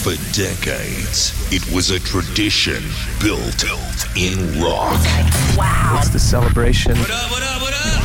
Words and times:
For 0.00 0.16
decades, 0.32 1.34
it 1.52 1.60
was 1.74 1.90
a 1.90 2.00
tradition 2.00 2.82
built 3.22 3.64
in 4.16 4.58
rock. 4.58 4.98
Wow. 5.58 5.96
It's 5.98 6.08
the 6.08 6.18
celebration 6.18 6.96
What 6.98 7.10
up? 7.10 7.30
What 7.30 7.42
up? 7.42 7.60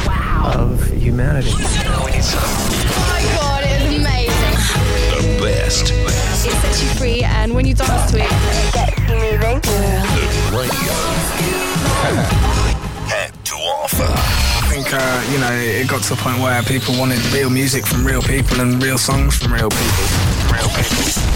Wow! 0.06 0.52
of 0.54 0.84
humanity. 0.92 1.52
Oh 1.52 1.56
my 1.56 1.62
god, 3.40 3.64
it's 3.66 3.96
amazing. 3.96 4.58
The 5.16 5.24
best 5.42 5.92
It 5.92 6.10
sets 6.52 6.84
you 6.84 6.90
free, 7.00 7.24
and 7.24 7.56
when 7.56 7.66
you 7.66 7.74
dance 7.74 8.12
to 8.12 8.18
it, 8.20 8.28
it 8.30 8.74
gets 8.74 9.00
you 9.00 9.16
moving. 9.16 9.62
that 9.62 10.52
radio 10.52 10.92
had 13.08 13.32
to 13.46 13.56
offer. 13.56 14.04
I 14.04 14.68
think, 14.70 14.92
uh, 14.92 15.24
you 15.32 15.40
know, 15.40 15.54
it 15.54 15.88
got 15.88 16.04
to 16.04 16.14
a 16.14 16.18
point 16.18 16.40
where 16.40 16.62
people 16.64 16.94
wanted 17.00 17.24
real 17.32 17.50
music 17.50 17.86
from 17.86 18.06
real 18.06 18.22
people 18.22 18.60
and 18.60 18.84
real 18.84 18.98
songs 18.98 19.38
from 19.38 19.54
real 19.54 19.70
people. 19.70 20.04
Real 20.52 20.68
people. 20.70 21.35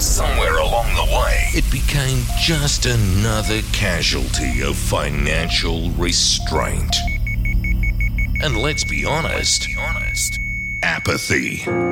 But 0.00 0.04
somewhere 0.06 0.56
along 0.56 0.94
the 0.94 1.04
way, 1.14 1.50
it 1.52 1.70
became 1.70 2.24
just 2.40 2.86
another 2.86 3.60
casualty 3.70 4.62
of 4.62 4.74
financial 4.74 5.90
restraint. 5.90 6.96
And 8.42 8.56
let's 8.56 8.82
be 8.82 9.04
honest, 9.04 9.68
apathy. 10.82 11.64
Now, 11.66 11.84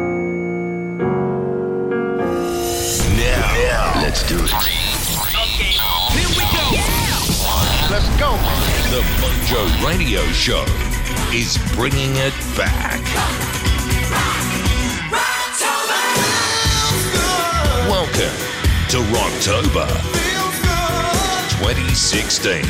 now, 3.61 4.01
let's 4.01 4.27
do 4.27 4.39
it. 4.39 4.53
Let's 7.91 8.09
go. 8.17 8.33
The 8.89 9.03
Mojo 9.21 9.87
Radio 9.87 10.23
Show 10.33 10.65
is 11.31 11.59
bringing 11.77 12.17
it 12.17 12.33
back. 12.57 13.58
Welcome 18.09 18.39
to 18.89 18.97
Rocktober. 19.13 19.87
2016. 21.61 22.63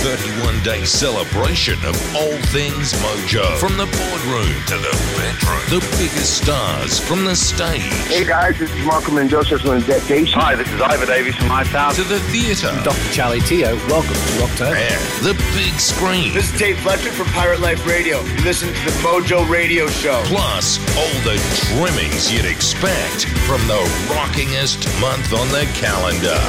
A 0.00 0.02
31 0.02 0.62
day 0.62 0.82
celebration 0.86 1.74
of 1.84 1.94
all 2.16 2.32
things 2.48 2.94
Mojo. 3.04 3.44
From 3.58 3.76
the 3.76 3.84
boardroom 3.84 4.56
to 4.68 4.76
the 4.80 4.96
bedroom. 5.12 5.60
The 5.68 5.84
biggest 5.98 6.38
stars 6.42 6.98
from 6.98 7.24
the 7.24 7.36
stage 7.36 7.82
Hey 8.08 8.24
guys, 8.24 8.58
this 8.58 8.72
is 8.72 8.86
Malcolm 8.86 9.18
and 9.18 9.28
Joseph 9.28 9.60
from 9.60 9.82
Dead 9.82 10.06
Days. 10.08 10.32
Hi, 10.32 10.54
this 10.54 10.72
is 10.72 10.80
Ivor 10.80 11.04
Davies 11.04 11.36
from 11.36 11.48
My 11.48 11.64
Town. 11.64 11.92
to 11.94 12.02
the 12.04 12.18
theatre. 12.32 12.72
Dr. 12.82 13.12
Charlie 13.12 13.40
Tio, 13.40 13.76
welcome 13.88 14.14
to 14.14 14.32
Rocktober. 14.40 14.74
And 14.74 15.24
the 15.24 15.34
big 15.54 15.78
screen. 15.78 16.32
This 16.32 16.50
is 16.50 16.58
Dave 16.58 16.78
Fletcher 16.80 17.12
from 17.12 17.26
Pirate 17.34 17.60
Life 17.60 17.86
Radio. 17.86 18.22
You 18.22 18.42
listen 18.42 18.68
to 18.72 18.84
the 18.86 18.96
Mojo 19.04 19.46
Radio 19.50 19.86
Show. 19.88 20.22
Plus, 20.24 20.78
all 20.96 21.20
the 21.28 21.36
trimmings 21.76 22.32
you'd 22.32 22.46
expect 22.46 23.26
from 23.44 23.60
the 23.66 23.84
rockingest 24.08 24.80
month 24.98 25.34
on 25.34 25.48
the 25.48 25.68
calendar. 25.74 26.40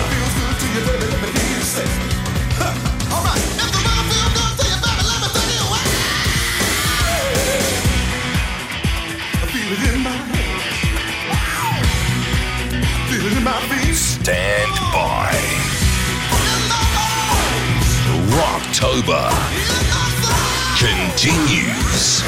Stand 14.22 14.72
by. 14.92 15.32
Rocktober 18.36 19.32
continues 20.78 22.22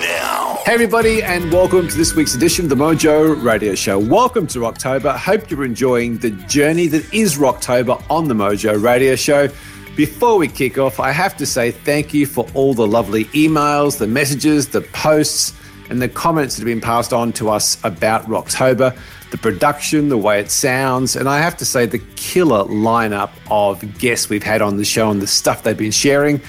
now. 0.00 0.60
Hey, 0.64 0.74
everybody, 0.74 1.22
and 1.24 1.52
welcome 1.52 1.88
to 1.88 1.96
this 1.96 2.14
week's 2.14 2.36
edition 2.36 2.66
of 2.66 2.68
the 2.68 2.76
Mojo 2.76 3.42
Radio 3.42 3.74
Show. 3.74 3.98
Welcome 3.98 4.46
to 4.46 4.60
Rocktober. 4.60 5.16
Hope 5.16 5.50
you're 5.50 5.64
enjoying 5.64 6.18
the 6.18 6.30
journey 6.30 6.86
that 6.86 7.12
is 7.12 7.36
Rocktober 7.36 8.00
on 8.08 8.28
the 8.28 8.34
Mojo 8.34 8.80
Radio 8.80 9.16
Show. 9.16 9.48
Before 9.96 10.38
we 10.38 10.48
kick 10.48 10.76
off, 10.76 10.98
I 10.98 11.12
have 11.12 11.36
to 11.36 11.46
say 11.46 11.70
thank 11.70 12.12
you 12.12 12.26
for 12.26 12.48
all 12.54 12.74
the 12.74 12.86
lovely 12.86 13.26
emails, 13.26 13.98
the 13.98 14.08
messages, 14.08 14.68
the 14.68 14.80
posts, 14.80 15.56
and 15.88 16.02
the 16.02 16.08
comments 16.08 16.56
that 16.56 16.62
have 16.62 16.66
been 16.66 16.80
passed 16.80 17.12
on 17.12 17.32
to 17.34 17.48
us 17.48 17.78
about 17.84 18.24
Rocktober, 18.24 18.98
the 19.30 19.38
production, 19.38 20.08
the 20.08 20.18
way 20.18 20.40
it 20.40 20.50
sounds, 20.50 21.14
and 21.14 21.28
I 21.28 21.38
have 21.38 21.56
to 21.58 21.64
say 21.64 21.86
the 21.86 22.00
killer 22.16 22.64
lineup 22.64 23.30
of 23.52 23.98
guests 23.98 24.28
we've 24.28 24.42
had 24.42 24.62
on 24.62 24.78
the 24.78 24.84
show 24.84 25.12
and 25.12 25.22
the 25.22 25.28
stuff 25.28 25.62
they've 25.62 25.76
been 25.76 25.92
sharing. 25.92 26.40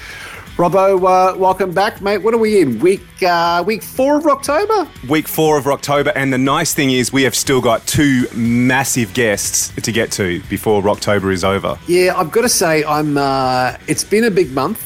Robbo, 0.56 0.96
uh, 0.96 1.36
welcome 1.36 1.70
back, 1.72 2.00
mate. 2.00 2.16
What 2.16 2.32
are 2.32 2.38
we 2.38 2.62
in? 2.62 2.78
Week 2.78 3.02
uh, 3.22 3.62
week 3.66 3.82
four 3.82 4.16
of 4.16 4.26
October? 4.26 4.88
week 5.06 5.28
four 5.28 5.58
of 5.58 5.66
October, 5.66 6.12
and 6.16 6.32
the 6.32 6.38
nice 6.38 6.72
thing 6.72 6.92
is 6.92 7.12
we 7.12 7.24
have 7.24 7.34
still 7.34 7.60
got 7.60 7.86
two 7.86 8.26
massive 8.34 9.12
guests 9.12 9.70
to 9.82 9.92
get 9.92 10.10
to 10.12 10.40
before 10.48 10.88
October 10.88 11.30
is 11.30 11.44
over. 11.44 11.78
Yeah, 11.86 12.16
I've 12.16 12.32
got 12.32 12.40
to 12.40 12.48
say, 12.48 12.82
I'm. 12.84 13.18
Uh, 13.18 13.76
it's 13.86 14.02
been 14.02 14.24
a 14.24 14.30
big 14.30 14.50
month. 14.52 14.82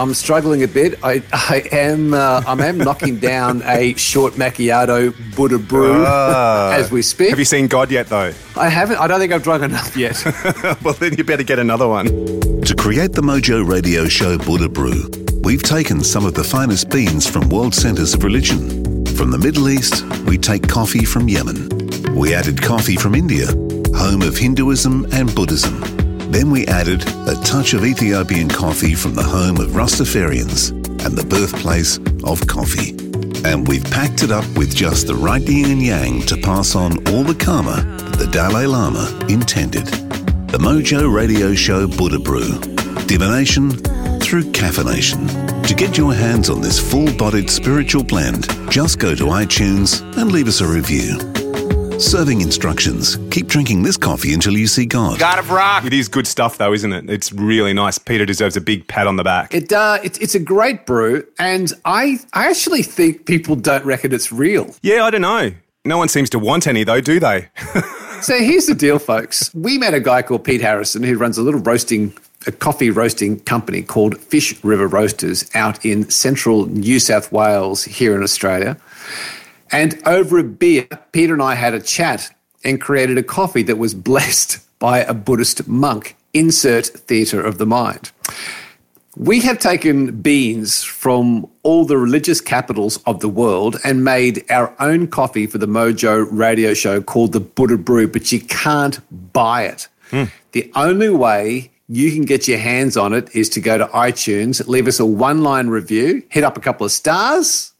I'm 0.00 0.14
struggling 0.14 0.64
a 0.64 0.68
bit. 0.68 0.98
I, 1.04 1.22
I 1.32 1.62
am. 1.70 2.12
Uh, 2.12 2.42
I 2.44 2.66
am 2.66 2.78
knocking 2.78 3.20
down 3.20 3.62
a 3.66 3.94
short 3.94 4.32
macchiato 4.32 5.14
Buddha 5.36 5.60
brew 5.60 6.04
as 6.04 6.90
we 6.90 7.02
speak. 7.02 7.30
Have 7.30 7.38
you 7.38 7.44
seen 7.44 7.68
God 7.68 7.92
yet, 7.92 8.08
though? 8.08 8.32
I 8.56 8.68
haven't. 8.68 8.96
I 8.96 9.06
don't 9.06 9.20
think 9.20 9.32
I've 9.32 9.44
drunk 9.44 9.62
enough 9.62 9.96
yet. 9.96 10.20
well, 10.82 10.94
then 10.94 11.14
you 11.14 11.22
better 11.22 11.44
get 11.44 11.60
another 11.60 11.86
one. 11.86 12.57
To 12.68 12.74
create 12.74 13.12
the 13.12 13.22
Mojo 13.22 13.66
Radio 13.66 14.06
Show 14.08 14.36
Buddha 14.36 14.68
Brew, 14.68 15.08
we've 15.42 15.62
taken 15.62 16.04
some 16.04 16.26
of 16.26 16.34
the 16.34 16.44
finest 16.44 16.90
beans 16.90 17.26
from 17.26 17.48
world 17.48 17.74
centers 17.74 18.12
of 18.12 18.22
religion. 18.22 19.06
From 19.16 19.30
the 19.30 19.38
Middle 19.38 19.70
East, 19.70 20.04
we 20.26 20.36
take 20.36 20.68
coffee 20.68 21.06
from 21.06 21.30
Yemen. 21.30 21.70
We 22.14 22.34
added 22.34 22.60
coffee 22.60 22.96
from 22.96 23.14
India, 23.14 23.46
home 23.96 24.20
of 24.20 24.36
Hinduism 24.36 25.06
and 25.12 25.34
Buddhism. 25.34 25.80
Then 26.30 26.50
we 26.50 26.66
added 26.66 27.08
a 27.26 27.40
touch 27.42 27.72
of 27.72 27.86
Ethiopian 27.86 28.50
coffee 28.50 28.94
from 28.94 29.14
the 29.14 29.22
home 29.22 29.56
of 29.56 29.70
Rastafarians 29.70 30.68
and 31.06 31.16
the 31.16 31.24
birthplace 31.24 31.96
of 32.22 32.46
coffee. 32.46 32.90
And 33.48 33.66
we've 33.66 33.84
packed 33.84 34.22
it 34.22 34.30
up 34.30 34.44
with 34.58 34.74
just 34.74 35.06
the 35.06 35.14
right 35.14 35.40
yin 35.40 35.70
and 35.70 35.82
yang 35.82 36.20
to 36.26 36.36
pass 36.36 36.76
on 36.76 36.98
all 37.08 37.24
the 37.24 37.34
karma 37.34 37.80
that 37.80 38.18
the 38.18 38.26
Dalai 38.26 38.66
Lama 38.66 39.08
intended. 39.30 40.07
The 40.50 40.58
Mojo 40.58 41.12
Radio 41.12 41.54
Show 41.54 41.86
Buddha 41.86 42.18
Brew. 42.18 42.58
Divination 43.06 43.70
through 44.20 44.44
caffeination. 44.52 45.26
To 45.66 45.74
get 45.74 45.96
your 45.98 46.14
hands 46.14 46.48
on 46.50 46.60
this 46.60 46.78
full 46.78 47.12
bodied 47.16 47.50
spiritual 47.50 48.02
blend, 48.04 48.48
just 48.70 48.98
go 48.98 49.14
to 49.14 49.24
iTunes 49.24 50.00
and 50.16 50.32
leave 50.32 50.48
us 50.48 50.60
a 50.60 50.66
review. 50.66 51.18
Serving 52.00 52.40
instructions. 52.40 53.16
Keep 53.30 53.48
drinking 53.48 53.82
this 53.82 53.96
coffee 53.96 54.32
until 54.32 54.52
you 54.54 54.66
see 54.66 54.86
God. 54.86 55.18
God 55.18 55.38
of 55.38 55.50
Rock. 55.50 55.84
It 55.84 55.92
is 55.92 56.08
good 56.08 56.26
stuff, 56.26 56.56
though, 56.58 56.72
isn't 56.72 56.92
it? 56.92 57.10
It's 57.10 57.32
really 57.32 57.72
nice. 57.74 57.98
Peter 57.98 58.24
deserves 58.24 58.56
a 58.56 58.60
big 58.60 58.86
pat 58.88 59.06
on 59.06 59.16
the 59.16 59.24
back. 59.24 59.52
it, 59.54 59.72
uh, 59.72 59.98
it, 60.02 60.20
it's 60.22 60.34
a 60.34 60.38
great 60.40 60.86
brew, 60.86 61.26
and 61.38 61.72
I 61.84 62.18
I 62.32 62.48
actually 62.48 62.82
think 62.82 63.26
people 63.26 63.56
don't 63.56 63.84
reckon 63.84 64.12
it's 64.14 64.30
real. 64.32 64.74
yeah, 64.82 65.04
I 65.04 65.10
don't 65.10 65.22
know. 65.22 65.52
No 65.84 65.98
one 65.98 66.08
seems 66.08 66.30
to 66.30 66.38
want 66.38 66.66
any, 66.66 66.84
though, 66.84 67.00
do 67.00 67.18
they? 67.18 67.48
So 68.22 68.38
here's 68.38 68.66
the 68.66 68.74
deal, 68.74 68.98
folks. 68.98 69.54
We 69.54 69.78
met 69.78 69.94
a 69.94 70.00
guy 70.00 70.22
called 70.22 70.44
Pete 70.44 70.60
Harrison 70.60 71.02
who 71.02 71.16
runs 71.16 71.38
a 71.38 71.42
little 71.42 71.60
roasting, 71.60 72.12
a 72.46 72.52
coffee 72.52 72.90
roasting 72.90 73.40
company 73.40 73.82
called 73.82 74.18
Fish 74.18 74.62
River 74.64 74.88
Roasters 74.88 75.48
out 75.54 75.84
in 75.84 76.10
central 76.10 76.66
New 76.66 76.98
South 76.98 77.30
Wales 77.30 77.84
here 77.84 78.16
in 78.16 78.22
Australia. 78.22 78.76
And 79.70 80.00
over 80.06 80.38
a 80.38 80.44
beer, 80.44 80.88
Peter 81.12 81.32
and 81.32 81.42
I 81.42 81.54
had 81.54 81.74
a 81.74 81.80
chat 81.80 82.34
and 82.64 82.80
created 82.80 83.18
a 83.18 83.22
coffee 83.22 83.62
that 83.62 83.78
was 83.78 83.94
blessed 84.10 84.58
by 84.78 85.00
a 85.00 85.14
Buddhist 85.14 85.68
monk. 85.68 86.16
Insert 86.34 86.86
theatre 86.86 87.40
of 87.40 87.58
the 87.58 87.66
mind. 87.66 88.10
We 89.18 89.40
have 89.40 89.58
taken 89.58 90.20
beans 90.20 90.84
from 90.84 91.50
all 91.64 91.84
the 91.84 91.98
religious 91.98 92.40
capitals 92.40 92.98
of 92.98 93.18
the 93.18 93.28
world 93.28 93.76
and 93.82 94.04
made 94.04 94.48
our 94.48 94.72
own 94.78 95.08
coffee 95.08 95.48
for 95.48 95.58
the 95.58 95.66
Mojo 95.66 96.28
radio 96.30 96.72
show 96.72 97.02
called 97.02 97.32
the 97.32 97.40
Buddha 97.40 97.78
Brew, 97.78 98.06
but 98.06 98.30
you 98.30 98.40
can't 98.40 99.00
buy 99.32 99.64
it. 99.64 99.88
Hmm. 100.12 100.24
The 100.52 100.70
only 100.76 101.08
way 101.08 101.72
you 101.88 102.12
can 102.12 102.26
get 102.26 102.46
your 102.46 102.58
hands 102.58 102.96
on 102.96 103.12
it 103.12 103.34
is 103.34 103.48
to 103.50 103.60
go 103.60 103.76
to 103.76 103.86
iTunes, 103.86 104.64
leave 104.68 104.86
us 104.86 105.00
a 105.00 105.06
one 105.06 105.42
line 105.42 105.66
review, 105.66 106.22
hit 106.28 106.44
up 106.44 106.56
a 106.56 106.60
couple 106.60 106.86
of 106.86 106.92
stars. 106.92 107.72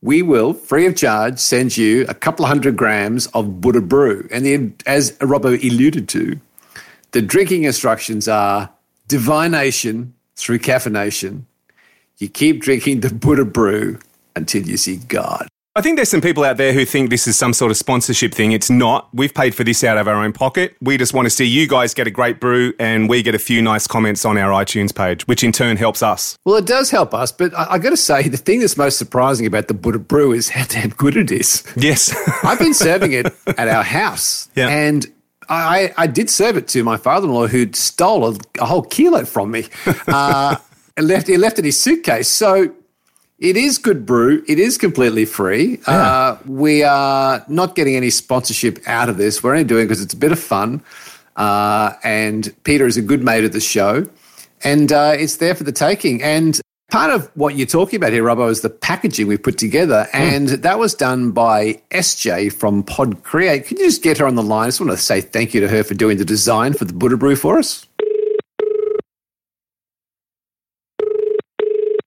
We 0.00 0.22
will, 0.22 0.54
free 0.54 0.86
of 0.86 0.96
charge, 0.96 1.40
send 1.40 1.76
you 1.76 2.06
a 2.08 2.14
couple 2.14 2.46
of 2.46 2.48
hundred 2.48 2.74
grams 2.74 3.26
of 3.28 3.60
Buddha 3.60 3.82
Brew. 3.82 4.26
And 4.32 4.46
then, 4.46 4.76
as 4.86 5.12
Robbo 5.18 5.62
alluded 5.62 6.08
to, 6.08 6.40
the 7.10 7.20
drinking 7.20 7.64
instructions 7.64 8.28
are 8.28 8.70
divination 9.08 10.13
through 10.36 10.58
caffeination. 10.60 11.42
You 12.18 12.28
keep 12.28 12.60
drinking 12.60 13.00
the 13.00 13.12
Buddha 13.12 13.44
brew 13.44 13.98
until 14.36 14.62
you 14.62 14.76
see 14.76 14.96
God. 14.96 15.48
I 15.76 15.80
think 15.82 15.96
there's 15.96 16.08
some 16.08 16.20
people 16.20 16.44
out 16.44 16.56
there 16.56 16.72
who 16.72 16.84
think 16.84 17.10
this 17.10 17.26
is 17.26 17.36
some 17.36 17.52
sort 17.52 17.72
of 17.72 17.76
sponsorship 17.76 18.32
thing. 18.32 18.52
It's 18.52 18.70
not. 18.70 19.08
We've 19.12 19.34
paid 19.34 19.56
for 19.56 19.64
this 19.64 19.82
out 19.82 19.98
of 19.98 20.06
our 20.06 20.22
own 20.22 20.32
pocket. 20.32 20.76
We 20.80 20.96
just 20.96 21.12
want 21.12 21.26
to 21.26 21.30
see 21.30 21.44
you 21.46 21.66
guys 21.66 21.94
get 21.94 22.06
a 22.06 22.12
great 22.12 22.38
brew 22.38 22.72
and 22.78 23.08
we 23.08 23.24
get 23.24 23.34
a 23.34 23.40
few 23.40 23.60
nice 23.60 23.88
comments 23.88 24.24
on 24.24 24.38
our 24.38 24.52
iTunes 24.52 24.94
page, 24.94 25.26
which 25.26 25.42
in 25.42 25.50
turn 25.50 25.76
helps 25.76 26.00
us. 26.00 26.38
Well, 26.44 26.54
it 26.54 26.66
does 26.66 26.92
help 26.92 27.12
us, 27.12 27.32
but 27.32 27.52
I, 27.54 27.72
I 27.72 27.78
got 27.78 27.90
to 27.90 27.96
say, 27.96 28.28
the 28.28 28.36
thing 28.36 28.60
that's 28.60 28.76
most 28.76 28.98
surprising 28.98 29.46
about 29.46 29.66
the 29.66 29.74
Buddha 29.74 29.98
Brew 29.98 30.30
is 30.30 30.48
how 30.50 30.64
damn 30.66 30.90
good 30.90 31.16
it 31.16 31.32
is. 31.32 31.64
Yes. 31.76 32.14
I've 32.44 32.60
been 32.60 32.74
serving 32.74 33.10
it 33.12 33.26
at 33.58 33.66
our 33.66 33.82
house, 33.82 34.48
Yeah. 34.54 34.68
and 34.68 35.04
I, 35.48 35.92
I 35.96 36.06
did 36.06 36.30
serve 36.30 36.56
it 36.56 36.68
to 36.68 36.84
my 36.84 36.96
father-in-law, 36.96 37.48
who 37.48 37.72
stole 37.72 38.26
a, 38.26 38.36
a 38.60 38.66
whole 38.66 38.82
kilo 38.82 39.24
from 39.24 39.50
me, 39.50 39.66
uh, 40.08 40.56
and 40.96 41.06
left 41.06 41.26
he 41.26 41.36
left 41.36 41.58
it 41.58 41.60
in 41.60 41.66
his 41.66 41.80
suitcase. 41.80 42.28
So 42.28 42.74
it 43.38 43.56
is 43.56 43.78
good 43.78 44.06
brew. 44.06 44.44
It 44.46 44.58
is 44.58 44.78
completely 44.78 45.24
free. 45.24 45.80
Uh, 45.86 46.36
we 46.46 46.82
are 46.82 47.44
not 47.48 47.74
getting 47.74 47.96
any 47.96 48.10
sponsorship 48.10 48.78
out 48.86 49.08
of 49.08 49.16
this. 49.16 49.42
We're 49.42 49.52
only 49.52 49.64
doing 49.64 49.82
it 49.82 49.86
because 49.86 50.02
it's 50.02 50.14
a 50.14 50.18
bit 50.18 50.32
of 50.32 50.38
fun, 50.38 50.82
uh, 51.36 51.94
and 52.02 52.54
Peter 52.64 52.86
is 52.86 52.96
a 52.96 53.02
good 53.02 53.22
mate 53.22 53.44
of 53.44 53.52
the 53.52 53.60
show, 53.60 54.08
and 54.62 54.92
uh, 54.92 55.14
it's 55.16 55.36
there 55.36 55.54
for 55.54 55.64
the 55.64 55.72
taking. 55.72 56.22
And 56.22 56.60
part 56.94 57.10
of 57.10 57.28
what 57.34 57.56
you're 57.56 57.66
talking 57.66 57.96
about 57.96 58.12
here, 58.12 58.22
Robbo, 58.22 58.48
is 58.48 58.60
the 58.60 58.70
packaging 58.70 59.26
we 59.26 59.36
put 59.36 59.58
together, 59.58 60.06
hmm. 60.12 60.16
and 60.16 60.48
that 60.48 60.78
was 60.78 60.94
done 60.94 61.32
by 61.32 61.82
SJ 61.90 62.52
from 62.52 62.84
Pod 62.84 63.24
Create. 63.24 63.66
Can 63.66 63.78
you 63.78 63.86
just 63.86 64.00
get 64.00 64.18
her 64.18 64.26
on 64.26 64.36
the 64.36 64.44
line? 64.44 64.66
I 64.66 64.68
just 64.68 64.80
want 64.80 64.92
to 64.92 64.96
say 64.96 65.20
thank 65.20 65.54
you 65.54 65.60
to 65.60 65.66
her 65.68 65.82
for 65.82 65.94
doing 65.94 66.18
the 66.18 66.24
design 66.24 66.72
for 66.72 66.84
the 66.84 66.92
Buddha 66.92 67.16
Brew 67.16 67.34
for 67.34 67.58
us. 67.58 67.88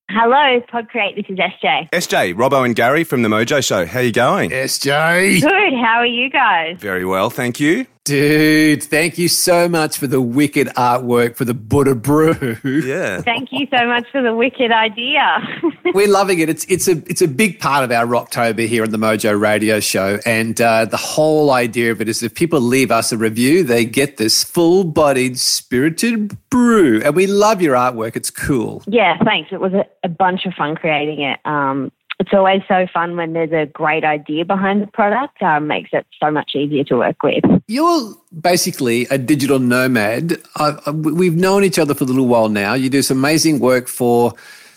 Hello, 0.10 0.62
Podcreate. 0.72 1.18
This 1.18 1.26
is 1.28 1.38
SJ. 1.38 1.90
SJ, 1.92 2.34
Robbo 2.36 2.64
and 2.64 2.74
Gary 2.74 3.04
from 3.04 3.24
The 3.24 3.30
Mojo 3.30 3.64
Show. 3.64 3.86
How 3.86 4.00
are 4.00 4.04
you 4.04 4.14
going? 4.14 4.52
SJ. 4.52 5.42
Good. 5.42 5.74
How 5.74 5.98
are 5.98 6.06
you 6.06 6.30
guys? 6.30 6.78
Very 6.80 7.04
well, 7.04 7.30
thank 7.30 7.60
you. 7.60 7.88
Dude, 8.08 8.84
thank 8.84 9.18
you 9.18 9.28
so 9.28 9.68
much 9.68 9.98
for 9.98 10.08
the 10.08 10.22
wicked 10.22 10.68
artwork 10.78 11.36
for 11.36 11.44
the 11.44 11.54
Buddha 11.54 11.94
Brew. 11.94 12.56
Yeah. 12.64 13.22
Thank 13.22 13.50
you 13.52 13.68
so 13.70 13.86
much 13.86 14.06
for 14.14 14.22
the 14.22 14.34
wicked 14.34 14.72
idea. 14.72 15.42
We're 15.94 16.08
loving 16.08 16.40
it. 16.40 16.48
It's 16.48 16.64
it's 16.66 16.88
a 16.88 16.92
it's 17.10 17.22
a 17.22 17.28
big 17.28 17.60
part 17.60 17.84
of 17.84 17.92
our 17.92 18.06
Rocktober 18.06 18.66
here 18.66 18.84
on 18.84 18.92
the 18.92 18.98
Mojo 18.98 19.38
Radio 19.38 19.82
Show, 19.82 20.20
and 20.26 20.60
uh, 20.62 20.86
the 20.86 20.96
whole 20.96 21.52
idea 21.52 21.92
of 21.92 22.00
it 22.00 22.08
is 22.08 22.24
if 22.24 22.34
people 22.34 22.62
leave 22.62 22.92
us 22.92 23.12
a 23.12 23.18
review, 23.18 23.64
they 23.64 23.84
get 23.84 24.16
this 24.16 24.42
full-bodied, 24.42 25.38
spirited 25.38 26.38
brew, 26.50 27.02
and 27.04 27.14
we 27.14 27.28
love 27.28 27.62
your 27.62 27.76
artwork. 27.76 28.16
It's 28.16 28.32
cool. 28.32 28.84
yeah, 28.88 29.18
thanks. 29.26 29.52
It 29.52 29.60
was 29.60 29.74
a, 29.74 29.86
a 30.06 30.10
bunch 30.10 30.46
of 30.46 30.54
fun 30.54 30.76
creating 30.76 31.22
it. 31.22 31.40
Um, 31.44 31.92
it's 32.20 32.34
always 32.34 32.62
so 32.68 32.88
fun 32.92 33.16
when 33.16 33.34
there's 33.34 33.52
a 33.52 33.68
great 33.68 34.04
idea 34.04 34.44
behind 34.44 34.82
the 34.82 34.88
product. 34.88 35.42
Um, 35.42 35.68
makes 35.68 35.92
it 35.94 36.06
so 36.22 36.32
much 36.32 36.52
easier 36.56 36.84
to 36.86 36.98
work 36.98 37.22
with. 37.22 37.44
You're 37.68 38.16
basically 38.42 39.06
a 39.12 39.18
digital 39.18 39.60
nomad. 39.60 40.42
I, 40.56 40.78
I, 40.86 40.92
we've 40.92 41.36
known 41.36 41.64
each 41.64 41.78
other 41.78 41.94
for 41.94 42.06
a 42.06 42.08
little 42.08 42.28
while 42.28 42.50
now. 42.50 42.74
You 42.74 42.90
do 42.90 43.02
some 43.02 43.20
amazing 43.20 43.60
work 43.60 43.88
for 43.88 44.34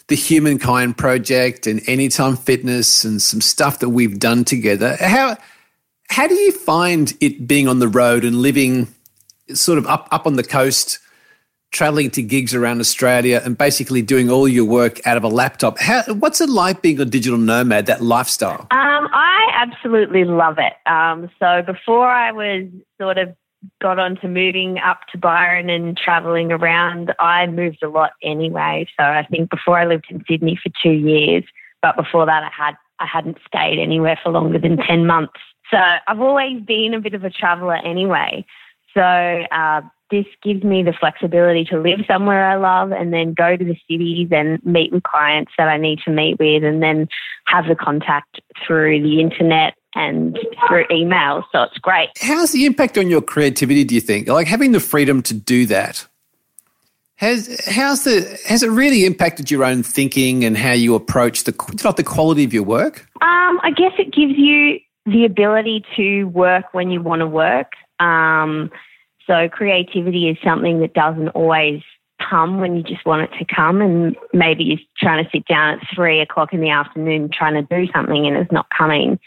the 0.09 0.17
Humankind 0.17 0.99
Project 0.99 1.67
and 1.67 1.81
Anytime 1.89 2.37
Fitness 2.37 3.05
and 3.05 3.23
some 3.23 3.41
stuff 3.41 3.79
that 3.79 3.91
we've 3.91 4.19
done 4.19 4.45
together. 4.45 4.97
How 5.01 5.37
how 6.11 6.27
do 6.27 6.35
you 6.35 6.53
find 6.53 7.15
it 7.21 7.47
being 7.47 7.69
on 7.69 7.79
the 7.79 7.89
road 7.89 8.25
and 8.25 8.37
living 8.37 8.89
sort 9.55 9.79
of 9.79 9.87
up 9.87 10.09
up 10.11 10.27
on 10.27 10.35
the 10.35 10.43
coast, 10.43 10.99
traveling 11.71 12.11
to 12.11 12.23
gigs 12.23 12.55
around 12.55 12.81
Australia 12.81 13.41
and 13.45 13.57
basically 13.57 14.03
doing 14.03 14.31
all 14.31 14.49
your 14.49 14.65
work 14.65 15.05
out 15.07 15.17
of 15.17 15.25
a 15.25 15.29
laptop? 15.29 15.79
How, 15.79 16.03
what's 16.15 16.41
it 16.41 16.49
like 16.49 16.83
being 16.83 17.01
a 17.01 17.05
digital 17.05 17.39
nomad? 17.39 17.87
That 17.87 18.03
lifestyle. 18.03 18.67
Um, 18.71 19.09
I 19.13 19.49
absolutely 19.55 20.25
love 20.25 20.59
it. 20.59 20.75
Um, 20.91 21.31
so 21.39 21.63
before 21.63 22.09
I 22.09 22.33
was 22.33 22.67
sort 23.01 23.19
of 23.19 23.35
got 23.81 23.99
on 23.99 24.17
to 24.17 24.29
moving 24.29 24.79
up 24.79 25.01
to 25.13 25.19
Byron 25.19 25.69
and 25.69 25.97
traveling 25.97 26.51
around, 26.51 27.15
I 27.19 27.47
moved 27.47 27.83
a 27.83 27.89
lot 27.89 28.13
anyway. 28.23 28.87
So 28.99 29.05
I 29.05 29.27
think 29.31 29.51
before 29.51 29.79
I 29.79 29.85
lived 29.85 30.07
in 30.11 30.25
Sydney 30.29 30.59
for 30.63 30.71
two 30.83 30.93
years, 30.93 31.45
but 31.83 31.97
before 31.97 32.27
that 32.27 32.43
I 32.43 32.51
had 32.51 32.75
I 32.99 33.07
hadn't 33.07 33.39
stayed 33.47 33.79
anywhere 33.79 34.19
for 34.23 34.31
longer 34.31 34.59
than 34.59 34.77
ten 34.77 35.07
months. 35.07 35.41
So 35.71 35.79
I've 35.79 36.21
always 36.21 36.63
been 36.63 36.95
a 36.95 37.01
bit 37.01 37.15
of 37.15 37.25
a 37.25 37.31
traveller 37.31 37.77
anyway. 37.77 38.45
So 38.93 39.01
uh, 39.01 39.81
this 40.11 40.27
gives 40.43 40.63
me 40.63 40.83
the 40.83 40.93
flexibility 40.93 41.65
to 41.67 41.79
live 41.79 42.01
somewhere 42.07 42.45
I 42.45 42.57
love 42.57 42.93
and 42.93 43.13
then 43.13 43.35
go 43.35 43.57
to 43.57 43.65
the 43.65 43.77
cities 43.89 44.29
and 44.31 44.65
meet 44.65 44.93
with 44.93 45.03
clients 45.03 45.53
that 45.57 45.69
I 45.69 45.77
need 45.77 46.01
to 46.05 46.11
meet 46.11 46.39
with 46.39 46.65
and 46.65 46.83
then 46.83 47.09
have 47.47 47.67
the 47.67 47.75
contact 47.75 48.41
through 48.67 49.03
the 49.03 49.21
internet 49.21 49.75
and 49.95 50.39
through 50.69 50.85
email. 50.91 51.45
So 51.53 51.63
it's 51.63 51.79
great. 51.79 52.11
How's 52.21 52.53
the 52.53 52.67
impact 52.67 52.99
on 52.99 53.09
your 53.09 53.23
creativity? 53.23 53.85
Do 53.85 53.95
you 53.95 54.01
think, 54.01 54.29
like 54.29 54.47
having 54.47 54.73
the 54.73 54.81
freedom 54.81 55.23
to 55.23 55.35
do 55.35 55.67
that? 55.67 56.07
Has 57.17 57.63
how's 57.67 58.05
the 58.05 58.39
has 58.47 58.63
it 58.63 58.71
really 58.71 59.05
impacted 59.05 59.51
your 59.51 59.63
own 59.63 59.83
thinking 59.83 60.43
and 60.43 60.57
how 60.57 60.73
you 60.73 60.95
approach 60.95 61.45
the 61.45 61.55
not 61.85 61.99
the 61.99 62.03
quality 62.03 62.45
of 62.45 62.55
your 62.55 62.63
work? 62.63 63.07
Um, 63.21 63.61
I 63.63 63.73
guess 63.77 63.93
it 63.99 64.15
gives 64.15 64.39
you 64.39 64.79
the 65.05 65.27
ability 65.27 65.85
to 65.97 66.25
work 66.25 66.73
when 66.73 66.91
you 66.91 67.03
want 67.03 67.21
to 67.21 67.27
work. 67.27 67.73
Um, 67.99 68.71
so 69.31 69.49
creativity 69.49 70.29
is 70.29 70.37
something 70.43 70.81
that 70.81 70.93
doesn't 70.93 71.29
always 71.29 71.83
come 72.29 72.61
when 72.61 72.75
you 72.75 72.83
just 72.83 73.07
want 73.07 73.23
it 73.23 73.39
to 73.39 73.45
come, 73.45 73.81
and 73.81 74.17
maybe 74.33 74.65
you're 74.65 74.79
trying 74.99 75.25
to 75.25 75.31
sit 75.31 75.47
down 75.47 75.75
at 75.75 75.87
three 75.95 76.21
o'clock 76.21 76.53
in 76.53 76.61
the 76.61 76.71
afternoon 76.71 77.31
trying 77.33 77.55
to 77.55 77.63
do 77.63 77.91
something 77.93 78.27
and 78.27 78.37
it's 78.37 78.51
not 78.51 78.67
coming. 78.77 79.21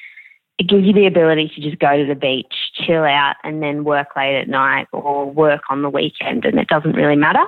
It 0.59 0.67
gives 0.67 0.83
you 0.83 0.91
the 0.91 1.07
ability 1.07 1.53
to 1.55 1.61
just 1.61 1.79
go 1.79 1.95
to 1.95 2.05
the 2.05 2.19
beach, 2.19 2.53
chill 2.73 3.05
out, 3.05 3.35
and 3.45 3.63
then 3.63 3.85
work 3.85 4.09
late 4.17 4.39
at 4.39 4.49
night 4.49 4.87
or 4.91 5.31
work 5.31 5.61
on 5.69 5.83
the 5.83 5.89
weekend, 5.89 6.43
and 6.43 6.59
it 6.59 6.67
doesn't 6.67 6.97
really 6.97 7.15
matter. 7.15 7.45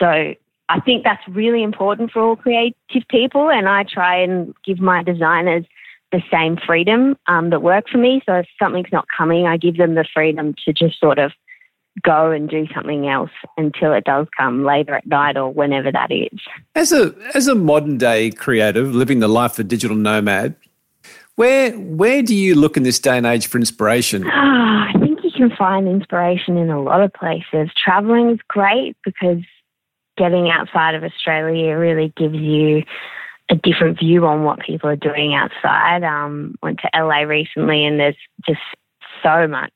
So 0.00 0.34
I 0.68 0.80
think 0.80 1.04
that's 1.04 1.26
really 1.28 1.62
important 1.62 2.10
for 2.10 2.22
all 2.22 2.36
creative 2.36 2.74
people, 3.08 3.50
and 3.50 3.68
I 3.68 3.84
try 3.84 4.20
and 4.20 4.52
give 4.66 4.80
my 4.80 5.04
designers 5.04 5.64
the 6.10 6.22
same 6.28 6.56
freedom 6.56 7.16
um, 7.28 7.50
that 7.50 7.62
work 7.62 7.88
for 7.88 7.98
me. 7.98 8.20
So 8.26 8.34
if 8.34 8.46
something's 8.58 8.92
not 8.92 9.06
coming, 9.16 9.46
I 9.46 9.56
give 9.56 9.76
them 9.76 9.94
the 9.94 10.06
freedom 10.12 10.54
to 10.64 10.72
just 10.72 10.98
sort 10.98 11.20
of 11.20 11.30
go 12.02 12.30
and 12.30 12.48
do 12.48 12.66
something 12.74 13.08
else 13.08 13.30
until 13.56 13.92
it 13.92 14.04
does 14.04 14.26
come 14.36 14.64
later 14.64 14.94
at 14.94 15.06
night 15.06 15.36
or 15.36 15.52
whenever 15.52 15.90
that 15.92 16.10
is. 16.10 16.38
As 16.74 16.92
a 16.92 17.14
as 17.34 17.48
a 17.48 17.54
modern 17.54 17.98
day 17.98 18.30
creative 18.30 18.94
living 18.94 19.20
the 19.20 19.28
life 19.28 19.52
of 19.52 19.60
a 19.60 19.64
digital 19.64 19.96
nomad, 19.96 20.56
where 21.36 21.72
where 21.72 22.22
do 22.22 22.34
you 22.34 22.54
look 22.54 22.76
in 22.76 22.82
this 22.82 22.98
day 22.98 23.16
and 23.16 23.26
age 23.26 23.46
for 23.46 23.58
inspiration? 23.58 24.26
I 24.32 24.92
think 24.98 25.20
you 25.22 25.30
can 25.30 25.54
find 25.56 25.88
inspiration 25.88 26.56
in 26.56 26.70
a 26.70 26.80
lot 26.80 27.02
of 27.02 27.12
places. 27.12 27.70
Traveling 27.76 28.30
is 28.30 28.40
great 28.48 28.96
because 29.04 29.42
getting 30.16 30.50
outside 30.50 30.94
of 30.94 31.04
Australia 31.04 31.76
really 31.76 32.12
gives 32.16 32.34
you 32.34 32.82
a 33.50 33.54
different 33.54 33.98
view 33.98 34.26
on 34.26 34.42
what 34.42 34.60
people 34.60 34.90
are 34.90 34.96
doing 34.96 35.34
outside. 35.34 36.02
Um, 36.02 36.56
went 36.62 36.80
to 36.80 36.90
LA 36.94 37.20
recently, 37.20 37.86
and 37.86 37.98
there's 37.98 38.16
just 38.46 38.60
so 39.22 39.46
much 39.46 39.72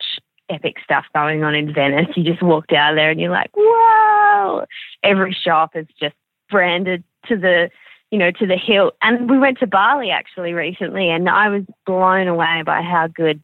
epic 0.52 0.76
stuff 0.84 1.04
going 1.14 1.42
on 1.44 1.54
in 1.54 1.72
Venice. 1.72 2.08
You 2.16 2.24
just 2.24 2.42
walked 2.42 2.72
out 2.72 2.94
there, 2.94 3.10
and 3.10 3.20
you're 3.20 3.30
like, 3.30 3.50
"Wow!" 3.56 4.66
Every 5.02 5.32
shop 5.32 5.74
is 5.74 5.86
just 5.98 6.14
branded 6.50 7.02
to 7.26 7.36
the 7.36 7.70
you 8.10 8.18
know 8.18 8.30
to 8.32 8.46
the 8.46 8.56
hill. 8.56 8.92
And 9.02 9.30
we 9.30 9.38
went 9.38 9.58
to 9.58 9.66
Bali 9.66 10.10
actually 10.10 10.52
recently, 10.52 11.10
and 11.10 11.28
I 11.28 11.48
was 11.48 11.62
blown 11.86 12.28
away 12.28 12.62
by 12.64 12.82
how 12.82 13.08
good 13.08 13.42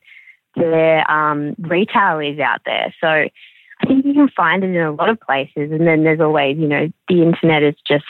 their 0.56 1.08
um, 1.10 1.54
retail 1.58 2.18
is 2.18 2.38
out 2.38 2.60
there. 2.64 2.94
So 3.00 3.06
I 3.08 3.86
think 3.86 4.04
you 4.04 4.14
can 4.14 4.28
find 4.28 4.64
it 4.64 4.70
in 4.70 4.82
a 4.82 4.92
lot 4.92 5.08
of 5.08 5.20
places. 5.20 5.70
And 5.70 5.86
then 5.86 6.04
there's 6.04 6.20
always, 6.20 6.58
you 6.58 6.66
know, 6.66 6.88
the 7.08 7.22
internet 7.22 7.62
is 7.62 7.74
just 7.86 8.04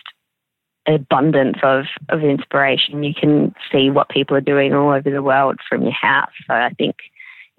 an 0.86 0.94
abundance 0.94 1.58
of, 1.62 1.84
of 2.08 2.22
inspiration. 2.22 3.02
You 3.02 3.14
can 3.14 3.54
see 3.70 3.90
what 3.90 4.08
people 4.08 4.36
are 4.36 4.40
doing 4.40 4.72
all 4.72 4.90
over 4.90 5.10
the 5.10 5.22
world 5.22 5.58
from 5.68 5.82
your 5.82 5.92
house. 5.92 6.30
So 6.46 6.54
I 6.54 6.70
think 6.70 6.96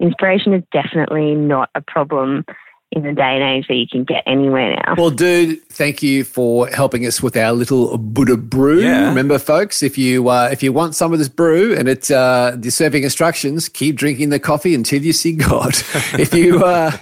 inspiration 0.00 0.54
is 0.54 0.62
definitely 0.72 1.34
not 1.34 1.70
a 1.74 1.80
problem 1.80 2.44
in 2.92 3.04
the 3.04 3.12
day 3.12 3.36
and 3.36 3.42
age 3.42 3.68
that 3.68 3.74
you 3.74 3.86
can 3.86 4.02
get 4.02 4.22
anywhere 4.26 4.74
now. 4.74 4.94
Well, 4.98 5.10
dude, 5.10 5.62
thank 5.68 6.02
you 6.02 6.24
for 6.24 6.66
helping 6.66 7.06
us 7.06 7.22
with 7.22 7.36
our 7.36 7.52
little 7.52 7.96
Buddha 7.96 8.36
brew. 8.36 8.80
Yeah. 8.80 9.08
Remember, 9.08 9.38
folks, 9.38 9.82
if 9.82 9.96
you 9.96 10.28
uh, 10.28 10.48
if 10.50 10.62
you 10.62 10.72
want 10.72 10.96
some 10.96 11.12
of 11.12 11.20
this 11.20 11.28
brew 11.28 11.74
and 11.76 11.88
it's 11.88 12.10
uh, 12.10 12.56
the 12.58 12.70
serving 12.70 13.04
instructions, 13.04 13.68
keep 13.68 13.94
drinking 13.94 14.30
the 14.30 14.40
coffee 14.40 14.74
until 14.74 15.02
you 15.02 15.12
see 15.12 15.32
God. 15.32 15.68
if 16.18 16.34
you 16.34 16.64
uh, 16.64 16.96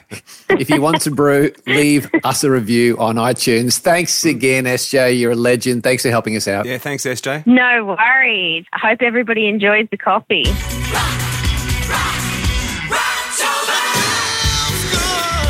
if 0.50 0.68
you 0.68 0.82
want 0.82 1.00
to 1.02 1.10
brew, 1.10 1.52
leave 1.66 2.10
us 2.22 2.44
a 2.44 2.50
review 2.50 2.98
on 2.98 3.16
iTunes. 3.16 3.78
Thanks 3.78 4.26
again, 4.26 4.64
SJ. 4.64 5.18
You're 5.18 5.32
a 5.32 5.36
legend. 5.36 5.84
Thanks 5.84 6.02
for 6.02 6.10
helping 6.10 6.36
us 6.36 6.46
out. 6.46 6.66
Yeah, 6.66 6.76
thanks, 6.76 7.04
SJ. 7.04 7.46
No 7.46 7.86
worries. 7.86 8.66
I 8.74 8.78
hope 8.78 9.00
everybody 9.00 9.48
enjoys 9.48 9.88
the 9.90 9.96
coffee. 9.96 10.44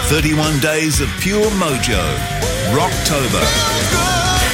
31 0.08 0.58
days 0.60 1.02
of 1.02 1.08
pure 1.20 1.44
mojo. 1.50 2.16
Rocktober. 2.72 3.44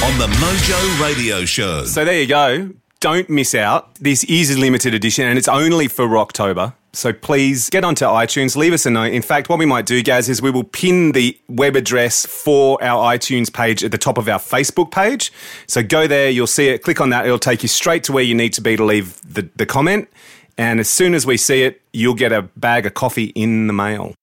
On 0.03 0.17
the 0.19 0.27
Mojo 0.35 1.01
Radio 1.01 1.45
Show. 1.45 1.85
So 1.85 2.03
there 2.03 2.19
you 2.19 2.27
go. 2.27 2.71
don't 2.99 3.29
miss 3.29 3.55
out. 3.55 3.95
This 3.95 4.25
is 4.25 4.53
a 4.53 4.59
limited 4.59 4.93
edition 4.93 5.25
and 5.25 5.37
it's 5.37 5.47
only 5.47 5.87
for 5.87 6.07
Rocktober. 6.07 6.73
So 6.91 7.13
please 7.13 7.69
get 7.69 7.85
onto 7.85 8.03
iTunes, 8.03 8.57
leave 8.57 8.73
us 8.73 8.85
a 8.85 8.89
note. 8.89 9.13
In 9.13 9.21
fact, 9.21 9.47
what 9.47 9.57
we 9.57 9.65
might 9.65 9.85
do, 9.85 10.03
Gaz, 10.03 10.27
is 10.27 10.41
we 10.41 10.51
will 10.51 10.65
pin 10.65 11.13
the 11.13 11.39
web 11.47 11.77
address 11.77 12.25
for 12.25 12.83
our 12.83 13.13
iTunes 13.13 13.51
page 13.51 13.81
at 13.81 13.91
the 13.91 13.97
top 13.97 14.17
of 14.17 14.27
our 14.27 14.39
Facebook 14.39 14.91
page. 14.91 15.31
So 15.67 15.81
go 15.81 16.05
there, 16.05 16.29
you'll 16.29 16.47
see 16.47 16.67
it, 16.67 16.83
click 16.83 16.99
on 16.99 17.11
that, 17.11 17.25
it'll 17.25 17.39
take 17.39 17.63
you 17.63 17.69
straight 17.69 18.03
to 18.05 18.11
where 18.11 18.25
you 18.25 18.35
need 18.35 18.51
to 18.53 18.61
be 18.61 18.75
to 18.75 18.83
leave 18.83 19.21
the, 19.21 19.49
the 19.55 19.65
comment. 19.65 20.09
And 20.57 20.81
as 20.81 20.89
soon 20.89 21.13
as 21.13 21.25
we 21.25 21.37
see 21.37 21.63
it, 21.63 21.81
you'll 21.93 22.13
get 22.13 22.33
a 22.33 22.41
bag 22.41 22.85
of 22.85 22.93
coffee 22.93 23.27
in 23.35 23.67
the 23.67 23.73
mail. 23.73 24.15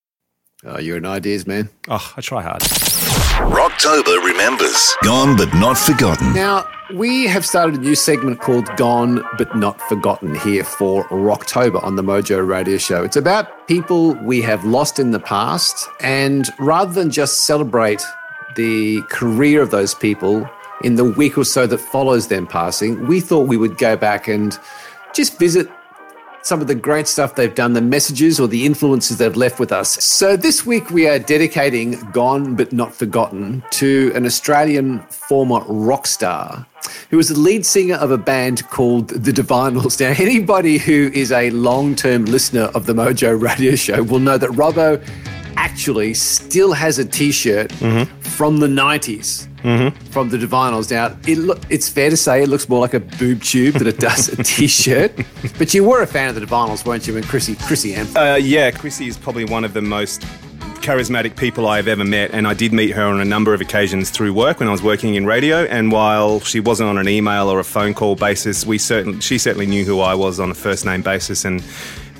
Oh, 0.65 0.79
you're 0.79 0.97
an 0.97 1.05
ideas 1.05 1.45
man. 1.45 1.69
Oh, 1.89 2.13
I 2.15 2.21
try 2.21 2.41
hard. 2.41 2.61
Rocktober 3.51 4.23
remembers. 4.23 4.93
Gone 5.03 5.35
but 5.35 5.53
not 5.55 5.77
forgotten. 5.77 6.31
Now, 6.33 6.65
we 6.93 7.27
have 7.27 7.45
started 7.45 7.75
a 7.75 7.79
new 7.79 7.95
segment 7.95 8.39
called 8.39 8.73
Gone 8.77 9.21
But 9.37 9.57
Not 9.57 9.81
Forgotten 9.89 10.35
here 10.35 10.63
for 10.63 11.03
Rocktober 11.09 11.83
on 11.83 11.97
the 11.97 12.01
Mojo 12.01 12.47
Radio 12.47 12.77
Show. 12.77 13.03
It's 13.03 13.17
about 13.17 13.67
people 13.67 14.13
we 14.23 14.41
have 14.41 14.63
lost 14.63 14.99
in 14.99 15.11
the 15.11 15.19
past, 15.19 15.89
and 15.99 16.47
rather 16.59 16.93
than 16.93 17.11
just 17.11 17.45
celebrate 17.45 18.01
the 18.55 19.01
career 19.09 19.61
of 19.61 19.71
those 19.71 19.93
people 19.93 20.49
in 20.83 20.95
the 20.95 21.03
week 21.03 21.37
or 21.37 21.43
so 21.45 21.67
that 21.67 21.79
follows 21.79 22.27
them 22.27 22.47
passing, 22.47 23.05
we 23.07 23.19
thought 23.19 23.47
we 23.49 23.57
would 23.57 23.77
go 23.77 23.97
back 23.97 24.29
and 24.29 24.57
just 25.13 25.37
visit 25.39 25.69
some 26.43 26.61
of 26.61 26.67
the 26.67 26.75
great 26.75 27.07
stuff 27.07 27.35
they've 27.35 27.55
done, 27.55 27.73
the 27.73 27.81
messages 27.81 28.39
or 28.39 28.47
the 28.47 28.65
influences 28.65 29.17
they've 29.17 29.35
left 29.35 29.59
with 29.59 29.71
us. 29.71 30.03
So 30.03 30.35
this 30.35 30.65
week 30.65 30.91
we 30.91 31.07
are 31.07 31.17
dedicating 31.17 31.99
Gone 32.11 32.55
But 32.55 32.73
Not 32.73 32.93
Forgotten 32.93 33.63
to 33.71 34.11
an 34.13 34.25
Australian 34.25 34.99
former 35.03 35.61
rock 35.67 36.05
star 36.05 36.67
who 37.09 37.17
was 37.17 37.29
the 37.29 37.39
lead 37.39 37.65
singer 37.65 37.95
of 37.95 38.11
a 38.11 38.17
band 38.17 38.67
called 38.69 39.09
The 39.09 39.31
Divinyls. 39.31 39.99
Now, 40.03 40.09
anybody 40.21 40.79
who 40.79 41.11
is 41.13 41.31
a 41.31 41.49
long 41.51 41.95
term 41.95 42.25
listener 42.25 42.63
of 42.75 42.87
the 42.87 42.93
Mojo 42.93 43.39
radio 43.41 43.75
show 43.75 44.03
will 44.03 44.19
know 44.19 44.37
that 44.37 44.49
Robbo 44.49 45.01
actually 45.63 46.13
still 46.13 46.73
has 46.73 46.99
a 46.99 47.05
t 47.05 47.31
shirt 47.31 47.71
from 48.19 48.57
the 48.57 48.67
90s. 48.67 49.47
From 50.11 50.27
the 50.27 50.37
Divinyls. 50.37 50.91
Now, 50.91 51.17
it 51.25 51.37
look, 51.37 51.59
it's 51.69 51.87
fair 51.87 52.09
to 52.09 52.17
say 52.17 52.43
it 52.43 52.49
looks 52.49 52.67
more 52.67 52.81
like 52.81 52.93
a 52.93 52.99
boob 52.99 53.41
tube 53.41 53.75
than 53.75 53.87
it 53.87 53.97
does 53.97 54.27
a 54.27 54.43
t-shirt. 54.43 55.15
but 55.57 55.73
you 55.73 55.85
were 55.85 56.01
a 56.01 56.07
fan 56.07 56.27
of 56.27 56.35
the 56.35 56.41
Divinyls, 56.41 56.85
weren't 56.85 57.07
you? 57.07 57.15
And 57.15 57.25
Chrissy, 57.25 57.55
Chrissy 57.55 57.95
Amp. 57.95 58.09
Uh, 58.13 58.37
yeah, 58.41 58.71
Chrissy 58.71 59.07
is 59.07 59.17
probably 59.17 59.45
one 59.45 59.63
of 59.63 59.73
the 59.73 59.81
most 59.81 60.23
charismatic 60.81 61.37
people 61.37 61.65
I 61.65 61.77
have 61.77 61.87
ever 61.87 62.03
met, 62.03 62.31
and 62.31 62.45
I 62.45 62.53
did 62.53 62.73
meet 62.73 62.91
her 62.91 63.05
on 63.05 63.21
a 63.21 63.25
number 63.25 63.53
of 63.53 63.61
occasions 63.61 64.09
through 64.09 64.33
work 64.33 64.59
when 64.59 64.67
I 64.67 64.71
was 64.73 64.83
working 64.83 65.15
in 65.15 65.25
radio. 65.25 65.59
And 65.63 65.93
while 65.93 66.41
she 66.41 66.59
wasn't 66.59 66.89
on 66.89 66.97
an 66.97 67.07
email 67.07 67.47
or 67.47 67.59
a 67.61 67.63
phone 67.63 67.93
call 67.93 68.17
basis, 68.17 68.65
we 68.65 68.77
certainly 68.77 69.21
she 69.21 69.37
certainly 69.37 69.65
knew 69.65 69.85
who 69.85 70.01
I 70.01 70.13
was 70.13 70.41
on 70.41 70.51
a 70.51 70.55
first 70.55 70.83
name 70.85 71.03
basis, 71.03 71.45
and 71.45 71.63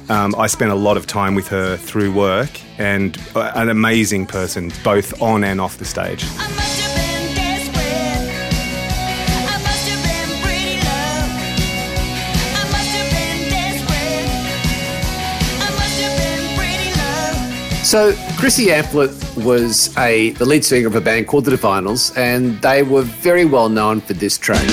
um, 0.08 0.34
I 0.38 0.48
spent 0.48 0.72
a 0.72 0.76
lot 0.76 0.96
of 0.96 1.08
time 1.08 1.36
with 1.36 1.50
her 1.50 1.76
through 1.76 2.14
work. 2.14 2.50
And 2.78 3.18
uh, 3.36 3.52
an 3.56 3.70
amazing 3.70 4.26
person, 4.26 4.72
both 4.84 5.22
on 5.22 5.44
and 5.44 5.62
off 5.62 5.78
the 5.78 5.86
stage. 5.86 6.26
So 17.94 18.16
Chrissy 18.40 18.70
Amphlett 18.70 19.46
was 19.46 19.96
a 20.00 20.32
the 20.32 20.46
lead 20.46 20.66
singer 20.66 20.88
of 20.88 20.96
a 20.96 21.02
band 21.02 21.28
called 21.28 21.46
the 21.46 21.52
Divinyls, 21.52 22.18
and 22.18 22.60
they 22.60 22.82
were 22.82 23.04
very 23.04 23.46
well 23.46 23.70
known 23.70 24.02
for 24.02 24.14
this 24.14 24.36
track. 24.36 24.68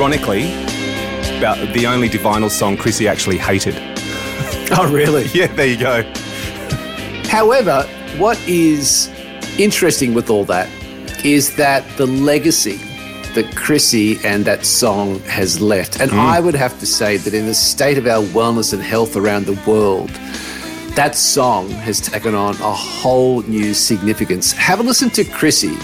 Ironically, 0.00 0.50
about 1.36 1.58
the 1.74 1.84
only 1.86 2.08
Divinyl 2.08 2.48
song 2.48 2.78
Chrissy 2.78 3.06
actually 3.06 3.36
hated. 3.36 3.74
Oh, 4.72 4.90
really? 4.90 5.24
Yeah, 5.34 5.48
there 5.48 5.66
you 5.66 5.76
go. 5.76 6.10
However, 7.28 7.82
what 8.16 8.38
is 8.48 9.08
interesting 9.58 10.14
with 10.14 10.30
all 10.30 10.46
that 10.46 10.70
is 11.22 11.56
that 11.56 11.84
the 11.98 12.06
legacy 12.06 12.78
that 13.34 13.54
Chrissy 13.54 14.18
and 14.24 14.46
that 14.46 14.64
song 14.64 15.18
has 15.24 15.60
left. 15.60 16.00
And 16.00 16.12
mm. 16.12 16.18
I 16.18 16.40
would 16.40 16.54
have 16.54 16.78
to 16.80 16.86
say 16.86 17.18
that 17.18 17.34
in 17.34 17.44
the 17.44 17.54
state 17.54 17.98
of 17.98 18.06
our 18.06 18.22
wellness 18.22 18.72
and 18.72 18.80
health 18.80 19.16
around 19.16 19.44
the 19.44 19.60
world, 19.70 20.08
that 20.94 21.14
song 21.14 21.68
has 21.68 22.00
taken 22.00 22.34
on 22.34 22.54
a 22.54 22.72
whole 22.72 23.42
new 23.42 23.74
significance. 23.74 24.52
Have 24.52 24.80
a 24.80 24.82
listen 24.82 25.10
to 25.10 25.24
Chrissy 25.24 25.76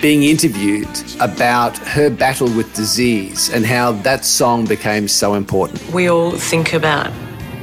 being 0.00 0.24
interviewed 0.24 0.88
about 1.20 1.76
her 1.78 2.10
battle 2.10 2.48
with 2.54 2.72
disease 2.74 3.48
and 3.50 3.64
how 3.64 3.92
that 3.92 4.24
song 4.24 4.66
became 4.66 5.08
so 5.08 5.34
important. 5.34 5.82
We 5.92 6.08
all 6.08 6.32
think 6.32 6.72
about 6.72 7.12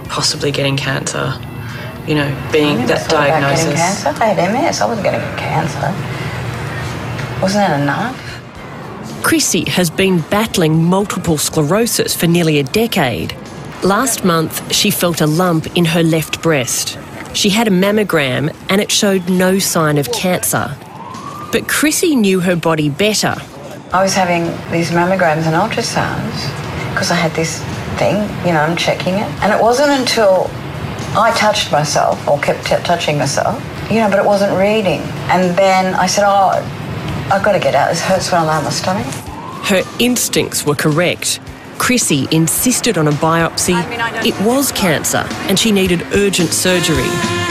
possibly 0.06 0.52
getting 0.52 0.78
cancer, 0.78 1.34
you 2.08 2.16
know, 2.16 2.50
being 2.52 2.80
I 2.80 2.86
that 2.88 3.02
thought 3.02 3.28
about 3.28 3.42
diagnosis. 3.42 3.66
Getting 3.66 3.78
cancer. 3.78 4.24
I 4.24 4.26
had 4.26 4.54
MS. 4.54 4.82
I 4.82 4.86
wasn't 4.86 5.06
getting 5.06 5.38
cancer. 5.38 7.42
Wasn't 7.42 7.68
that 7.68 7.82
enough? 7.82 9.24
Chrissy 9.24 9.70
has 9.70 9.90
been 9.90 10.20
battling 10.30 10.84
multiple 10.84 11.38
sclerosis 11.38 12.16
for 12.16 12.28
nearly 12.28 12.60
a 12.60 12.64
decade. 12.64 13.36
Last 13.84 14.24
month, 14.26 14.74
she 14.74 14.92
felt 14.92 15.22
a 15.22 15.28
lump 15.28 15.76
in 15.78 15.86
her 15.86 16.04
left 16.04 16.42
breast. 16.42 16.98
She 17.34 17.50
had 17.50 17.68
a 17.68 17.72
mammogram 17.72 18.56
and 18.70 18.80
it 18.80 18.92
showed 18.92 19.30
no 19.30 19.60
sign 19.60 19.98
of 19.98 20.12
cancer. 20.12 20.76
But 21.54 21.68
Chrissy 21.68 22.16
knew 22.16 22.40
her 22.40 22.56
body 22.56 22.90
better. 22.90 23.36
I 23.94 24.02
was 24.02 24.16
having 24.16 24.46
these 24.72 24.90
mammograms 24.90 25.46
and 25.46 25.54
ultrasounds 25.54 26.50
because 26.90 27.12
I 27.12 27.16
had 27.16 27.32
this 27.34 27.62
thing, 28.00 28.16
you 28.44 28.54
know, 28.54 28.62
I'm 28.62 28.76
checking 28.76 29.14
it. 29.14 29.30
And 29.44 29.54
it 29.54 29.62
wasn't 29.62 29.92
until 29.92 30.50
I 31.16 31.32
touched 31.38 31.72
myself 31.72 32.28
or 32.28 32.40
kept 32.40 32.66
t- 32.66 32.76
touching 32.84 33.20
myself, 33.20 33.62
you 33.92 34.00
know, 34.00 34.10
but 34.10 34.18
it 34.18 34.26
wasn't 34.26 34.58
reading. 34.58 35.02
And 35.30 35.56
then 35.56 35.94
I 35.94 36.08
said, 36.08 36.24
oh, 36.26 36.58
I've 37.32 37.44
got 37.44 37.52
to 37.52 37.60
get 37.60 37.76
out. 37.76 37.90
This 37.90 38.02
hurts 38.02 38.32
when 38.32 38.42
I 38.42 38.46
lie 38.46 38.58
on 38.58 38.64
my 38.64 38.72
stomach. 38.72 39.06
Her 39.66 39.84
instincts 40.00 40.66
were 40.66 40.74
correct. 40.74 41.40
Chrissy 41.78 42.28
insisted 42.32 42.98
on 42.98 43.08
a 43.08 43.12
biopsy. 43.12 43.76
It 44.26 44.34
was 44.44 44.72
cancer 44.72 45.24
and 45.48 45.60
she 45.60 45.72
needed 45.72 46.02
urgent 46.14 46.50
surgery. 46.50 47.43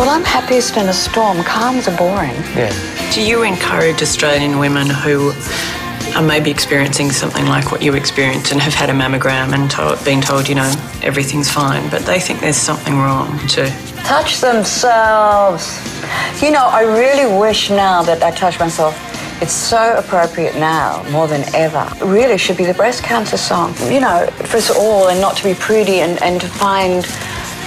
Well, 0.00 0.08
I'm 0.08 0.24
happiest 0.24 0.78
in 0.78 0.88
a 0.88 0.94
storm. 0.94 1.42
Calms 1.44 1.86
are 1.86 1.94
boring. 1.94 2.34
Yeah. 2.56 2.72
Do 3.12 3.20
you 3.20 3.42
encourage 3.42 4.00
Australian 4.00 4.58
women 4.58 4.88
who 4.88 5.34
are 6.16 6.22
maybe 6.22 6.50
experiencing 6.50 7.10
something 7.10 7.44
like 7.44 7.70
what 7.70 7.82
you 7.82 7.92
experienced 7.92 8.50
and 8.50 8.62
have 8.62 8.72
had 8.72 8.88
a 8.88 8.94
mammogram 8.94 9.52
and 9.52 9.70
told, 9.70 10.02
been 10.02 10.22
told, 10.22 10.48
you 10.48 10.54
know, 10.54 10.72
everything's 11.02 11.50
fine, 11.50 11.86
but 11.90 12.00
they 12.06 12.18
think 12.18 12.40
there's 12.40 12.56
something 12.56 12.96
wrong 12.96 13.46
to 13.48 13.68
touch 13.96 14.40
themselves. 14.40 15.78
You 16.42 16.50
know, 16.50 16.64
I 16.64 16.80
really 16.80 17.38
wish 17.38 17.68
now 17.68 18.02
that 18.04 18.22
I 18.22 18.30
touch 18.30 18.58
myself. 18.58 18.96
It's 19.42 19.52
so 19.52 19.98
appropriate 19.98 20.54
now, 20.54 21.02
more 21.10 21.28
than 21.28 21.44
ever. 21.54 21.86
It 21.96 22.04
really 22.06 22.38
should 22.38 22.56
be 22.56 22.64
the 22.64 22.72
breast 22.72 23.02
cancer 23.02 23.36
song. 23.36 23.74
You 23.92 24.00
know, 24.00 24.26
for 24.32 24.56
us 24.56 24.70
all, 24.70 25.08
and 25.08 25.20
not 25.20 25.36
to 25.36 25.44
be 25.44 25.52
pretty 25.52 26.00
and, 26.00 26.22
and 26.22 26.40
to 26.40 26.48
find 26.48 27.04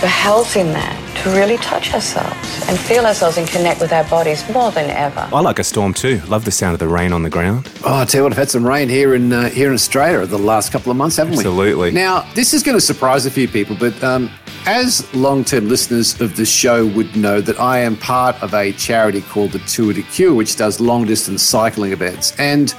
the 0.01 0.07
health 0.07 0.57
in 0.57 0.73
that, 0.73 1.02
to 1.23 1.29
really 1.29 1.55
touch 1.57 1.93
ourselves 1.93 2.67
and 2.67 2.77
feel 2.77 3.05
ourselves 3.05 3.37
and 3.37 3.47
connect 3.47 3.79
with 3.79 3.93
our 3.93 4.03
bodies 4.09 4.47
more 4.49 4.71
than 4.71 4.89
ever. 4.89 5.29
I 5.31 5.39
like 5.39 5.57
a 5.57 5.63
storm 5.63 5.93
too. 5.93 6.19
Love 6.27 6.43
the 6.43 6.51
sound 6.51 6.73
of 6.73 6.79
the 6.79 6.87
rain 6.87 7.13
on 7.13 7.23
the 7.23 7.29
ground. 7.29 7.71
Oh, 7.85 8.01
I 8.01 8.05
tell 8.05 8.19
you 8.19 8.23
what, 8.23 8.33
I've 8.33 8.37
had 8.37 8.49
some 8.49 8.67
rain 8.67 8.89
here 8.89 9.15
in 9.15 9.31
uh, 9.31 9.49
here 9.49 9.69
in 9.69 9.73
Australia 9.73 10.25
the 10.25 10.37
last 10.37 10.73
couple 10.73 10.91
of 10.91 10.97
months, 10.97 11.15
haven't 11.15 11.33
we? 11.33 11.39
Absolutely. 11.39 11.91
Now, 11.91 12.29
this 12.33 12.53
is 12.53 12.61
going 12.61 12.75
to 12.77 12.81
surprise 12.81 13.25
a 13.25 13.31
few 13.31 13.47
people, 13.47 13.77
but 13.79 14.03
um, 14.03 14.29
as 14.65 15.13
long-term 15.13 15.69
listeners 15.69 16.19
of 16.19 16.35
the 16.35 16.45
show 16.45 16.87
would 16.87 17.15
know, 17.15 17.39
that 17.39 17.57
I 17.57 17.79
am 17.79 17.95
part 17.95 18.41
of 18.43 18.53
a 18.53 18.73
charity 18.73 19.21
called 19.21 19.51
the 19.51 19.59
Tour 19.59 19.93
de 19.93 20.03
Cure, 20.03 20.33
which 20.33 20.57
does 20.57 20.81
long-distance 20.81 21.41
cycling 21.41 21.93
events, 21.93 22.37
and 22.37 22.75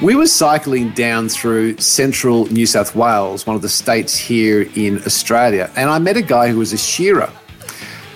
we 0.00 0.14
were 0.16 0.26
cycling 0.26 0.90
down 0.90 1.28
through 1.28 1.78
central 1.78 2.46
New 2.46 2.66
South 2.66 2.94
Wales, 2.94 3.46
one 3.46 3.56
of 3.56 3.62
the 3.62 3.68
states 3.68 4.16
here 4.16 4.68
in 4.76 4.98
Australia, 5.04 5.70
and 5.74 5.90
I 5.90 5.98
met 5.98 6.16
a 6.16 6.22
guy 6.22 6.48
who 6.48 6.58
was 6.58 6.72
a 6.72 6.78
shearer. 6.78 7.30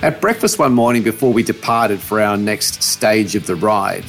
At 0.06 0.20
breakfast 0.20 0.60
one 0.60 0.72
morning 0.72 1.02
before 1.02 1.32
we 1.32 1.42
departed 1.42 1.98
for 1.98 2.20
our 2.20 2.36
next 2.36 2.80
stage 2.80 3.34
of 3.34 3.44
the 3.44 3.56
ride, 3.56 4.04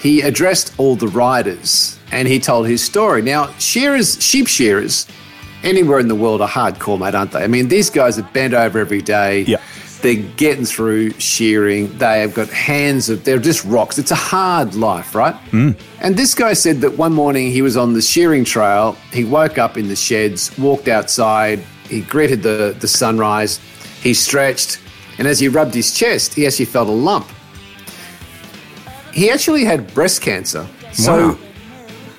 he 0.00 0.22
addressed 0.22 0.72
all 0.78 0.96
the 0.96 1.08
riders 1.08 1.98
and 2.10 2.26
he 2.26 2.40
told 2.40 2.66
his 2.66 2.82
story. 2.82 3.20
Now, 3.20 3.52
shearers, 3.58 4.18
sheep 4.24 4.46
shearers, 4.46 5.06
anywhere 5.62 5.98
in 5.98 6.08
the 6.08 6.14
world 6.14 6.40
are 6.40 6.48
hardcore, 6.48 6.98
mate, 6.98 7.14
aren't 7.14 7.32
they? 7.32 7.44
I 7.44 7.46
mean, 7.48 7.68
these 7.68 7.90
guys 7.90 8.18
are 8.18 8.22
bent 8.22 8.54
over 8.54 8.78
every 8.78 9.02
day. 9.02 9.42
Yeah. 9.42 9.60
They're 10.00 10.14
getting 10.14 10.64
through 10.64 11.10
shearing. 11.20 11.94
They 11.98 12.20
have 12.20 12.32
got 12.32 12.48
hands 12.48 13.10
of, 13.10 13.24
they're 13.24 13.38
just 13.38 13.66
rocks. 13.66 13.98
It's 13.98 14.12
a 14.12 14.14
hard 14.14 14.74
life, 14.74 15.14
right? 15.14 15.34
Mm. 15.50 15.78
And 16.00 16.16
this 16.16 16.34
guy 16.34 16.54
said 16.54 16.80
that 16.80 16.96
one 16.96 17.12
morning 17.12 17.50
he 17.50 17.60
was 17.60 17.76
on 17.76 17.92
the 17.92 18.00
shearing 18.00 18.46
trail. 18.46 18.96
He 19.12 19.26
woke 19.26 19.58
up 19.58 19.76
in 19.76 19.88
the 19.88 19.96
sheds, 19.96 20.56
walked 20.56 20.88
outside, 20.88 21.58
he 21.90 22.00
greeted 22.00 22.42
the, 22.42 22.74
the 22.80 22.88
sunrise, 22.88 23.58
he 24.00 24.14
stretched, 24.14 24.78
and 25.18 25.28
as 25.28 25.38
he 25.38 25.48
rubbed 25.48 25.74
his 25.74 25.92
chest, 25.92 26.34
he 26.34 26.46
actually 26.46 26.66
felt 26.66 26.88
a 26.88 26.92
lump. 26.92 27.26
He 29.12 29.30
actually 29.30 29.64
had 29.64 29.92
breast 29.94 30.22
cancer. 30.22 30.66
So, 30.92 31.28
Wow. 31.28 31.38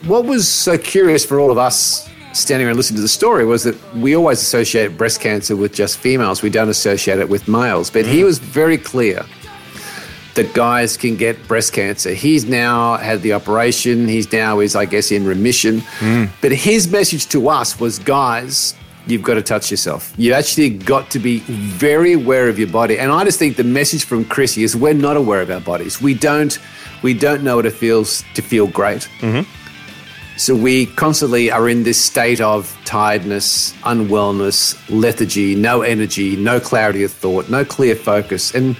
what 0.05 0.25
was 0.25 0.47
so 0.47 0.77
curious 0.77 1.25
for 1.25 1.39
all 1.39 1.51
of 1.51 1.57
us 1.57 2.07
standing 2.33 2.67
around 2.67 2.77
listening 2.77 2.97
to 2.97 3.01
the 3.01 3.07
story 3.07 3.45
was 3.45 3.63
that 3.63 3.75
we 3.95 4.15
always 4.15 4.41
associate 4.41 4.97
breast 4.97 5.21
cancer 5.21 5.55
with 5.55 5.73
just 5.73 5.97
females. 5.97 6.41
We 6.41 6.49
don't 6.49 6.69
associate 6.69 7.19
it 7.19 7.29
with 7.29 7.47
males. 7.47 7.89
But 7.89 8.05
he 8.05 8.21
mm. 8.21 8.25
was 8.25 8.39
very 8.39 8.77
clear 8.77 9.25
that 10.35 10.53
guys 10.53 10.97
can 10.97 11.15
get 11.15 11.47
breast 11.47 11.71
cancer. 11.73 12.13
He's 12.13 12.45
now 12.45 12.97
had 12.97 13.21
the 13.21 13.33
operation. 13.33 14.07
He's 14.07 14.31
now 14.31 14.59
is, 14.59 14.75
I 14.75 14.85
guess, 14.85 15.11
in 15.11 15.25
remission. 15.25 15.79
Mm. 15.99 16.29
But 16.41 16.51
his 16.51 16.89
message 16.89 17.27
to 17.27 17.47
us 17.49 17.79
was, 17.79 17.99
guys, 17.99 18.75
you've 19.07 19.23
got 19.23 19.35
to 19.35 19.41
touch 19.41 19.71
yourself. 19.71 20.13
You've 20.17 20.33
actually 20.33 20.69
got 20.69 21.09
to 21.11 21.19
be 21.19 21.39
very 21.39 22.13
aware 22.13 22.49
of 22.49 22.57
your 22.57 22.67
body. 22.67 22.97
And 22.97 23.11
I 23.11 23.23
just 23.23 23.39
think 23.39 23.57
the 23.57 23.63
message 23.63 24.03
from 24.05 24.25
Chrissy 24.25 24.63
is 24.63 24.75
we're 24.75 24.93
not 24.93 25.17
aware 25.17 25.41
of 25.41 25.51
our 25.51 25.61
bodies. 25.61 26.01
We 26.01 26.13
don't 26.13 26.57
we 27.03 27.13
don't 27.13 27.43
know 27.43 27.57
what 27.57 27.65
it 27.65 27.73
feels 27.73 28.23
to 28.33 28.41
feel 28.41 28.67
great. 28.67 29.07
Mm-hmm. 29.19 29.49
So 30.37 30.53
we 30.55 30.87
constantly 30.87 31.49
are 31.49 31.69
in 31.69 31.83
this 31.83 32.01
state 32.01 32.41
of 32.41 32.77
tiredness, 32.83 33.71
unwellness, 33.83 34.77
lethargy, 34.89 35.55
no 35.55 35.81
energy, 35.81 36.35
no 36.35 36.59
clarity 36.59 37.03
of 37.03 37.11
thought, 37.11 37.49
no 37.49 37.63
clear 37.63 37.95
focus. 37.95 38.53
And 38.53 38.75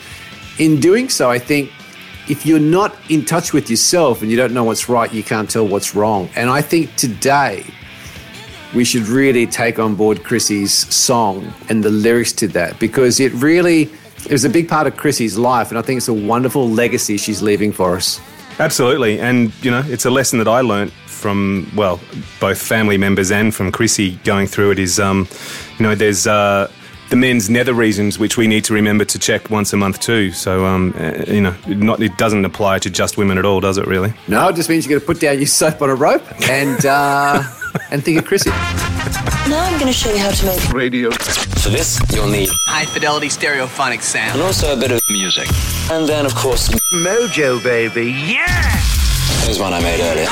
in 0.60 0.80
doing 0.82 1.08
so, 1.08 1.30
I 1.30 1.40
think 1.40 1.72
if 2.28 2.46
you're 2.46 2.60
not 2.60 2.96
in 3.10 3.24
touch 3.24 3.54
with 3.54 3.70
yourself 3.70 4.22
and 4.22 4.30
you 4.30 4.36
don't 4.36 4.54
know 4.54 4.64
what's 4.64 4.90
right, 4.90 5.14
you 5.14 5.24
can't 5.24 5.50
tell 5.50 5.66
what's 5.66 5.96
wrong. 5.96 6.30
And 6.36 6.50
I 6.50 6.62
think 6.62 6.94
today 6.96 7.66
we 8.76 8.84
should 8.84 9.08
really 9.08 9.48
take 9.48 9.80
on 9.80 9.96
board 9.96 10.24
Chrissy's 10.24 10.74
song 10.94 11.54
and 11.70 11.84
the 11.84 11.90
lyrics 11.90 12.34
to 12.34 12.48
that 12.50 12.80
because 12.80 13.20
it 13.20 13.32
really 13.34 13.90
it 14.26 14.32
was 14.32 14.44
a 14.44 14.50
big 14.50 14.68
part 14.68 14.88
of 14.88 14.98
Chrissy's 14.98 15.38
life. 15.38 15.70
And 15.70 15.78
I 15.78 15.82
think 15.82 15.98
it's 15.98 16.08
a 16.08 16.14
wonderful 16.14 16.70
legacy 16.70 17.18
she's 17.18 17.42
leaving 17.42 17.72
for 17.72 17.96
us. 17.96 18.20
Absolutely. 18.60 19.20
And, 19.20 19.54
you 19.64 19.70
know, 19.70 19.84
it's 19.86 20.06
a 20.06 20.10
lesson 20.10 20.40
that 20.40 20.48
I 20.48 20.62
learnt 20.62 20.92
from, 20.92 21.72
well, 21.76 22.00
both 22.40 22.62
family 22.62 22.98
members 22.98 23.32
and 23.32 23.54
from 23.54 23.72
Chrissy 23.72 24.18
going 24.24 24.48
through 24.48 24.72
it 24.72 24.80
is, 24.80 25.00
um, 25.00 25.28
you 25.78 25.84
know, 25.84 25.94
there's 25.94 26.26
uh, 26.26 26.72
the 27.10 27.16
men's 27.16 27.50
nether 27.50 27.74
regions, 27.74 28.18
which 28.18 28.38
we 28.38 28.48
need 28.48 28.64
to 28.64 28.74
remember 28.74 29.06
to 29.06 29.20
check 29.20 29.50
once 29.50 29.74
a 29.74 29.78
month 29.78 30.00
too. 30.00 30.32
So, 30.32 30.66
um, 30.66 30.94
uh, 30.98 31.24
you 31.28 31.42
know, 31.42 31.56
not, 31.68 32.02
it 32.02 32.18
doesn't 32.18 32.46
apply 32.46 32.80
to 32.80 32.90
just 32.90 33.18
women 33.18 33.38
at 33.38 33.46
all, 33.46 33.60
does 33.60 33.78
it 33.78 33.88
really? 33.88 34.14
No, 34.28 34.48
it 34.48 34.56
just 34.56 34.70
means 34.70 34.86
you're 34.86 34.98
going 34.98 35.02
to 35.02 35.06
put 35.06 35.20
down 35.20 35.38
your 35.38 35.48
soap 35.48 35.82
on 35.82 35.90
a 35.90 35.96
rope 35.96 36.24
and 36.50 36.86
uh, 36.86 37.44
and 37.92 38.04
think 38.04 38.18
of 38.20 38.26
Chrissy. 38.26 38.50
Now 38.50 39.64
I'm 39.64 39.74
going 39.80 39.92
to 39.92 39.94
show 39.94 40.12
you 40.12 40.18
how 40.20 40.32
to 40.32 40.46
make 40.46 40.70
Radio. 40.74 41.12
For 41.12 41.70
this, 41.70 42.00
you'll 42.14 42.28
need 42.30 42.50
High 42.68 42.86
fidelity 42.86 43.28
stereophonic 43.28 44.02
sound. 44.02 44.34
and 44.34 44.42
also 44.42 44.74
a 44.76 44.80
bit 44.80 44.92
of 44.92 45.02
music. 45.10 45.48
And 45.92 46.08
then, 46.08 46.26
of 46.26 46.34
course, 46.36 46.70
Mojo, 46.94 47.62
baby. 47.64 48.12
Yeah! 48.12 48.46
here's 49.46 49.60
one 49.60 49.74
I 49.74 49.82
made 49.82 50.00
earlier. 50.02 50.28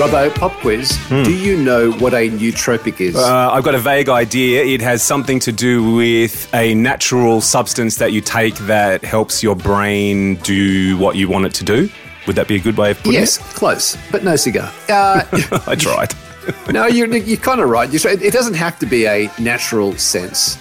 Robbo, 0.00 0.34
pop 0.34 0.52
quiz. 0.52 0.98
Do 1.10 1.30
you 1.30 1.58
know 1.58 1.92
what 1.92 2.14
a 2.14 2.30
nootropic 2.30 3.02
is? 3.02 3.16
Uh, 3.16 3.50
I've 3.52 3.64
got 3.64 3.74
a 3.74 3.78
vague 3.78 4.08
idea. 4.08 4.64
It 4.64 4.80
has 4.80 5.02
something 5.02 5.38
to 5.40 5.52
do 5.52 5.92
with 5.92 6.48
a 6.54 6.72
natural 6.72 7.42
substance 7.42 7.96
that 7.96 8.10
you 8.10 8.22
take 8.22 8.54
that 8.60 9.04
helps 9.04 9.42
your 9.42 9.54
brain 9.54 10.36
do 10.36 10.96
what 10.96 11.16
you 11.16 11.28
want 11.28 11.44
it 11.44 11.52
to 11.52 11.64
do. 11.64 11.90
Would 12.26 12.36
that 12.36 12.48
be 12.48 12.56
a 12.56 12.58
good 12.58 12.78
way 12.78 12.92
of 12.92 12.96
putting 12.96 13.12
it? 13.12 13.16
yes, 13.16 13.36
close, 13.58 13.98
but 14.10 14.24
no 14.24 14.36
cigar. 14.36 14.72
Uh. 14.88 15.22
I 15.66 15.74
tried. 15.74 16.14
no, 16.70 16.86
you're, 16.86 17.14
you're 17.14 17.36
kind 17.36 17.60
of 17.60 17.68
right. 17.68 17.92
It 17.92 18.32
doesn't 18.32 18.54
have 18.54 18.78
to 18.78 18.86
be 18.86 19.04
a 19.06 19.30
natural 19.38 19.92
sense. 19.98 20.56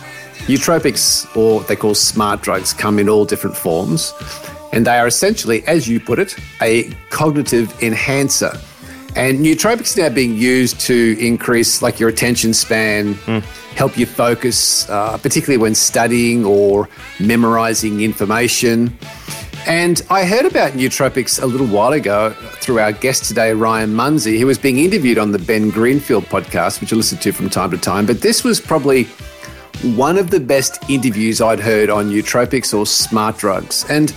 Nootropics, 0.47 1.33
or 1.37 1.61
they 1.63 1.77
call 1.77 1.95
smart 1.95 2.41
drugs, 2.41 2.73
come 2.73 2.99
in 2.99 3.07
all 3.07 3.23
different 3.23 3.55
forms. 3.55 4.11
And 4.73 4.85
they 4.85 4.99
are 4.99 5.07
essentially, 5.07 5.65
as 5.65 5.87
you 5.87 6.01
put 6.01 6.19
it, 6.19 6.35
a 6.61 6.91
cognitive 7.09 7.81
enhancer. 7.81 8.51
And 9.19 9.39
nootropics 9.39 9.97
are 9.97 10.03
now 10.03 10.15
being 10.15 10.37
used 10.37 10.79
to 10.87 11.17
increase 11.19 11.81
like 11.81 11.99
your 11.99 12.07
attention 12.07 12.53
span, 12.53 13.15
help 13.75 13.97
you 13.97 14.05
focus, 14.05 14.89
uh, 14.89 15.17
particularly 15.17 15.57
when 15.57 15.75
studying 15.75 16.45
or 16.45 16.87
memorizing 17.19 17.99
information. 17.99 18.97
And 19.67 20.01
I 20.09 20.23
heard 20.23 20.45
about 20.45 20.71
nootropics 20.71 21.43
a 21.43 21.45
little 21.45 21.67
while 21.67 21.91
ago 21.91 22.29
through 22.61 22.79
our 22.79 22.93
guest 22.93 23.25
today, 23.25 23.51
Ryan 23.51 23.93
Munsey, 23.93 24.39
who 24.39 24.45
was 24.45 24.57
being 24.57 24.77
interviewed 24.77 25.17
on 25.17 25.33
the 25.33 25.39
Ben 25.39 25.69
Greenfield 25.69 26.23
podcast, 26.23 26.79
which 26.79 26.93
I 26.93 26.95
listen 26.95 27.17
to 27.17 27.33
from 27.33 27.49
time 27.49 27.71
to 27.71 27.77
time. 27.77 28.05
But 28.05 28.21
this 28.21 28.45
was 28.45 28.61
probably 28.61 29.03
one 29.83 30.17
of 30.17 30.29
the 30.29 30.39
best 30.39 30.89
interviews 30.89 31.41
I'd 31.41 31.59
heard 31.59 31.89
on 31.89 32.09
nootropics 32.09 32.73
or 32.73 32.85
smart 32.85 33.37
drugs. 33.37 33.85
And 33.89 34.13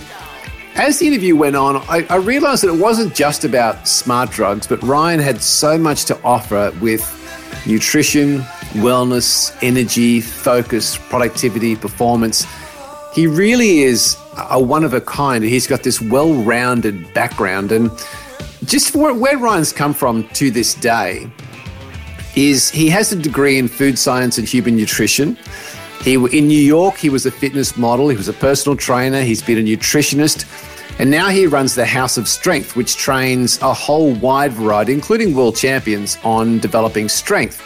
as 0.75 0.99
the 0.99 1.07
interview 1.07 1.35
went 1.35 1.55
on, 1.55 1.77
I, 1.77 2.05
I 2.09 2.15
realized 2.15 2.63
that 2.63 2.69
it 2.69 2.79
wasn't 2.79 3.13
just 3.13 3.45
about 3.45 3.87
smart 3.87 4.31
drugs, 4.31 4.67
but 4.67 4.81
Ryan 4.81 5.19
had 5.19 5.41
so 5.41 5.77
much 5.77 6.05
to 6.05 6.21
offer 6.23 6.73
with 6.81 7.01
nutrition, 7.67 8.39
wellness, 8.73 9.55
energy, 9.61 10.19
focus, 10.19 10.97
productivity, 10.97 11.75
performance. 11.75 12.47
He 13.13 13.27
really 13.27 13.81
is 13.81 14.17
a 14.49 14.59
one 14.59 14.83
of 14.83 14.93
a 14.93 15.01
kind. 15.01 15.43
He's 15.43 15.67
got 15.67 15.83
this 15.83 16.01
well 16.01 16.33
rounded 16.33 17.13
background. 17.13 17.71
And 17.71 17.91
just 18.65 18.95
where, 18.95 19.13
where 19.13 19.37
Ryan's 19.37 19.71
come 19.71 19.93
from 19.93 20.27
to 20.29 20.49
this 20.49 20.73
day 20.73 21.29
is 22.35 22.71
he 22.71 22.89
has 22.89 23.11
a 23.11 23.15
degree 23.15 23.59
in 23.59 23.67
food 23.67 23.99
science 23.99 24.39
and 24.39 24.47
human 24.47 24.75
nutrition. 24.75 25.37
He 26.03 26.15
in 26.15 26.47
New 26.47 26.61
York, 26.61 26.97
he 26.97 27.09
was 27.09 27.25
a 27.25 27.31
fitness 27.31 27.77
model. 27.77 28.09
He 28.09 28.17
was 28.17 28.27
a 28.27 28.33
personal 28.33 28.75
trainer. 28.75 29.21
He's 29.21 29.41
been 29.41 29.57
a 29.57 29.61
nutritionist, 29.61 30.45
and 30.99 31.09
now 31.09 31.29
he 31.29 31.47
runs 31.47 31.75
the 31.75 31.85
House 31.85 32.17
of 32.17 32.27
Strength, 32.27 32.75
which 32.75 32.97
trains 32.97 33.57
a 33.61 33.73
whole 33.73 34.13
wide 34.15 34.51
variety, 34.51 34.91
including 34.91 35.33
world 35.33 35.55
champions, 35.55 36.17
on 36.25 36.59
developing 36.59 37.07
strength. 37.07 37.61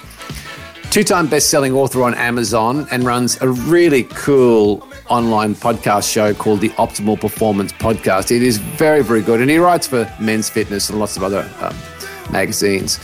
Two-time 0.92 1.28
best-selling 1.28 1.74
author 1.74 2.04
on 2.04 2.14
Amazon, 2.14 2.88
and 2.92 3.04
runs 3.04 3.42
a 3.42 3.50
really 3.50 4.04
cool 4.04 4.88
online 5.10 5.56
podcast 5.56 6.12
show 6.12 6.34
called 6.36 6.62
the 6.62 6.70
Optimal 6.70 7.20
Performance 7.20 7.74
Podcast. 7.74 8.30
It 8.30 8.44
is 8.44 8.58
very, 8.58 9.04
very 9.04 9.22
good, 9.22 9.42
and 9.42 9.50
he 9.50 9.58
writes 9.58 9.88
for 9.88 10.12
Men's 10.20 10.48
Fitness 10.48 10.92
and 10.92 11.00
lots 11.00 11.18
of 11.18 11.24
other 11.24 11.50
um, 11.60 11.76
magazines. 12.32 13.00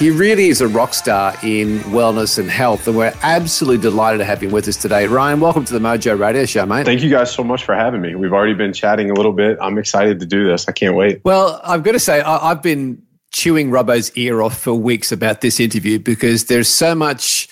He 0.00 0.10
really 0.10 0.48
is 0.48 0.62
a 0.62 0.66
rock 0.66 0.94
star 0.94 1.34
in 1.42 1.80
wellness 1.80 2.38
and 2.38 2.50
health, 2.50 2.88
and 2.88 2.96
we're 2.96 3.12
absolutely 3.22 3.82
delighted 3.82 4.16
to 4.20 4.24
have 4.24 4.42
him 4.42 4.50
with 4.50 4.66
us 4.66 4.78
today. 4.78 5.06
Ryan, 5.06 5.40
welcome 5.40 5.66
to 5.66 5.74
the 5.74 5.78
Mojo 5.78 6.18
Radio 6.18 6.46
Show, 6.46 6.64
mate. 6.64 6.86
Thank 6.86 7.02
you 7.02 7.10
guys 7.10 7.30
so 7.30 7.44
much 7.44 7.66
for 7.66 7.74
having 7.74 8.00
me. 8.00 8.14
We've 8.14 8.32
already 8.32 8.54
been 8.54 8.72
chatting 8.72 9.10
a 9.10 9.12
little 9.12 9.34
bit. 9.34 9.58
I'm 9.60 9.76
excited 9.76 10.18
to 10.20 10.24
do 10.24 10.46
this. 10.46 10.66
I 10.70 10.72
can't 10.72 10.96
wait. 10.96 11.20
Well, 11.22 11.60
I've 11.64 11.82
got 11.82 11.92
to 11.92 11.98
say, 11.98 12.22
I, 12.22 12.50
I've 12.50 12.62
been 12.62 13.02
chewing 13.30 13.68
Robbo's 13.68 14.10
ear 14.16 14.40
off 14.40 14.56
for 14.56 14.72
weeks 14.72 15.12
about 15.12 15.42
this 15.42 15.60
interview 15.60 15.98
because 15.98 16.46
there's 16.46 16.68
so 16.68 16.94
much 16.94 17.50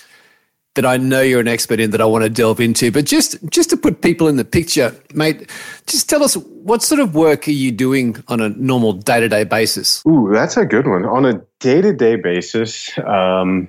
that 0.73 0.87
I 0.87 0.97
know 0.97 1.21
you're 1.21 1.41
an 1.41 1.47
expert 1.47 1.79
in 1.79 1.91
that 1.91 2.01
I 2.01 2.05
want 2.05 2.23
to 2.23 2.31
delve 2.31 2.59
into. 2.59 2.91
But 2.91 3.05
just 3.05 3.37
just 3.51 3.69
to 3.69 3.77
put 3.77 4.01
people 4.01 4.27
in 4.27 4.37
the 4.37 4.45
picture, 4.45 4.95
mate, 5.13 5.51
just 5.85 6.09
tell 6.09 6.23
us 6.23 6.33
what 6.35 6.81
sort 6.81 6.99
of 6.99 7.13
work 7.13 7.47
are 7.47 7.51
you 7.51 7.71
doing 7.71 8.23
on 8.27 8.41
a 8.41 8.49
normal 8.49 8.93
day 8.93 9.19
to 9.19 9.29
day 9.29 9.43
basis? 9.43 10.03
Ooh, 10.07 10.29
that's 10.31 10.57
a 10.57 10.65
good 10.65 10.87
one. 10.87 11.05
On 11.05 11.25
a 11.25 11.41
day 11.59 11.81
to 11.81 11.93
day 11.93 12.15
basis, 12.15 12.89
um, 13.05 13.67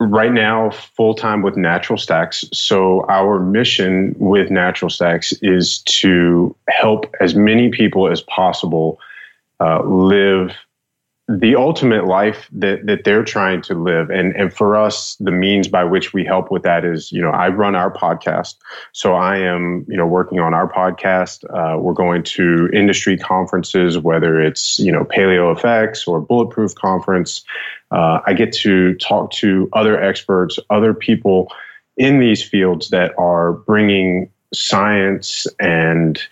right 0.00 0.32
now, 0.32 0.70
full 0.70 1.14
time 1.14 1.42
with 1.42 1.56
Natural 1.56 1.98
Stacks. 1.98 2.44
So, 2.52 3.06
our 3.08 3.40
mission 3.40 4.14
with 4.18 4.50
Natural 4.50 4.90
Stacks 4.90 5.32
is 5.42 5.78
to 5.82 6.54
help 6.68 7.12
as 7.20 7.34
many 7.34 7.70
people 7.70 8.10
as 8.10 8.20
possible 8.22 8.98
uh, 9.60 9.82
live 9.84 10.52
the 11.28 11.56
ultimate 11.56 12.06
life 12.06 12.48
that, 12.52 12.86
that 12.86 13.02
they're 13.02 13.24
trying 13.24 13.60
to 13.60 13.74
live. 13.74 14.10
And, 14.10 14.34
and 14.36 14.52
for 14.52 14.76
us, 14.76 15.16
the 15.18 15.32
means 15.32 15.66
by 15.66 15.82
which 15.82 16.12
we 16.12 16.24
help 16.24 16.52
with 16.52 16.62
that 16.62 16.84
is, 16.84 17.10
you 17.10 17.20
know, 17.20 17.30
I 17.30 17.48
run 17.48 17.74
our 17.74 17.92
podcast. 17.92 18.54
So 18.92 19.14
I 19.14 19.38
am, 19.38 19.84
you 19.88 19.96
know, 19.96 20.06
working 20.06 20.38
on 20.38 20.54
our 20.54 20.70
podcast. 20.70 21.44
Uh, 21.50 21.78
we're 21.78 21.94
going 21.94 22.22
to 22.22 22.68
industry 22.72 23.18
conferences, 23.18 23.98
whether 23.98 24.40
it's, 24.40 24.78
you 24.78 24.92
know, 24.92 25.04
Paleo 25.04 25.58
FX 25.58 26.06
or 26.06 26.20
Bulletproof 26.20 26.76
Conference. 26.76 27.44
Uh, 27.90 28.20
I 28.24 28.32
get 28.32 28.52
to 28.58 28.94
talk 28.94 29.32
to 29.32 29.68
other 29.72 30.00
experts, 30.00 30.60
other 30.70 30.94
people 30.94 31.52
in 31.96 32.20
these 32.20 32.42
fields 32.42 32.90
that 32.90 33.12
are 33.18 33.52
bringing 33.52 34.30
science 34.54 35.48
and 35.58 36.22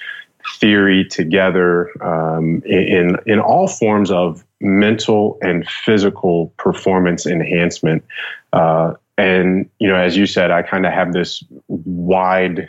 theory 0.61 1.05
together 1.05 1.91
um, 2.05 2.63
in 2.65 3.17
in 3.27 3.41
all 3.41 3.67
forms 3.67 4.11
of 4.11 4.45
mental 4.65 5.39
and 5.43 5.69
physical 5.69 6.53
performance 6.57 7.27
enhancement. 7.27 8.05
Uh, 8.53 8.95
and 9.17 9.71
you 9.79 9.87
know, 9.87 9.95
as 9.95 10.17
you 10.17 10.27
said, 10.27 10.51
I 10.51 10.63
kind 10.63 10.87
of 10.87 10.93
have 10.93 11.13
this 11.13 11.45
wide 11.69 12.69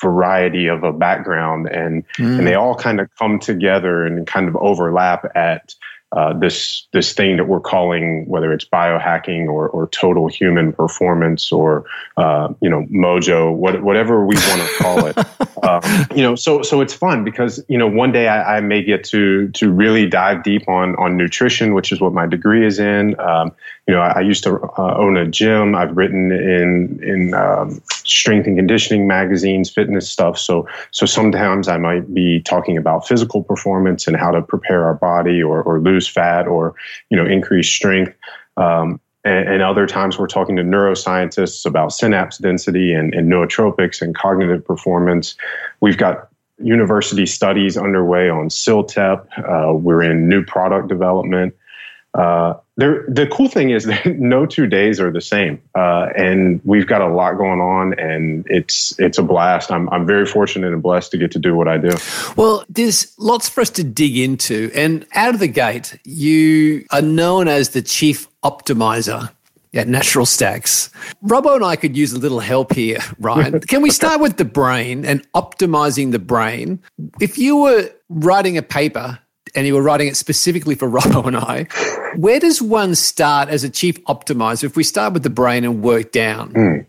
variety 0.00 0.68
of 0.68 0.84
a 0.84 0.92
background, 0.92 1.66
and 1.68 2.06
mm. 2.16 2.38
and 2.38 2.46
they 2.46 2.54
all 2.54 2.76
kind 2.76 3.00
of 3.00 3.08
come 3.18 3.40
together 3.40 4.04
and 4.04 4.24
kind 4.24 4.48
of 4.48 4.54
overlap 4.56 5.24
at 5.34 5.74
uh, 6.14 6.32
this 6.32 6.86
this 6.92 7.12
thing 7.12 7.36
that 7.36 7.48
we're 7.48 7.60
calling 7.60 8.24
whether 8.26 8.52
it's 8.52 8.64
biohacking 8.64 9.46
or, 9.48 9.68
or 9.68 9.88
total 9.88 10.28
human 10.28 10.72
performance 10.72 11.50
or 11.50 11.84
uh, 12.16 12.48
you 12.60 12.70
know 12.70 12.84
mojo 12.84 13.52
what, 13.52 13.82
whatever 13.82 14.24
we 14.24 14.36
want 14.36 14.62
to 14.62 14.74
call 14.78 15.06
it. 15.06 15.18
Um, 15.64 15.80
you 16.14 16.22
know 16.22 16.34
so 16.34 16.60
so 16.60 16.82
it's 16.82 16.92
fun 16.92 17.24
because 17.24 17.64
you 17.68 17.78
know 17.78 17.86
one 17.86 18.12
day 18.12 18.28
I, 18.28 18.58
I, 18.58 18.60
may 18.60 18.82
get 18.82 19.02
to 19.04 19.48
to 19.48 19.72
really 19.72 20.06
dive 20.06 20.42
deep 20.42 20.68
on 20.68 20.94
on 20.96 21.16
nutrition 21.16 21.72
which 21.72 21.90
is 21.90 22.02
what 22.02 22.12
my 22.12 22.26
degree 22.26 22.66
is 22.66 22.78
in. 22.78 23.18
Um, 23.18 23.50
you 23.88 23.94
know 23.94 24.00
I, 24.02 24.18
I 24.18 24.20
used 24.20 24.44
to 24.44 24.60
uh, 24.60 24.94
own 24.98 25.16
a 25.16 25.26
gym. 25.26 25.74
I've 25.74 25.96
written 25.96 26.30
in 26.32 27.02
in 27.02 27.32
um, 27.32 27.80
strength 28.04 28.46
and 28.46 28.56
conditioning 28.56 29.06
magazines 29.06 29.70
fitness 29.70 30.08
stuff 30.08 30.38
so 30.38 30.66
so 30.90 31.06
sometimes 31.06 31.68
I 31.68 31.78
might 31.78 32.12
be 32.12 32.40
talking 32.40 32.76
about 32.76 33.06
physical 33.06 33.42
performance 33.42 34.06
and 34.06 34.16
how 34.16 34.30
to 34.30 34.42
prepare 34.42 34.84
our 34.84 34.94
body 34.94 35.42
or, 35.42 35.62
or 35.62 35.80
lose 35.80 36.06
fat 36.06 36.46
or 36.46 36.74
you 37.10 37.16
know 37.16 37.26
increase 37.26 37.68
strength. 37.68 38.14
Um, 38.56 39.00
and, 39.24 39.48
and, 39.48 39.62
other 39.62 39.86
times 39.86 40.18
we're 40.18 40.26
talking 40.26 40.54
to 40.56 40.62
neuroscientists 40.62 41.64
about 41.64 41.92
synapse 41.92 42.38
density 42.38 42.92
and, 42.92 43.14
and 43.14 43.32
nootropics 43.32 44.00
and 44.02 44.14
cognitive 44.14 44.64
performance. 44.64 45.34
We've 45.80 45.96
got 45.96 46.28
university 46.58 47.26
studies 47.26 47.76
underway 47.76 48.28
on 48.28 48.48
CILTEP. 48.48 49.26
Uh, 49.38 49.74
we're 49.74 50.02
in 50.02 50.28
new 50.28 50.44
product 50.44 50.88
development. 50.88 51.56
Uh, 52.12 52.54
there, 52.76 53.04
the 53.06 53.26
cool 53.28 53.48
thing 53.48 53.70
is 53.70 53.84
that 53.86 54.18
no 54.18 54.46
two 54.46 54.66
days 54.66 55.00
are 55.00 55.10
the 55.10 55.20
same, 55.20 55.60
uh, 55.74 56.08
and 56.16 56.60
we've 56.64 56.86
got 56.86 57.00
a 57.00 57.08
lot 57.08 57.34
going 57.34 57.60
on, 57.60 57.98
and 57.98 58.46
it's 58.48 58.98
it's 58.98 59.18
a 59.18 59.22
blast. 59.22 59.70
I'm 59.70 59.88
I'm 59.90 60.06
very 60.06 60.26
fortunate 60.26 60.72
and 60.72 60.82
blessed 60.82 61.10
to 61.12 61.18
get 61.18 61.30
to 61.32 61.38
do 61.38 61.54
what 61.54 61.68
I 61.68 61.78
do. 61.78 61.90
Well, 62.36 62.64
there's 62.68 63.16
lots 63.18 63.48
for 63.48 63.60
us 63.60 63.70
to 63.70 63.84
dig 63.84 64.16
into, 64.16 64.70
and 64.74 65.06
out 65.14 65.34
of 65.34 65.40
the 65.40 65.48
gate, 65.48 65.98
you 66.04 66.84
are 66.90 67.02
known 67.02 67.48
as 67.48 67.70
the 67.70 67.82
chief 67.82 68.28
optimizer 68.42 69.30
at 69.74 69.88
Natural 69.88 70.26
Stacks. 70.26 70.90
Robbo 71.24 71.56
and 71.56 71.64
I 71.64 71.76
could 71.76 71.96
use 71.96 72.12
a 72.12 72.18
little 72.18 72.40
help 72.40 72.72
here, 72.72 72.98
Ryan. 73.18 73.60
Can 73.68 73.82
we 73.82 73.90
start 73.90 74.20
with 74.20 74.36
the 74.36 74.44
brain 74.44 75.04
and 75.04 75.26
optimizing 75.32 76.12
the 76.12 76.18
brain? 76.18 76.80
If 77.20 77.38
you 77.38 77.56
were 77.56 77.90
writing 78.08 78.56
a 78.56 78.62
paper 78.62 79.18
and 79.54 79.66
you 79.66 79.74
were 79.74 79.82
writing 79.82 80.08
it 80.08 80.16
specifically 80.16 80.74
for 80.74 80.88
Robbo 80.90 81.26
and 81.26 81.36
I. 81.36 81.64
Where 82.16 82.40
does 82.40 82.60
one 82.62 82.94
start 82.94 83.48
as 83.48 83.64
a 83.64 83.70
chief 83.70 84.02
optimizer 84.04 84.64
if 84.64 84.76
we 84.76 84.84
start 84.84 85.12
with 85.12 85.22
the 85.22 85.30
brain 85.30 85.64
and 85.64 85.82
work 85.82 86.12
down? 86.12 86.52
Mm. 86.52 86.86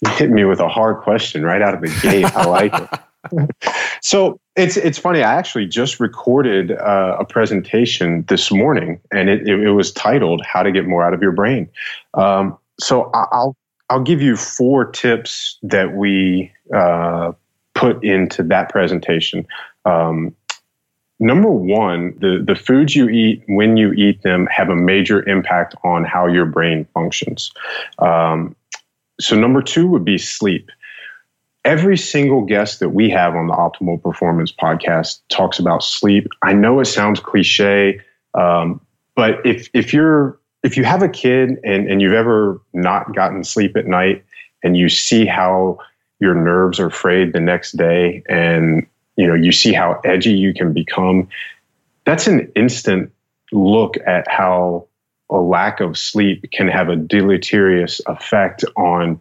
You 0.00 0.10
hit 0.10 0.30
me 0.30 0.44
with 0.44 0.60
a 0.60 0.68
hard 0.68 0.98
question 1.02 1.44
right 1.44 1.62
out 1.62 1.74
of 1.74 1.80
the 1.80 1.98
gate. 2.02 2.24
I 2.36 2.44
like 2.46 2.74
it. 2.74 3.80
so 4.02 4.38
it's 4.56 4.76
it's 4.76 4.98
funny. 4.98 5.22
I 5.22 5.34
actually 5.34 5.66
just 5.66 5.98
recorded 5.98 6.72
uh, 6.72 7.16
a 7.18 7.24
presentation 7.24 8.24
this 8.28 8.52
morning, 8.52 9.00
and 9.12 9.28
it, 9.28 9.48
it, 9.48 9.60
it, 9.60 9.70
was 9.70 9.92
titled 9.92 10.44
"How 10.44 10.62
to 10.62 10.70
Get 10.70 10.86
More 10.86 11.04
Out 11.04 11.14
of 11.14 11.22
Your 11.22 11.32
Brain." 11.32 11.68
Um, 12.14 12.58
so 12.78 13.10
I'll 13.14 13.56
I'll 13.90 14.02
give 14.02 14.20
you 14.20 14.36
four 14.36 14.84
tips 14.84 15.58
that 15.62 15.94
we 15.94 16.52
uh, 16.74 17.32
put 17.74 18.04
into 18.04 18.42
that 18.44 18.70
presentation. 18.70 19.46
Um, 19.84 20.34
Number 21.20 21.50
one, 21.50 22.16
the, 22.18 22.42
the 22.44 22.56
foods 22.56 22.96
you 22.96 23.08
eat, 23.08 23.44
when 23.46 23.76
you 23.76 23.92
eat 23.92 24.22
them, 24.22 24.46
have 24.46 24.68
a 24.68 24.76
major 24.76 25.26
impact 25.28 25.74
on 25.84 26.04
how 26.04 26.26
your 26.26 26.44
brain 26.44 26.86
functions. 26.92 27.52
Um, 27.98 28.56
so, 29.20 29.36
number 29.36 29.62
two 29.62 29.86
would 29.86 30.04
be 30.04 30.18
sleep. 30.18 30.70
Every 31.64 31.96
single 31.96 32.42
guest 32.42 32.80
that 32.80 32.90
we 32.90 33.08
have 33.10 33.36
on 33.36 33.46
the 33.46 33.54
Optimal 33.54 34.02
Performance 34.02 34.52
podcast 34.52 35.20
talks 35.30 35.58
about 35.58 35.84
sleep. 35.84 36.26
I 36.42 36.52
know 36.52 36.80
it 36.80 36.86
sounds 36.86 37.20
cliche, 37.20 38.00
um, 38.34 38.80
but 39.14 39.34
if, 39.46 39.68
if 39.72 39.92
you're 39.92 40.38
if 40.64 40.76
you 40.78 40.84
have 40.84 41.02
a 41.02 41.08
kid 41.08 41.58
and, 41.62 41.88
and 41.88 42.00
you've 42.00 42.14
ever 42.14 42.60
not 42.72 43.14
gotten 43.14 43.44
sleep 43.44 43.76
at 43.76 43.86
night 43.86 44.24
and 44.64 44.76
you 44.76 44.88
see 44.88 45.26
how 45.26 45.78
your 46.20 46.34
nerves 46.34 46.80
are 46.80 46.90
frayed 46.90 47.34
the 47.34 47.40
next 47.40 47.72
day 47.72 48.22
and 48.28 48.86
you 49.16 49.26
know 49.26 49.34
you 49.34 49.52
see 49.52 49.72
how 49.72 50.00
edgy 50.04 50.32
you 50.32 50.52
can 50.54 50.72
become. 50.72 51.28
That's 52.04 52.26
an 52.26 52.52
instant 52.54 53.12
look 53.52 53.96
at 54.06 54.26
how 54.28 54.86
a 55.30 55.38
lack 55.38 55.80
of 55.80 55.96
sleep 55.96 56.44
can 56.52 56.68
have 56.68 56.88
a 56.88 56.96
deleterious 56.96 58.00
effect 58.06 58.64
on 58.76 59.20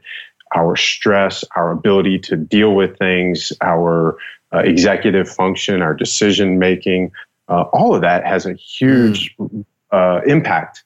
our 0.55 0.75
stress 0.75 1.43
our 1.55 1.71
ability 1.71 2.19
to 2.19 2.35
deal 2.35 2.75
with 2.75 2.97
things 2.97 3.53
our 3.61 4.17
uh, 4.53 4.59
executive 4.59 5.29
function 5.29 5.81
our 5.81 5.93
decision 5.93 6.59
making. 6.59 7.11
Uh, 7.49 7.63
all 7.73 7.93
of 7.93 8.01
that 8.01 8.25
has 8.25 8.45
a 8.45 8.53
huge 8.53 9.35
mm. 9.37 9.65
uh, 9.91 10.21
impact. 10.25 10.83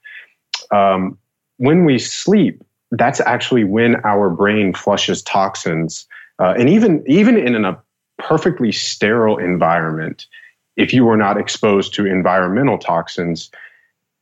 Um, 0.71 1.17
when 1.57 1.85
we 1.85 1.99
sleep 1.99 2.63
that's 2.91 3.19
actually 3.21 3.63
when 3.63 3.95
our 4.05 4.29
brain 4.29 4.73
flushes 4.73 5.21
toxins 5.21 6.07
uh, 6.39 6.53
and 6.57 6.69
even 6.69 7.03
even 7.07 7.37
in 7.37 7.55
an, 7.55 7.77
perfectly 8.17 8.71
sterile 8.71 9.38
environment, 9.38 10.27
if 10.75 10.93
you 10.93 11.06
were 11.06 11.17
not 11.17 11.38
exposed 11.38 11.93
to 11.95 12.06
environmental 12.06 12.77
toxins, 12.77 13.49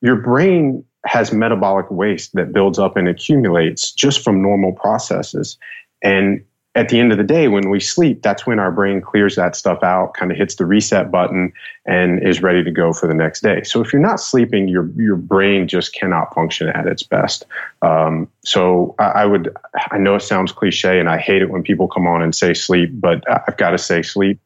your 0.02 0.16
brain 0.16 0.84
has 1.06 1.32
metabolic 1.32 1.90
waste 1.92 2.34
that 2.34 2.52
builds 2.52 2.80
up 2.80 2.98
and 2.98 3.08
accumulates 3.08 3.92
just 3.92 4.24
from 4.24 4.42
normal 4.42 4.74
processes. 4.74 5.58
And 6.02 6.44
at 6.76 6.90
the 6.90 7.00
end 7.00 7.14
of 7.14 7.18
the 7.18 7.24
day, 7.24 7.48
when 7.48 7.70
we 7.70 7.80
sleep, 7.80 8.22
that's 8.22 8.46
when 8.46 8.60
our 8.60 8.72
brain 8.72 9.00
clears 9.00 9.38
that 9.38 9.56
stuff 9.56 9.82
out, 9.82 10.14
kind 10.14 10.30
of 10.30 10.38
hits 10.38 10.56
the 10.56 10.66
reset 10.66 11.10
button, 11.10 11.54
and 11.86 12.22
is 12.22 12.42
ready 12.42 12.64
to 12.66 12.72
go 12.72 12.92
for 12.92 13.08
the 13.08 13.14
next 13.14 13.42
day. 13.42 13.64
So 13.64 13.82
if 13.82 13.94
you're 13.94 14.02
not 14.02 14.20
sleeping, 14.20 14.68
your 14.68 14.90
your 14.98 15.16
brain 15.16 15.70
just 15.70 15.94
cannot 15.94 16.34
function 16.36 16.68
at 16.68 16.86
its 16.86 17.02
best. 17.02 17.46
Um, 17.82 18.28
so 18.44 18.94
I, 19.00 19.04
I, 19.04 19.26
would, 19.26 19.56
I 19.92 19.98
know 19.98 20.16
it 20.16 20.22
sounds 20.22 20.52
cliche, 20.52 21.00
and 21.00 21.10
I 21.10 21.18
hate 21.18 21.42
it 21.42 21.50
when 21.50 21.64
people 21.64 21.88
come 21.88 22.08
on 22.08 22.22
and 22.22 22.36
say 22.36 22.54
sleep, 22.54 22.90
but 22.94 23.24
I've 23.30 23.56
got 23.56 23.72
to 23.72 23.78
say 23.78 24.02
sleep. 24.02 24.40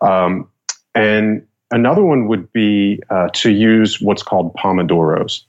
Um, 0.00 0.48
and 0.96 1.46
another 1.70 2.02
one 2.02 2.26
would 2.26 2.52
be 2.52 3.00
uh, 3.10 3.28
to 3.34 3.52
use 3.52 4.00
what's 4.00 4.24
called 4.24 4.54
pomodoros. 4.54 5.42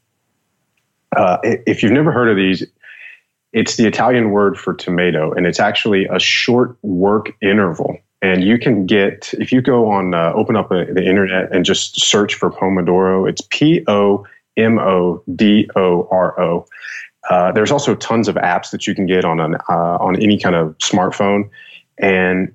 Uh, 1.16 1.38
if 1.44 1.82
you've 1.82 1.94
never 1.94 2.12
heard 2.12 2.30
of 2.30 2.36
these, 2.36 2.64
it's 3.58 3.76
the 3.76 3.88
Italian 3.88 4.30
word 4.30 4.56
for 4.56 4.76
tomato, 4.76 5.32
and 5.34 5.48
it's 5.48 5.60
actually 5.60 6.06
a 6.06 6.20
short 6.20 6.78
work 6.84 7.36
interval. 7.42 7.98
And 8.22 8.44
you 8.44 8.60
can 8.60 8.86
get, 8.86 9.34
if 9.40 9.52
you 9.52 9.62
go 9.62 9.90
on, 9.90 10.14
uh, 10.14 10.32
open 10.36 10.56
up 10.56 10.72
a, 10.72 10.86
the 10.86 11.04
internet 11.04 11.52
and 11.52 11.66
just 11.66 12.00
search 12.00 12.36
for 12.36 12.52
Pomodoro, 12.52 13.28
it's 13.28 13.42
P 13.50 13.84
O 13.88 14.28
M 14.58 14.78
O 14.78 15.24
D 15.36 15.68
O 15.76 16.08
R 16.12 16.40
O. 16.40 16.68
Uh, 17.32 17.52
there's 17.52 17.72
also 17.72 17.96
tons 17.96 18.28
of 18.28 18.36
apps 18.36 18.70
that 18.70 18.86
you 18.86 18.94
can 18.94 19.08
get 19.08 19.26
on 19.26 19.40
an, 19.40 19.56
uh, 19.68 19.98
on 19.98 20.22
any 20.22 20.38
kind 20.38 20.56
of 20.56 20.78
smartphone. 20.78 21.50
And 21.98 22.54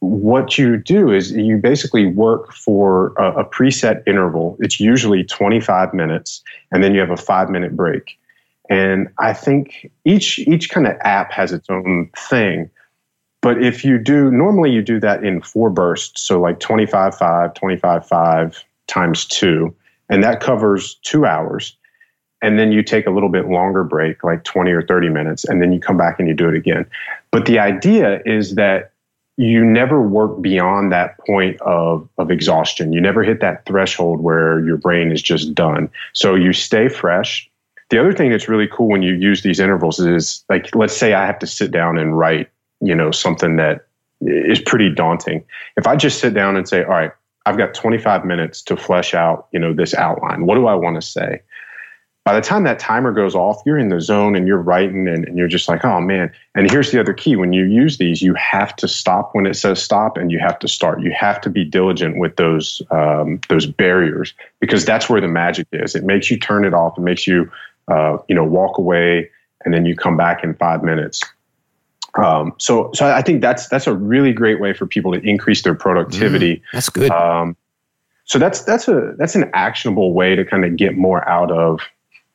what 0.00 0.58
you 0.58 0.76
do 0.76 1.10
is 1.12 1.32
you 1.32 1.56
basically 1.56 2.04
work 2.04 2.52
for 2.52 3.14
a, 3.18 3.40
a 3.40 3.44
preset 3.46 4.02
interval. 4.06 4.58
It's 4.60 4.80
usually 4.80 5.24
25 5.24 5.94
minutes, 5.94 6.42
and 6.70 6.84
then 6.84 6.92
you 6.92 7.00
have 7.00 7.10
a 7.10 7.16
five 7.16 7.48
minute 7.48 7.74
break. 7.74 8.18
And 8.68 9.08
I 9.18 9.32
think 9.32 9.90
each 10.04 10.38
each 10.40 10.70
kind 10.70 10.86
of 10.86 10.96
app 11.00 11.32
has 11.32 11.52
its 11.52 11.68
own 11.70 12.10
thing. 12.16 12.70
But 13.42 13.62
if 13.62 13.84
you 13.84 13.98
do 13.98 14.30
normally 14.30 14.72
you 14.72 14.82
do 14.82 14.98
that 15.00 15.24
in 15.24 15.40
four 15.40 15.70
bursts, 15.70 16.22
so 16.22 16.40
like 16.40 16.58
25 16.58 17.16
5, 17.16 17.54
25 17.54 18.06
5 18.06 18.64
times 18.88 19.26
2, 19.26 19.74
and 20.08 20.22
that 20.24 20.40
covers 20.40 20.96
2 21.02 21.26
hours. 21.26 21.76
And 22.42 22.58
then 22.58 22.70
you 22.70 22.82
take 22.82 23.06
a 23.06 23.10
little 23.10 23.28
bit 23.30 23.48
longer 23.48 23.82
break, 23.82 24.22
like 24.22 24.44
20 24.44 24.70
or 24.70 24.82
30 24.82 25.08
minutes, 25.08 25.44
and 25.44 25.62
then 25.62 25.72
you 25.72 25.80
come 25.80 25.96
back 25.96 26.18
and 26.18 26.28
you 26.28 26.34
do 26.34 26.48
it 26.48 26.54
again. 26.54 26.86
But 27.30 27.46
the 27.46 27.58
idea 27.58 28.20
is 28.26 28.56
that 28.56 28.92
you 29.36 29.64
never 29.64 30.00
work 30.00 30.40
beyond 30.40 30.92
that 30.92 31.18
point 31.18 31.60
of, 31.60 32.08
of 32.18 32.30
exhaustion. 32.30 32.92
You 32.92 33.00
never 33.00 33.22
hit 33.22 33.40
that 33.40 33.66
threshold 33.66 34.20
where 34.20 34.64
your 34.64 34.76
brain 34.76 35.12
is 35.12 35.20
just 35.22 35.54
done. 35.54 35.90
So 36.14 36.34
you 36.34 36.52
stay 36.52 36.88
fresh. 36.88 37.50
The 37.90 37.98
other 37.98 38.12
thing 38.12 38.30
that's 38.30 38.48
really 38.48 38.68
cool 38.68 38.88
when 38.88 39.02
you 39.02 39.14
use 39.14 39.42
these 39.42 39.60
intervals 39.60 40.00
is 40.00 40.44
like, 40.48 40.74
let's 40.74 40.96
say 40.96 41.14
I 41.14 41.24
have 41.26 41.38
to 41.40 41.46
sit 41.46 41.70
down 41.70 41.98
and 41.98 42.18
write, 42.18 42.50
you 42.80 42.94
know, 42.94 43.10
something 43.10 43.56
that 43.56 43.86
is 44.20 44.60
pretty 44.60 44.92
daunting. 44.92 45.44
If 45.76 45.86
I 45.86 45.96
just 45.96 46.20
sit 46.20 46.34
down 46.34 46.56
and 46.56 46.68
say, 46.68 46.82
all 46.82 46.90
right, 46.90 47.12
I've 47.44 47.58
got 47.58 47.74
25 47.74 48.24
minutes 48.24 48.60
to 48.62 48.76
flesh 48.76 49.14
out, 49.14 49.46
you 49.52 49.60
know, 49.60 49.72
this 49.72 49.94
outline. 49.94 50.46
What 50.46 50.56
do 50.56 50.66
I 50.66 50.74
want 50.74 51.00
to 51.00 51.02
say? 51.02 51.42
by 52.26 52.34
the 52.34 52.40
time 52.40 52.64
that 52.64 52.80
timer 52.80 53.12
goes 53.12 53.36
off, 53.36 53.62
you're 53.64 53.78
in 53.78 53.88
the 53.88 54.00
zone 54.00 54.34
and 54.34 54.48
you're 54.48 54.60
writing 54.60 55.06
and, 55.06 55.24
and, 55.28 55.38
you're 55.38 55.46
just 55.46 55.68
like, 55.68 55.84
oh 55.84 56.00
man. 56.00 56.32
And 56.56 56.68
here's 56.68 56.90
the 56.90 56.98
other 56.98 57.14
key 57.14 57.36
when 57.36 57.52
you 57.52 57.64
use 57.66 57.98
these, 57.98 58.20
you 58.20 58.34
have 58.34 58.74
to 58.76 58.88
stop 58.88 59.32
when 59.32 59.46
it 59.46 59.54
says 59.54 59.80
stop 59.80 60.16
and 60.16 60.32
you 60.32 60.40
have 60.40 60.58
to 60.58 60.66
start. 60.66 61.00
You 61.00 61.12
have 61.12 61.40
to 61.42 61.50
be 61.50 61.64
diligent 61.64 62.18
with 62.18 62.34
those, 62.34 62.82
um, 62.90 63.40
those 63.48 63.64
barriers 63.64 64.34
because 64.58 64.84
that's 64.84 65.08
where 65.08 65.20
the 65.20 65.28
magic 65.28 65.68
is. 65.70 65.94
It 65.94 66.02
makes 66.02 66.28
you 66.28 66.36
turn 66.36 66.64
it 66.64 66.74
off. 66.74 66.98
It 66.98 67.02
makes 67.02 67.28
you, 67.28 67.48
uh, 67.88 68.18
you 68.28 68.34
know, 68.34 68.44
walk 68.44 68.78
away 68.78 69.30
and 69.64 69.72
then 69.74 69.84
you 69.84 69.94
come 69.96 70.16
back 70.16 70.42
in 70.44 70.54
five 70.54 70.82
minutes. 70.82 71.22
Um, 72.14 72.54
so, 72.58 72.90
so 72.94 73.06
I 73.06 73.22
think 73.22 73.42
that's, 73.42 73.68
that's 73.68 73.86
a 73.86 73.94
really 73.94 74.32
great 74.32 74.60
way 74.60 74.72
for 74.72 74.86
people 74.86 75.12
to 75.12 75.20
increase 75.20 75.62
their 75.62 75.74
productivity. 75.74 76.56
Mm, 76.56 76.62
that's 76.72 76.88
good. 76.88 77.10
Um, 77.10 77.56
so 78.24 78.38
that's, 78.38 78.62
that's 78.62 78.88
a, 78.88 79.14
that's 79.18 79.34
an 79.34 79.50
actionable 79.52 80.12
way 80.14 80.34
to 80.34 80.44
kind 80.44 80.64
of 80.64 80.76
get 80.76 80.96
more 80.96 81.28
out 81.28 81.50
of, 81.50 81.80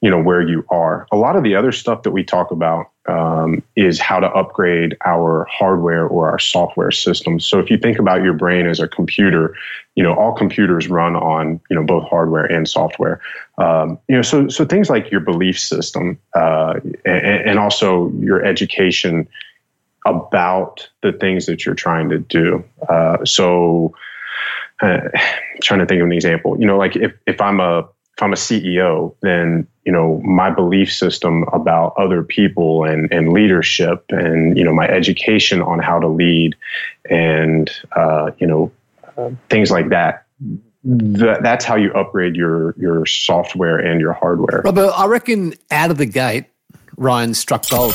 you 0.03 0.09
know 0.09 0.19
where 0.19 0.41
you 0.41 0.65
are 0.69 1.05
a 1.11 1.15
lot 1.15 1.35
of 1.35 1.43
the 1.43 1.55
other 1.55 1.71
stuff 1.71 2.01
that 2.01 2.09
we 2.09 2.23
talk 2.23 2.49
about 2.49 2.89
um, 3.07 3.63
is 3.75 3.99
how 3.99 4.19
to 4.19 4.27
upgrade 4.27 4.95
our 5.05 5.47
hardware 5.49 6.05
or 6.05 6.29
our 6.29 6.39
software 6.39 6.91
systems 6.91 7.45
so 7.45 7.59
if 7.59 7.69
you 7.69 7.77
think 7.77 7.99
about 7.99 8.23
your 8.23 8.33
brain 8.33 8.67
as 8.67 8.79
a 8.79 8.87
computer 8.87 9.55
you 9.95 10.03
know 10.03 10.13
all 10.13 10.33
computers 10.33 10.87
run 10.87 11.15
on 11.15 11.59
you 11.69 11.75
know 11.75 11.83
both 11.83 12.07
hardware 12.09 12.45
and 12.45 12.67
software. 12.67 13.21
Um, 13.57 13.99
you 14.07 14.15
know 14.15 14.21
so 14.21 14.47
so 14.47 14.65
things 14.65 14.89
like 14.89 15.11
your 15.11 15.19
belief 15.19 15.59
system 15.59 16.17
uh, 16.35 16.79
and, 17.05 17.49
and 17.49 17.59
also 17.59 18.11
your 18.19 18.43
education 18.43 19.27
about 20.05 20.89
the 21.03 21.11
things 21.11 21.45
that 21.45 21.65
you're 21.65 21.75
trying 21.75 22.09
to 22.09 22.17
do. 22.17 22.63
Uh, 22.89 23.23
so 23.25 23.93
uh, 24.81 25.01
trying 25.61 25.79
to 25.79 25.85
think 25.85 26.01
of 26.01 26.07
an 26.07 26.13
example 26.13 26.59
you 26.59 26.65
know 26.65 26.77
like 26.77 26.95
if, 26.95 27.13
if 27.27 27.39
i'm 27.39 27.59
a 27.59 27.87
if 28.21 28.23
I'm 28.23 28.33
a 28.33 28.35
CEO, 28.35 29.15
then 29.21 29.67
you 29.83 29.91
know 29.91 30.21
my 30.23 30.51
belief 30.51 30.93
system 30.93 31.43
about 31.51 31.95
other 31.97 32.21
people 32.21 32.83
and 32.83 33.11
and 33.11 33.33
leadership, 33.33 34.05
and 34.09 34.55
you 34.55 34.63
know 34.63 34.73
my 34.73 34.87
education 34.87 35.61
on 35.61 35.79
how 35.79 35.99
to 35.99 36.07
lead, 36.07 36.55
and 37.09 37.69
uh, 37.95 38.29
you 38.37 38.45
know 38.45 38.71
uh, 39.17 39.31
things 39.49 39.71
like 39.71 39.89
that. 39.89 40.25
that's 40.83 41.65
how 41.65 41.75
you 41.75 41.91
upgrade 41.93 42.35
your 42.35 42.75
your 42.77 43.07
software 43.07 43.79
and 43.79 43.99
your 43.99 44.13
hardware. 44.13 44.61
Robert, 44.63 44.91
I 44.95 45.07
reckon 45.07 45.55
out 45.71 45.89
of 45.89 45.97
the 45.97 46.05
gate, 46.05 46.45
Ryan 46.97 47.33
struck 47.33 47.67
gold. 47.69 47.93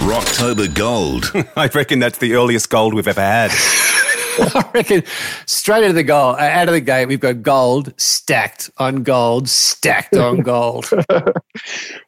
Rocktober 0.00 0.72
Gold. 0.74 1.30
I 1.56 1.68
reckon 1.68 2.00
that's 2.00 2.18
the 2.18 2.34
earliest 2.34 2.70
gold 2.70 2.94
we've 2.94 3.08
ever 3.08 3.20
had. 3.20 3.52
I 4.54 4.70
reckon 4.72 5.02
straight 5.46 5.84
out 5.84 5.90
of 5.90 5.94
the 5.94 6.02
goal, 6.02 6.34
uh, 6.34 6.38
out 6.38 6.68
of 6.68 6.74
the 6.74 6.80
gate, 6.80 7.06
we've 7.06 7.20
got 7.20 7.42
gold 7.42 7.92
stacked 8.00 8.70
on 8.78 9.02
gold, 9.02 9.48
stacked 9.48 10.16
on 10.16 10.40
gold. 10.42 10.90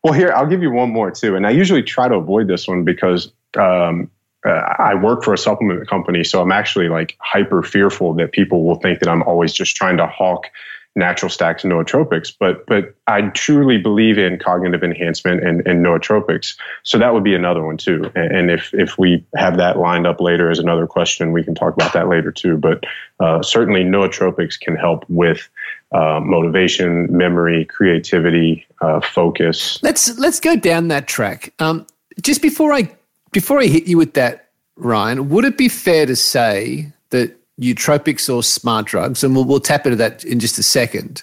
well, 0.03 0.13
here 0.13 0.33
I'll 0.33 0.47
give 0.47 0.63
you 0.63 0.71
one 0.71 0.91
more 0.91 1.11
too, 1.11 1.37
and 1.37 1.47
I 1.47 1.51
usually 1.51 1.83
try 1.83 2.09
to 2.09 2.15
avoid 2.15 2.49
this 2.49 2.69
one 2.69 2.85
because 2.85 3.33
um, 3.59 4.11
uh, 4.47 4.51
I 4.51 4.95
work 4.95 5.23
for 5.23 5.35
a 5.35 5.39
supplement 5.39 5.89
company, 5.89 6.25
so 6.25 6.41
I'm 6.41 6.53
actually 6.53 6.89
like 6.89 7.17
hyper 7.21 7.63
fearful 7.63 8.15
that 8.15 8.33
people 8.33 8.65
will 8.65 8.77
think 8.77 9.01
that 9.01 9.09
I'm 9.09 9.23
always 9.23 9.53
just 9.53 9.77
trying 9.77 9.97
to 9.99 10.07
hawk 10.07 10.47
natural 10.97 11.31
stacks 11.31 11.63
and 11.63 11.73
nootropics, 11.73 12.33
but 12.39 12.67
but 12.67 12.95
I 13.07 13.23
truly 13.29 13.79
believe 13.79 14.19
in 14.19 14.39
cognitive 14.39 14.83
enhancement 14.83 15.45
and, 15.45 15.67
and 15.67 15.85
nootropics. 15.85 16.57
So 16.83 16.99
that 16.99 17.15
would 17.15 17.23
be 17.23 17.35
another 17.35 17.65
one 17.65 17.77
too. 17.77 18.11
And, 18.15 18.37
and, 18.37 18.51
if 18.51 18.75
if 18.75 18.99
we 18.99 19.25
have 19.37 19.57
that 19.59 19.79
lined 19.79 20.07
up 20.07 20.21
later 20.21 20.51
as 20.51 20.59
another 20.59 20.87
question, 20.87 21.33
we 21.33 21.45
can 21.45 21.55
talk 21.55 21.75
about 21.75 21.93
that 21.93 22.09
later 22.09 22.33
too. 22.33 22.57
But 22.57 22.85
uh, 23.21 23.43
certainly 23.43 23.85
nootropics 23.85 24.59
can 24.59 24.75
help 24.75 25.05
with 25.09 25.49
uh, 25.93 26.21
motivation, 26.21 27.17
memory, 27.17 27.65
creativity, 27.65 28.67
uh, 28.81 29.01
focus. 29.01 29.81
Let's 29.83 30.19
let's 30.19 30.41
go 30.41 30.57
down 30.57 30.89
that 30.89 31.07
track. 31.07 31.53
Um, 31.61 31.87
just 32.21 32.43
before 32.43 32.73
I 32.73 32.91
before 33.33 33.61
I 33.61 33.67
hit 33.67 33.87
you 33.87 33.97
with 33.97 34.15
that, 34.15 34.49
Ryan, 34.77 35.29
would 35.29 35.45
it 35.45 35.57
be 35.57 35.69
fair 35.69 36.07
to 36.07 36.17
say 36.17 36.93
that 37.11 37.40
nootropics 37.61 38.33
or 38.33 38.43
smart 38.43 38.87
drugs, 38.87 39.23
and 39.23 39.35
we'll, 39.35 39.45
we'll 39.45 39.61
tap 39.61 39.87
into 39.87 39.97
that 39.97 40.25
in 40.25 40.41
just 40.41 40.59
a 40.59 40.63
second. 40.63 41.23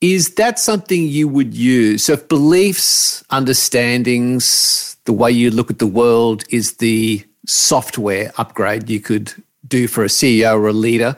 Is 0.00 0.34
that 0.34 0.58
something 0.58 1.04
you 1.04 1.28
would 1.28 1.54
use? 1.54 2.04
So, 2.04 2.14
if 2.14 2.28
beliefs, 2.28 3.24
understandings, 3.30 4.96
the 5.04 5.12
way 5.12 5.30
you 5.30 5.50
look 5.50 5.70
at 5.70 5.78
the 5.78 5.86
world 5.86 6.44
is 6.50 6.74
the 6.76 7.24
software 7.46 8.32
upgrade 8.38 8.90
you 8.90 9.00
could 9.00 9.32
do 9.66 9.88
for 9.88 10.04
a 10.04 10.08
CEO 10.08 10.54
or 10.54 10.68
a 10.68 10.72
leader, 10.72 11.16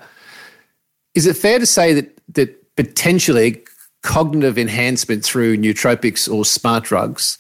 is 1.14 1.26
it 1.26 1.37
fair 1.37 1.59
to 1.59 1.66
say 1.66 1.92
that 1.94 2.18
that 2.35 2.76
potentially 2.76 3.62
cognitive 4.02 4.59
enhancement 4.59 5.24
through 5.24 5.57
nootropics 5.57 6.33
or 6.33 6.44
smart 6.44 6.85
drugs 6.85 7.38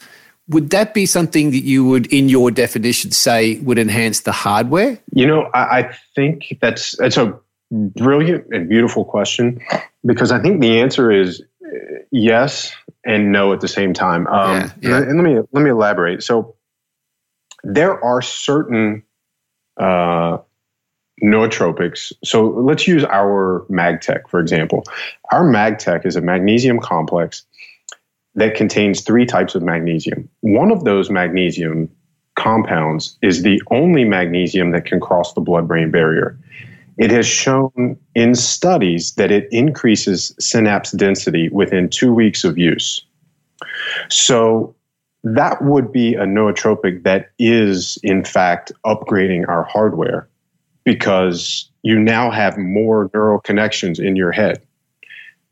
would 0.48 0.70
that 0.70 0.94
be 0.94 1.06
something 1.06 1.50
that 1.50 1.64
you 1.64 1.84
would, 1.84 2.06
in 2.06 2.28
your 2.28 2.50
definition, 2.50 3.10
say 3.10 3.58
would 3.60 3.78
enhance 3.78 4.20
the 4.20 4.32
hardware? 4.32 4.98
You 5.12 5.26
know, 5.26 5.42
I, 5.54 5.78
I 5.78 5.96
think 6.14 6.56
that's 6.60 6.96
that's 6.96 7.16
a 7.16 7.38
brilliant 7.70 8.46
and 8.50 8.68
beautiful 8.68 9.04
question 9.04 9.60
because 10.04 10.32
I 10.32 10.40
think 10.40 10.60
the 10.60 10.80
answer 10.80 11.10
is 11.12 11.42
uh, 11.64 11.68
yes 12.10 12.72
and 13.04 13.30
no 13.30 13.52
at 13.52 13.60
the 13.60 13.68
same 13.68 13.92
time. 13.92 14.26
Um, 14.26 14.56
yeah, 14.56 14.72
yeah. 14.80 14.96
And 14.98 15.22
let 15.22 15.24
me 15.24 15.40
let 15.52 15.62
me 15.62 15.70
elaborate. 15.70 16.22
So 16.22 16.56
there 17.62 18.02
are 18.02 18.22
certain 18.22 19.02
uh, 19.78 20.38
nootropics. 21.22 22.12
So 22.24 22.46
let's 22.46 22.86
use 22.86 23.04
our 23.04 23.66
MagTech 23.70 24.28
for 24.28 24.40
example. 24.40 24.84
Our 25.30 25.44
MagTech 25.44 26.06
is 26.06 26.16
a 26.16 26.22
magnesium 26.22 26.80
complex 26.80 27.44
that 28.38 28.54
contains 28.54 29.00
three 29.00 29.26
types 29.26 29.54
of 29.54 29.62
magnesium. 29.62 30.28
One 30.40 30.70
of 30.70 30.84
those 30.84 31.10
magnesium 31.10 31.90
compounds 32.36 33.18
is 33.20 33.42
the 33.42 33.60
only 33.70 34.04
magnesium 34.04 34.70
that 34.70 34.84
can 34.84 35.00
cross 35.00 35.34
the 35.34 35.40
blood 35.40 35.66
brain 35.66 35.90
barrier. 35.90 36.38
It 36.98 37.10
has 37.10 37.26
shown 37.26 37.98
in 38.14 38.34
studies 38.34 39.12
that 39.14 39.30
it 39.30 39.48
increases 39.50 40.34
synapse 40.38 40.92
density 40.92 41.48
within 41.48 41.88
two 41.88 42.12
weeks 42.12 42.44
of 42.44 42.56
use. 42.58 43.04
So, 44.08 44.74
that 45.24 45.60
would 45.62 45.90
be 45.90 46.14
a 46.14 46.24
nootropic 46.24 47.02
that 47.02 47.30
is, 47.40 47.98
in 48.04 48.24
fact, 48.24 48.70
upgrading 48.86 49.48
our 49.48 49.64
hardware 49.64 50.28
because 50.84 51.68
you 51.82 51.98
now 51.98 52.30
have 52.30 52.56
more 52.56 53.10
neural 53.12 53.40
connections 53.40 53.98
in 53.98 54.14
your 54.14 54.30
head 54.30 54.62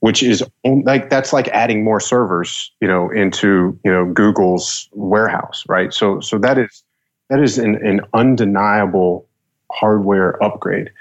which 0.07 0.23
is 0.23 0.41
like 0.63 1.11
that's 1.11 1.33
like 1.33 1.49
adding 1.49 1.83
more 1.83 1.99
servers, 1.99 2.71
you 2.81 2.87
know, 2.87 3.11
into 3.11 3.77
you 3.85 3.91
know 3.91 4.07
Google's 4.13 4.89
warehouse, 4.93 5.65
right? 5.69 5.93
So 5.93 6.21
so 6.21 6.39
that 6.39 6.59
is 6.59 6.85
that 7.29 7.43
is 7.43 7.59
an, 7.59 7.75
an 7.85 8.03
undeniable 8.15 9.27
hardware 9.73 10.41
upgrade. 10.41 10.93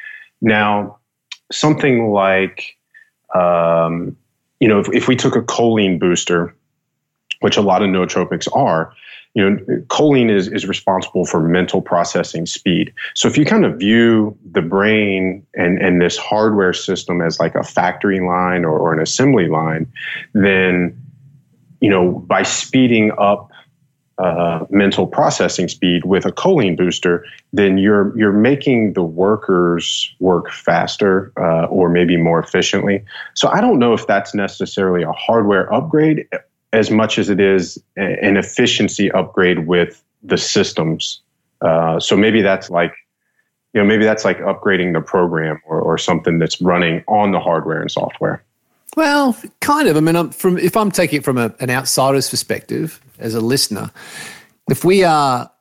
Now, 0.42 0.98
something 1.52 2.10
like 2.10 2.78
um, 3.36 4.18
you 4.60 4.68
know, 4.68 4.80
if, 4.80 4.90
if 4.92 5.08
we 5.08 5.16
took 5.16 5.36
a 5.36 5.44
choline 5.44 6.00
booster, 6.00 6.56
which 7.42 7.58
a 7.58 7.62
lot 7.62 7.84
of 7.84 7.90
nootropics 7.90 8.48
are, 8.58 8.92
you 9.36 9.50
know, 9.50 9.58
choline 9.88 10.32
is, 10.34 10.48
is 10.48 10.66
responsible 10.66 11.26
for 11.26 11.42
mental 11.42 11.82
processing 11.82 12.46
speed. 12.46 12.94
So 13.14 13.28
if 13.28 13.38
you 13.38 13.46
kind 13.46 13.66
of 13.66 13.78
view 13.78 14.36
the 14.50 14.62
brain 14.62 15.46
and, 15.54 15.78
and 15.78 16.02
this 16.02 16.18
hardware 16.18 16.72
system 16.72 17.22
as 17.22 17.38
like 17.38 17.54
a 17.54 17.64
factory 17.64 18.22
line 18.22 18.64
or, 18.64 18.80
or 18.80 18.94
an 18.94 19.02
assembly 19.02 19.50
line, 19.50 19.92
then, 20.34 20.98
you 21.82 21.90
know, 21.90 22.14
by 22.14 22.44
speeding 22.44 23.12
up 23.18 23.52
uh, 24.18 24.64
mental 24.70 25.06
processing 25.06 25.68
speed 25.68 26.06
with 26.06 26.26
a 26.26 26.32
choline 26.32 26.78
booster, 26.78 27.26
then 27.52 27.78
you're 27.78 28.18
you're 28.18 28.32
making 28.32 28.94
the 28.94 29.04
workers 29.04 30.16
work 30.22 30.50
faster 30.50 31.34
uh, 31.38 31.66
or 31.66 31.90
maybe 31.90 32.16
more 32.16 32.40
efficiently. 32.40 33.04
So 33.34 33.50
I 33.50 33.60
don't 33.60 33.78
know 33.78 33.92
if 33.92 34.08
that's 34.08 34.34
necessarily 34.34 35.04
a 35.04 35.12
hardware 35.12 35.72
upgrade 35.74 36.26
as 36.76 36.92
much 36.92 37.18
as 37.18 37.30
it 37.30 37.40
is 37.40 37.82
an 37.96 38.36
efficiency 38.38 39.10
upgrade 39.12 39.66
with 39.66 40.04
the 40.22 40.38
systems. 40.38 41.22
Uh, 41.62 42.00
so 42.00 42.18
maybe 42.18 42.42
that's 42.42 42.70
like, 42.70 42.94
you 43.74 43.82
know, 43.82 43.88
maybe 43.88 44.04
that's 44.04 44.26
like 44.26 44.40
upgrading 44.40 44.94
the 44.94 45.02
program 45.02 45.62
or, 45.66 45.80
or 45.80 45.98
something 45.98 46.38
that's 46.38 46.62
running 46.62 47.04
on 47.08 47.32
the 47.32 47.40
hardware 47.40 47.82
and 47.82 47.90
software. 47.90 48.44
Well, 48.98 49.38
kind 49.62 49.88
of. 49.88 49.98
I 49.98 50.00
mean, 50.02 50.16
I'm 50.16 50.32
from 50.32 50.58
if 50.58 50.76
I'm 50.78 50.92
taking 50.92 51.20
it 51.20 51.26
from 51.26 51.38
a, 51.38 51.54
an 51.60 51.70
outsider's 51.70 52.30
perspective 52.30 53.02
as 53.20 53.34
a 53.36 53.42
listener, 53.42 53.92
if 54.70 54.84
we 54.84 55.04
are 55.04 55.52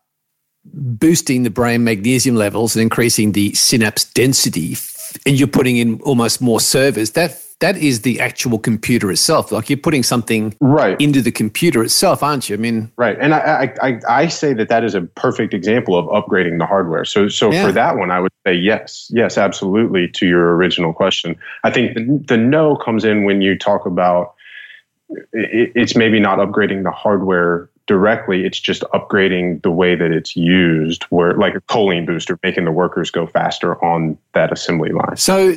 boosting 0.65 1.43
the 1.43 1.51
brain 1.51 1.85
magnesium 1.85 2.37
levels 2.37 2.75
and 2.75 2.83
increasing 2.83 3.33
the 3.33 3.53
synapse 3.55 4.05
density, 4.13 4.77
and 5.27 5.39
you're 5.39 5.49
putting 5.49 5.77
in 5.77 6.01
almost 6.03 6.41
more 6.41 6.61
servers. 6.61 7.13
That 7.13 7.41
that 7.65 7.79
is 7.79 8.03
the 8.03 8.21
actual 8.21 8.59
computer 8.59 9.11
itself. 9.11 9.51
Like 9.51 9.71
you're 9.71 9.79
putting 9.79 10.03
something 10.03 10.55
right 10.61 11.01
into 11.01 11.23
the 11.23 11.33
computer 11.33 11.83
itself, 11.83 12.23
aren't 12.23 12.51
you? 12.51 12.57
I 12.57 12.59
mean, 12.59 12.93
right. 12.99 13.17
And 13.19 13.33
I 13.33 13.39
I, 13.81 13.89
I, 13.89 14.01
I 14.07 14.29
say 14.29 14.53
that 14.53 14.69
that 14.69 14.85
is 14.85 14.95
a 14.95 15.01
perfect 15.01 15.55
example 15.55 15.97
of 15.99 16.05
upgrading 16.07 16.59
the 16.59 16.67
hardware. 16.67 17.07
So 17.07 17.29
so 17.29 17.51
Yeah. 17.51 17.65
for 17.65 17.73
that 17.73 17.97
one, 17.97 18.11
I 18.11 18.21
would 18.21 18.33
say 18.47 18.53
yes, 18.53 19.11
yes, 19.15 19.39
absolutely. 19.39 20.09
To 20.09 20.27
your 20.27 20.55
original 20.57 20.93
question, 20.93 21.37
I 21.63 21.71
think 21.71 21.95
the, 21.95 22.23
the 22.29 22.37
no 22.37 22.77
comes 22.77 23.03
in 23.03 23.25
when 23.25 23.41
you 23.41 23.57
talk 23.57 23.87
about 23.87 24.35
it, 25.33 25.73
it's 25.75 25.97
maybe 25.97 26.21
not 26.21 26.39
upgrading 26.39 26.83
the 26.83 26.91
hardware 26.91 27.71
directly 27.87 28.47
it's 28.47 28.59
just 28.59 28.83
upgrading 28.95 29.61
the 29.63 29.71
way 29.71 29.95
that 29.95 30.11
it's 30.11 30.35
used 30.35 31.05
where 31.11 31.35
like 31.35 31.55
a 31.55 31.61
choline 31.63 32.07
booster 32.07 32.39
making 32.43 32.65
the 32.65 32.73
workers 32.73 33.11
go 33.11 33.27
faster 33.27 33.83
on 33.85 34.17
that 34.33 34.51
assembly 34.51 34.91
line 34.91 35.17
So, 35.17 35.55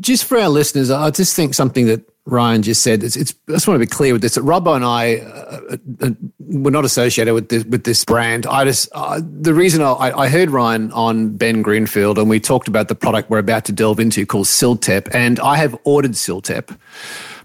just 0.00 0.24
for 0.24 0.38
our 0.38 0.48
listeners, 0.48 0.90
I 0.90 1.10
just 1.10 1.34
think 1.34 1.54
something 1.54 1.86
that 1.86 2.02
Ryan 2.26 2.62
just 2.62 2.82
said. 2.82 3.04
It's, 3.04 3.16
it's 3.16 3.34
I 3.48 3.52
just 3.52 3.68
want 3.68 3.80
to 3.80 3.86
be 3.86 3.90
clear 3.90 4.12
with 4.12 4.22
this. 4.22 4.34
That 4.34 4.42
Robbo 4.42 4.74
and 4.74 4.84
I 4.84 5.18
uh, 5.18 5.76
uh, 6.00 6.10
were 6.40 6.72
not 6.72 6.84
associated 6.84 7.34
with 7.34 7.48
this, 7.48 7.64
with 7.64 7.84
this 7.84 8.04
brand. 8.04 8.46
I 8.46 8.64
just 8.64 8.88
uh, 8.92 9.20
the 9.22 9.54
reason 9.54 9.80
I, 9.80 10.12
I 10.12 10.28
heard 10.28 10.50
Ryan 10.50 10.90
on 10.92 11.36
Ben 11.36 11.62
Greenfield, 11.62 12.18
and 12.18 12.28
we 12.28 12.40
talked 12.40 12.66
about 12.66 12.88
the 12.88 12.96
product 12.96 13.30
we're 13.30 13.38
about 13.38 13.64
to 13.66 13.72
delve 13.72 14.00
into 14.00 14.26
called 14.26 14.46
CILTEP, 14.46 15.08
and 15.14 15.38
I 15.38 15.56
have 15.56 15.78
ordered 15.84 16.12
CILTEP 16.12 16.76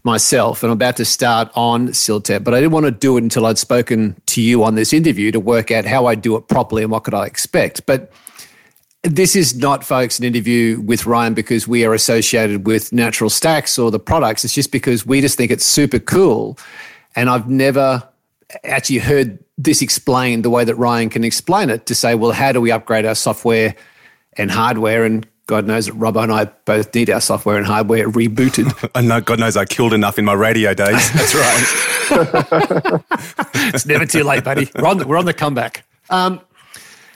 myself, 0.04 0.64
and 0.64 0.72
I'm 0.72 0.78
about 0.78 0.98
to 0.98 1.06
start 1.06 1.52
on 1.54 1.90
CILTEP, 1.90 2.44
but 2.44 2.56
I 2.56 2.60
didn't 2.60 2.72
want 2.72 2.88
to 2.88 2.92
do 2.92 3.18
it 3.18 3.24
until 3.24 3.46
I'd 3.46 3.60
spoken 3.60 4.20
to 4.28 4.42
you 4.42 4.64
on 4.64 4.74
this 4.74 4.94
interview 4.94 5.32
to 5.32 5.40
work 5.40 5.70
out 5.70 5.86
how 5.86 6.08
I 6.08 6.16
do 6.16 6.36
it 6.38 6.48
properly 6.48 6.82
and 6.82 6.92
what 6.92 7.04
could 7.04 7.14
I 7.14 7.26
expect, 7.26 7.86
but. 7.86 8.12
This 9.04 9.36
is 9.36 9.56
not, 9.56 9.84
folks, 9.84 10.20
an 10.20 10.26
interview 10.26 10.80
with 10.82 11.08
Ryan 11.08 11.34
because 11.34 11.68
we 11.68 11.84
are 11.86 11.94
associated 11.94 12.68
with 12.68 12.94
Natural 12.94 13.32
Stacks 13.32 13.80
or 13.80 13.90
the 13.90 14.00
products. 14.00 14.46
It's 14.46 14.54
just 14.54 14.72
because 14.72 15.06
we 15.08 15.22
just 15.22 15.38
think 15.38 15.52
it's 15.52 15.66
super 15.66 15.98
cool. 15.98 16.58
And 17.16 17.28
I've 17.28 17.50
never 17.50 18.08
actually 18.64 19.00
heard 19.00 19.40
this 19.58 19.82
explained 19.82 20.46
the 20.46 20.52
way 20.52 20.64
that 20.64 20.76
Ryan 20.76 21.10
can 21.10 21.24
explain 21.24 21.72
it 21.72 21.88
to 21.88 21.96
say, 21.96 22.14
well, 22.14 22.32
how 22.32 22.52
do 22.52 22.62
we 22.62 22.72
upgrade 22.72 23.06
our 23.06 23.16
software 23.16 23.76
and 24.38 24.52
hardware? 24.52 25.04
And 25.04 25.28
God 25.48 25.66
knows 25.66 25.88
that 25.88 25.96
Robbo 25.96 26.22
and 26.22 26.32
I 26.32 26.46
both 26.46 26.94
need 26.94 27.10
our 27.10 27.22
software 27.22 27.58
and 27.58 27.66
hardware 27.66 28.08
rebooted. 28.08 28.92
I 28.96 29.02
know, 29.02 29.20
God 29.20 29.40
knows 29.40 29.58
I 29.58 29.66
killed 29.66 29.94
enough 29.94 30.20
in 30.20 30.26
my 30.26 30.34
radio 30.34 30.76
days. 30.76 31.12
That's 31.14 31.34
right. 31.34 33.02
it's 33.74 33.88
never 33.88 34.06
too 34.06 34.24
late, 34.24 34.44
buddy. 34.44 34.70
We're 34.76 34.88
on 34.88 35.00
the, 35.00 35.08
we're 35.08 35.18
on 35.18 35.26
the 35.26 35.34
comeback. 35.34 35.86
Um, 36.12 36.40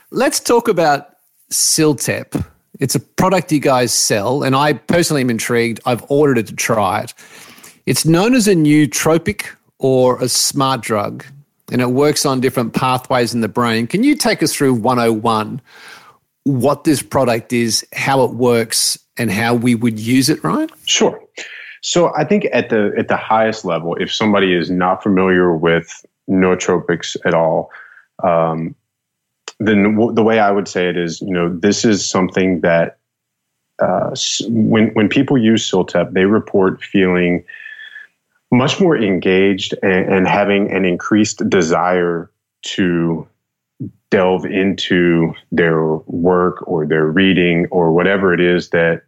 let's 0.09 0.39
talk 0.39 0.67
about 0.67 1.14
CILTEP. 1.51 2.45
It's 2.79 2.95
a 2.95 2.99
product 2.99 3.51
you 3.51 3.59
guys 3.59 3.93
sell, 3.93 4.43
and 4.43 4.55
I 4.55 4.73
personally 4.73 5.21
am 5.21 5.29
intrigued. 5.29 5.79
I've 5.85 6.03
ordered 6.09 6.37
it 6.37 6.47
to 6.47 6.55
try 6.55 7.01
it. 7.01 7.13
It's 7.85 8.05
known 8.05 8.33
as 8.33 8.47
a 8.47 8.55
nootropic 8.55 9.45
or 9.79 10.21
a 10.21 10.27
smart 10.27 10.81
drug, 10.81 11.25
and 11.71 11.81
it 11.81 11.91
works 11.91 12.25
on 12.25 12.41
different 12.41 12.73
pathways 12.73 13.33
in 13.33 13.41
the 13.41 13.47
brain. 13.47 13.87
Can 13.87 14.03
you 14.03 14.15
take 14.15 14.43
us 14.43 14.53
through 14.53 14.73
101 14.73 15.61
what 16.43 16.83
this 16.83 17.01
product 17.01 17.53
is, 17.53 17.85
how 17.93 18.23
it 18.23 18.31
works, 18.31 18.99
and 19.17 19.31
how 19.31 19.53
we 19.53 19.75
would 19.75 19.99
use 19.99 20.29
it, 20.29 20.43
Ryan? 20.43 20.69
Sure. 20.85 21.19
So 21.81 22.13
I 22.15 22.25
think 22.25 22.47
at 22.51 22.69
the 22.69 22.93
at 22.97 23.07
the 23.07 23.17
highest 23.17 23.63
level, 23.63 23.95
if 23.95 24.13
somebody 24.13 24.53
is 24.55 24.71
not 24.71 25.03
familiar 25.03 25.55
with 25.55 26.03
nootropics 26.27 27.15
at 27.25 27.33
all, 27.35 27.69
um, 28.23 28.75
then 29.59 29.95
w- 29.95 30.13
the 30.13 30.23
way 30.23 30.39
I 30.39 30.51
would 30.51 30.67
say 30.67 30.89
it 30.89 30.97
is, 30.97 31.21
you 31.21 31.31
know, 31.31 31.49
this 31.49 31.85
is 31.85 32.07
something 32.07 32.61
that 32.61 32.97
uh, 33.79 34.15
when 34.47 34.87
when 34.93 35.09
people 35.09 35.37
use 35.37 35.69
CILTEP, 35.69 36.13
they 36.13 36.25
report 36.25 36.81
feeling 36.81 37.43
much 38.51 38.79
more 38.79 38.97
engaged 38.97 39.73
and, 39.81 40.13
and 40.13 40.27
having 40.27 40.71
an 40.71 40.85
increased 40.85 41.47
desire 41.49 42.31
to 42.61 43.27
delve 44.09 44.45
into 44.45 45.33
their 45.51 45.83
work 46.07 46.65
or 46.67 46.85
their 46.85 47.05
reading 47.05 47.67
or 47.71 47.91
whatever 47.91 48.33
it 48.33 48.39
is 48.39 48.69
that 48.69 49.01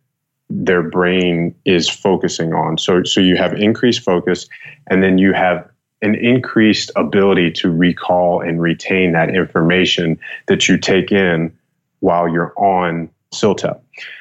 their 0.49 0.83
brain 0.83 1.55
is 1.65 1.89
focusing 1.89 2.53
on. 2.53 2.77
So, 2.77 3.03
so 3.03 3.21
you 3.21 3.37
have 3.37 3.53
increased 3.53 4.01
focus, 4.01 4.47
and 4.89 5.03
then 5.03 5.17
you 5.17 5.33
have 5.33 5.69
an 6.01 6.15
increased 6.15 6.91
ability 6.95 7.51
to 7.51 7.71
recall 7.71 8.41
and 8.41 8.61
retain 8.61 9.11
that 9.13 9.33
information 9.33 10.19
that 10.47 10.67
you 10.67 10.77
take 10.77 11.11
in 11.11 11.55
while 11.99 12.27
you're 12.29 12.53
on 12.57 13.09
CILTEP. 13.33 13.79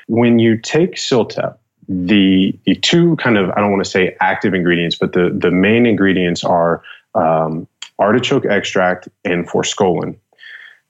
When 0.08 0.38
you 0.38 0.56
take 0.56 0.96
CILTEP, 0.96 1.56
the 1.88 2.58
the 2.64 2.74
two 2.76 3.16
kind 3.16 3.38
of 3.38 3.50
I 3.50 3.60
don't 3.60 3.70
want 3.70 3.84
to 3.84 3.90
say 3.90 4.16
active 4.20 4.54
ingredients, 4.54 4.96
but 4.96 5.12
the 5.12 5.30
the 5.36 5.50
main 5.50 5.86
ingredients 5.86 6.42
are 6.42 6.82
um, 7.14 7.68
artichoke 7.98 8.44
extract 8.46 9.08
and 9.24 9.48
forskolin. 9.48 10.16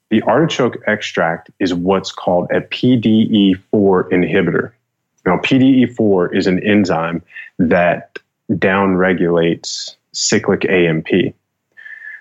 The 0.09 0.21
artichoke 0.23 0.77
extract 0.87 1.51
is 1.59 1.73
what's 1.73 2.11
called 2.11 2.49
a 2.49 2.61
PDE4 2.61 3.59
inhibitor. 3.73 4.71
Now, 5.25 5.37
PDE4 5.39 6.35
is 6.35 6.47
an 6.47 6.63
enzyme 6.63 7.21
that 7.59 8.17
downregulates 8.49 9.95
cyclic 10.17 10.65
AMP. 10.69 11.07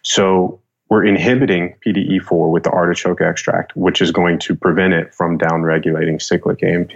So 0.02 0.61
we're 0.88 1.04
inhibiting 1.04 1.76
PDE4 1.85 2.50
with 2.52 2.62
the 2.62 2.70
artichoke 2.70 3.20
extract, 3.20 3.76
which 3.76 4.00
is 4.00 4.12
going 4.12 4.38
to 4.40 4.54
prevent 4.54 4.92
it 4.92 5.14
from 5.14 5.38
downregulating 5.38 6.22
cyclic 6.22 6.62
AMP. 6.62 6.92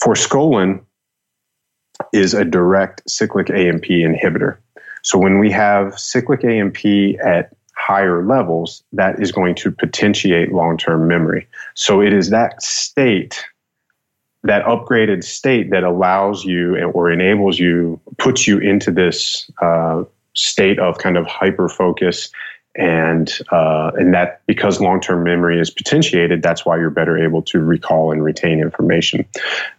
Forskolin 0.00 0.80
is 2.12 2.34
a 2.34 2.44
direct 2.44 3.08
cyclic 3.08 3.50
AMP 3.50 3.84
inhibitor. 3.84 4.56
So 5.02 5.18
when 5.18 5.38
we 5.38 5.50
have 5.52 5.98
cyclic 5.98 6.44
AMP 6.44 6.84
at 7.22 7.54
higher 7.76 8.24
levels, 8.24 8.82
that 8.92 9.20
is 9.20 9.32
going 9.32 9.54
to 9.56 9.70
potentiate 9.70 10.52
long 10.52 10.76
term 10.76 11.06
memory. 11.06 11.46
So 11.74 12.00
it 12.00 12.12
is 12.12 12.30
that 12.30 12.62
state, 12.62 13.44
that 14.44 14.64
upgraded 14.64 15.22
state 15.22 15.70
that 15.70 15.84
allows 15.84 16.44
you 16.44 16.76
or 16.94 17.10
enables 17.10 17.58
you, 17.58 18.00
puts 18.18 18.46
you 18.46 18.58
into 18.58 18.90
this 18.90 19.50
uh, 19.60 20.02
state 20.34 20.78
of 20.78 20.98
kind 20.98 21.16
of 21.16 21.26
hyper 21.26 21.68
focus. 21.68 22.30
And 22.76 23.28
uh, 23.50 23.90
and 23.96 24.14
that 24.14 24.42
because 24.46 24.80
long 24.80 25.00
term 25.00 25.24
memory 25.24 25.60
is 25.60 25.70
potentiated, 25.70 26.40
that's 26.40 26.64
why 26.64 26.76
you're 26.78 26.88
better 26.88 27.18
able 27.18 27.42
to 27.42 27.58
recall 27.58 28.12
and 28.12 28.22
retain 28.22 28.60
information. 28.60 29.26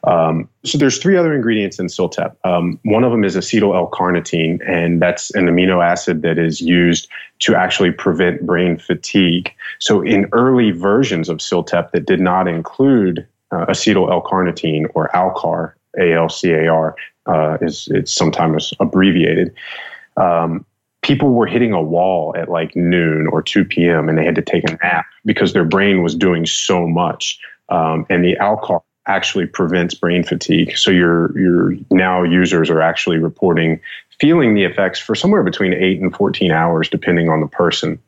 Um, 0.04 0.50
so 0.66 0.78
there's 0.78 0.98
three 0.98 1.16
other 1.16 1.34
ingredients 1.34 1.80
in 1.80 1.88
CILTEP. 1.88 2.36
Um, 2.44 2.80
one 2.84 3.06
of 3.06 3.12
them 3.12 3.24
is 3.24 3.38
acetyl 3.38 3.74
L-carnitine, 3.74 4.60
and 4.70 5.02
that's 5.02 5.34
an 5.36 5.46
amino 5.46 5.84
acid 5.84 6.22
that 6.24 6.38
is 6.38 6.60
used 6.60 7.08
to 7.40 7.56
actually 7.56 7.92
prevent 7.92 8.46
brain 8.46 8.78
fatigue. 8.78 9.54
So 9.80 10.02
in 10.02 10.28
early 10.34 10.72
versions 10.72 11.30
of 11.30 11.38
CILTEP 11.38 11.92
that 11.92 12.06
did 12.06 12.20
not 12.20 12.46
include 12.46 13.26
uh, 13.52 13.66
acetyl 13.68 14.10
L-carnitine 14.12 14.88
or 14.94 15.10
ALCAR, 15.14 15.74
A-L-C-A-R, 16.00 16.96
uh, 17.28 17.58
is 17.62 17.88
it's 17.92 18.14
sometimes 18.14 18.74
abbreviated. 18.80 19.54
Um, 20.18 20.66
people 21.02 21.34
were 21.34 21.48
hitting 21.48 21.74
a 21.74 21.82
wall 21.82 22.34
at 22.38 22.50
like 22.50 22.76
noon 22.76 23.28
or 23.28 23.42
2 23.42 23.66
p.m. 23.66 24.10
and 24.10 24.18
they 24.18 24.26
had 24.26 24.36
to 24.36 24.42
take 24.42 24.70
a 24.70 24.78
nap 24.84 25.06
because 25.26 25.54
their 25.54 25.66
brain 25.66 26.04
was 26.04 26.16
doing 26.16 26.46
so 26.46 26.88
much. 26.88 27.40
Um, 27.70 28.06
and 28.10 28.24
the 28.24 28.36
ALCAR 28.40 28.82
actually 29.08 29.48
prevents 29.48 29.96
brain 29.96 30.24
fatigue. 30.24 30.78
So 30.78 30.92
your 30.92 31.38
your 31.40 31.76
now 31.90 32.24
users 32.24 32.70
are 32.70 32.82
actually 32.82 33.18
reporting 33.18 33.80
feeling 34.20 34.54
the 34.54 34.64
effects 34.64 35.00
for 35.00 35.16
somewhere 35.16 35.42
between 35.42 35.74
eight 35.74 36.00
and 36.00 36.16
14 36.16 36.52
hours, 36.52 36.88
depending 36.88 37.28
on 37.28 37.42
the 37.42 37.48
person. 37.48 38.00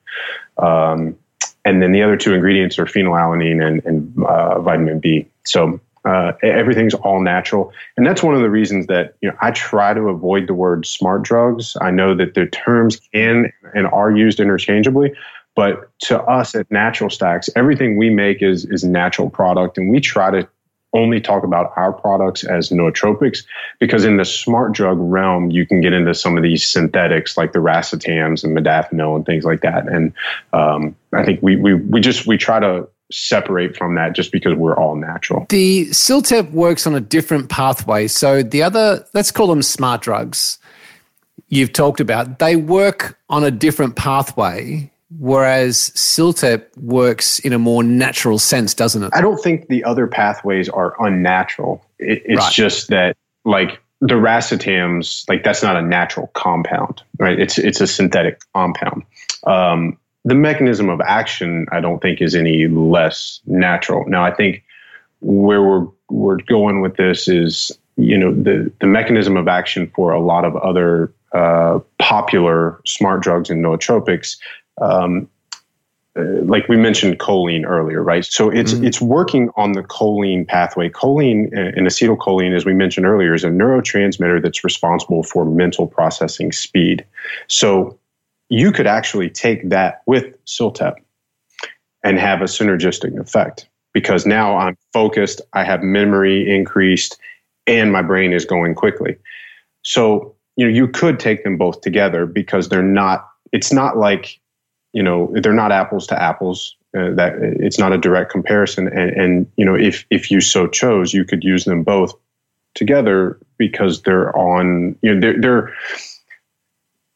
Um, 0.60 1.18
and 1.66 1.82
then 1.82 1.92
the 1.92 2.04
other 2.04 2.18
two 2.18 2.34
ingredients 2.34 2.78
are 2.78 2.86
phenylalanine 2.86 3.66
and, 3.66 3.86
and 3.86 4.26
uh, 4.26 4.60
vitamin 4.60 5.00
B. 5.00 5.28
So 5.46 5.80
uh, 6.06 6.34
everything's 6.42 6.94
all 6.94 7.22
natural, 7.22 7.72
and 7.96 8.06
that's 8.06 8.22
one 8.22 8.36
of 8.36 8.42
the 8.42 8.50
reasons 8.50 8.88
that 8.88 9.16
you 9.22 9.30
know 9.30 9.38
I 9.42 9.52
try 9.52 9.94
to 9.94 10.10
avoid 10.10 10.48
the 10.48 10.54
word 10.54 10.86
smart 10.86 11.22
drugs. 11.22 11.78
I 11.80 11.92
know 11.92 12.14
that 12.16 12.34
the 12.34 12.46
terms 12.48 13.00
can 13.14 13.54
and 13.74 13.88
are 13.88 14.12
used 14.12 14.42
interchangeably, 14.42 15.14
but 15.56 15.90
to 16.02 16.22
us 16.22 16.56
at 16.56 16.70
Natural 16.70 17.10
Stacks, 17.10 17.50
everything 17.56 17.98
we 17.98 18.10
make 18.10 18.42
is 18.42 18.66
is 18.66 18.84
natural 18.84 19.30
product, 19.30 19.78
and 19.78 19.90
we 19.90 20.02
try 20.02 20.30
to 20.30 20.48
only 20.94 21.20
talk 21.20 21.44
about 21.44 21.74
our 21.76 21.92
products 21.92 22.44
as 22.44 22.70
nootropics 22.70 23.44
because 23.80 24.06
in 24.06 24.18
the 24.18 24.26
smart 24.26 24.72
drug 24.72 24.98
realm 25.00 25.50
you 25.50 25.66
can 25.66 25.82
get 25.82 25.94
into 25.94 26.14
some 26.14 26.38
of 26.38 26.44
these 26.44 26.64
synthetics 26.64 27.36
like 27.38 27.52
the 27.54 27.60
racetams 27.60 28.44
and 28.44 28.56
modafinil 28.56 29.16
and 29.16 29.26
things 29.26 29.44
like 29.44 29.62
that 29.62 29.88
and 29.88 30.14
um, 30.54 30.96
i 31.14 31.24
think 31.24 31.42
we, 31.42 31.56
we 31.56 31.74
we 31.74 32.00
just 32.00 32.28
we 32.28 32.38
try 32.38 32.60
to 32.60 32.88
separate 33.12 33.78
from 33.78 33.96
that 33.96 34.14
just 34.14 34.32
because 34.32 34.54
we're 34.56 34.76
all 34.76 34.96
natural 34.96 35.46
The 35.50 35.88
CILTEP 35.88 36.52
works 36.52 36.88
on 36.88 36.96
a 36.96 37.00
different 37.00 37.50
pathway. 37.50 38.08
So 38.08 38.42
the 38.42 38.64
other, 38.64 39.06
let's 39.14 39.30
call 39.30 39.48
them 39.48 39.62
smart 39.62 40.02
drugs, 40.02 40.58
you've 41.48 41.74
talked 41.74 42.00
about, 42.00 42.40
they 42.40 42.56
work 42.56 43.20
on 43.30 43.44
a 43.44 43.52
different 43.52 43.96
pathway. 43.96 44.92
Whereas 45.20 45.92
Ciltep 45.92 46.76
works 46.78 47.40
in 47.40 47.54
a 47.54 47.60
more 47.60 47.84
natural 47.84 48.40
sense, 48.40 48.74
doesn't 48.74 49.04
it? 49.04 49.12
I 49.14 49.22
don't 49.22 49.42
think 49.42 49.68
the 49.68 49.84
other 49.84 50.08
pathways 50.08 50.70
are 50.70 50.96
unnatural. 51.06 51.86
It, 52.00 52.22
it's 52.26 52.40
Right. 52.40 52.52
just 52.54 52.90
that, 52.90 53.16
like 53.46 53.80
the 54.02 54.16
racetams, 54.16 55.28
like 55.30 55.44
that's 55.44 55.64
not 55.64 55.76
a 55.76 55.82
natural 55.82 56.28
compound, 56.34 57.02
right? 57.20 57.40
It's 57.40 57.58
it's 57.58 57.80
a 57.80 57.88
synthetic 57.88 58.42
compound. 58.54 59.04
Um, 59.46 59.98
the 60.26 60.36
mechanism 60.36 60.90
of 60.90 61.02
action, 61.02 61.68
I 61.72 61.80
don't 61.80 62.02
think, 62.02 62.22
is 62.22 62.36
any 62.36 62.68
less 62.68 63.42
natural. 63.46 64.06
Now, 64.08 64.24
I 64.24 64.32
think 64.34 64.64
where 65.22 65.62
we're 65.62 65.88
we're 66.10 66.38
going 66.38 66.82
with 66.82 66.98
this 66.98 67.28
is, 67.28 67.72
you 67.98 68.18
know, 68.18 68.34
the 68.34 68.72
the 68.80 68.88
mechanism 68.88 69.38
of 69.38 69.48
action 69.48 69.92
for 69.96 70.12
a 70.12 70.20
lot 70.20 70.46
of 70.46 70.56
other 70.58 71.14
uh, 71.34 71.80
popular 71.98 72.80
smart 72.86 73.22
drugs 73.22 73.50
and 73.50 73.64
nootropics. 73.64 74.38
Um, 74.82 75.30
uh, 76.16 76.44
like 76.44 76.70
we 76.70 76.78
mentioned 76.78 77.18
choline 77.18 77.66
earlier, 77.66 78.04
right? 78.04 78.24
So 78.24 78.52
it's 78.52 78.74
it's 78.74 79.02
working 79.02 79.50
on 79.56 79.72
the 79.72 79.82
choline 79.82 80.48
pathway. 80.48 80.90
Choline 80.90 81.48
uh, 81.58 81.72
and 81.76 81.88
acetylcholine, 81.88 82.56
as 82.56 82.66
we 82.66 82.74
mentioned 82.74 83.08
earlier, 83.08 83.34
is 83.34 83.44
a 83.44 83.50
neurotransmitter 83.50 84.40
that's 84.42 84.64
responsible 84.64 85.24
for 85.24 85.44
mental 85.44 85.88
processing 85.88 86.52
speed. 86.52 87.04
So 87.48 87.98
you 88.50 88.72
could 88.72 88.86
actually 88.86 89.32
take 89.32 89.70
that 89.70 90.04
with 90.06 90.26
Ciltep 90.46 90.96
and 92.04 92.20
have 92.20 92.42
a 92.42 92.46
synergistic 92.46 93.20
effect 93.20 93.68
because 93.92 94.28
now 94.28 94.56
I'm 94.56 94.78
focused, 94.92 95.42
I 95.54 95.64
have 95.64 95.82
memory 95.82 96.48
increased, 96.48 97.18
and 97.66 97.92
my 97.92 98.04
brain 98.04 98.34
is 98.34 98.46
going 98.46 98.76
quickly. 98.76 99.18
So 99.82 100.36
you 100.58 100.68
know 100.68 100.72
you 100.72 100.88
could 100.88 101.20
take 101.20 101.44
them 101.44 101.58
both 101.58 101.82
together 101.82 102.28
because 102.28 102.70
they're 102.70 102.84
not. 102.84 103.28
It's 103.52 103.74
not 103.74 103.98
like 103.98 104.40
you 104.94 105.04
know 105.04 105.34
they're 105.42 105.54
not 105.54 105.72
apples 105.72 106.08
to 106.08 106.22
apples. 106.22 106.76
Uh, 106.96 107.10
that 107.12 107.34
it's 107.42 107.80
not 107.80 107.92
a 107.92 107.98
direct 107.98 108.32
comparison, 108.32 108.88
and 108.88 109.12
and 109.12 109.52
you 109.58 109.66
know 109.66 109.76
if 109.76 110.06
if 110.10 110.32
you 110.32 110.40
so 110.40 110.68
chose, 110.68 111.14
you 111.14 111.26
could 111.26 111.44
use 111.44 111.66
them 111.66 111.84
both 111.84 112.14
together 112.76 113.38
because 113.58 114.04
they're 114.04 114.36
on 114.38 114.96
you 115.02 115.14
know 115.14 115.20
they're 115.20 115.42
they're 115.42 115.74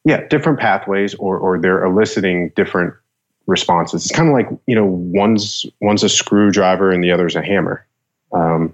yeah 0.04 0.28
different 0.28 0.60
pathways 0.60 1.14
or 1.16 1.38
or 1.38 1.60
they're 1.60 1.86
eliciting 1.86 2.50
different 2.56 2.94
responses. 3.46 4.06
It's 4.06 4.16
kind 4.16 4.28
of 4.28 4.34
like 4.34 4.50
you 4.66 4.76
know 4.76 4.86
one's 4.86 5.66
one's 5.80 6.04
a 6.04 6.10
screwdriver 6.10 6.92
and 6.92 7.04
the 7.04 7.12
other's 7.12 7.36
a 7.36 7.42
hammer. 7.42 7.86
Um, 8.34 8.74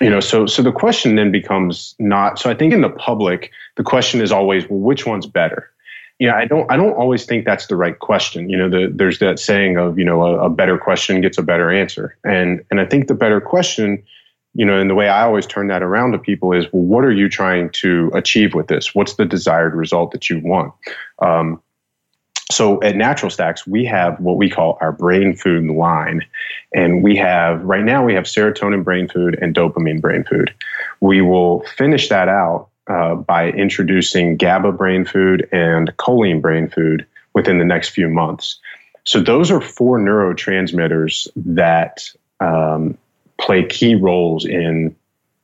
you 0.00 0.10
know 0.10 0.20
so 0.20 0.46
so 0.46 0.62
the 0.62 0.72
question 0.72 1.16
then 1.16 1.30
becomes 1.30 1.94
not 1.98 2.38
so 2.38 2.50
i 2.50 2.54
think 2.54 2.72
in 2.72 2.80
the 2.80 2.90
public 2.90 3.50
the 3.76 3.82
question 3.82 4.20
is 4.20 4.30
always 4.30 4.68
well 4.68 4.78
which 4.78 5.06
one's 5.06 5.26
better 5.26 5.70
yeah 6.18 6.34
i 6.36 6.44
don't 6.44 6.70
i 6.70 6.76
don't 6.76 6.94
always 6.94 7.24
think 7.24 7.44
that's 7.44 7.66
the 7.66 7.76
right 7.76 7.98
question 7.98 8.48
you 8.48 8.56
know 8.56 8.68
the, 8.68 8.92
there's 8.94 9.18
that 9.18 9.38
saying 9.38 9.76
of 9.76 9.98
you 9.98 10.04
know 10.04 10.22
a, 10.22 10.46
a 10.46 10.50
better 10.50 10.78
question 10.78 11.20
gets 11.20 11.38
a 11.38 11.42
better 11.42 11.70
answer 11.70 12.16
and 12.24 12.64
and 12.70 12.80
i 12.80 12.84
think 12.84 13.08
the 13.08 13.14
better 13.14 13.40
question 13.40 14.02
you 14.54 14.64
know 14.64 14.78
and 14.78 14.90
the 14.90 14.94
way 14.94 15.08
i 15.08 15.22
always 15.22 15.46
turn 15.46 15.68
that 15.68 15.82
around 15.82 16.12
to 16.12 16.18
people 16.18 16.52
is 16.52 16.66
well 16.72 16.82
what 16.82 17.04
are 17.04 17.12
you 17.12 17.28
trying 17.28 17.70
to 17.70 18.10
achieve 18.14 18.54
with 18.54 18.68
this 18.68 18.94
what's 18.94 19.14
the 19.14 19.24
desired 19.24 19.74
result 19.74 20.10
that 20.12 20.28
you 20.28 20.40
want 20.44 20.72
um, 21.20 21.60
so 22.50 22.82
at 22.82 22.96
Natural 22.96 23.30
Stacks, 23.30 23.66
we 23.66 23.84
have 23.84 24.18
what 24.20 24.36
we 24.36 24.48
call 24.48 24.78
our 24.80 24.92
brain 24.92 25.36
food 25.36 25.66
line. 25.70 26.24
And 26.74 27.02
we 27.02 27.14
have, 27.16 27.62
right 27.62 27.84
now, 27.84 28.04
we 28.04 28.14
have 28.14 28.24
serotonin 28.24 28.84
brain 28.84 29.06
food 29.06 29.38
and 29.40 29.54
dopamine 29.54 30.00
brain 30.00 30.24
food. 30.24 30.54
We 31.00 31.20
will 31.20 31.60
finish 31.76 32.08
that 32.08 32.28
out 32.28 32.68
uh, 32.88 33.14
by 33.14 33.50
introducing 33.50 34.36
GABA 34.36 34.72
brain 34.72 35.04
food 35.04 35.48
and 35.52 35.94
choline 35.96 36.40
brain 36.40 36.68
food 36.68 37.06
within 37.34 37.58
the 37.58 37.64
next 37.64 37.90
few 37.90 38.08
months. 38.08 38.58
So 39.04 39.20
those 39.20 39.50
are 39.50 39.60
four 39.60 39.98
neurotransmitters 39.98 41.28
that 41.36 42.10
um, 42.40 42.98
play 43.38 43.64
key 43.64 43.94
roles 43.94 44.44
in 44.44 44.94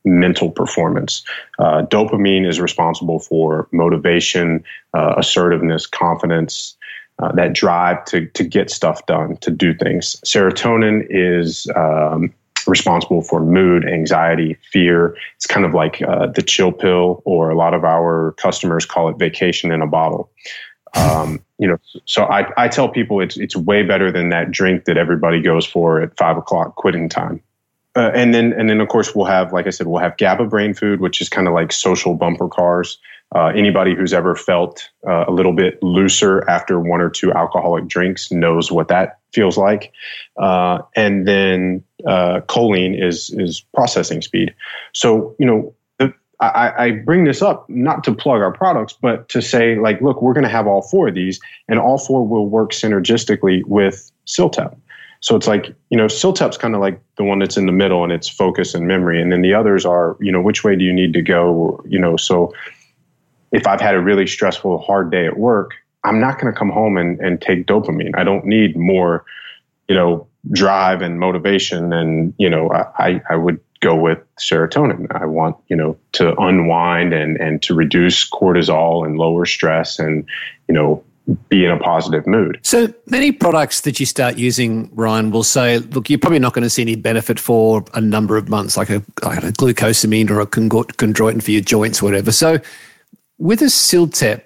mental 0.03 0.51
performance. 0.51 1.23
Uh, 1.57 1.83
dopamine 1.83 2.47
is 2.47 2.59
responsible 2.59 3.19
for 3.19 3.67
motivation, 3.71 4.63
uh, 4.93 5.15
assertiveness, 5.17 5.87
confidence, 5.87 6.75
uh, 7.17 7.31
that 7.31 7.53
drive 7.53 8.03
to 8.05 8.27
to 8.27 8.43
get 8.43 8.69
stuff 8.69 9.05
done, 9.05 9.37
to 9.37 9.49
do 9.49 9.73
things. 9.73 10.17
Serotonin 10.25 11.07
is 11.09 11.65
um, 11.75 12.33
responsible 12.67 13.21
for 13.21 13.39
mood, 13.39 13.87
anxiety, 13.87 14.57
fear. 14.71 15.15
It's 15.35 15.45
kind 15.45 15.65
of 15.65 15.73
like 15.73 16.01
uh, 16.01 16.27
the 16.27 16.41
chill 16.41 16.71
pill, 16.71 17.21
or 17.25 17.49
a 17.49 17.55
lot 17.55 17.73
of 17.73 17.83
our 17.83 18.33
customers 18.33 18.85
call 18.85 19.09
it 19.09 19.17
vacation 19.17 19.71
in 19.71 19.81
a 19.81 19.87
bottle. 19.87 20.29
Um, 20.95 21.41
you 21.57 21.67
know, 21.67 21.77
so 22.05 22.25
I, 22.25 22.51
I 22.57 22.67
tell 22.67 22.89
people 22.89 23.21
it's 23.21 23.37
it's 23.37 23.55
way 23.55 23.83
better 23.83 24.11
than 24.11 24.29
that 24.29 24.51
drink 24.51 24.85
that 24.85 24.97
everybody 24.97 25.41
goes 25.41 25.65
for 25.65 26.01
at 26.01 26.17
five 26.17 26.37
o'clock 26.37 26.75
quitting 26.75 27.09
time. 27.09 27.41
Uh, 27.95 28.11
and 28.13 28.33
then 28.33 28.51
and 28.53 28.69
then 28.69 28.81
of 28.81 28.89
course 28.89 29.15
we'll 29.15 29.25
have 29.25 29.53
like 29.53 29.67
I 29.67 29.69
said 29.69 29.87
we'll 29.87 30.01
have 30.01 30.17
GABA 30.17 30.45
brain 30.45 30.73
food, 30.73 30.99
which 30.99 31.21
is 31.21 31.29
kind 31.29 31.47
of 31.47 31.53
like 31.53 31.71
social 31.71 32.13
bumper 32.13 32.49
cars. 32.49 32.97
Uh, 33.35 33.47
anybody 33.47 33.93
who's 33.93 34.13
ever 34.13 34.35
felt 34.35 34.89
uh, 35.07 35.25
a 35.27 35.31
little 35.31 35.53
bit 35.53 35.81
looser 35.83 36.47
after 36.49 36.79
one 36.79 37.01
or 37.01 37.09
two 37.09 37.33
alcoholic 37.33 37.85
drinks 37.87 38.31
knows 38.31 38.71
what 38.71 38.87
that 38.87 39.19
feels 39.33 39.57
like. 39.57 39.91
Uh, 40.37 40.79
and 40.95 41.27
then 41.27 41.83
uh, 42.07 42.39
choline 42.47 42.95
is 42.97 43.29
is 43.31 43.63
processing 43.73 44.21
speed. 44.21 44.53
So 44.93 45.35
you 45.39 45.45
know. 45.45 45.73
I, 46.41 46.73
I 46.77 46.91
bring 46.91 47.23
this 47.23 47.41
up 47.41 47.65
not 47.69 48.03
to 48.03 48.13
plug 48.13 48.41
our 48.41 48.51
products, 48.51 48.91
but 48.91 49.29
to 49.29 49.41
say, 49.41 49.79
like, 49.79 50.01
look, 50.01 50.21
we're 50.21 50.33
going 50.33 50.43
to 50.43 50.49
have 50.49 50.67
all 50.67 50.81
four 50.81 51.07
of 51.07 51.15
these, 51.15 51.39
and 51.69 51.79
all 51.79 51.97
four 51.97 52.27
will 52.27 52.49
work 52.49 52.71
synergistically 52.71 53.63
with 53.65 54.11
Ciltep. 54.27 54.75
So 55.21 55.35
it's 55.35 55.47
like, 55.47 55.73
you 55.89 55.97
know, 55.97 56.05
Ciltep's 56.05 56.57
kind 56.57 56.75
of 56.75 56.81
like 56.81 56.99
the 57.15 57.23
one 57.23 57.39
that's 57.39 57.57
in 57.57 57.65
the 57.65 57.71
middle 57.71 58.03
and 58.03 58.11
it's 58.11 58.27
focus 58.27 58.75
and 58.75 58.85
memory. 58.85 59.21
And 59.21 59.31
then 59.31 59.41
the 59.41 59.53
others 59.55 59.85
are, 59.85 60.17
you 60.19 60.31
know, 60.31 60.41
which 60.41 60.63
way 60.63 60.75
do 60.75 60.83
you 60.83 60.93
need 60.93 61.13
to 61.13 61.21
go? 61.21 61.81
You 61.87 61.97
know, 61.97 62.17
so 62.17 62.53
if 63.55 63.65
I've 63.65 63.81
had 63.81 63.95
a 63.95 64.01
really 64.01 64.27
stressful, 64.27 64.79
hard 64.79 65.11
day 65.11 65.25
at 65.25 65.37
work, 65.37 65.71
I'm 66.03 66.19
not 66.19 66.39
going 66.39 66.53
to 66.53 66.59
come 66.59 66.69
home 66.69 66.97
and, 66.97 67.19
and 67.19 67.41
take 67.41 67.65
dopamine. 67.65 68.11
I 68.15 68.23
don't 68.23 68.45
need 68.45 68.75
more, 68.75 69.25
you 69.87 69.95
know, 69.95 70.27
drive 70.51 71.01
and 71.01 71.19
motivation. 71.19 71.93
And, 71.93 72.33
you 72.37 72.49
know, 72.49 72.69
I, 72.71 73.21
I 73.29 73.35
would 73.35 73.59
go 73.79 73.95
with 73.95 74.19
serotonin. 74.37 75.07
I 75.11 75.25
want, 75.25 75.55
you 75.67 75.75
know, 75.75 75.97
to 76.13 76.35
unwind 76.39 77.13
and, 77.13 77.37
and 77.37 77.61
to 77.63 77.73
reduce 77.73 78.29
cortisol 78.29 79.05
and 79.05 79.17
lower 79.17 79.45
stress 79.45 79.99
and, 79.99 80.25
you 80.67 80.75
know, 80.75 81.03
be 81.49 81.65
in 81.65 81.71
a 81.71 81.79
positive 81.79 82.27
mood. 82.27 82.59
So 82.61 82.93
many 83.07 83.31
products 83.31 83.81
that 83.81 83.99
you 83.99 84.05
start 84.05 84.37
using, 84.37 84.91
Ryan, 84.93 85.31
will 85.31 85.43
say, 85.43 85.79
look, 85.79 86.09
you're 86.09 86.19
probably 86.19 86.39
not 86.39 86.53
going 86.53 86.63
to 86.63 86.69
see 86.69 86.83
any 86.83 86.95
benefit 86.95 87.39
for 87.39 87.83
a 87.95 88.01
number 88.01 88.37
of 88.37 88.47
months, 88.47 88.77
like 88.77 88.91
a, 88.91 89.01
like 89.23 89.43
a 89.43 89.51
glucosamine 89.51 90.29
or 90.29 90.39
a 90.41 90.45
chondro- 90.45 90.91
chondroitin 90.97 91.41
for 91.41 91.51
your 91.51 91.61
joints, 91.61 92.01
whatever. 92.01 92.31
So 92.31 92.59
with 93.37 93.61
a 93.61 93.65
Ciltep, 93.65 94.41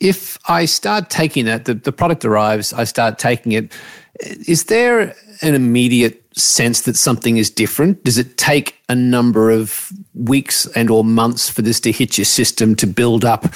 if 0.00 0.38
I 0.48 0.66
start 0.66 1.10
taking 1.10 1.46
that, 1.46 1.64
the, 1.64 1.74
the 1.74 1.92
product 1.92 2.24
arrives, 2.24 2.72
I 2.72 2.84
start 2.84 3.18
taking 3.18 3.52
it, 3.52 3.72
is 4.20 4.64
there 4.64 5.14
an 5.42 5.54
immediate 5.54 6.22
sense 6.36 6.82
that 6.82 6.96
something 6.96 7.38
is 7.38 7.48
different? 7.48 8.04
Does 8.04 8.18
it 8.18 8.36
take 8.36 8.78
a 8.88 8.94
number 8.94 9.50
of 9.50 9.90
weeks 10.14 10.66
and 10.74 10.90
or 10.90 11.02
months 11.02 11.48
for 11.48 11.62
this 11.62 11.80
to 11.80 11.92
hit 11.92 12.18
your 12.18 12.26
system 12.26 12.74
to 12.76 12.86
build 12.86 13.24
up 13.24 13.46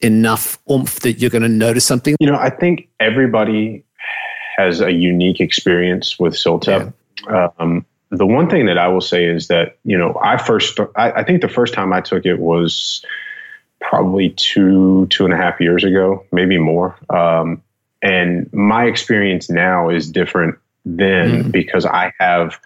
enough 0.00 0.58
oomph 0.70 1.00
that 1.00 1.14
you're 1.14 1.30
going 1.30 1.42
to 1.42 1.48
notice 1.48 1.84
something? 1.84 2.16
You 2.18 2.30
know, 2.30 2.38
I 2.38 2.50
think 2.50 2.88
everybody 2.98 3.84
has 4.56 4.80
a 4.80 4.90
unique 4.90 5.40
experience 5.40 6.18
with 6.18 6.34
Ciltep. 6.34 6.92
Um, 7.28 7.84
the 8.10 8.26
one 8.26 8.48
thing 8.48 8.66
that 8.66 8.78
I 8.78 8.88
will 8.88 9.02
say 9.02 9.26
is 9.26 9.48
that, 9.48 9.76
you 9.84 9.98
know, 9.98 10.18
I 10.22 10.38
first, 10.38 10.78
I, 10.96 11.12
I 11.12 11.24
think 11.24 11.42
the 11.42 11.48
first 11.48 11.74
time 11.74 11.92
I 11.92 12.00
took 12.00 12.24
it 12.24 12.38
was 12.38 13.04
probably 13.80 14.30
two, 14.30 15.06
two 15.10 15.24
and 15.24 15.32
a 15.32 15.36
half 15.36 15.60
years 15.60 15.84
ago, 15.84 16.24
maybe 16.32 16.58
more. 16.58 16.96
Um, 17.10 17.62
and 18.02 18.52
my 18.52 18.84
experience 18.84 19.50
now 19.50 19.88
is 19.88 20.10
different 20.10 20.56
then 20.84 21.50
because 21.50 21.84
I 21.84 22.12
have 22.18 22.58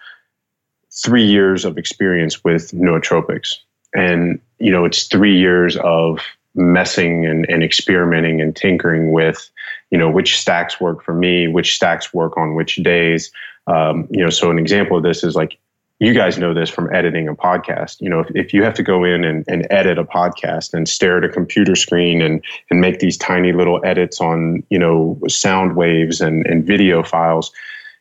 three 0.91 1.25
years 1.25 1.65
of 1.65 1.77
experience 1.77 2.43
with 2.43 2.71
nootropics. 2.71 3.55
And, 3.95 4.39
you 4.59 4.71
know, 4.71 4.85
it's 4.85 5.07
three 5.07 5.37
years 5.37 5.77
of 5.77 6.19
messing 6.55 7.25
and, 7.25 7.49
and 7.49 7.63
experimenting 7.63 8.41
and 8.41 8.55
tinkering 8.55 9.11
with, 9.11 9.49
you 9.89 9.97
know, 9.97 10.09
which 10.09 10.39
stacks 10.39 10.79
work 10.79 11.03
for 11.03 11.13
me, 11.13 11.47
which 11.47 11.75
stacks 11.75 12.13
work 12.13 12.37
on 12.37 12.55
which 12.55 12.75
days. 12.77 13.31
Um, 13.65 14.07
you 14.11 14.23
know, 14.23 14.29
so 14.29 14.51
an 14.51 14.59
example 14.59 14.97
of 14.97 15.03
this 15.03 15.23
is 15.23 15.35
like, 15.35 15.57
you 16.03 16.13
guys 16.13 16.37
know 16.37 16.53
this 16.53 16.69
from 16.69 16.93
editing 16.93 17.27
a 17.27 17.35
podcast. 17.35 18.01
You 18.01 18.09
know, 18.09 18.19
if, 18.19 18.27
if 18.35 18.53
you 18.53 18.63
have 18.63 18.73
to 18.75 18.83
go 18.83 19.03
in 19.03 19.23
and, 19.23 19.45
and 19.47 19.67
edit 19.69 19.97
a 19.97 20.03
podcast 20.03 20.73
and 20.73 20.87
stare 20.87 21.17
at 21.17 21.23
a 21.23 21.29
computer 21.29 21.75
screen 21.75 22.21
and, 22.21 22.43
and 22.69 22.81
make 22.81 22.99
these 22.99 23.17
tiny 23.17 23.53
little 23.53 23.79
edits 23.85 24.19
on, 24.19 24.63
you 24.69 24.79
know, 24.79 25.19
sound 25.27 25.75
waves 25.75 26.19
and, 26.19 26.45
and 26.47 26.65
video 26.65 27.03
files, 27.03 27.51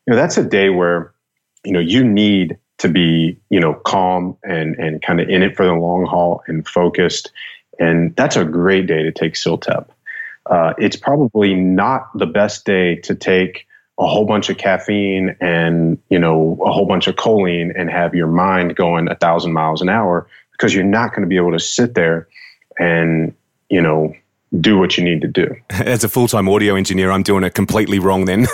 you 0.07 0.13
know, 0.13 0.17
that's 0.17 0.37
a 0.37 0.45
day 0.45 0.71
where, 0.71 1.13
you 1.65 1.73
know, 1.73 1.81
you 1.81 2.03
need 2.03 2.59
to 2.79 2.89
be, 2.89 3.39
you 3.51 3.61
know, 3.61 3.75
calm 3.75 4.37
and, 4.43 4.75
and 4.77 5.03
kind 5.03 5.21
of 5.21 5.29
in 5.29 5.43
it 5.43 5.57
for 5.57 5.65
the 5.65 5.73
long 5.73 6.05
haul 6.05 6.43
and 6.49 6.67
focused. 6.67 7.31
And 7.79 8.17
that's 8.17 8.37
a 8.37 8.45
great 8.45 8.87
day 8.87 9.03
to 9.03 9.13
take 9.13 9.35
Ciltep. 9.35 9.87
uh, 10.47 10.75
it's 10.79 10.97
probably 10.97 11.55
not 11.55 12.09
the 12.17 12.27
best 12.27 12.65
day 12.65 12.97
to 12.97 13.15
take 13.15 13.67
a 13.99 14.07
whole 14.07 14.25
bunch 14.25 14.49
of 14.49 14.57
caffeine 14.57 15.37
and 15.41 15.99
you 16.09 16.19
know 16.19 16.59
a 16.65 16.73
whole 16.73 16.87
bunch 16.87 17.07
of 17.07 17.17
choline 17.17 17.73
and 17.77 17.91
have 17.91 18.15
your 18.15 18.27
mind 18.27 18.75
going 18.75 19.09
a 19.09 19.15
thousand 19.15 19.53
miles 19.53 19.83
an 19.83 19.89
hour 19.89 20.27
because 20.53 20.75
you're 20.75 20.85
not 20.85 21.11
going 21.11 21.23
to 21.23 21.29
be 21.29 21.37
able 21.37 21.53
to 21.53 21.61
sit 21.61 21.95
there 21.95 22.29
and 22.79 23.35
you 23.69 23.81
know 23.81 24.15
do 24.61 24.79
what 24.79 24.99
you 24.99 25.05
need 25.05 25.23
to 25.23 25.29
do. 25.29 25.55
As 25.71 26.05
a 26.05 26.09
full 26.09 26.29
time 26.29 26.49
audio 26.49 26.75
engineer, 26.75 27.11
I'm 27.11 27.23
doing 27.23 27.45
it 27.45 27.55
completely 27.55 27.99
wrong 27.99 28.27
then. 28.27 28.47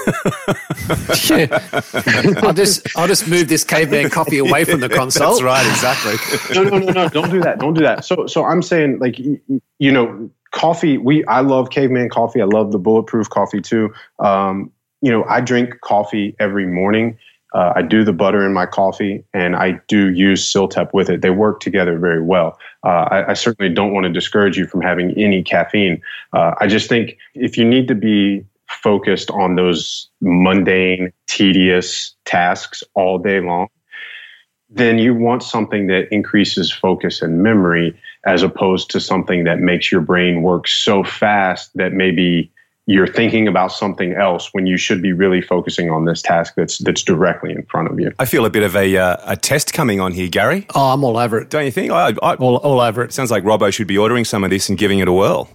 yeah. 1.28 1.58
I'll 2.42 2.52
just 2.52 2.96
I'll 2.96 3.08
just 3.08 3.28
move 3.28 3.48
this 3.48 3.64
caveman 3.64 4.10
coffee 4.10 4.38
away 4.38 4.64
from 4.64 4.80
the 4.80 4.88
console. 4.88 5.30
That's 5.30 5.42
right, 5.42 5.66
exactly. 5.66 6.54
no, 6.54 6.62
no, 6.64 6.78
no, 6.78 6.92
no, 6.92 7.08
don't 7.08 7.30
do 7.30 7.40
that. 7.40 7.58
Don't 7.58 7.74
do 7.74 7.82
that. 7.82 8.04
So 8.04 8.26
so 8.26 8.44
I'm 8.44 8.62
saying 8.62 8.98
like 8.98 9.18
you, 9.18 9.40
you 9.78 9.92
know, 9.92 10.30
coffee, 10.52 10.98
we 10.98 11.24
I 11.24 11.40
love 11.40 11.70
caveman 11.70 12.08
coffee. 12.08 12.40
I 12.40 12.46
love 12.46 12.72
the 12.72 12.78
bulletproof 12.78 13.28
coffee 13.30 13.60
too. 13.60 13.92
Um, 14.18 14.72
you 15.00 15.10
know, 15.10 15.24
I 15.24 15.40
drink 15.40 15.80
coffee 15.80 16.34
every 16.38 16.66
morning. 16.66 17.18
Uh, 17.54 17.72
I 17.76 17.82
do 17.82 18.04
the 18.04 18.12
butter 18.12 18.44
in 18.44 18.52
my 18.52 18.66
coffee, 18.66 19.24
and 19.32 19.56
I 19.56 19.80
do 19.88 20.10
use 20.10 20.44
CILTEP 20.44 20.92
with 20.92 21.08
it. 21.08 21.22
They 21.22 21.30
work 21.30 21.60
together 21.60 21.98
very 21.98 22.22
well. 22.22 22.58
Uh, 22.84 23.08
I, 23.10 23.30
I, 23.30 23.34
certainly 23.34 23.72
don't 23.72 23.94
want 23.94 24.04
to 24.04 24.12
discourage 24.12 24.58
you 24.58 24.66
from 24.66 24.82
having 24.82 25.12
any 25.16 25.42
caffeine. 25.42 26.02
Uh, 26.34 26.54
I 26.60 26.66
just 26.66 26.90
think 26.90 27.16
if 27.34 27.56
you 27.56 27.64
need 27.64 27.88
to 27.88 27.94
be 27.94 28.44
focused 28.68 29.30
on 29.30 29.56
those 29.56 30.10
mundane, 30.20 31.10
tedious 31.26 32.14
tasks 32.26 32.82
all 32.94 33.18
day 33.18 33.40
long, 33.40 33.68
then 34.68 34.98
you 34.98 35.14
want 35.14 35.42
something 35.42 35.86
that 35.86 36.12
increases 36.12 36.70
focus 36.70 37.22
and 37.22 37.42
memory 37.42 37.98
as 38.26 38.42
opposed 38.42 38.90
to 38.90 39.00
something 39.00 39.44
that 39.44 39.60
makes 39.60 39.90
your 39.90 40.02
brain 40.02 40.42
work 40.42 40.68
so 40.68 41.02
fast 41.02 41.70
that 41.76 41.94
maybe 41.94 42.52
you're 42.88 43.06
thinking 43.06 43.46
about 43.46 43.70
something 43.70 44.14
else 44.14 44.48
when 44.52 44.66
you 44.66 44.78
should 44.78 45.02
be 45.02 45.12
really 45.12 45.42
focusing 45.42 45.90
on 45.90 46.06
this 46.06 46.22
task 46.22 46.54
that's 46.56 46.78
that's 46.78 47.02
directly 47.02 47.52
in 47.52 47.62
front 47.64 47.90
of 47.90 48.00
you. 48.00 48.10
I 48.18 48.24
feel 48.24 48.46
a 48.46 48.50
bit 48.50 48.62
of 48.62 48.74
a 48.74 48.96
uh, 48.96 49.16
a 49.24 49.36
test 49.36 49.74
coming 49.74 50.00
on 50.00 50.12
here, 50.12 50.26
Gary. 50.26 50.66
Oh, 50.74 50.92
I'm 50.92 51.04
all 51.04 51.18
over 51.18 51.38
it. 51.38 51.50
Don't 51.50 51.66
you 51.66 51.70
think? 51.70 51.92
I, 51.92 52.14
I, 52.22 52.34
all, 52.36 52.56
all 52.56 52.80
over 52.80 53.02
it. 53.02 53.12
Sounds 53.12 53.30
like 53.30 53.44
Robbo 53.44 53.70
should 53.70 53.86
be 53.86 53.98
ordering 53.98 54.24
some 54.24 54.42
of 54.42 54.48
this 54.48 54.70
and 54.70 54.78
giving 54.78 55.00
it 55.00 55.06
a 55.06 55.12
whirl. 55.12 55.50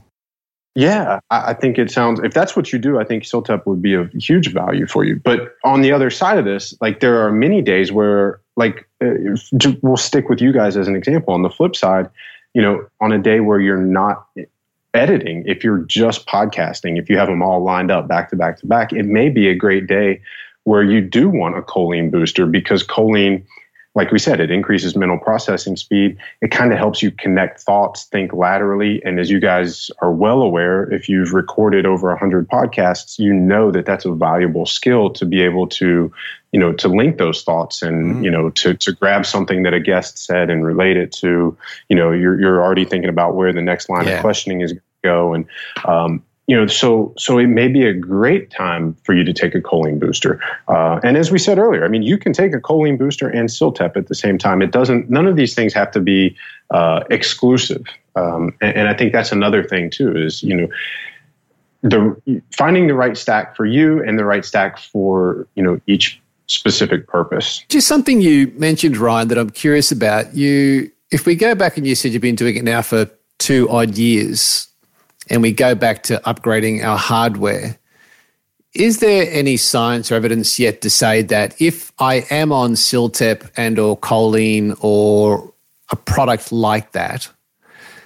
Yeah, 0.76 1.20
I 1.32 1.54
think 1.54 1.80
it 1.80 1.90
sounds. 1.90 2.20
If 2.24 2.34
that's 2.36 2.56
what 2.56 2.72
you 2.72 2.80
do, 2.80 3.00
I 3.00 3.04
think 3.04 3.24
CILTEP 3.24 3.66
would 3.66 3.82
be 3.82 3.96
of 3.96 4.12
huge 4.12 4.54
value 4.54 4.86
for 4.86 5.04
you. 5.04 5.20
But 5.24 5.56
on 5.64 5.82
the 5.82 5.92
other 5.92 6.10
side 6.12 6.38
of 6.38 6.46
this, 6.46 6.76
like 6.82 7.00
there 7.00 7.26
are 7.26 7.32
many 7.32 7.62
days 7.62 7.92
where, 7.92 8.42
like, 8.56 8.88
uh, 9.04 9.10
we'll 9.82 9.98
stick 9.98 10.30
with 10.30 10.42
you 10.42 10.52
guys 10.52 10.78
as 10.78 10.88
an 10.88 10.96
example. 10.96 11.34
On 11.34 11.44
the 11.44 11.50
flip 11.50 11.76
side, 11.76 12.10
you 12.56 12.62
know, 12.62 12.88
on 13.02 13.12
a 13.12 13.20
day 13.20 13.40
where 13.40 13.60
you're 13.60 13.78
not 13.78 14.28
editing, 14.94 15.44
if 15.46 15.64
you're 15.64 15.80
just 15.80 16.26
podcasting, 16.28 17.00
if 17.00 17.10
you 17.10 17.18
have 17.18 17.28
them 17.28 17.42
all 17.42 17.64
lined 17.64 17.92
up 17.92 18.08
back 18.08 18.30
to 18.30 18.36
back 18.36 18.60
to 18.60 18.68
back, 18.68 18.94
it 18.94 19.04
may 19.04 19.30
be 19.30 19.48
a 19.48 19.56
great 19.56 19.88
day 19.88 20.22
where 20.64 20.84
you 20.84 21.02
do 21.02 21.30
want 21.30 21.58
a 21.58 21.62
choline 21.62 22.10
booster 22.10 22.46
because 22.46 22.84
choline, 22.84 23.44
like 23.96 24.12
we 24.12 24.20
said, 24.20 24.40
it 24.40 24.50
increases 24.50 24.96
mental 24.96 25.18
processing 25.18 25.76
speed. 25.76 26.18
It 26.42 26.52
kind 26.52 26.72
of 26.72 26.78
helps 26.78 27.02
you 27.02 27.12
connect 27.12 27.60
thoughts, 27.60 28.06
think 28.06 28.34
laterally. 28.34 29.02
And 29.04 29.20
as 29.20 29.30
you 29.30 29.40
guys 29.40 29.92
are 30.00 30.12
well 30.12 30.42
aware, 30.42 30.92
if 30.92 31.10
you've 31.10 31.34
recorded 31.34 31.86
over 31.86 32.10
100 32.10 32.48
podcasts, 32.48 33.20
you 33.20 33.34
know 33.34 33.72
that 33.72 33.86
that's 33.86 34.06
a 34.06 34.12
valuable 34.14 34.66
skill 34.66 35.10
to 35.12 35.26
be 35.26 35.42
able 35.42 35.68
to 35.68 36.12
you 36.54 36.60
know 36.60 36.72
to 36.72 36.88
link 36.88 37.18
those 37.18 37.44
thoughts 37.44 37.82
and 37.82 38.16
mm. 38.16 38.24
you 38.24 38.32
know 38.32 38.52
to 38.52 38.76
to 38.76 38.94
grab 38.94 39.26
something 39.26 39.64
that 39.64 39.74
a 39.74 39.80
guest 39.80 40.18
said 40.18 40.50
and 40.50 40.64
relate 40.64 40.96
it 40.96 41.12
to 41.12 41.58
you 41.90 41.96
know 41.96 42.12
you're 42.12 42.40
you're 42.40 42.64
already 42.64 42.86
thinking 42.86 43.10
about 43.10 43.36
where 43.36 43.52
the 43.52 43.62
next 43.62 43.90
line 43.90 44.06
yeah. 44.06 44.14
of 44.14 44.22
questioning 44.22 44.62
is 44.62 44.74
go 45.04 45.34
and 45.34 45.46
um, 45.86 46.24
you 46.48 46.56
know 46.56 46.68
so 46.68 47.14
so 47.18 47.38
it 47.38 47.48
may 47.48 47.68
be 47.68 47.86
a 47.86 47.94
great 47.94 48.50
time 48.52 48.96
for 49.04 49.14
you 49.14 49.24
to 49.24 49.34
take 49.34 49.56
a 49.56 49.62
choline 49.62 50.00
booster 50.00 50.42
uh, 50.68 51.00
and 51.04 51.18
as 51.18 51.32
we 51.32 51.40
said 51.40 51.58
earlier 51.58 51.86
i 51.86 51.88
mean 51.88 52.02
you 52.02 52.18
can 52.18 52.34
take 52.34 52.54
a 52.54 52.60
choline 52.60 52.98
booster 52.98 53.30
and 53.30 53.50
CILTEP 53.50 53.96
at 53.96 54.08
the 54.08 54.16
same 54.16 54.38
time 54.38 54.62
it 54.62 54.72
doesn't 54.72 55.10
none 55.10 55.28
of 55.28 55.36
these 55.36 55.54
things 55.54 55.74
have 55.74 55.92
to 55.92 56.00
be 56.00 56.36
uh, 56.72 57.04
exclusive 57.10 57.86
um, 58.16 58.54
and, 58.62 58.76
and 58.76 58.90
i 58.90 58.94
think 58.94 59.14
that's 59.14 59.32
another 59.32 59.64
thing 59.64 59.90
too 59.90 60.16
is 60.16 60.44
you 60.44 60.56
know 60.56 60.68
the 61.84 62.42
finding 62.52 62.88
the 62.88 62.94
right 62.94 63.18
stack 63.18 63.56
for 63.56 63.66
you 63.66 64.02
and 64.04 64.18
the 64.18 64.26
right 64.26 64.46
stack 64.46 64.78
for 64.78 65.48
you 65.56 65.64
know 65.64 65.80
each 65.88 66.20
specific 66.48 67.08
purpose. 67.08 67.64
Just 67.70 67.88
something 67.88 68.22
you 68.22 68.52
mentioned, 68.56 68.98
Ryan, 68.98 69.28
that 69.30 69.38
I'm 69.38 69.50
curious 69.50 69.92
about. 69.92 70.34
You, 70.36 70.92
if 71.12 71.26
we 71.26 71.36
go 71.36 71.56
back 71.56 71.78
and 71.78 71.86
you 71.86 71.96
said 71.96 72.12
you've 72.12 72.22
been 72.22 72.36
doing 72.36 72.56
it 72.56 72.64
now 72.64 72.82
for 72.82 73.10
two 73.40 73.70
odd 73.70 73.98
years, 73.98 74.68
and 75.34 75.42
we 75.42 75.52
go 75.52 75.74
back 75.74 76.04
to 76.04 76.22
upgrading 76.26 76.86
our 76.86 76.96
hardware, 76.96 77.80
is 78.76 79.00
there 79.00 79.28
any 79.32 79.58
science 79.58 80.12
or 80.12 80.16
evidence 80.16 80.60
yet 80.60 80.82
to 80.82 80.92
say 80.92 81.24
that 81.24 81.60
if 81.60 81.92
I 81.98 82.26
am 82.30 82.52
on 82.52 82.74
CILTEP 82.74 83.50
and 83.58 83.80
or 83.80 83.98
choline 83.98 84.78
or 84.80 85.52
a 85.90 85.96
product 85.96 86.52
like 86.52 86.92
that, 86.92 87.28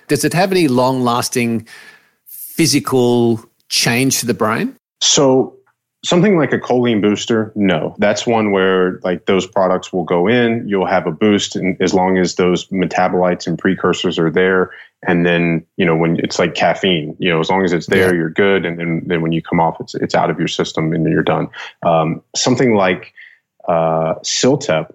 does 0.08 0.24
it 0.24 0.34
have 0.34 0.54
any 0.54 0.70
long 0.70 1.02
lasting 1.02 1.68
physical 2.28 3.44
change 3.68 4.22
to 4.22 4.26
the 4.26 4.34
brain? 4.34 4.78
So 5.02 5.57
Something 6.06 6.38
like 6.38 6.54
a 6.54 6.60
choline 6.60 7.02
booster, 7.02 7.52
no. 7.56 7.96
That's 7.98 8.28
one 8.28 8.52
where 8.52 9.00
like 9.04 9.26
those 9.26 9.48
products 9.48 9.92
will 9.92 10.04
go 10.04 10.28
in, 10.28 10.68
you'll 10.68 10.86
have 10.86 11.08
a 11.08 11.12
boost 11.12 11.56
and 11.56 11.76
as 11.82 11.94
long 11.94 12.18
as 12.18 12.36
those 12.36 12.68
metabolites 12.68 13.48
and 13.48 13.58
precursors 13.58 14.20
are 14.20 14.30
there. 14.30 14.72
And 15.08 15.26
then, 15.26 15.66
you 15.76 15.86
know, 15.86 15.96
when 15.96 16.20
it's 16.20 16.38
like 16.38 16.54
caffeine, 16.54 17.16
you 17.20 17.30
know, 17.30 17.40
as 17.40 17.50
long 17.50 17.64
as 17.64 17.74
it's 17.74 17.88
there, 17.88 18.14
yeah. 18.14 18.20
you're 18.20 18.30
good. 18.30 18.66
And 18.66 18.80
then, 18.80 19.02
then 19.06 19.22
when 19.22 19.32
you 19.32 19.42
come 19.42 19.60
off, 19.60 19.78
it's 19.80 19.96
it's 19.96 20.16
out 20.16 20.30
of 20.30 20.38
your 20.38 20.48
system 20.48 20.94
and 20.94 21.06
you're 21.06 21.24
done. 21.24 21.50
Um, 21.84 22.22
something 22.36 22.76
like 22.76 23.14
uh, 23.68 24.16
CILTEP, 24.24 24.94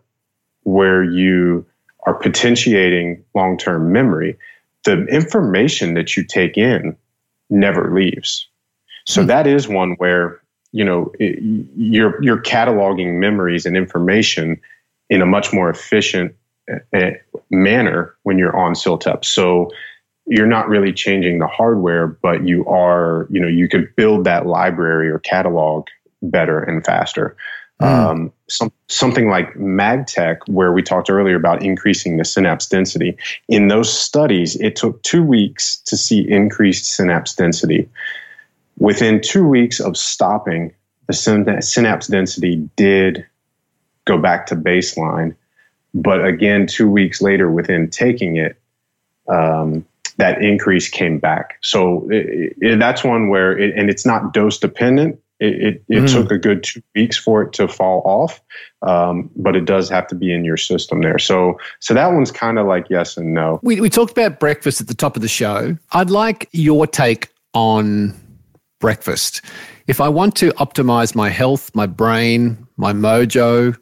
where 0.62 1.02
you 1.02 1.66
are 2.04 2.14
potentiating 2.14 3.24
long 3.34 3.58
term 3.58 3.92
memory, 3.92 4.38
the 4.84 5.04
information 5.06 5.94
that 5.94 6.16
you 6.16 6.24
take 6.24 6.56
in 6.56 6.96
never 7.50 7.92
leaves. 7.94 8.48
So 9.06 9.22
hmm. 9.22 9.28
that 9.28 9.46
is 9.46 9.68
one 9.68 9.92
where 9.98 10.41
you 10.72 10.84
know 10.84 11.12
it, 11.18 11.38
you're 11.76 12.22
you're 12.22 12.42
cataloging 12.42 13.18
memories 13.18 13.66
and 13.66 13.76
information 13.76 14.60
in 15.10 15.22
a 15.22 15.26
much 15.26 15.52
more 15.52 15.70
efficient 15.70 16.34
uh, 16.94 17.10
manner 17.50 18.14
when 18.22 18.38
you're 18.38 18.56
on 18.56 18.72
CILTEP. 18.74 19.24
So 19.24 19.70
you're 20.26 20.46
not 20.46 20.68
really 20.68 20.92
changing 20.92 21.38
the 21.38 21.46
hardware, 21.46 22.06
but 22.06 22.46
you 22.46 22.64
are, 22.66 23.26
you 23.30 23.40
know, 23.40 23.48
you 23.48 23.68
could 23.68 23.94
build 23.96 24.24
that 24.24 24.46
library 24.46 25.10
or 25.10 25.18
catalog 25.18 25.86
better 26.22 26.60
and 26.60 26.84
faster. 26.84 27.36
Mm. 27.80 27.86
Um, 27.86 28.32
some, 28.48 28.72
something 28.88 29.28
like 29.28 29.52
MagTech, 29.54 30.38
where 30.46 30.72
we 30.72 30.82
talked 30.82 31.10
earlier 31.10 31.36
about 31.36 31.62
increasing 31.62 32.16
the 32.16 32.24
synapse 32.24 32.66
density. 32.66 33.16
In 33.48 33.68
those 33.68 33.92
studies, 33.92 34.54
it 34.56 34.76
took 34.76 35.02
two 35.02 35.22
weeks 35.22 35.78
to 35.86 35.96
see 35.96 36.26
increased 36.30 36.86
synapse 36.86 37.34
density. 37.34 37.88
Within 38.82 39.20
two 39.20 39.46
weeks 39.46 39.78
of 39.78 39.96
stopping, 39.96 40.74
the 41.06 41.12
synapse 41.60 42.08
density 42.08 42.68
did 42.74 43.24
go 44.06 44.18
back 44.18 44.46
to 44.46 44.56
baseline. 44.56 45.36
But 45.94 46.26
again, 46.26 46.66
two 46.66 46.90
weeks 46.90 47.22
later, 47.22 47.48
within 47.48 47.90
taking 47.90 48.34
it, 48.34 48.60
um, 49.28 49.86
that 50.16 50.42
increase 50.42 50.88
came 50.88 51.20
back. 51.20 51.58
So 51.60 52.08
it, 52.10 52.56
it, 52.60 52.80
that's 52.80 53.04
one 53.04 53.28
where, 53.28 53.56
it, 53.56 53.72
and 53.76 53.88
it's 53.88 54.04
not 54.04 54.32
dose 54.32 54.58
dependent. 54.58 55.20
It, 55.38 55.84
it, 55.88 56.02
mm. 56.02 56.12
took 56.12 56.32
a 56.32 56.38
good 56.38 56.64
two 56.64 56.82
weeks 56.96 57.16
for 57.16 57.42
it 57.42 57.52
to 57.52 57.68
fall 57.68 58.02
off, 58.04 58.40
um, 58.82 59.30
but 59.36 59.54
it 59.54 59.64
does 59.64 59.88
have 59.90 60.08
to 60.08 60.16
be 60.16 60.34
in 60.34 60.44
your 60.44 60.56
system 60.56 61.02
there. 61.02 61.20
So, 61.20 61.56
so 61.78 61.94
that 61.94 62.08
one's 62.08 62.32
kind 62.32 62.58
of 62.58 62.66
like 62.66 62.90
yes 62.90 63.16
and 63.16 63.32
no. 63.32 63.60
We, 63.62 63.80
we 63.80 63.90
talked 63.90 64.10
about 64.10 64.40
breakfast 64.40 64.80
at 64.80 64.88
the 64.88 64.94
top 64.94 65.14
of 65.14 65.22
the 65.22 65.28
show. 65.28 65.78
I'd 65.92 66.10
like 66.10 66.48
your 66.50 66.88
take 66.88 67.28
on 67.54 68.20
breakfast. 68.82 69.40
If 69.86 70.00
I 70.00 70.10
want 70.10 70.36
to 70.36 70.50
optimize 70.64 71.14
my 71.14 71.30
health, 71.30 71.74
my 71.74 71.86
brain, 71.86 72.66
my 72.76 72.92
mojo, 72.92 73.78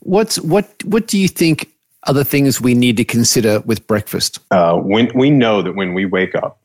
what's 0.00 0.38
what 0.40 0.70
what 0.84 1.08
do 1.08 1.18
you 1.18 1.26
think 1.26 1.70
are 2.06 2.14
the 2.14 2.24
things 2.24 2.60
we 2.60 2.74
need 2.74 2.96
to 2.98 3.04
consider 3.04 3.60
with 3.60 3.84
breakfast? 3.88 4.38
Uh, 4.52 4.76
when 4.76 5.10
we 5.14 5.30
know 5.30 5.62
that 5.62 5.74
when 5.74 5.94
we 5.94 6.04
wake 6.04 6.34
up, 6.36 6.60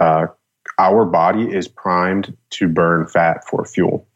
uh, 0.00 0.26
our 0.78 1.04
body 1.04 1.44
is 1.44 1.68
primed 1.68 2.36
to 2.50 2.66
burn 2.66 3.06
fat 3.06 3.46
for 3.46 3.64
fuel. 3.64 4.08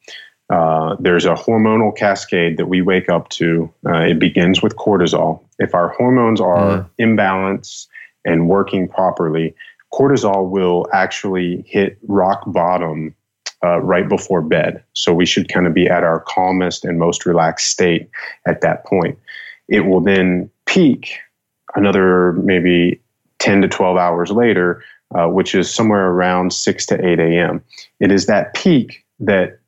Uh, 0.48 0.96
there's 0.98 1.26
a 1.26 1.34
hormonal 1.34 1.96
cascade 1.96 2.56
that 2.56 2.66
we 2.66 2.82
wake 2.82 3.08
up 3.08 3.28
to. 3.28 3.72
Uh, 3.86 4.00
it 4.00 4.18
begins 4.18 4.62
with 4.62 4.74
cortisol. 4.76 5.40
If 5.58 5.74
our 5.74 5.90
hormones 5.90 6.40
are 6.40 6.78
mm. 6.78 6.90
imbalanced 6.98 7.86
and 8.24 8.48
working 8.48 8.88
properly, 8.88 9.54
cortisol 9.92 10.48
will 10.48 10.86
actually 10.92 11.64
hit 11.66 11.98
rock 12.06 12.42
bottom 12.46 13.14
uh, 13.64 13.80
right 13.80 14.08
before 14.08 14.40
bed. 14.40 14.82
So 14.94 15.12
we 15.12 15.26
should 15.26 15.48
kind 15.48 15.66
of 15.66 15.74
be 15.74 15.88
at 15.88 16.02
our 16.02 16.20
calmest 16.20 16.84
and 16.84 16.98
most 16.98 17.26
relaxed 17.26 17.68
state 17.68 18.08
at 18.46 18.62
that 18.62 18.86
point. 18.86 19.18
It 19.68 19.80
will 19.80 20.00
then 20.00 20.50
peak 20.66 21.18
another 21.74 22.32
maybe 22.32 23.00
10 23.38 23.62
to 23.62 23.68
12 23.68 23.96
hours 23.96 24.30
later 24.30 24.82
uh, 25.14 25.26
which 25.26 25.54
is 25.54 25.72
somewhere 25.72 26.08
around 26.08 26.52
6 26.52 26.86
to 26.86 27.04
8 27.04 27.18
a.m. 27.18 27.62
It 27.98 28.12
is 28.12 28.26
that 28.26 28.54
peak 28.54 29.04
that 29.18 29.58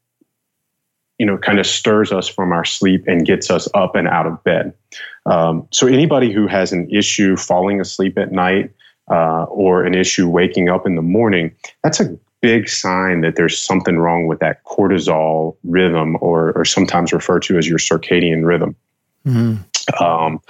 you 1.19 1.27
know 1.27 1.37
kind 1.37 1.59
of 1.59 1.67
stirs 1.67 2.13
us 2.13 2.29
from 2.29 2.53
our 2.53 2.65
sleep 2.65 3.05
and 3.07 3.27
gets 3.27 3.51
us 3.51 3.69
up 3.75 3.95
and 3.95 4.09
out 4.09 4.27
of 4.27 4.43
bed. 4.45 4.73
Um, 5.27 5.67
so 5.71 5.87
anybody 5.87 6.33
who 6.33 6.47
has 6.47 6.73
an 6.73 6.89
issue 6.91 7.37
falling 7.37 7.81
asleep 7.81 8.19
at 8.19 8.33
night 8.33 8.71
uh, 9.11 9.45
or 9.45 9.85
an 9.85 9.95
issue 9.95 10.29
waking 10.29 10.69
up 10.69 10.87
in 10.87 10.95
the 10.95 11.03
morning, 11.03 11.55
that's 11.83 12.01
a 12.01 12.17
big 12.41 12.69
sign 12.69 13.21
that 13.21 13.37
there's 13.37 13.59
something 13.59 13.99
wrong 13.99 14.27
with 14.27 14.41
that 14.41 14.65
cortisol 14.65 15.57
rhythm, 15.65 16.17
or, 16.21 16.53
or 16.53 16.65
sometimes 16.65 17.13
referred 17.13 17.43
to 17.43 17.57
as 17.57 17.69
your 17.69 17.79
circadian 17.79 18.45
rhythm. 18.45 18.75
Mm-hmm. 19.27 20.03
Um, 20.03 20.41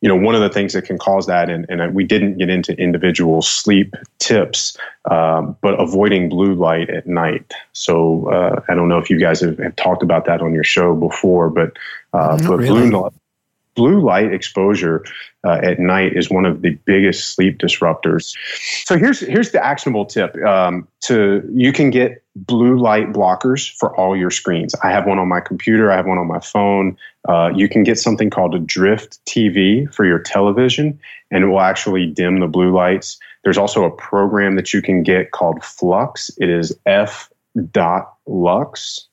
you 0.00 0.08
know, 0.08 0.16
one 0.16 0.34
of 0.34 0.40
the 0.40 0.48
things 0.48 0.72
that 0.72 0.82
can 0.82 0.98
cause 0.98 1.26
that, 1.26 1.48
and, 1.48 1.64
and 1.68 1.94
we 1.94 2.04
didn't 2.04 2.38
get 2.38 2.50
into 2.50 2.72
individual 2.74 3.40
sleep 3.40 3.94
tips, 4.18 4.76
um, 5.10 5.56
but 5.62 5.78
avoiding 5.80 6.28
blue 6.28 6.54
light 6.54 6.90
at 6.90 7.06
night. 7.06 7.52
So 7.72 8.28
uh, 8.28 8.60
I 8.68 8.74
don't 8.74 8.88
know 8.88 8.98
if 8.98 9.08
you 9.10 9.18
guys 9.18 9.40
have, 9.40 9.58
have, 9.58 9.76
talked 9.76 10.02
about 10.02 10.24
that 10.24 10.42
on 10.42 10.54
your 10.54 10.64
show 10.64 10.94
before, 10.94 11.50
but 11.50 11.72
uh, 12.12 12.36
but 12.48 12.58
really. 12.58 12.90
blue 12.90 13.10
blue 13.74 14.00
light 14.00 14.32
exposure 14.32 15.04
uh, 15.44 15.58
at 15.62 15.78
night 15.78 16.16
is 16.16 16.30
one 16.30 16.44
of 16.44 16.62
the 16.62 16.70
biggest 16.84 17.34
sleep 17.34 17.58
disruptors. 17.58 18.36
So 18.84 18.98
here's 18.98 19.20
here's 19.20 19.50
the 19.52 19.64
actionable 19.64 20.04
tip: 20.04 20.36
um, 20.36 20.86
to 21.02 21.48
you 21.52 21.72
can 21.72 21.90
get 21.90 22.22
blue 22.36 22.78
light 22.78 23.12
blockers 23.12 23.74
for 23.76 23.94
all 23.96 24.16
your 24.16 24.30
screens. 24.30 24.74
I 24.82 24.90
have 24.90 25.06
one 25.06 25.18
on 25.18 25.28
my 25.28 25.40
computer. 25.40 25.90
I 25.90 25.96
have 25.96 26.06
one 26.06 26.18
on 26.18 26.26
my 26.26 26.40
phone. 26.40 26.96
Uh, 27.28 27.50
you 27.54 27.68
can 27.68 27.82
get 27.82 27.98
something 27.98 28.30
called 28.30 28.54
a 28.54 28.58
Drift 28.58 29.24
TV 29.26 29.92
for 29.92 30.04
your 30.04 30.18
television, 30.18 30.98
and 31.30 31.44
it 31.44 31.46
will 31.46 31.60
actually 31.60 32.06
dim 32.06 32.40
the 32.40 32.48
blue 32.48 32.72
lights. 32.72 33.18
There's 33.44 33.58
also 33.58 33.84
a 33.84 33.90
program 33.90 34.56
that 34.56 34.72
you 34.72 34.82
can 34.82 35.02
get 35.02 35.32
called 35.32 35.62
Flux. 35.64 36.30
It 36.38 36.48
is 36.48 36.76
F 36.86 37.30
dot 37.70 38.14
Lux, 38.26 39.06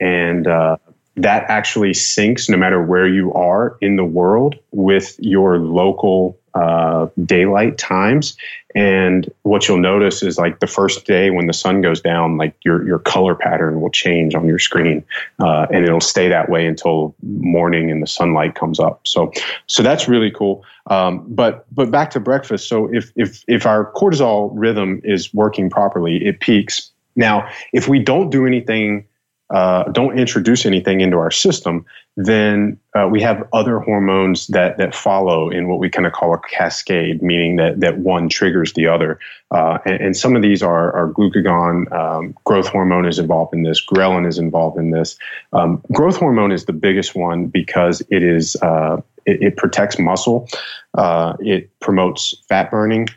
and 0.00 0.46
uh, 0.46 0.76
that 1.16 1.44
actually 1.48 1.90
syncs 1.90 2.48
no 2.48 2.56
matter 2.56 2.82
where 2.82 3.06
you 3.06 3.32
are 3.34 3.76
in 3.80 3.96
the 3.96 4.04
world 4.04 4.56
with 4.70 5.16
your 5.18 5.58
local 5.58 6.38
uh, 6.54 7.06
daylight 7.24 7.78
times. 7.78 8.36
And 8.74 9.30
what 9.42 9.68
you'll 9.68 9.78
notice 9.78 10.22
is 10.22 10.38
like 10.38 10.60
the 10.60 10.66
first 10.66 11.06
day 11.06 11.30
when 11.30 11.46
the 11.46 11.52
sun 11.52 11.82
goes 11.82 12.00
down, 12.00 12.38
like 12.38 12.54
your 12.64 12.86
your 12.86 12.98
color 12.98 13.34
pattern 13.34 13.80
will 13.80 13.90
change 13.90 14.34
on 14.34 14.46
your 14.46 14.58
screen, 14.58 15.04
uh, 15.40 15.66
and 15.70 15.84
it'll 15.84 16.00
stay 16.00 16.28
that 16.28 16.48
way 16.48 16.66
until 16.66 17.14
morning 17.22 17.90
and 17.90 18.02
the 18.02 18.06
sunlight 18.06 18.54
comes 18.54 18.80
up. 18.80 19.06
So 19.06 19.30
so 19.66 19.82
that's 19.82 20.08
really 20.08 20.30
cool. 20.30 20.64
Um, 20.86 21.24
but 21.28 21.66
but 21.74 21.90
back 21.90 22.10
to 22.10 22.20
breakfast. 22.20 22.68
So 22.68 22.92
if 22.92 23.12
if 23.16 23.44
if 23.46 23.66
our 23.66 23.92
cortisol 23.92 24.50
rhythm 24.54 25.02
is 25.04 25.32
working 25.34 25.68
properly, 25.68 26.24
it 26.24 26.40
peaks. 26.40 26.90
Now, 27.14 27.46
if 27.74 27.88
we 27.88 27.98
don't 27.98 28.30
do 28.30 28.46
anything 28.46 29.06
uh, 29.52 29.84
don't 29.92 30.18
introduce 30.18 30.64
anything 30.64 31.00
into 31.00 31.18
our 31.18 31.30
system, 31.30 31.84
then 32.16 32.78
uh, 32.94 33.06
we 33.10 33.20
have 33.20 33.46
other 33.52 33.78
hormones 33.80 34.46
that 34.48 34.78
that 34.78 34.94
follow 34.94 35.50
in 35.50 35.68
what 35.68 35.78
we 35.78 35.90
kind 35.90 36.06
of 36.06 36.12
call 36.12 36.34
a 36.34 36.38
cascade, 36.38 37.22
meaning 37.22 37.56
that 37.56 37.80
that 37.80 37.98
one 37.98 38.28
triggers 38.28 38.72
the 38.72 38.86
other. 38.86 39.18
Uh, 39.50 39.78
and, 39.84 40.00
and, 40.00 40.16
some 40.16 40.34
of 40.34 40.40
these 40.40 40.62
are, 40.62 40.92
are 40.92 41.12
glucagon, 41.12 41.92
um, 41.92 42.34
growth 42.44 42.68
hormone 42.68 43.06
is 43.06 43.18
involved 43.18 43.52
in 43.52 43.62
this, 43.62 43.84
ghrelin 43.84 44.26
is 44.26 44.38
involved 44.38 44.78
in 44.78 44.90
this. 44.90 45.18
Um, 45.52 45.82
growth 45.92 46.16
hormone 46.16 46.52
is 46.52 46.64
the 46.64 46.72
biggest 46.72 47.14
one 47.14 47.48
because 47.48 48.00
it 48.08 48.22
is 48.22 48.56
uh, 48.62 49.02
it, 49.26 49.42
it, 49.42 49.56
protects 49.58 49.98
muscle, 49.98 50.48
uh, 50.94 51.34
it 51.40 51.68
promotes 51.80 52.34
fat 52.48 52.70
burning, 52.70 53.08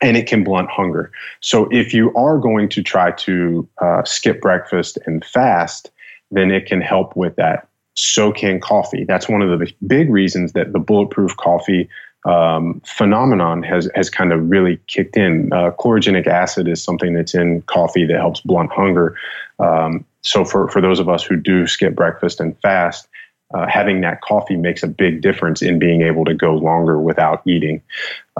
and 0.00 0.16
it 0.16 0.26
can 0.26 0.44
blunt 0.44 0.70
hunger. 0.70 1.10
So 1.40 1.68
if 1.70 1.92
you 1.92 2.14
are 2.14 2.38
going 2.38 2.68
to 2.70 2.82
try 2.82 3.12
to 3.12 3.68
uh, 3.80 4.04
skip 4.04 4.40
breakfast 4.40 4.98
and 5.06 5.24
fast, 5.24 5.90
then 6.30 6.50
it 6.50 6.66
can 6.66 6.80
help 6.80 7.16
with 7.16 7.36
that. 7.36 7.68
So 7.96 8.32
can 8.32 8.60
coffee. 8.60 9.04
That's 9.04 9.28
one 9.28 9.42
of 9.42 9.58
the 9.58 9.72
big 9.86 10.10
reasons 10.10 10.52
that 10.52 10.72
the 10.72 10.78
bulletproof 10.78 11.36
coffee 11.36 11.88
um, 12.24 12.80
phenomenon 12.84 13.62
has 13.62 13.88
has 13.94 14.10
kind 14.10 14.32
of 14.32 14.48
really 14.48 14.78
kicked 14.86 15.16
in. 15.16 15.52
Uh, 15.52 15.70
chlorogenic 15.72 16.26
acid 16.26 16.68
is 16.68 16.82
something 16.82 17.14
that's 17.14 17.34
in 17.34 17.62
coffee 17.62 18.04
that 18.06 18.16
helps 18.16 18.40
blunt 18.40 18.70
hunger. 18.70 19.16
Um, 19.58 20.04
so 20.22 20.44
for 20.44 20.68
for 20.68 20.80
those 20.80 21.00
of 21.00 21.08
us 21.08 21.24
who 21.24 21.36
do 21.36 21.66
skip 21.66 21.94
breakfast 21.94 22.40
and 22.40 22.58
fast, 22.60 23.08
uh, 23.54 23.66
having 23.66 24.02
that 24.02 24.20
coffee 24.20 24.56
makes 24.56 24.82
a 24.82 24.88
big 24.88 25.22
difference 25.22 25.62
in 25.62 25.78
being 25.78 26.02
able 26.02 26.24
to 26.26 26.34
go 26.34 26.54
longer 26.54 27.00
without 27.00 27.42
eating. 27.46 27.82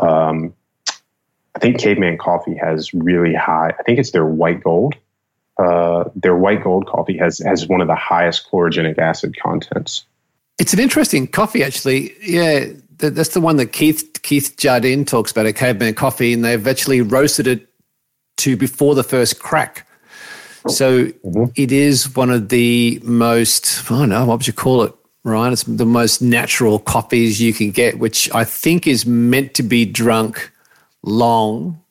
Um, 0.00 0.54
I 1.54 1.58
think 1.58 1.78
Caveman 1.80 2.18
Coffee 2.18 2.56
has 2.56 2.92
really 2.94 3.34
high. 3.34 3.74
I 3.78 3.82
think 3.82 3.98
it's 3.98 4.12
their 4.12 4.26
white 4.26 4.62
gold. 4.62 4.94
Uh, 5.58 6.04
their 6.14 6.36
white 6.36 6.62
gold 6.62 6.86
coffee 6.86 7.18
has 7.18 7.38
has 7.38 7.66
one 7.66 7.80
of 7.80 7.86
the 7.86 7.94
highest 7.94 8.50
chlorogenic 8.50 8.98
acid 8.98 9.36
contents. 9.38 10.04
It's 10.58 10.72
an 10.72 10.78
interesting 10.78 11.26
coffee, 11.26 11.62
actually. 11.62 12.14
Yeah, 12.22 12.66
that's 12.96 13.30
the 13.30 13.40
one 13.40 13.56
that 13.56 13.72
Keith 13.72 14.20
Keith 14.22 14.56
Jardine 14.56 15.04
talks 15.04 15.32
about 15.32 15.46
at 15.46 15.56
Caveman 15.56 15.94
Coffee, 15.94 16.32
and 16.32 16.44
they've 16.44 16.66
actually 16.66 17.02
roasted 17.02 17.46
it 17.46 17.66
to 18.38 18.56
before 18.56 18.94
the 18.94 19.04
first 19.04 19.40
crack. 19.40 19.86
So 20.68 21.06
mm-hmm. 21.06 21.44
it 21.56 21.72
is 21.72 22.14
one 22.14 22.30
of 22.30 22.48
the 22.48 23.00
most. 23.02 23.90
I 23.90 23.98
don't 23.98 24.08
know 24.08 24.24
what 24.24 24.38
would 24.38 24.46
you 24.46 24.52
call 24.52 24.82
it, 24.84 24.94
Ryan? 25.24 25.52
It's 25.52 25.64
the 25.64 25.86
most 25.86 26.22
natural 26.22 26.78
coffees 26.78 27.40
you 27.40 27.52
can 27.52 27.70
get, 27.70 27.98
which 27.98 28.32
I 28.34 28.44
think 28.44 28.86
is 28.86 29.04
meant 29.04 29.54
to 29.54 29.62
be 29.62 29.84
drunk 29.84 30.52
long 31.02 31.82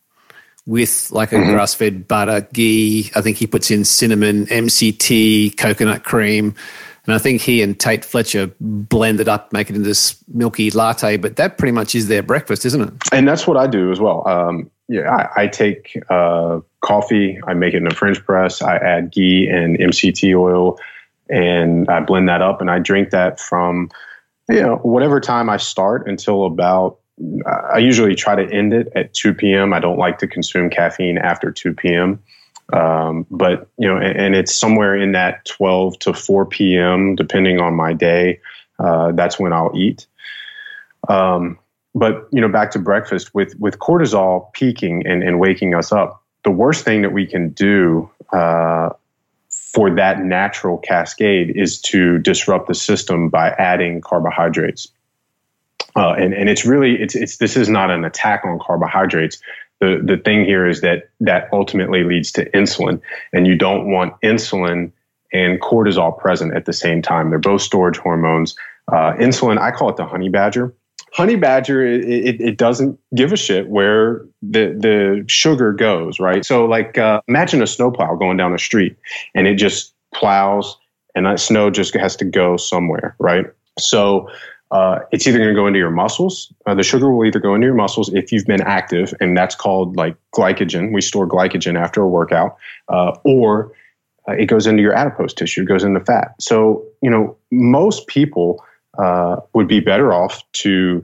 with 0.65 1.09
like 1.11 1.31
a 1.31 1.35
mm-hmm. 1.35 1.51
grass 1.51 1.73
fed 1.73 2.07
butter, 2.07 2.47
ghee. 2.53 3.09
I 3.15 3.21
think 3.21 3.37
he 3.37 3.47
puts 3.47 3.71
in 3.71 3.85
cinnamon, 3.85 4.45
MCT, 4.45 5.57
coconut 5.57 6.03
cream. 6.03 6.53
And 7.05 7.15
I 7.15 7.17
think 7.17 7.41
he 7.41 7.63
and 7.63 7.79
Tate 7.79 8.05
Fletcher 8.05 8.51
blend 8.59 9.19
it 9.19 9.27
up, 9.27 9.51
make 9.51 9.69
it 9.71 9.75
into 9.75 9.87
this 9.87 10.23
milky 10.27 10.69
latte. 10.69 11.17
But 11.17 11.37
that 11.37 11.57
pretty 11.57 11.71
much 11.71 11.95
is 11.95 12.07
their 12.07 12.21
breakfast, 12.21 12.65
isn't 12.65 12.81
it? 12.81 12.93
And 13.11 13.27
that's 13.27 13.47
what 13.47 13.57
I 13.57 13.65
do 13.65 13.91
as 13.91 13.99
well. 13.99 14.27
Um, 14.27 14.69
yeah, 14.87 15.09
I, 15.09 15.43
I 15.43 15.47
take 15.47 15.97
uh, 16.09 16.59
coffee, 16.81 17.39
I 17.47 17.53
make 17.53 17.73
it 17.73 17.77
in 17.77 17.87
a 17.87 17.95
French 17.95 18.23
press, 18.23 18.61
I 18.61 18.75
add 18.77 19.11
ghee 19.11 19.47
and 19.47 19.77
MCT 19.77 20.37
oil, 20.37 20.79
and 21.29 21.89
I 21.89 21.99
blend 22.01 22.27
that 22.29 22.41
up, 22.41 22.61
and 22.61 22.69
I 22.69 22.79
drink 22.79 23.11
that 23.11 23.39
from 23.39 23.89
you 24.49 24.61
know 24.61 24.77
whatever 24.77 25.19
time 25.19 25.49
I 25.49 25.57
start 25.57 26.07
until 26.07 26.45
about 26.45 26.99
I 27.45 27.79
usually 27.79 28.15
try 28.15 28.35
to 28.35 28.53
end 28.53 28.73
it 28.73 28.91
at 28.95 29.13
2 29.13 29.33
p.m. 29.33 29.73
I 29.73 29.79
don't 29.79 29.97
like 29.97 30.19
to 30.19 30.27
consume 30.27 30.69
caffeine 30.69 31.17
after 31.17 31.51
2 31.51 31.73
p.m. 31.73 32.21
Um, 32.71 33.25
but 33.31 33.67
you 33.77 33.87
know, 33.87 33.97
and, 33.97 34.17
and, 34.17 34.35
it's 34.35 34.53
somewhere 34.53 34.95
in 34.95 35.11
that 35.13 35.43
12 35.45 35.99
to 35.99 36.13
4 36.13 36.45
p.m. 36.45 37.15
depending 37.15 37.59
on 37.59 37.73
my 37.73 37.93
day. 37.93 38.39
Uh, 38.77 39.11
that's 39.13 39.39
when 39.39 39.53
I'll 39.53 39.71
eat. 39.75 40.05
Um, 41.07 41.57
but 41.95 42.27
you 42.31 42.39
know, 42.39 42.47
back 42.47 42.71
to 42.71 42.79
breakfast 42.79 43.33
with 43.33 43.59
with 43.59 43.79
cortisol 43.79 44.53
peaking 44.53 45.05
and, 45.07 45.23
and 45.23 45.39
waking 45.39 45.73
us 45.73 45.91
up. 45.91 46.23
The 46.43 46.51
worst 46.51 46.85
thing 46.85 47.01
that 47.01 47.11
we 47.11 47.25
can 47.25 47.49
do 47.49 48.09
uh, 48.31 48.91
for 49.49 49.93
that 49.95 50.23
natural 50.23 50.77
cascade 50.77 51.55
is 51.55 51.81
to 51.81 52.19
disrupt 52.19 52.67
the 52.67 52.75
system 52.75 53.29
by 53.29 53.49
adding 53.49 54.01
carbohydrates. 54.01 54.89
Uh, 55.95 56.13
and, 56.13 56.33
and 56.33 56.49
it's 56.49 56.65
really 56.65 57.01
it's 57.01 57.15
it's 57.15 57.37
this 57.37 57.57
is 57.57 57.69
not 57.69 57.89
an 57.89 58.05
attack 58.05 58.45
on 58.45 58.59
carbohydrates. 58.59 59.39
The 59.79 60.01
the 60.03 60.17
thing 60.17 60.45
here 60.45 60.67
is 60.67 60.81
that 60.81 61.09
that 61.19 61.49
ultimately 61.51 62.03
leads 62.03 62.31
to 62.33 62.49
insulin, 62.51 63.01
and 63.33 63.47
you 63.47 63.55
don't 63.55 63.91
want 63.91 64.13
insulin 64.21 64.91
and 65.31 65.61
cortisol 65.61 66.17
present 66.17 66.55
at 66.55 66.65
the 66.65 66.73
same 66.73 67.01
time. 67.01 67.29
They're 67.29 67.39
both 67.39 67.61
storage 67.61 67.97
hormones. 67.97 68.55
Uh, 68.91 69.13
insulin, 69.13 69.59
I 69.59 69.71
call 69.71 69.89
it 69.89 69.97
the 69.97 70.05
honey 70.05 70.29
badger. 70.29 70.73
Honey 71.13 71.35
badger, 71.35 71.85
it, 71.85 72.03
it, 72.05 72.41
it, 72.41 72.57
doesn't 72.57 72.99
give 73.15 73.33
a 73.33 73.37
shit 73.37 73.67
where 73.67 74.25
the 74.43 74.75
the 74.77 75.25
sugar 75.27 75.73
goes, 75.73 76.19
right? 76.19 76.45
So, 76.45 76.65
like, 76.65 76.97
uh, 76.97 77.21
imagine 77.27 77.63
a 77.63 77.67
snowplow 77.67 78.15
going 78.15 78.37
down 78.37 78.53
a 78.53 78.59
street, 78.59 78.95
and 79.33 79.47
it 79.47 79.55
just 79.55 79.93
plows, 80.13 80.77
and 81.15 81.25
that 81.25 81.39
snow 81.39 81.71
just 81.71 81.95
has 81.95 82.15
to 82.17 82.25
go 82.25 82.57
somewhere, 82.57 83.15
right? 83.19 83.47
So, 83.79 84.29
uh, 84.71 84.99
it's 85.11 85.25
either 85.25 85.39
going 85.39 85.49
to 85.49 85.55
go 85.55 85.65
into 85.65 85.79
your 85.79 85.89
muscles. 85.89 86.53
Uh, 86.65 86.75
the 86.75 86.83
sugar 86.83 87.11
will 87.11 87.25
either 87.25 87.39
go 87.39 87.55
into 87.55 87.65
your 87.65 87.75
muscles 87.75 88.13
if 88.13 88.31
you've 88.31 88.45
been 88.45 88.61
active, 88.61 89.13
and 89.19 89.35
that's 89.35 89.55
called 89.55 89.95
like 89.95 90.15
glycogen. 90.35 90.93
We 90.93 91.01
store 91.01 91.27
glycogen 91.27 91.79
after 91.79 92.01
a 92.01 92.07
workout, 92.07 92.57
uh, 92.87 93.17
or 93.23 93.71
uh, 94.27 94.33
it 94.33 94.45
goes 94.45 94.67
into 94.67 94.81
your 94.81 94.93
adipose 94.93 95.33
tissue, 95.33 95.63
it 95.63 95.65
goes 95.65 95.83
into 95.83 95.99
fat. 95.99 96.35
So, 96.39 96.85
you 97.01 97.09
know, 97.09 97.35
most 97.51 98.07
people 98.07 98.63
uh, 98.97 99.37
would 99.53 99.67
be 99.67 99.79
better 99.79 100.13
off 100.13 100.43
to 100.53 101.03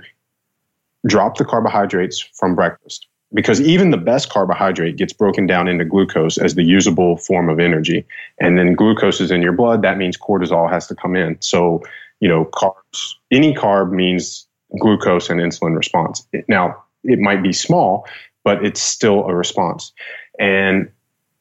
drop 1.07 1.37
the 1.37 1.45
carbohydrates 1.45 2.19
from 2.19 2.55
breakfast 2.55 3.07
because 3.33 3.59
even 3.61 3.91
the 3.91 3.97
best 3.97 4.29
carbohydrate 4.29 4.95
gets 4.95 5.11
broken 5.11 5.45
down 5.45 5.67
into 5.67 5.85
glucose 5.85 6.37
as 6.37 6.55
the 6.55 6.63
usable 6.63 7.17
form 7.17 7.49
of 7.49 7.59
energy. 7.59 8.05
And 8.39 8.57
then 8.57 8.75
glucose 8.75 9.19
is 9.19 9.31
in 9.31 9.41
your 9.41 9.51
blood. 9.51 9.81
That 9.81 9.97
means 9.97 10.17
cortisol 10.17 10.69
has 10.69 10.87
to 10.87 10.95
come 10.95 11.15
in. 11.15 11.37
So, 11.41 11.83
you 12.19 12.29
know, 12.29 12.45
carbs, 12.45 13.13
any 13.31 13.53
carb 13.53 13.91
means 13.91 14.47
glucose 14.79 15.29
and 15.29 15.39
insulin 15.39 15.75
response. 15.75 16.25
Now, 16.47 16.83
it 17.03 17.19
might 17.19 17.43
be 17.43 17.53
small, 17.53 18.07
but 18.43 18.65
it's 18.65 18.81
still 18.81 19.25
a 19.27 19.35
response. 19.35 19.93
And, 20.39 20.91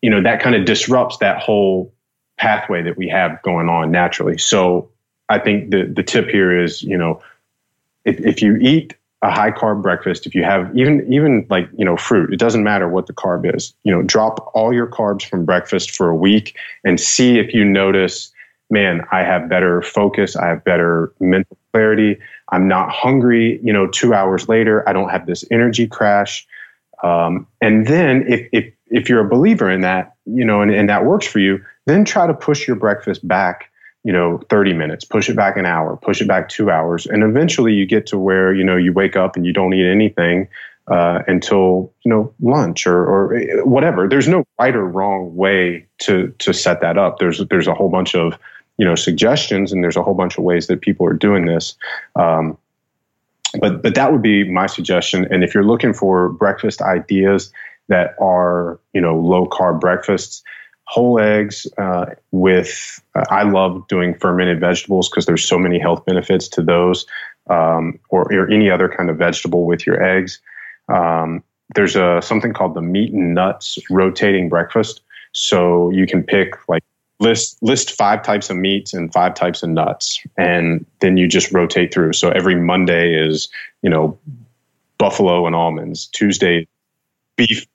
you 0.03 0.11
know, 0.11 0.23
that 0.23 0.41
kind 0.41 0.55
of 0.55 0.65
disrupts 0.65 1.19
that 1.19 1.41
whole 1.41 1.93
pathway 2.37 2.83
that 2.83 2.97
we 2.97 3.09
have 3.09 3.41
going 3.43 3.69
on 3.69 3.91
naturally. 3.91 4.39
So 4.39 4.91
I 5.29 5.39
think 5.39 5.71
the, 5.71 5.85
the 5.85 6.03
tip 6.03 6.29
here 6.29 6.57
is, 6.63 6.83
you 6.83 6.97
know, 6.97 7.23
if, 8.05 8.21
if 8.21 8.43
you 8.43 8.57
eat 8.57 8.95
a 9.23 9.31
high 9.31 9.51
carb 9.51 9.81
breakfast, 9.81 10.27
if 10.27 10.35
you 10.35 10.45
have 10.45 10.77
even, 10.77 11.11
even 11.11 11.47
like, 11.49 11.69
you 11.77 11.85
know, 11.85 11.97
fruit, 11.97 12.33
it 12.33 12.39
doesn't 12.39 12.63
matter 12.63 12.89
what 12.89 13.07
the 13.07 13.15
carb 13.15 13.55
is, 13.55 13.73
you 13.85 13.91
know, 13.91 14.03
drop 14.03 14.51
all 14.55 14.73
your 14.73 14.87
carbs 14.87 15.25
from 15.25 15.47
breakfast 15.47 15.93
for 15.93 16.11
a 16.11 16.15
week 16.15 16.57
and 16.85 17.01
see 17.01 17.39
if 17.39 17.55
you 17.55 17.65
notice, 17.65 18.31
man, 18.71 19.03
I 19.13 19.23
have 19.23 19.49
better 19.49 19.83
focus. 19.83 20.37
I 20.37 20.49
have 20.49 20.65
better 20.65 21.13
mental 21.21 21.57
clarity. 21.73 22.19
I'm 22.51 22.69
not 22.69 22.91
hungry, 22.91 23.61
you 23.63 23.73
know, 23.73 23.87
two 23.87 24.15
hours 24.15 24.49
later, 24.49 24.89
I 24.89 24.93
don't 24.93 25.09
have 25.09 25.27
this 25.27 25.45
energy 25.51 25.87
crash. 25.87 26.47
Um, 27.03 27.47
and 27.61 27.87
then 27.87 28.25
if, 28.29 28.49
if, 28.53 28.75
if 28.87 29.09
you're 29.09 29.25
a 29.25 29.29
believer 29.29 29.71
in 29.71 29.81
that, 29.83 30.15
you 30.25 30.45
know, 30.45 30.63
and, 30.63 30.71
and 30.71 30.89
that 30.89 31.05
works 31.05 31.27
for 31.27 31.39
you, 31.39 31.65
then 31.87 32.05
try 32.05 32.27
to 32.27 32.35
push 32.35 32.67
your 32.67 32.77
breakfast 32.77 33.27
back, 33.27 33.71
you 34.05 34.13
know, 34.13 34.41
30 34.49 34.73
minutes, 34.75 35.05
push 35.05 35.29
it 35.29 35.37
back 35.37 35.57
an 35.57 35.67
hour, 35.67 35.97
push 35.97 36.21
it 36.21 36.29
back 36.29 36.49
two 36.49 36.71
hours. 36.71 37.07
And 37.07 37.23
eventually 37.23 37.73
you 37.73 37.87
get 37.87 38.07
to 38.09 38.19
where, 38.19 38.55
you 38.55 38.65
know, 38.65 38.77
you 38.77 38.93
wake 38.93 39.17
up 39.17 39.37
and 39.37 39.45
you 39.45 39.53
don't 39.53 39.75
eat 39.75 39.91
anything 39.91 40.49
uh, 40.87 41.21
until, 41.27 41.93
you 42.05 42.11
know, 42.11 42.33
lunch 42.41 42.87
or, 42.87 43.05
or 43.05 43.65
whatever. 43.65 44.09
There's 44.09 44.29
no 44.29 44.45
right 44.61 44.75
or 44.75 44.87
wrong 44.87 45.35
way 45.35 45.87
to, 46.03 46.29
to 46.39 46.53
set 46.53 46.81
that 46.83 46.99
up. 46.99 47.19
There's, 47.19 47.43
there's 47.49 47.67
a 47.67 47.75
whole 47.75 47.89
bunch 47.89 48.15
of, 48.15 48.39
you 48.77 48.85
know, 48.85 48.95
suggestions 48.95 49.73
and 49.73 49.83
there's 49.83 49.97
a 49.97 50.03
whole 50.03 50.15
bunch 50.15 50.39
of 50.39 50.45
ways 50.45 50.67
that 50.67 50.81
people 50.81 51.07
are 51.07 51.13
doing 51.13 51.47
this. 51.47 51.77
Um, 52.17 52.59
but, 53.61 53.83
but 53.83 53.95
that 53.95 54.11
would 54.11 54.23
be 54.23 54.51
my 54.51 54.67
suggestion. 54.67 55.27
And 55.31 55.45
if 55.45 55.55
you're 55.55 55.65
looking 55.65 55.93
for 55.93 56.29
breakfast 56.31 56.83
ideas 56.83 57.53
that 57.89 58.17
are, 58.21 58.81
you 58.93 59.01
know, 59.01 59.17
low 59.17 59.47
carb 59.47 59.81
breakfasts, 59.81 60.43
whole 60.87 61.19
eggs 61.19 61.67
uh, 61.79 62.07
with 62.31 63.01
uh, 63.15 63.25
i 63.31 63.43
love 63.43 63.87
doing 63.89 64.15
fermented 64.15 64.61
vegetables 64.61 65.09
because 65.09 65.27
there's 65.27 65.45
so 65.45 65.59
many 65.59 65.79
health 65.79 66.05
benefits 66.05 66.49
to 66.49 66.63
those 66.63 67.07
um, 67.51 67.99
or, 68.11 68.33
or, 68.33 68.51
any 68.51 68.71
other 68.71 68.89
kind 68.89 69.11
of 69.11 69.17
vegetable 69.17 69.65
with 69.65 69.87
your 69.87 70.03
eggs 70.03 70.41
um, 70.89 71.43
there's 71.75 71.97
a 71.97 72.21
something 72.23 72.53
called 72.53 72.75
the 72.75 72.83
meat 72.83 73.13
and 73.13 73.35
nuts 73.35 73.79
rotating 73.91 74.49
breakfast 74.49 75.01
so 75.33 75.91
you 75.91 76.07
can 76.07 76.23
pick 76.23 76.57
like 76.69 76.83
list 77.21 77.57
list 77.63 77.93
five 77.93 78.23
types 78.23 78.51
of 78.51 78.57
meats 78.57 78.93
and 78.93 79.13
five 79.13 79.35
types 79.35 79.63
of 79.63 79.71
nuts 79.71 80.21
and 80.37 80.85
then 81.01 81.17
you 81.17 81.29
just 81.29 81.53
rotate 81.53 81.93
through. 81.93 82.13
So 82.13 82.31
every 82.31 82.55
monday 82.55 83.15
is 83.15 83.49
you 83.83 83.91
know 83.91 84.19
buffalo 84.99 85.47
and 85.47 85.55
almonds. 85.55 86.07
Tuesday 86.07 86.67
beef 87.37 87.67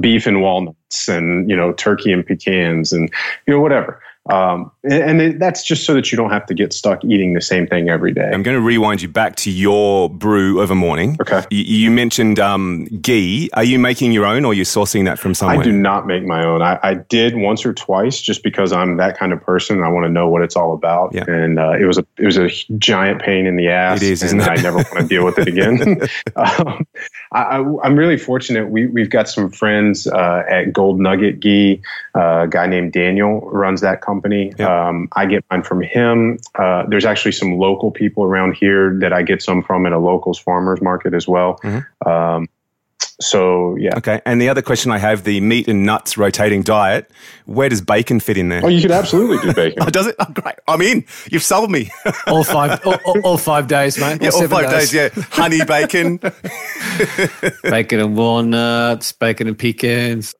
beef 0.00 0.26
and 0.26 0.42
walnuts 0.42 1.08
and 1.08 1.48
you 1.48 1.56
know 1.56 1.72
turkey 1.72 2.12
and 2.12 2.26
pecans 2.26 2.92
and 2.92 3.10
you 3.46 3.54
know 3.54 3.60
whatever 3.60 4.02
um, 4.30 4.70
and, 4.82 5.20
and, 5.20 5.40
that's 5.40 5.62
just 5.62 5.84
so 5.84 5.92
that 5.92 6.10
you 6.10 6.16
don't 6.16 6.30
have 6.30 6.46
to 6.46 6.54
get 6.54 6.72
stuck 6.72 7.04
eating 7.04 7.34
the 7.34 7.42
same 7.42 7.66
thing 7.66 7.90
every 7.90 8.10
day. 8.10 8.30
I'm 8.32 8.42
going 8.42 8.56
to 8.56 8.60
rewind 8.60 9.02
you 9.02 9.08
back 9.08 9.36
to 9.36 9.50
your 9.50 10.08
brew 10.08 10.60
of 10.60 10.70
a 10.70 10.74
morning. 10.74 11.18
Okay. 11.20 11.44
You, 11.50 11.62
you 11.62 11.90
mentioned 11.90 12.40
um, 12.40 12.86
ghee. 12.86 13.50
Are 13.52 13.64
you 13.64 13.78
making 13.78 14.12
your 14.12 14.24
own 14.24 14.46
or 14.46 14.52
are 14.52 14.54
you 14.54 14.62
sourcing 14.62 15.04
that 15.04 15.18
from 15.18 15.34
somewhere? 15.34 15.60
I 15.60 15.62
do 15.62 15.72
not 15.72 16.06
make 16.06 16.24
my 16.24 16.42
own. 16.42 16.62
I, 16.62 16.78
I 16.82 16.94
did 16.94 17.36
once 17.36 17.66
or 17.66 17.74
twice 17.74 18.18
just 18.18 18.42
because 18.42 18.72
I'm 18.72 18.96
that 18.96 19.18
kind 19.18 19.34
of 19.34 19.42
person. 19.42 19.82
I 19.82 19.90
want 19.90 20.06
to 20.06 20.10
know 20.10 20.30
what 20.30 20.40
it's 20.40 20.56
all 20.56 20.72
about. 20.72 21.12
Yeah. 21.12 21.24
And 21.28 21.58
uh, 21.58 21.72
it 21.72 21.84
was 21.84 21.98
a 21.98 22.06
it 22.16 22.24
was 22.24 22.38
a 22.38 22.48
giant 22.78 23.20
pain 23.20 23.44
in 23.44 23.56
the 23.56 23.68
ass. 23.68 24.00
It 24.00 24.10
is, 24.10 24.22
isn't 24.22 24.40
and 24.40 24.48
it? 24.48 24.58
I 24.58 24.62
never 24.62 24.76
want 24.76 25.00
to 25.00 25.06
deal 25.06 25.26
with 25.26 25.38
it 25.38 25.48
again. 25.48 26.00
um, 26.36 26.86
I, 27.32 27.58
am 27.58 27.96
really 27.96 28.16
fortunate. 28.16 28.70
We, 28.70 28.86
we've 28.86 29.10
got 29.10 29.28
some 29.28 29.50
friends 29.50 30.06
uh, 30.06 30.44
at 30.48 30.72
Gold 30.72 30.98
Nugget 30.98 31.40
Ghee. 31.40 31.82
Uh, 32.14 32.44
a 32.44 32.48
guy 32.48 32.66
named 32.66 32.92
Daniel 32.92 33.42
runs 33.50 33.82
that 33.82 34.00
company. 34.00 34.13
Yeah. 34.58 34.88
Um, 34.88 35.08
I 35.12 35.26
get 35.26 35.44
mine 35.50 35.62
from 35.62 35.82
him. 35.82 36.38
Uh, 36.54 36.84
there's 36.88 37.04
actually 37.04 37.32
some 37.32 37.58
local 37.58 37.90
people 37.90 38.24
around 38.24 38.56
here 38.56 38.98
that 39.00 39.12
I 39.12 39.22
get 39.22 39.42
some 39.42 39.62
from 39.62 39.86
at 39.86 39.92
a 39.92 39.98
locals 39.98 40.38
farmers 40.38 40.80
market 40.80 41.14
as 41.14 41.26
well. 41.26 41.58
Mm-hmm. 41.62 42.08
Um, 42.08 42.48
so 43.20 43.76
yeah. 43.76 43.96
Okay. 43.96 44.20
And 44.26 44.40
the 44.40 44.48
other 44.48 44.62
question 44.62 44.90
I 44.90 44.98
have 44.98 45.24
the 45.24 45.40
meat 45.40 45.68
and 45.68 45.84
nuts 45.84 46.18
rotating 46.18 46.62
diet. 46.62 47.10
Where 47.46 47.68
does 47.68 47.80
bacon 47.80 48.20
fit 48.20 48.36
in 48.36 48.48
there? 48.48 48.62
Oh, 48.64 48.68
you 48.68 48.80
could 48.82 48.90
absolutely 48.90 49.38
do 49.38 49.54
bacon. 49.54 49.82
oh, 49.86 49.90
does 49.90 50.06
it? 50.06 50.16
Oh, 50.18 50.26
great. 50.32 50.56
I'm 50.66 50.80
in. 50.82 51.04
You've 51.30 51.42
sold 51.42 51.70
me. 51.70 51.90
all 52.26 52.44
five, 52.44 52.84
all, 52.84 52.98
all, 53.04 53.20
all 53.20 53.38
five 53.38 53.68
days, 53.68 53.98
mate. 53.98 54.22
Yeah, 54.22 54.30
all 54.34 54.48
five 54.48 54.70
days. 54.70 54.90
days. 54.90 55.16
Yeah, 55.16 55.22
honey 55.30 55.64
bacon, 55.64 56.16
bacon 57.62 58.00
and 58.00 58.16
walnuts, 58.16 59.12
bacon 59.12 59.48
and 59.48 59.58
pecans. 59.58 60.34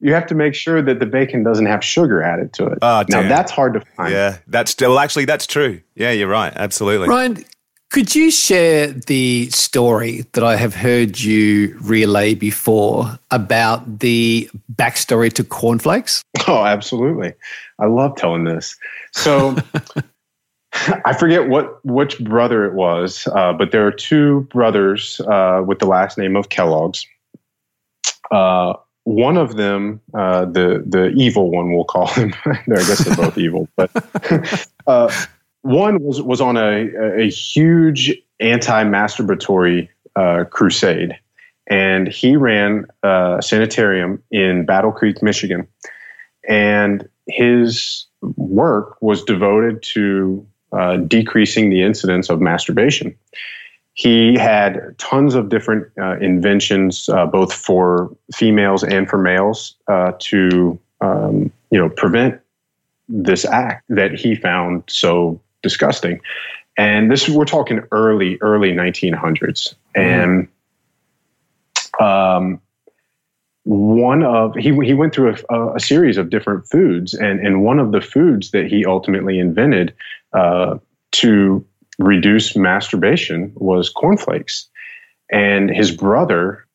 You 0.00 0.14
have 0.14 0.26
to 0.26 0.34
make 0.34 0.54
sure 0.54 0.82
that 0.82 0.98
the 0.98 1.06
bacon 1.06 1.42
doesn't 1.42 1.66
have 1.66 1.84
sugar 1.84 2.22
added 2.22 2.52
to 2.54 2.66
it. 2.66 2.78
Oh, 2.82 3.04
now 3.08 3.22
that's 3.22 3.52
hard 3.52 3.74
to 3.74 3.80
find. 3.80 4.12
Yeah, 4.12 4.38
that's 4.46 4.74
well, 4.80 4.98
actually, 4.98 5.26
that's 5.26 5.46
true. 5.46 5.80
Yeah, 5.94 6.10
you're 6.10 6.28
right. 6.28 6.52
Absolutely, 6.54 7.08
Ryan. 7.08 7.44
Could 7.90 8.14
you 8.14 8.30
share 8.30 8.86
the 8.86 9.50
story 9.50 10.24
that 10.32 10.44
I 10.44 10.54
have 10.54 10.76
heard 10.76 11.18
you 11.18 11.76
relay 11.80 12.34
before 12.36 13.18
about 13.32 13.98
the 13.98 14.48
backstory 14.72 15.32
to 15.32 15.42
cornflakes? 15.42 16.22
Oh, 16.46 16.64
absolutely. 16.64 17.34
I 17.80 17.86
love 17.86 18.14
telling 18.14 18.44
this. 18.44 18.76
So 19.12 19.56
I 20.72 21.12
forget 21.14 21.48
what 21.48 21.84
which 21.84 22.18
brother 22.20 22.64
it 22.64 22.74
was, 22.74 23.26
uh, 23.26 23.52
but 23.52 23.72
there 23.72 23.86
are 23.86 23.92
two 23.92 24.42
brothers 24.52 25.20
uh, 25.20 25.62
with 25.66 25.80
the 25.80 25.86
last 25.86 26.16
name 26.16 26.36
of 26.36 26.48
Kellogg's. 26.48 27.06
Uh, 28.30 28.74
one 29.04 29.36
of 29.36 29.56
them, 29.56 30.00
uh, 30.14 30.44
the 30.44 30.84
the 30.86 31.10
evil 31.16 31.50
one, 31.50 31.72
we'll 31.72 31.84
call 31.84 32.06
him. 32.08 32.34
I 32.44 32.62
guess 32.66 33.04
they're 33.04 33.16
both 33.16 33.38
evil, 33.46 33.68
but 33.76 33.90
uh, 34.86 35.12
one 35.62 36.02
was 36.02 36.20
was 36.22 36.40
on 36.40 36.56
a 36.56 37.22
a 37.22 37.30
huge 37.30 38.16
anti-masturbatory 38.40 39.88
uh, 40.16 40.44
crusade, 40.50 41.18
and 41.68 42.08
he 42.08 42.36
ran 42.36 42.86
a 43.02 43.38
sanitarium 43.42 44.22
in 44.30 44.64
Battle 44.64 44.92
Creek, 44.92 45.22
Michigan, 45.22 45.66
and 46.48 47.08
his 47.28 48.06
work 48.22 49.00
was 49.00 49.24
devoted 49.24 49.82
to 49.82 50.46
uh, 50.72 50.96
decreasing 50.98 51.70
the 51.70 51.82
incidence 51.82 52.30
of 52.30 52.40
masturbation. 52.40 53.16
He 54.00 54.34
had 54.34 54.96
tons 54.96 55.34
of 55.34 55.50
different 55.50 55.86
uh, 56.00 56.16
inventions, 56.20 57.10
uh, 57.10 57.26
both 57.26 57.52
for 57.52 58.10
females 58.34 58.82
and 58.82 59.06
for 59.06 59.18
males, 59.18 59.76
uh, 59.88 60.12
to 60.20 60.80
um, 61.02 61.52
you 61.70 61.78
know 61.78 61.90
prevent 61.90 62.40
this 63.10 63.44
act 63.44 63.84
that 63.90 64.14
he 64.14 64.34
found 64.34 64.84
so 64.86 65.38
disgusting. 65.62 66.18
And 66.78 67.10
this 67.10 67.28
we're 67.28 67.44
talking 67.44 67.82
early, 67.92 68.38
early 68.40 68.72
1900s, 68.72 69.74
and 69.94 70.48
um, 72.00 72.58
one 73.64 74.22
of 74.22 74.54
he 74.54 74.70
he 74.82 74.94
went 74.94 75.14
through 75.14 75.36
a, 75.50 75.74
a, 75.74 75.80
series 75.80 76.16
of 76.16 76.30
different 76.30 76.66
foods, 76.66 77.12
and 77.12 77.38
and 77.46 77.62
one 77.62 77.78
of 77.78 77.92
the 77.92 78.00
foods 78.00 78.52
that 78.52 78.66
he 78.66 78.86
ultimately 78.86 79.38
invented 79.38 79.94
uh, 80.32 80.78
to 81.10 81.66
reduce 82.00 82.56
masturbation 82.56 83.52
was 83.54 83.88
cornflakes. 83.88 84.68
And 85.30 85.70
his 85.70 85.92
brother 85.92 86.66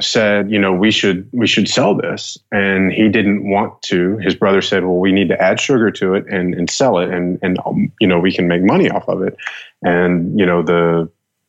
said, 0.00 0.50
you 0.50 0.58
know, 0.58 0.72
we 0.72 0.90
should 0.90 1.28
we 1.32 1.46
should 1.46 1.68
sell 1.68 1.94
this, 1.94 2.36
and 2.50 2.92
he 2.92 3.08
didn't 3.08 3.48
want 3.48 3.80
to. 3.82 4.16
His 4.18 4.34
brother 4.34 4.62
said, 4.62 4.84
well, 4.84 4.98
we 4.98 5.12
need 5.12 5.28
to 5.28 5.40
add 5.40 5.60
sugar 5.60 5.90
to 5.92 6.14
it 6.14 6.26
and 6.26 6.54
and 6.54 6.68
sell 6.68 6.98
it, 6.98 7.10
and 7.10 7.38
and 7.42 7.58
um, 7.64 7.92
you 8.00 8.08
know 8.08 8.18
we 8.18 8.32
can 8.32 8.48
make 8.48 8.62
money 8.62 8.90
off 8.90 9.08
of 9.08 9.22
it. 9.22 9.36
And 9.82 10.38
you 10.38 10.46
know 10.46 10.62
the 10.62 11.08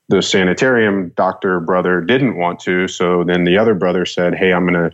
the 0.09 0.21
sanitarium 0.21 1.09
doctor 1.15 1.59
brother 1.61 2.01
didn't 2.01 2.38
want 2.38 2.59
to, 2.59 2.88
so 2.88 3.24
then 3.24 3.45
the 3.45 3.57
other 3.57 3.74
brother 3.74 4.05
said, 4.05 4.36
hey, 4.36 4.53
I'm 4.53 4.65
gonna. 4.65 4.91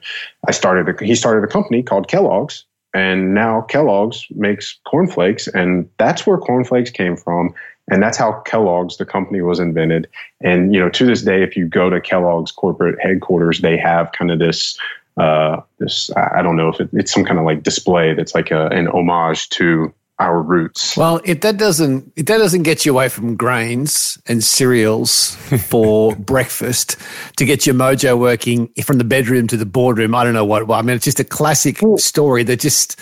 I 0.47 0.51
started. 0.51 1.01
A, 1.01 1.05
he 1.05 1.15
started 1.15 1.43
a 1.43 1.51
company 1.51 1.81
called 1.81 2.07
Kellogg's, 2.07 2.63
and 2.93 3.33
now 3.33 3.61
Kellogg's 3.61 4.27
makes 4.31 4.79
cornflakes, 4.87 5.47
and 5.47 5.89
that's 5.97 6.25
where 6.25 6.37
cornflakes 6.37 6.91
came 6.91 7.17
from. 7.17 7.53
And 7.89 8.01
that's 8.01 8.17
how 8.17 8.41
Kellogg's, 8.41 8.97
the 8.97 9.05
company, 9.05 9.41
was 9.41 9.59
invented. 9.59 10.07
And 10.41 10.73
you 10.73 10.79
know, 10.79 10.89
to 10.89 11.05
this 11.05 11.21
day, 11.21 11.43
if 11.43 11.55
you 11.55 11.67
go 11.67 11.89
to 11.89 11.99
Kellogg's 11.99 12.51
corporate 12.51 12.99
headquarters, 13.01 13.61
they 13.61 13.77
have 13.77 14.11
kind 14.11 14.31
of 14.31 14.39
this, 14.39 14.77
uh, 15.17 15.61
this 15.79 16.09
I 16.15 16.41
don't 16.41 16.55
know 16.55 16.69
if 16.69 16.79
it, 16.79 16.89
it's 16.93 17.11
some 17.11 17.25
kind 17.25 17.39
of 17.39 17.45
like 17.45 17.63
display 17.63 18.13
that's 18.13 18.35
like 18.35 18.51
a, 18.51 18.67
an 18.67 18.87
homage 18.87 19.49
to 19.49 19.93
our 20.19 20.41
roots. 20.41 20.97
Well, 20.97 21.21
if 21.23 21.41
that 21.41 21.57
doesn't 21.57 22.11
if 22.15 22.25
that 22.25 22.37
doesn't 22.37 22.63
get 22.63 22.85
you 22.85 22.91
away 22.91 23.09
from 23.09 23.35
grains 23.35 24.17
and 24.27 24.43
cereals 24.43 25.35
for 25.67 26.15
breakfast 26.15 26.97
to 27.37 27.45
get 27.45 27.65
your 27.65 27.75
mojo 27.75 28.19
working 28.19 28.67
from 28.83 28.97
the 28.97 29.03
bedroom 29.05 29.47
to 29.47 29.57
the 29.57 29.65
boardroom, 29.65 30.13
I 30.13 30.25
don't 30.25 30.33
know 30.33 30.45
what. 30.45 30.67
Well, 30.67 30.77
I 30.77 30.81
mean, 30.81 30.95
it's 30.95 31.05
just 31.05 31.19
a 31.19 31.23
classic 31.23 31.79
story 31.97 32.43
that 32.43 32.59
just 32.59 32.99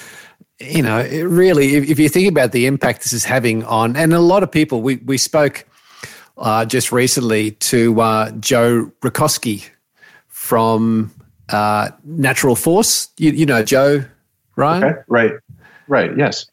you 0.60 0.82
know, 0.82 1.01
really, 1.03 1.76
if, 1.76 1.89
if, 1.89 1.99
you 1.99 2.10
think 2.10 2.28
about 2.28 2.51
the 2.51 2.66
impact 2.66 3.03
this 3.03 3.14
is 3.14 3.24
having 3.24 3.64
on, 3.66 3.95
and 3.95 4.14
a 4.14 4.20
lot 4.20 4.41
of 4.43 4.51
people, 4.51 4.82
we, 4.82 4.95
we 4.97 5.18
spoke 5.18 5.66
uh, 6.38 6.66
just 6.66 6.91
recently 6.91 7.51
to 7.51 7.99
uh, 8.01 8.32
Joe 8.32 8.91
Rakosky 9.01 9.70
from 10.28 11.14
uh, 11.49 11.89
Natural 12.03 12.55
Force. 12.55 13.10
You, 13.18 13.32
you 13.32 13.45
know 13.45 13.64
Joe, 13.64 14.03
Ryan? 14.55 14.84
Okay, 14.84 15.01
right, 15.08 15.32
right, 15.88 16.18
yes. 16.18 16.47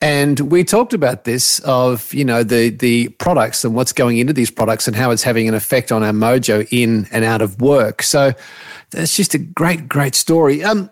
And 0.00 0.38
we 0.40 0.62
talked 0.62 0.92
about 0.92 1.24
this 1.24 1.58
of 1.60 2.12
you 2.14 2.24
know 2.24 2.44
the 2.44 2.70
the 2.70 3.08
products 3.08 3.64
and 3.64 3.74
what's 3.74 3.92
going 3.92 4.18
into 4.18 4.32
these 4.32 4.50
products 4.50 4.86
and 4.86 4.94
how 4.94 5.10
it's 5.10 5.24
having 5.24 5.48
an 5.48 5.54
effect 5.54 5.90
on 5.90 6.04
our 6.04 6.12
mojo 6.12 6.68
in 6.70 7.08
and 7.10 7.24
out 7.24 7.42
of 7.42 7.60
work. 7.60 8.02
So 8.02 8.32
that's 8.90 9.16
just 9.16 9.34
a 9.34 9.38
great 9.38 9.88
great 9.88 10.14
story. 10.14 10.62
Um, 10.62 10.90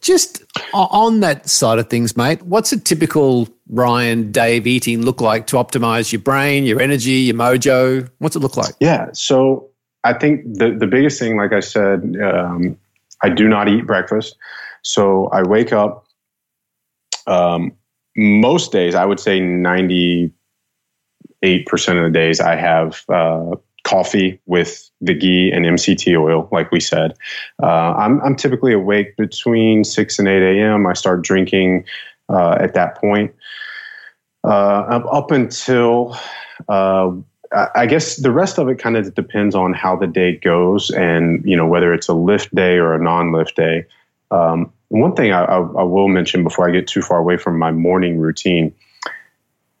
just 0.00 0.42
on 0.72 1.20
that 1.20 1.48
side 1.48 1.78
of 1.78 1.88
things, 1.88 2.16
mate, 2.16 2.42
what's 2.42 2.72
a 2.72 2.80
typical 2.80 3.48
Ryan 3.68 4.30
Dave 4.30 4.66
eating 4.66 5.02
look 5.02 5.20
like 5.20 5.46
to 5.48 5.56
optimize 5.56 6.12
your 6.12 6.20
brain, 6.20 6.64
your 6.64 6.80
energy, 6.80 7.12
your 7.12 7.36
mojo? 7.36 8.08
What's 8.18 8.36
it 8.36 8.40
look 8.40 8.56
like? 8.56 8.74
Yeah, 8.80 9.08
so 9.12 9.70
I 10.04 10.12
think 10.12 10.44
the 10.44 10.70
the 10.78 10.86
biggest 10.86 11.18
thing, 11.18 11.36
like 11.36 11.52
I 11.52 11.60
said, 11.60 12.16
um, 12.22 12.78
I 13.22 13.28
do 13.30 13.48
not 13.48 13.68
eat 13.68 13.86
breakfast. 13.86 14.36
So 14.82 15.28
I 15.28 15.42
wake 15.42 15.72
up. 15.72 16.06
Um, 17.26 17.72
most 18.16 18.72
days, 18.72 18.94
I 18.94 19.04
would 19.04 19.20
say 19.20 19.40
ninety 19.40 20.32
eight 21.42 21.66
percent 21.66 21.98
of 21.98 22.04
the 22.04 22.10
days, 22.10 22.40
I 22.40 22.56
have 22.56 23.02
uh, 23.08 23.56
coffee 23.88 24.38
with 24.44 24.90
the 25.00 25.14
ghee 25.14 25.50
and 25.50 25.64
MCT 25.64 26.18
oil, 26.20 26.46
like 26.52 26.70
we 26.70 26.78
said. 26.78 27.14
Uh, 27.62 27.94
I'm, 27.96 28.20
I'm 28.20 28.36
typically 28.36 28.74
awake 28.74 29.16
between 29.16 29.82
6 29.82 30.18
and 30.18 30.28
8 30.28 30.42
a.m. 30.58 30.86
I 30.86 30.92
start 30.92 31.22
drinking 31.22 31.84
uh, 32.28 32.58
at 32.60 32.74
that 32.74 32.96
point. 32.96 33.34
Uh, 34.44 35.00
up 35.10 35.30
until, 35.30 36.16
uh, 36.68 37.12
I 37.74 37.86
guess 37.86 38.16
the 38.16 38.30
rest 38.30 38.58
of 38.58 38.68
it 38.68 38.78
kind 38.78 38.96
of 38.96 39.14
depends 39.14 39.54
on 39.54 39.72
how 39.72 39.96
the 39.96 40.06
day 40.06 40.36
goes 40.36 40.90
and, 40.90 41.42
you 41.46 41.56
know, 41.56 41.66
whether 41.66 41.94
it's 41.94 42.08
a 42.08 42.14
lift 42.14 42.54
day 42.54 42.76
or 42.76 42.92
a 42.92 43.02
non 43.02 43.32
lift 43.32 43.56
day. 43.56 43.86
Um, 44.30 44.70
one 44.88 45.14
thing 45.14 45.32
I, 45.32 45.44
I, 45.44 45.56
I 45.56 45.82
will 45.82 46.08
mention 46.08 46.44
before 46.44 46.68
I 46.68 46.72
get 46.72 46.86
too 46.86 47.00
far 47.00 47.18
away 47.18 47.38
from 47.38 47.58
my 47.58 47.72
morning 47.72 48.18
routine 48.18 48.74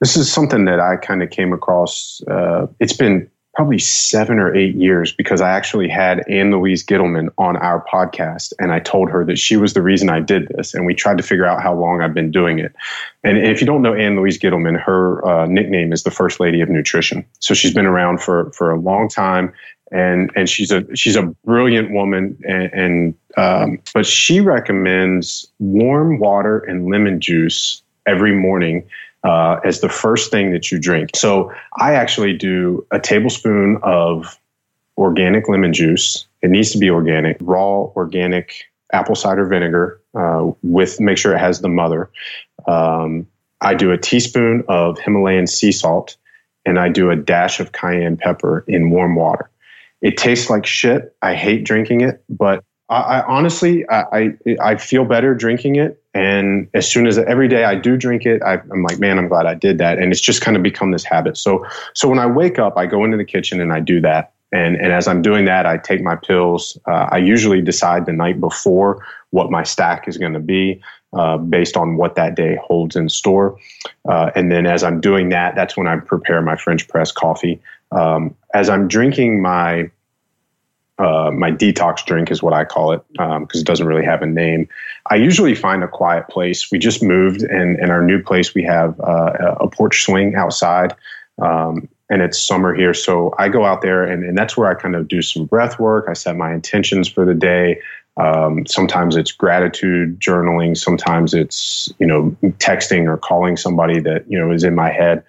this 0.00 0.16
is 0.16 0.32
something 0.32 0.64
that 0.66 0.80
I 0.80 0.96
kind 0.96 1.22
of 1.22 1.30
came 1.30 1.52
across. 1.52 2.22
Uh, 2.28 2.66
it's 2.78 2.92
been 2.92 3.28
probably 3.58 3.78
seven 3.80 4.38
or 4.38 4.54
eight 4.54 4.76
years 4.76 5.10
because 5.10 5.40
I 5.40 5.50
actually 5.50 5.88
had 5.88 6.22
Ann 6.28 6.52
Louise 6.52 6.86
Gittleman 6.86 7.28
on 7.38 7.56
our 7.56 7.84
podcast 7.92 8.52
and 8.60 8.70
I 8.70 8.78
told 8.78 9.10
her 9.10 9.24
that 9.24 9.36
she 9.36 9.56
was 9.56 9.74
the 9.74 9.82
reason 9.82 10.08
I 10.10 10.20
did 10.20 10.46
this. 10.50 10.74
And 10.74 10.86
we 10.86 10.94
tried 10.94 11.16
to 11.16 11.24
figure 11.24 11.44
out 11.44 11.60
how 11.60 11.74
long 11.74 12.00
I've 12.00 12.14
been 12.14 12.30
doing 12.30 12.60
it. 12.60 12.72
And 13.24 13.36
if 13.36 13.60
you 13.60 13.66
don't 13.66 13.82
know 13.82 13.94
Ann 13.94 14.14
Louise 14.14 14.38
Gittleman, 14.38 14.80
her 14.80 15.26
uh, 15.26 15.46
nickname 15.46 15.92
is 15.92 16.04
the 16.04 16.12
First 16.12 16.38
Lady 16.38 16.60
of 16.60 16.68
Nutrition. 16.68 17.24
So 17.40 17.52
she's 17.52 17.74
been 17.74 17.84
around 17.84 18.22
for, 18.22 18.52
for 18.52 18.70
a 18.70 18.78
long 18.78 19.08
time. 19.08 19.52
And, 19.90 20.30
and 20.36 20.48
she's 20.48 20.70
a 20.70 20.84
she's 20.94 21.16
a 21.16 21.22
brilliant 21.44 21.90
woman 21.90 22.38
and, 22.46 22.72
and 22.72 23.14
um, 23.36 23.80
but 23.92 24.06
she 24.06 24.40
recommends 24.40 25.50
warm 25.58 26.20
water 26.20 26.60
and 26.60 26.88
lemon 26.88 27.20
juice 27.20 27.82
every 28.06 28.36
morning 28.36 28.84
uh, 29.24 29.60
as 29.64 29.80
the 29.80 29.88
first 29.88 30.30
thing 30.30 30.52
that 30.52 30.70
you 30.70 30.78
drink. 30.78 31.10
So 31.14 31.52
I 31.76 31.94
actually 31.94 32.36
do 32.36 32.86
a 32.90 33.00
tablespoon 33.00 33.78
of 33.82 34.38
organic 34.96 35.48
lemon 35.48 35.72
juice. 35.72 36.26
It 36.42 36.50
needs 36.50 36.72
to 36.72 36.78
be 36.78 36.90
organic, 36.90 37.36
raw 37.40 37.82
organic 37.96 38.64
apple 38.92 39.14
cider 39.14 39.46
vinegar 39.46 40.00
uh, 40.14 40.50
with 40.62 41.00
make 41.00 41.18
sure 41.18 41.34
it 41.34 41.38
has 41.38 41.60
the 41.60 41.68
mother. 41.68 42.10
Um, 42.66 43.26
I 43.60 43.74
do 43.74 43.92
a 43.92 43.98
teaspoon 43.98 44.64
of 44.68 44.98
Himalayan 44.98 45.46
sea 45.46 45.72
salt 45.72 46.16
and 46.64 46.78
I 46.78 46.88
do 46.88 47.10
a 47.10 47.16
dash 47.16 47.60
of 47.60 47.72
cayenne 47.72 48.16
pepper 48.16 48.64
in 48.68 48.90
warm 48.90 49.14
water. 49.14 49.50
It 50.00 50.16
tastes 50.16 50.48
like 50.48 50.64
shit. 50.64 51.16
I 51.20 51.34
hate 51.34 51.64
drinking 51.64 52.02
it, 52.02 52.22
but 52.28 52.64
I, 52.88 53.00
I 53.00 53.26
honestly 53.26 53.84
I, 53.88 54.34
I, 54.60 54.76
feel 54.76 55.04
better 55.04 55.34
drinking 55.34 55.76
it 55.76 56.02
and 56.18 56.68
as 56.74 56.90
soon 56.90 57.06
as 57.06 57.16
every 57.16 57.46
day 57.46 57.64
I 57.64 57.76
do 57.76 57.96
drink 57.96 58.26
it, 58.26 58.42
I, 58.42 58.54
am 58.54 58.82
like, 58.82 58.98
man, 58.98 59.18
I'm 59.18 59.28
glad 59.28 59.46
I 59.46 59.54
did 59.54 59.78
that. 59.78 59.98
And 59.98 60.10
it's 60.10 60.20
just 60.20 60.40
kind 60.40 60.56
of 60.56 60.62
become 60.64 60.90
this 60.90 61.04
habit. 61.04 61.36
So, 61.36 61.64
so 61.94 62.08
when 62.08 62.18
I 62.18 62.26
wake 62.26 62.58
up, 62.58 62.76
I 62.76 62.86
go 62.86 63.04
into 63.04 63.16
the 63.16 63.24
kitchen 63.24 63.60
and 63.60 63.72
I 63.72 63.78
do 63.78 64.00
that. 64.00 64.32
And, 64.50 64.76
and 64.76 64.92
as 64.92 65.06
I'm 65.06 65.22
doing 65.22 65.44
that, 65.44 65.64
I 65.64 65.76
take 65.76 66.02
my 66.02 66.16
pills. 66.16 66.76
Uh, 66.88 67.08
I 67.12 67.18
usually 67.18 67.60
decide 67.60 68.06
the 68.06 68.12
night 68.12 68.40
before 68.40 69.04
what 69.30 69.50
my 69.50 69.62
stack 69.62 70.08
is 70.08 70.16
going 70.16 70.32
to 70.32 70.40
be 70.40 70.80
uh, 71.12 71.36
based 71.36 71.76
on 71.76 71.96
what 71.96 72.16
that 72.16 72.34
day 72.34 72.58
holds 72.64 72.96
in 72.96 73.08
store. 73.08 73.56
Uh, 74.08 74.30
and 74.34 74.50
then 74.50 74.66
as 74.66 74.82
I'm 74.82 75.00
doing 75.00 75.28
that, 75.28 75.54
that's 75.54 75.76
when 75.76 75.86
I 75.86 75.98
prepare 75.98 76.42
my 76.42 76.56
French 76.56 76.88
press 76.88 77.12
coffee. 77.12 77.60
Um, 77.92 78.34
as 78.54 78.68
I'm 78.68 78.88
drinking 78.88 79.40
my 79.40 79.90
uh, 80.98 81.30
my 81.30 81.50
detox 81.50 82.04
drink 82.04 82.30
is 82.30 82.42
what 82.42 82.52
I 82.52 82.64
call 82.64 82.92
it 82.92 83.02
because 83.12 83.30
um, 83.36 83.48
it 83.54 83.64
doesn't 83.64 83.86
really 83.86 84.04
have 84.04 84.20
a 84.20 84.26
name. 84.26 84.68
I 85.10 85.16
usually 85.16 85.54
find 85.54 85.84
a 85.84 85.88
quiet 85.88 86.28
place. 86.28 86.70
We 86.72 86.78
just 86.78 87.02
moved, 87.02 87.42
and 87.42 87.78
in 87.78 87.90
our 87.90 88.02
new 88.02 88.20
place, 88.20 88.52
we 88.54 88.64
have 88.64 88.98
uh, 89.00 89.56
a 89.60 89.68
porch 89.68 90.02
swing 90.02 90.34
outside, 90.34 90.94
um, 91.40 91.88
and 92.10 92.20
it's 92.20 92.40
summer 92.40 92.74
here. 92.74 92.94
So 92.94 93.32
I 93.38 93.48
go 93.48 93.64
out 93.64 93.80
there, 93.80 94.02
and, 94.04 94.24
and, 94.24 94.36
that's 94.36 94.56
where 94.56 94.68
I 94.68 94.74
kind 94.74 94.96
of 94.96 95.06
do 95.06 95.22
some 95.22 95.46
breath 95.46 95.78
work. 95.78 96.06
I 96.08 96.14
set 96.14 96.36
my 96.36 96.52
intentions 96.52 97.08
for 97.08 97.24
the 97.24 97.34
day. 97.34 97.80
Um, 98.16 98.66
sometimes 98.66 99.14
it's 99.14 99.30
gratitude 99.30 100.18
journaling. 100.18 100.76
Sometimes 100.76 101.32
it's 101.32 101.92
you 102.00 102.06
know 102.06 102.36
texting 102.58 103.06
or 103.06 103.16
calling 103.16 103.56
somebody 103.56 104.00
that 104.00 104.28
you 104.28 104.36
know 104.36 104.50
is 104.50 104.64
in 104.64 104.74
my 104.74 104.90
head. 104.90 105.22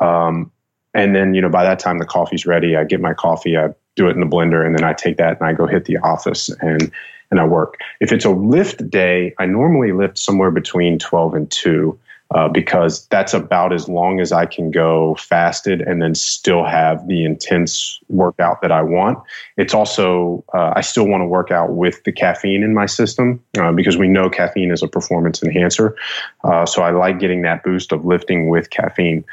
Um, 0.00 0.50
and 0.94 1.14
then 1.14 1.34
you 1.34 1.40
know 1.40 1.48
by 1.48 1.62
that 1.62 1.78
time 1.78 1.98
the 1.98 2.04
coffee's 2.04 2.44
ready. 2.44 2.76
I 2.76 2.82
get 2.82 3.00
my 3.00 3.14
coffee. 3.14 3.56
I 3.56 3.68
do 3.96 4.08
it 4.08 4.12
in 4.12 4.20
the 4.20 4.26
blender, 4.26 4.64
and 4.64 4.74
then 4.74 4.84
I 4.84 4.92
take 4.92 5.16
that 5.18 5.38
and 5.38 5.48
I 5.48 5.52
go 5.52 5.66
hit 5.66 5.84
the 5.84 5.98
office 5.98 6.48
and 6.60 6.90
and 7.30 7.40
I 7.40 7.46
work. 7.46 7.78
If 8.00 8.12
it's 8.12 8.26
a 8.26 8.30
lift 8.30 8.90
day, 8.90 9.34
I 9.38 9.46
normally 9.46 9.92
lift 9.92 10.18
somewhere 10.18 10.50
between 10.50 10.98
twelve 10.98 11.34
and 11.34 11.50
two. 11.50 11.98
Uh, 12.34 12.48
because 12.48 13.06
that's 13.08 13.34
about 13.34 13.74
as 13.74 13.90
long 13.90 14.18
as 14.18 14.32
I 14.32 14.46
can 14.46 14.70
go 14.70 15.16
fasted 15.16 15.82
and 15.82 16.00
then 16.00 16.14
still 16.14 16.64
have 16.64 17.06
the 17.06 17.26
intense 17.26 18.00
workout 18.08 18.62
that 18.62 18.72
I 18.72 18.80
want. 18.80 19.18
It's 19.58 19.74
also, 19.74 20.42
uh, 20.54 20.72
I 20.74 20.80
still 20.80 21.06
want 21.06 21.20
to 21.20 21.26
work 21.26 21.50
out 21.50 21.74
with 21.74 22.02
the 22.04 22.12
caffeine 22.12 22.62
in 22.62 22.72
my 22.72 22.86
system 22.86 23.38
uh, 23.58 23.72
because 23.72 23.98
we 23.98 24.08
know 24.08 24.30
caffeine 24.30 24.70
is 24.70 24.82
a 24.82 24.88
performance 24.88 25.42
enhancer. 25.42 25.94
Uh, 26.42 26.64
so 26.64 26.80
I 26.80 26.90
like 26.92 27.18
getting 27.18 27.42
that 27.42 27.64
boost 27.64 27.92
of 27.92 28.06
lifting 28.06 28.48
with 28.48 28.70
caffeine. 28.70 29.26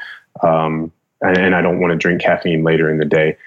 Um, 0.43 0.91
and, 1.22 1.55
I 1.55 1.62
don't 1.62 1.80
want 1.80 1.91
to 1.91 1.97
drink 1.97 2.22
caffeine 2.22 2.66
later 2.66 2.89
in 2.89 2.97
the 2.97 3.05
day 3.05 3.38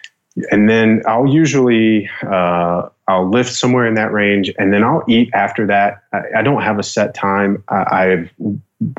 and 0.51 0.69
then 0.69 1.03
I'll 1.07 1.27
usually 1.27 2.09
uh, 2.23 2.89
I'll 3.09 3.29
lift 3.29 3.53
somewhere 3.53 3.87
in 3.87 3.95
that 3.95 4.13
range, 4.13 4.53
and 4.59 4.73
then 4.73 4.83
I'll 4.83 5.05
eat 5.09 5.31
after 5.35 5.67
that. 5.67 6.03
I, 6.13 6.21
I 6.39 6.43
don't 6.43 6.63
have 6.63 6.79
a 6.79 6.83
set 6.83 7.15
time. 7.15 7.63
I, 7.69 7.77
I've 8.03 8.31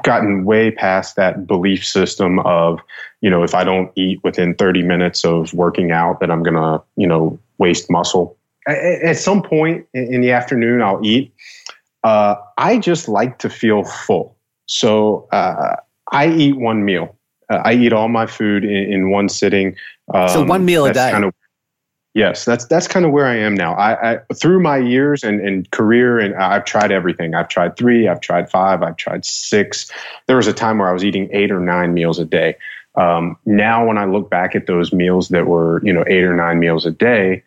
gotten 0.03 0.45
way 0.45 0.71
past 0.71 1.15
that 1.15 1.45
belief 1.45 1.85
system 1.85 2.39
of 2.39 2.79
you 3.21 3.29
know 3.29 3.43
if 3.43 3.55
I 3.55 3.63
don't 3.63 3.91
eat 3.95 4.23
within 4.23 4.55
30 4.55 4.83
minutes 4.83 5.25
of 5.25 5.53
working 5.53 5.91
out, 5.91 6.19
that 6.19 6.29
I'm 6.29 6.43
gonna 6.43 6.81
you 6.95 7.07
know 7.07 7.39
waste 7.57 7.89
muscle. 7.89 8.37
At 8.67 9.17
some 9.17 9.41
point 9.41 9.85
in 9.93 10.21
the 10.21 10.31
afternoon, 10.31 10.81
I'll 10.81 11.03
eat. 11.03 11.33
Uh, 12.03 12.35
I 12.57 12.77
just 12.77 13.09
like 13.09 13.39
to 13.39 13.49
feel 13.49 13.83
full, 13.83 14.37
so 14.67 15.27
uh, 15.31 15.77
I 16.11 16.29
eat 16.29 16.57
one 16.57 16.85
meal. 16.85 17.15
Uh, 17.49 17.61
I 17.63 17.73
eat 17.73 17.93
all 17.93 18.09
my 18.09 18.25
food 18.25 18.63
in, 18.63 18.91
in 18.91 19.09
one 19.09 19.29
sitting. 19.29 19.75
Um, 20.13 20.29
so 20.29 20.43
one 20.43 20.65
meal 20.65 20.85
a 20.85 20.93
day. 20.93 21.11
Kind 21.11 21.25
of, 21.25 21.33
yes, 22.13 22.45
that's 22.45 22.65
that's 22.65 22.87
kind 22.87 23.05
of 23.05 23.11
where 23.11 23.25
I 23.25 23.35
am 23.35 23.53
now. 23.55 23.73
I, 23.73 24.13
I 24.13 24.19
through 24.35 24.61
my 24.61 24.77
years 24.77 25.23
and, 25.23 25.39
and 25.41 25.69
career, 25.71 26.19
and 26.19 26.35
I've 26.35 26.65
tried 26.65 26.91
everything. 26.91 27.35
I've 27.35 27.49
tried 27.49 27.77
three, 27.77 28.07
I've 28.07 28.21
tried 28.21 28.49
five, 28.49 28.83
I've 28.83 28.97
tried 28.97 29.25
six. 29.25 29.89
There 30.27 30.37
was 30.37 30.47
a 30.47 30.53
time 30.53 30.77
where 30.77 30.89
I 30.89 30.93
was 30.93 31.03
eating 31.03 31.29
eight 31.31 31.51
or 31.51 31.59
nine 31.59 31.93
meals 31.93 32.19
a 32.19 32.25
day. 32.25 32.57
Um, 32.95 33.37
now, 33.45 33.87
when 33.87 33.97
I 33.97 34.05
look 34.05 34.29
back 34.29 34.55
at 34.55 34.67
those 34.67 34.93
meals 34.93 35.29
that 35.29 35.47
were 35.47 35.81
you 35.83 35.93
know 35.93 36.03
eight 36.07 36.23
or 36.23 36.35
nine 36.35 36.59
meals 36.59 36.85
a 36.85 36.91
day, 36.91 37.43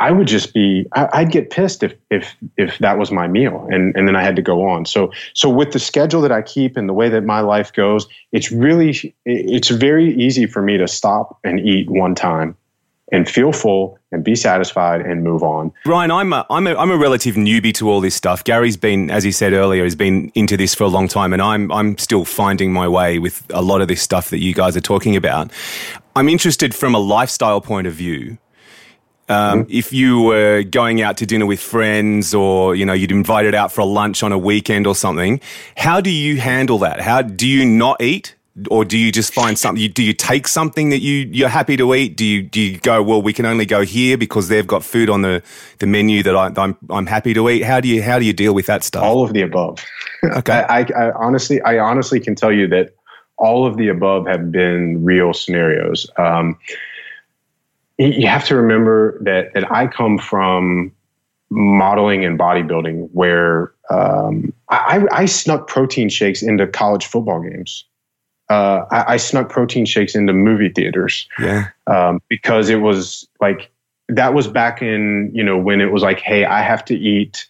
I 0.00 0.10
would 0.10 0.26
just 0.26 0.54
be 0.54 0.86
I'd 0.92 1.30
get 1.30 1.50
pissed 1.50 1.82
if 1.82 1.94
if 2.10 2.34
if 2.56 2.78
that 2.78 2.98
was 2.98 3.10
my 3.10 3.28
meal 3.28 3.66
and 3.70 3.94
and 3.94 4.08
then 4.08 4.16
I 4.16 4.22
had 4.22 4.36
to 4.36 4.42
go 4.42 4.68
on. 4.68 4.86
So 4.86 5.12
so 5.34 5.50
with 5.50 5.72
the 5.72 5.78
schedule 5.78 6.22
that 6.22 6.32
I 6.32 6.42
keep 6.42 6.76
and 6.76 6.88
the 6.88 6.94
way 6.94 7.08
that 7.10 7.24
my 7.24 7.40
life 7.40 7.72
goes, 7.72 8.06
it's 8.32 8.50
really 8.50 9.14
it's 9.26 9.68
very 9.68 10.14
easy 10.14 10.46
for 10.46 10.62
me 10.62 10.78
to 10.78 10.88
stop 10.88 11.38
and 11.44 11.60
eat 11.60 11.90
one 11.90 12.14
time 12.14 12.56
and 13.12 13.28
feel 13.28 13.52
full 13.52 13.98
and 14.10 14.24
be 14.24 14.34
satisfied 14.34 15.00
and 15.00 15.22
move 15.22 15.42
on. 15.42 15.72
Ryan, 15.84 16.10
I'm 16.10 16.32
a, 16.32 16.44
I'm 16.50 16.66
a, 16.66 16.74
I'm 16.74 16.90
a 16.90 16.96
relative 16.96 17.36
newbie 17.36 17.72
to 17.74 17.88
all 17.88 18.00
this 18.00 18.16
stuff. 18.16 18.42
Gary's 18.42 18.76
been, 18.76 19.10
as 19.10 19.22
he 19.22 19.30
said 19.30 19.52
earlier, 19.52 19.84
has 19.84 19.94
been 19.94 20.32
into 20.34 20.56
this 20.56 20.74
for 20.74 20.84
a 20.84 20.88
long 20.88 21.06
time, 21.06 21.32
and 21.32 21.40
I'm 21.40 21.70
I'm 21.70 21.98
still 21.98 22.24
finding 22.24 22.72
my 22.72 22.88
way 22.88 23.18
with 23.18 23.46
a 23.50 23.62
lot 23.62 23.80
of 23.80 23.88
this 23.88 24.02
stuff 24.02 24.30
that 24.30 24.38
you 24.38 24.54
guys 24.54 24.76
are 24.76 24.80
talking 24.80 25.14
about. 25.14 25.52
I'm 26.16 26.28
interested 26.28 26.74
from 26.74 26.94
a 26.94 26.98
lifestyle 26.98 27.60
point 27.60 27.86
of 27.86 27.92
view 27.92 28.38
um, 29.28 29.62
mm-hmm. 29.62 29.70
If 29.70 29.92
you 29.92 30.22
were 30.22 30.62
going 30.62 31.02
out 31.02 31.16
to 31.18 31.26
dinner 31.26 31.46
with 31.46 31.60
friends 31.60 32.32
or, 32.32 32.76
you 32.76 32.86
know, 32.86 32.92
you'd 32.92 33.10
invited 33.10 33.54
out 33.54 33.72
for 33.72 33.80
a 33.80 33.84
lunch 33.84 34.22
on 34.22 34.32
a 34.32 34.38
weekend 34.38 34.86
or 34.86 34.94
something, 34.94 35.40
how 35.76 36.00
do 36.00 36.10
you 36.10 36.40
handle 36.40 36.78
that? 36.78 37.00
How 37.00 37.22
do 37.22 37.46
you 37.46 37.64
not 37.64 38.00
eat? 38.00 38.34
or 38.70 38.84
do 38.84 38.96
you 38.96 39.12
just 39.12 39.34
find 39.34 39.58
something? 39.58 39.82
You, 39.82 39.88
do 39.88 40.02
you 40.02 40.14
take 40.14 40.48
something 40.48 40.88
that 40.88 41.00
you 41.00 41.28
you're 41.30 41.48
happy 41.48 41.76
to 41.76 41.94
eat? 41.94 42.16
Do 42.16 42.24
you 42.24 42.42
do 42.42 42.60
you 42.60 42.78
go 42.78 43.02
well? 43.02 43.20
We 43.20 43.32
can 43.32 43.44
only 43.44 43.66
go 43.66 43.82
here 43.82 44.16
because 44.16 44.48
they've 44.48 44.66
got 44.66 44.82
food 44.82 45.10
on 45.10 45.22
the, 45.22 45.42
the 45.78 45.86
menu 45.86 46.22
that 46.22 46.34
I, 46.34 46.50
I'm 46.56 46.76
I'm 46.88 47.06
happy 47.06 47.34
to 47.34 47.50
eat. 47.50 47.64
How 47.64 47.80
do 47.80 47.88
you 47.88 48.02
how 48.02 48.18
do 48.18 48.24
you 48.24 48.32
deal 48.32 48.54
with 48.54 48.66
that 48.66 48.82
stuff? 48.82 49.02
All 49.02 49.22
of 49.22 49.32
the 49.32 49.42
above. 49.42 49.84
Okay. 50.24 50.54
I, 50.54 50.80
I, 50.80 50.86
I 50.96 51.12
honestly 51.12 51.60
I 51.60 51.78
honestly 51.78 52.18
can 52.18 52.34
tell 52.34 52.50
you 52.50 52.66
that 52.68 52.94
all 53.36 53.64
of 53.66 53.76
the 53.76 53.88
above 53.88 54.26
have 54.26 54.50
been 54.50 55.04
real 55.04 55.34
scenarios. 55.34 56.10
Um, 56.16 56.58
you 57.98 58.26
have 58.26 58.44
to 58.46 58.56
remember 58.56 59.18
that 59.22 59.54
that 59.54 59.70
I 59.70 59.86
come 59.86 60.18
from 60.18 60.92
modeling 61.50 62.24
and 62.24 62.38
bodybuilding 62.38 63.08
where 63.12 63.72
um, 63.90 64.52
I, 64.68 65.06
I, 65.12 65.26
snuck 65.26 65.68
protein 65.68 66.08
shakes 66.08 66.42
into 66.42 66.66
college 66.66 67.06
football 67.06 67.40
games. 67.40 67.84
Uh, 68.50 68.84
I, 68.90 69.04
I, 69.14 69.16
snuck 69.16 69.48
protein 69.48 69.86
shakes 69.86 70.16
into 70.16 70.32
movie 70.32 70.70
theaters. 70.70 71.28
Yeah. 71.38 71.68
Um, 71.86 72.20
because 72.28 72.68
it 72.68 72.80
was 72.80 73.28
like 73.40 73.70
that 74.08 74.34
was 74.34 74.48
back 74.48 74.82
in 74.82 75.30
you 75.32 75.42
know 75.42 75.56
when 75.56 75.80
it 75.80 75.92
was 75.92 76.02
like, 76.02 76.20
hey, 76.20 76.44
I 76.44 76.62
have 76.62 76.84
to 76.86 76.96
eat 76.96 77.46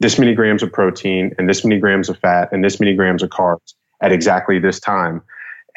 this 0.00 0.18
many 0.18 0.34
grams 0.34 0.62
of 0.62 0.72
protein 0.72 1.34
and 1.38 1.48
this 1.48 1.64
many 1.64 1.80
grams 1.80 2.08
of 2.08 2.18
fat 2.18 2.48
and 2.52 2.64
this 2.64 2.80
many 2.80 2.94
grams 2.94 3.22
of 3.22 3.30
carbs 3.30 3.74
at 4.00 4.12
exactly 4.12 4.58
this 4.58 4.80
time, 4.80 5.22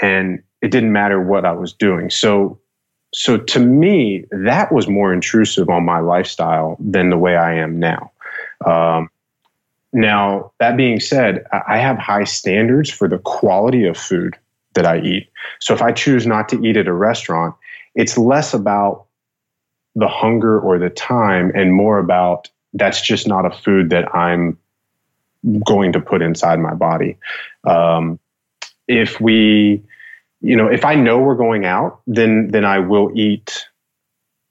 and 0.02 0.42
it 0.62 0.72
didn't 0.72 0.92
matter 0.92 1.22
what 1.22 1.46
I 1.46 1.52
was 1.52 1.74
doing. 1.74 2.10
So 2.10 2.60
so 3.16 3.38
to 3.38 3.60
me, 3.60 4.26
that 4.32 4.74
was 4.74 4.90
more 4.90 5.14
intrusive 5.14 5.70
on 5.70 5.86
my 5.86 6.00
lifestyle 6.00 6.76
than 6.82 7.10
the 7.10 7.18
way 7.18 7.38
I 7.38 7.56
am 7.56 7.80
now. 7.80 8.12
Um, 8.66 9.10
now, 9.94 10.52
that 10.60 10.76
being 10.76 11.00
said, 11.00 11.46
I 11.66 11.78
have 11.78 11.98
high 11.98 12.26
standards 12.26 12.90
for 12.90 13.08
the 13.08 13.20
quality 13.20 13.86
of 13.86 13.96
food 13.96 14.36
that 14.74 14.86
I 14.86 15.00
eat. 15.00 15.30
So 15.62 15.74
if 15.74 15.82
I 15.82 15.94
choose 15.94 16.28
not 16.28 16.50
to 16.50 16.62
eat 16.62 16.76
at 16.76 16.88
a 16.88 16.94
restaurant, 16.94 17.56
it's 17.96 18.18
less 18.18 18.54
about 18.54 19.06
the 19.96 20.10
hunger 20.10 20.60
or 20.60 20.78
the 20.78 20.90
time 20.90 21.54
and 21.56 21.74
more 21.74 22.00
about 22.00 22.50
that's 22.74 23.02
just 23.02 23.30
not 23.30 23.46
a 23.46 23.52
food 23.52 23.92
that 23.92 24.14
I'm 24.14 24.58
going 25.66 25.94
to 25.94 26.02
put 26.02 26.22
inside 26.22 26.60
my 26.60 26.74
body. 26.74 27.18
Um, 27.64 28.20
if 28.90 29.22
we 29.22 29.82
you 30.46 30.56
know, 30.56 30.68
if 30.68 30.86
I 30.86 30.94
know 30.94 31.18
we're 31.18 31.36
going 31.36 31.66
out, 31.66 32.02
then 32.06 32.50
then 32.50 32.66
I 32.66 32.78
will 32.78 33.12
eat. 33.16 33.66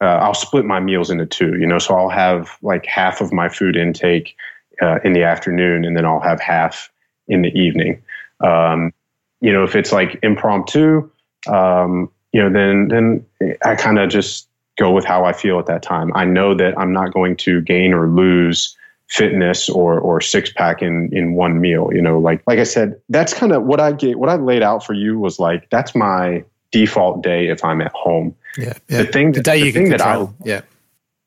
Uh, 0.00 0.18
I'll 0.24 0.34
split 0.34 0.64
my 0.64 0.80
meals 0.80 1.08
into 1.08 1.24
two. 1.24 1.56
You 1.56 1.68
know, 1.68 1.78
so 1.78 1.94
I'll 1.94 2.08
have 2.08 2.58
like 2.62 2.84
half 2.84 3.20
of 3.20 3.32
my 3.32 3.48
food 3.48 3.76
intake 3.76 4.34
uh, 4.82 4.98
in 5.04 5.12
the 5.12 5.22
afternoon, 5.22 5.84
and 5.84 5.96
then 5.96 6.04
I'll 6.04 6.20
have 6.20 6.40
half 6.40 6.90
in 7.28 7.42
the 7.42 7.56
evening. 7.56 8.02
Um, 8.40 8.92
you 9.40 9.52
know, 9.52 9.62
if 9.62 9.76
it's 9.76 9.92
like 9.92 10.18
impromptu, 10.24 11.08
um, 11.46 12.10
you 12.32 12.42
know, 12.42 12.50
then 12.50 12.88
then 12.88 13.56
I 13.64 13.76
kind 13.76 14.00
of 14.00 14.10
just 14.10 14.48
go 14.76 14.90
with 14.90 15.04
how 15.04 15.24
I 15.24 15.32
feel 15.32 15.60
at 15.60 15.66
that 15.66 15.84
time. 15.84 16.10
I 16.16 16.24
know 16.24 16.56
that 16.56 16.76
I'm 16.76 16.92
not 16.92 17.14
going 17.14 17.36
to 17.36 17.60
gain 17.60 17.94
or 17.94 18.08
lose 18.08 18.76
fitness 19.08 19.68
or 19.68 19.98
or 19.98 20.20
six 20.20 20.50
pack 20.52 20.80
in 20.80 21.10
in 21.12 21.34
one 21.34 21.60
meal 21.60 21.90
you 21.92 22.00
know 22.00 22.18
like 22.18 22.42
like 22.46 22.58
i 22.58 22.64
said 22.64 22.98
that's 23.10 23.34
kind 23.34 23.52
of 23.52 23.62
what 23.64 23.78
i 23.78 23.92
get 23.92 24.18
what 24.18 24.30
i 24.30 24.34
laid 24.34 24.62
out 24.62 24.84
for 24.84 24.94
you 24.94 25.18
was 25.18 25.38
like 25.38 25.68
that's 25.70 25.94
my 25.94 26.42
default 26.72 27.22
day 27.22 27.48
if 27.48 27.62
i'm 27.64 27.82
at 27.82 27.92
home 27.92 28.34
yeah, 28.56 28.72
yeah. 28.88 29.02
the 29.02 29.04
thing 29.04 29.32
the 29.32 29.42
day 29.42 29.60
the 29.60 29.66
you 29.66 29.72
thing 29.72 29.90
can 29.90 29.98
that. 29.98 30.00
I, 30.00 30.26
yeah 30.44 30.62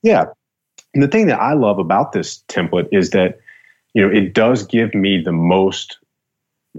yeah 0.02 0.26
and 0.96 1.04
the 1.04 1.08
thing 1.08 1.28
that 1.28 1.40
i 1.40 1.54
love 1.54 1.78
about 1.78 2.14
this 2.14 2.44
template 2.48 2.90
is 2.92 3.12
that 3.12 3.40
you 3.94 4.02
know 4.02 4.12
it 4.12 4.34
does 4.34 4.66
give 4.66 4.96
me 4.96 5.22
the 5.22 5.32
most 5.32 5.98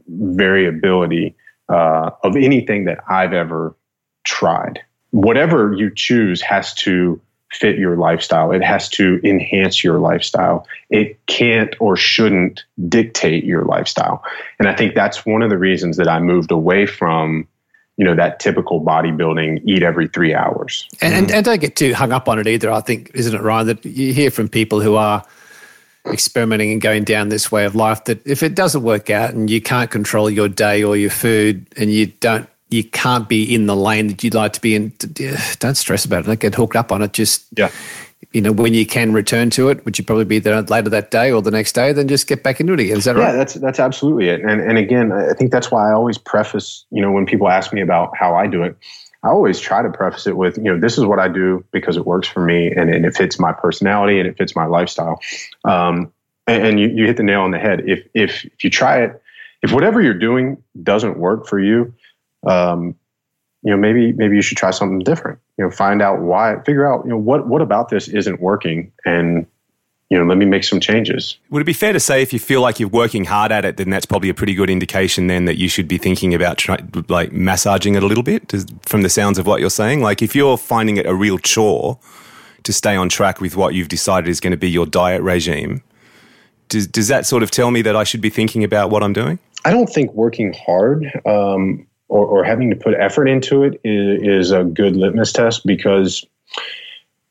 variability 0.09 1.35
uh, 1.69 2.11
of 2.25 2.35
anything 2.37 2.87
that 2.87 2.99
i've 3.09 3.33
ever 3.33 3.77
tried 4.25 4.81
whatever 5.11 5.73
you 5.75 5.93
choose 5.95 6.43
has 6.43 6.75
to 6.75 7.21
fit 7.51 7.79
your 7.79 7.97
lifestyle. 7.97 8.53
It 8.53 8.63
has 8.63 8.89
to 8.91 9.21
enhance 9.25 9.83
your 9.83 9.99
lifestyle. 9.99 10.67
It 10.91 11.25
can't 11.27 11.75
or 11.81 11.97
shouldn't 11.97 12.65
dictate 12.89 13.45
your 13.45 13.65
lifestyle. 13.65 14.23
And 14.59 14.69
I 14.69 14.77
think 14.77 14.95
that's 14.95 15.25
one 15.25 15.43
of 15.43 15.51
the 15.51 15.59
reasons 15.59 15.97
that 15.97 16.09
I 16.09 16.21
moved 16.21 16.51
away 16.51 16.87
from, 16.87 17.49
you 17.97 18.05
know, 18.05 18.15
that 18.15 18.39
typical 18.39 18.81
bodybuilding 18.85 19.63
eat 19.65 19.83
every 19.83 20.09
three 20.09 20.35
hours. 20.35 20.87
And, 21.01 21.15
and, 21.15 21.27
mm. 21.29 21.35
and 21.35 21.45
don't 21.45 21.61
get 21.61 21.77
too 21.77 21.95
hung 21.95 22.13
up 22.13 22.29
on 22.29 22.39
it 22.39 22.47
either. 22.47 22.71
I 22.71 22.81
think, 22.81 23.11
isn't 23.15 23.35
it, 23.35 23.43
Ryan, 23.43 23.69
that 23.69 23.85
you 23.85 24.13
hear 24.13 24.31
from 24.31 24.49
people 24.49 24.81
who 24.81 24.97
are 24.97 25.25
experimenting 26.07 26.73
and 26.73 26.81
going 26.81 27.05
down 27.05 27.29
this 27.29 27.51
way 27.51 27.65
of 27.65 27.75
life 27.75 28.05
that 28.05 28.27
if 28.27 28.43
it 28.43 28.55
doesn't 28.55 28.83
work 28.83 29.11
out 29.11 29.35
and 29.35 29.51
you 29.51 29.61
can't 29.61 29.91
control 29.91 30.31
your 30.31 30.49
day 30.49 30.83
or 30.83 30.97
your 30.97 31.11
food 31.11 31.67
and 31.77 31.91
you 31.93 32.07
don't 32.07 32.49
you 32.71 32.85
can't 32.85 33.29
be 33.29 33.55
in 33.55 33.67
the 33.67 33.77
lane 33.77 34.09
that 34.09 34.23
you'd 34.23 34.35
like 34.35 34.53
to 34.55 34.61
be 34.61 34.75
in. 34.75 34.93
Don't 35.59 35.77
stress 35.77 36.05
about 36.05 36.25
it. 36.25 36.27
Don't 36.27 36.41
get 36.41 36.55
hooked 36.55 36.77
up 36.77 36.93
on 36.93 37.03
it. 37.03 37.13
Just 37.13 37.47
yeah. 37.57 37.71
You 38.33 38.43
know, 38.43 38.53
when 38.53 38.75
you 38.75 38.85
can 38.85 39.13
return 39.13 39.49
to 39.51 39.69
it, 39.71 39.85
which 39.87 39.99
you 39.99 40.05
probably 40.05 40.25
be 40.25 40.39
there 40.39 40.61
later 40.63 40.91
that 40.91 41.11
day 41.11 41.31
or 41.31 41.41
the 41.41 41.53
next 41.53 41.73
day, 41.73 41.93
then 41.93 42.09
just 42.09 42.27
get 42.27 42.43
back 42.43 42.61
into 42.61 42.75
it 42.75 42.81
again. 42.81 42.99
Is 42.99 43.05
that 43.05 43.17
right? 43.17 43.29
Yeah, 43.29 43.33
that's 43.33 43.55
that's 43.55 43.81
absolutely 43.81 44.29
it. 44.29 44.41
And 44.41 44.61
and 44.61 44.77
again, 44.77 45.13
I 45.13 45.33
think 45.35 45.51
that's 45.51 45.71
why 45.71 45.89
I 45.89 45.93
always 45.93 46.19
preface, 46.19 46.85
you 46.91 47.01
know, 47.01 47.11
when 47.11 47.27
people 47.27 47.49
ask 47.49 47.73
me 47.73 47.81
about 47.81 48.15
how 48.17 48.35
I 48.35 48.47
do 48.47 48.65
it, 48.65 48.77
I 49.23 49.29
always 49.29 49.59
try 49.59 49.83
to 49.83 49.91
preface 49.91 50.27
it 50.27 50.37
with, 50.37 50.59
you 50.59 50.65
know, 50.65 50.79
this 50.79 50.99
is 50.99 51.05
what 51.05 51.19
I 51.19 51.29
do 51.29 51.65
because 51.71 51.97
it 51.97 52.07
works 52.07 52.29
for 52.29 52.45
me 52.45 52.71
and, 52.71 52.91
and 52.91 53.07
it 53.07 53.17
fits 53.17 53.39
my 53.39 53.53
personality 53.53 54.19
and 54.19 54.29
it 54.29 54.37
fits 54.37 54.55
my 54.55 54.67
lifestyle. 54.67 55.21
Um, 55.65 56.13
and, 56.47 56.67
and 56.67 56.81
you, 56.81 56.89
you 56.89 57.07
hit 57.07 57.17
the 57.17 57.23
nail 57.23 57.43
on 57.43 57.51
the 57.51 57.59
head. 57.59 57.89
If 57.89 58.07
if 58.15 58.45
if 58.45 58.65
you 58.65 58.71
try 58.71 59.03
it, 59.03 59.23
if 59.63 59.73
whatever 59.73 60.01
you're 60.01 60.15
doing 60.15 60.63
doesn't 60.83 61.19
work 61.19 61.47
for 61.47 61.59
you, 61.59 61.95
um, 62.49 62.95
you 63.63 63.71
know, 63.71 63.77
maybe 63.77 64.13
maybe 64.13 64.37
you 64.37 64.43
should 64.43 64.57
try 64.57 64.71
something 64.71 65.01
different. 65.01 65.41
You 65.57 65.65
know, 65.65 65.71
find 65.71 66.01
out 66.01 66.21
why, 66.21 66.57
figure 66.65 66.91
out 66.91 67.05
you 67.05 67.11
know 67.11 67.19
what 67.19 67.49
what 67.49 67.63
about 67.63 67.89
this 67.89 68.09
isn't 68.09 68.41
working, 68.41 68.93
and 69.05 69.47
you 70.11 70.17
know, 70.17 70.25
let 70.25 70.39
me 70.39 70.47
make 70.47 70.65
some 70.65 70.81
changes. 70.81 71.37
Would 71.51 71.61
it 71.61 71.67
be 71.67 71.75
fair 71.75 71.93
to 71.93 72.01
say 72.01 72.23
if 72.23 72.33
you 72.33 72.39
feel 72.39 72.63
like 72.63 72.81
you're 72.81 72.89
working 72.89 73.27
hard 73.27 73.53
at 73.53 73.65
it, 73.65 73.77
then 73.77 73.91
that's 73.91 74.07
probably 74.07 74.31
a 74.31 74.35
pretty 74.35 74.55
good 74.55 74.71
indication 74.71 75.27
then 75.27 75.45
that 75.45 75.59
you 75.59 75.69
should 75.69 75.87
be 75.87 75.99
thinking 75.99 76.35
about 76.35 76.57
try, 76.57 76.79
like 77.09 77.31
massaging 77.33 77.95
it 77.95 78.03
a 78.03 78.07
little 78.07 78.23
bit 78.23 78.49
Does, 78.49 78.65
from 78.87 79.03
the 79.03 79.11
sounds 79.11 79.37
of 79.39 79.47
what 79.47 79.61
you're 79.61 79.69
saying? 79.69 80.01
Like 80.01 80.23
if 80.23 80.35
you're 80.35 80.57
finding 80.57 80.97
it 80.97 81.05
a 81.05 81.15
real 81.15 81.39
chore 81.39 81.99
to 82.63 82.73
stay 82.73 82.97
on 82.97 83.11
track 83.11 83.41
with 83.41 83.55
what 83.55 83.75
you've 83.75 83.89
decided 83.89 84.31
is 84.31 84.41
going 84.41 84.53
to 84.53 84.57
be 84.57 84.71
your 84.71 84.87
diet 84.87 85.21
regime, 85.21 85.83
does, 86.69 86.87
does 86.87 87.09
that 87.09 87.27
sort 87.27 87.43
of 87.43 87.51
tell 87.51 87.71
me 87.71 87.83
that 87.83 87.95
I 87.95 88.05
should 88.05 88.23
be 88.23 88.31
thinking 88.31 88.65
about 88.65 88.89
what 88.89 89.03
I'm 89.03 89.13
doing? 89.13 89.39
I 89.67 89.73
don't 89.73 89.89
think 89.89 90.13
working 90.15 90.55
hard 90.55 91.05
um, 91.27 91.87
or, 92.09 92.27
or 92.27 92.45
having 92.45 92.71
to 92.71 92.77
put 92.77 92.95
effort 92.95 93.29
into 93.29 93.63
it 93.63 93.81
is, 93.85 94.23
is 94.23 94.51
a 94.51 94.65
good 94.65 94.97
litmus 94.97 95.33
test 95.33 95.65
because 95.67 96.25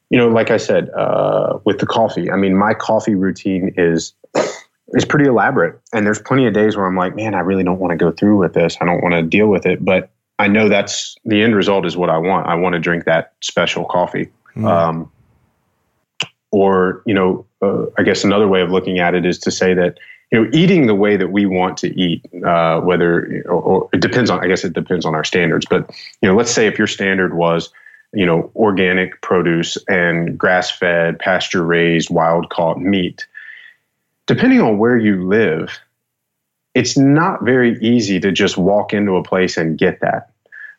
you 0.09 0.17
know, 0.17 0.29
like 0.29 0.51
I 0.51 0.57
said, 0.57 0.89
uh, 0.91 1.59
with 1.65 1.79
the 1.79 1.85
coffee, 1.85 2.31
I 2.31 2.37
mean, 2.37 2.55
my 2.55 2.73
coffee 2.73 3.15
routine 3.15 3.73
is 3.75 4.13
is 4.93 5.03
pretty 5.03 5.25
elaborate, 5.27 5.79
and 5.91 6.05
there's 6.05 6.21
plenty 6.21 6.47
of 6.47 6.53
days 6.53 6.77
where 6.77 6.85
I'm 6.85 6.95
like, 6.95 7.15
man, 7.15 7.35
I 7.35 7.39
really 7.39 7.63
don't 7.63 7.79
want 7.79 7.91
to 7.91 7.97
go 7.97 8.11
through 8.11 8.37
with 8.37 8.53
this. 8.53 8.77
I 8.79 8.85
don't 8.85 9.01
want 9.01 9.13
to 9.15 9.21
deal 9.21 9.47
with 9.47 9.65
it, 9.65 9.83
but 9.83 10.09
I 10.39 10.47
know 10.47 10.69
that's 10.69 11.17
the 11.25 11.41
end 11.41 11.55
result 11.55 11.85
is 11.85 11.97
what 11.97 12.09
I 12.09 12.17
want. 12.17 12.47
I 12.47 12.55
want 12.55 12.73
to 12.73 12.79
drink 12.79 13.03
that 13.05 13.33
special 13.41 13.83
coffee. 13.83 14.29
Mm. 14.55 14.65
Um, 14.65 15.11
or 16.51 17.01
you 17.05 17.13
know, 17.13 17.45
uh, 17.61 17.87
I 17.97 18.03
guess 18.03 18.23
another 18.23 18.47
way 18.47 18.61
of 18.61 18.71
looking 18.71 18.99
at 18.99 19.13
it 19.13 19.25
is 19.25 19.39
to 19.39 19.51
say 19.51 19.73
that 19.73 19.97
you 20.31 20.41
know, 20.41 20.49
eating 20.53 20.87
the 20.87 20.95
way 20.95 21.15
that 21.15 21.31
we 21.31 21.45
want 21.45 21.77
to 21.77 21.99
eat, 21.99 22.25
uh, 22.45 22.81
whether 22.81 23.43
or, 23.45 23.61
or, 23.61 23.89
it 23.93 24.01
depends 24.01 24.29
on, 24.29 24.43
I 24.43 24.47
guess 24.47 24.63
it 24.63 24.73
depends 24.73 25.05
on 25.05 25.15
our 25.15 25.23
standards. 25.23 25.65
But 25.69 25.89
you 26.21 26.29
know, 26.29 26.35
let's 26.35 26.51
say 26.51 26.67
if 26.67 26.77
your 26.77 26.87
standard 26.87 27.33
was, 27.33 27.71
you 28.13 28.25
know, 28.25 28.51
organic 28.55 29.21
produce 29.21 29.77
and 29.87 30.37
grass-fed, 30.37 31.19
pasture-raised, 31.19 32.09
wild-caught 32.09 32.79
meat, 32.79 33.27
depending 34.25 34.61
on 34.61 34.77
where 34.77 34.97
you 34.97 35.27
live, 35.27 35.79
it's 36.73 36.97
not 36.97 37.43
very 37.43 37.77
easy 37.81 38.19
to 38.19 38.31
just 38.31 38.57
walk 38.57 38.93
into 38.93 39.15
a 39.15 39.23
place 39.23 39.57
and 39.57 39.77
get 39.77 39.99
that. 40.01 40.31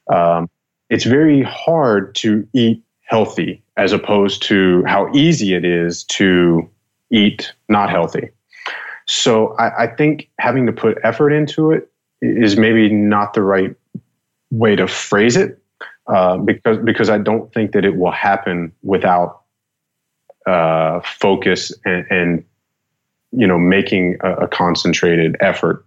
Um, 0.08 0.48
it's 0.90 1.04
very 1.04 1.42
hard 1.42 2.14
to 2.16 2.46
eat 2.52 2.82
healthy 3.02 3.62
as 3.76 3.92
opposed 3.92 4.42
to 4.44 4.84
how 4.86 5.10
easy 5.14 5.54
it 5.54 5.64
is 5.64 6.04
to 6.04 6.68
eat 7.10 7.52
not 7.68 7.90
healthy. 7.90 8.30
So 9.08 9.56
I, 9.56 9.84
I 9.84 9.86
think 9.86 10.28
having 10.38 10.66
to 10.66 10.72
put 10.72 10.98
effort 11.02 11.30
into 11.30 11.72
it 11.72 11.90
is 12.20 12.56
maybe 12.56 12.92
not 12.92 13.34
the 13.34 13.42
right 13.42 13.74
way 14.50 14.76
to 14.76 14.86
phrase 14.86 15.36
it 15.36 15.60
uh, 16.06 16.36
because 16.36 16.78
because 16.84 17.10
I 17.10 17.18
don't 17.18 17.52
think 17.52 17.72
that 17.72 17.84
it 17.84 17.96
will 17.96 18.10
happen 18.10 18.72
without 18.82 19.42
uh, 20.46 21.00
focus 21.00 21.72
and, 21.84 22.06
and, 22.10 22.44
you 23.30 23.46
know 23.46 23.58
making 23.58 24.16
a, 24.22 24.32
a, 24.36 24.48
concentrated 24.48 25.36
effort 25.40 25.84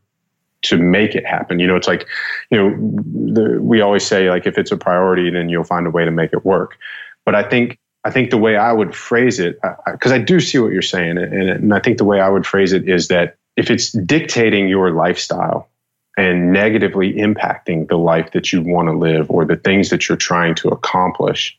to 0.61 0.77
make 0.77 1.15
it 1.15 1.25
happen. 1.25 1.57
You 1.57 1.65
know, 1.65 1.75
it's 1.75 1.87
like 1.87 2.07
you 2.51 2.57
know 2.57 3.33
the, 3.33 3.59
we 3.59 3.81
always 3.81 4.05
say 4.05 4.29
like 4.29 4.45
if 4.45 4.59
it's 4.59 4.71
a 4.71 4.77
priority, 4.77 5.31
then 5.31 5.49
you'll 5.49 5.63
find 5.63 5.87
a 5.87 5.89
way 5.89 6.05
to 6.05 6.11
make 6.11 6.33
it 6.33 6.45
work. 6.45 6.77
But 7.25 7.33
I 7.33 7.41
think 7.41 7.79
I 8.03 8.09
think 8.09 8.31
the 8.31 8.37
way 8.37 8.55
I 8.57 8.71
would 8.71 8.95
phrase 8.95 9.39
it, 9.39 9.59
because 9.91 10.11
I, 10.11 10.15
I, 10.15 10.19
do 10.19 10.39
see 10.39 10.57
what 10.57 10.71
you're 10.71 10.81
saying, 10.81 11.17
and, 11.17 11.33
and 11.33 11.73
I 11.73 11.79
think 11.79 11.97
the 11.97 12.05
way 12.05 12.19
I 12.19 12.29
would 12.29 12.47
phrase 12.47 12.73
it 12.73 12.89
is 12.89 13.09
that 13.09 13.37
if 13.55 13.69
it's 13.69 13.91
dictating 13.91 14.67
your 14.67 14.91
lifestyle 14.91 15.69
and 16.17 16.51
negatively 16.51 17.13
impacting 17.13 17.87
the 17.87 17.97
life 17.97 18.31
that 18.31 18.51
you 18.51 18.61
want 18.61 18.87
to 18.87 18.97
live 18.97 19.29
or 19.29 19.45
the 19.45 19.55
things 19.55 19.89
that 19.89 20.09
you're 20.09 20.17
trying 20.17 20.55
to 20.55 20.69
accomplish, 20.69 21.57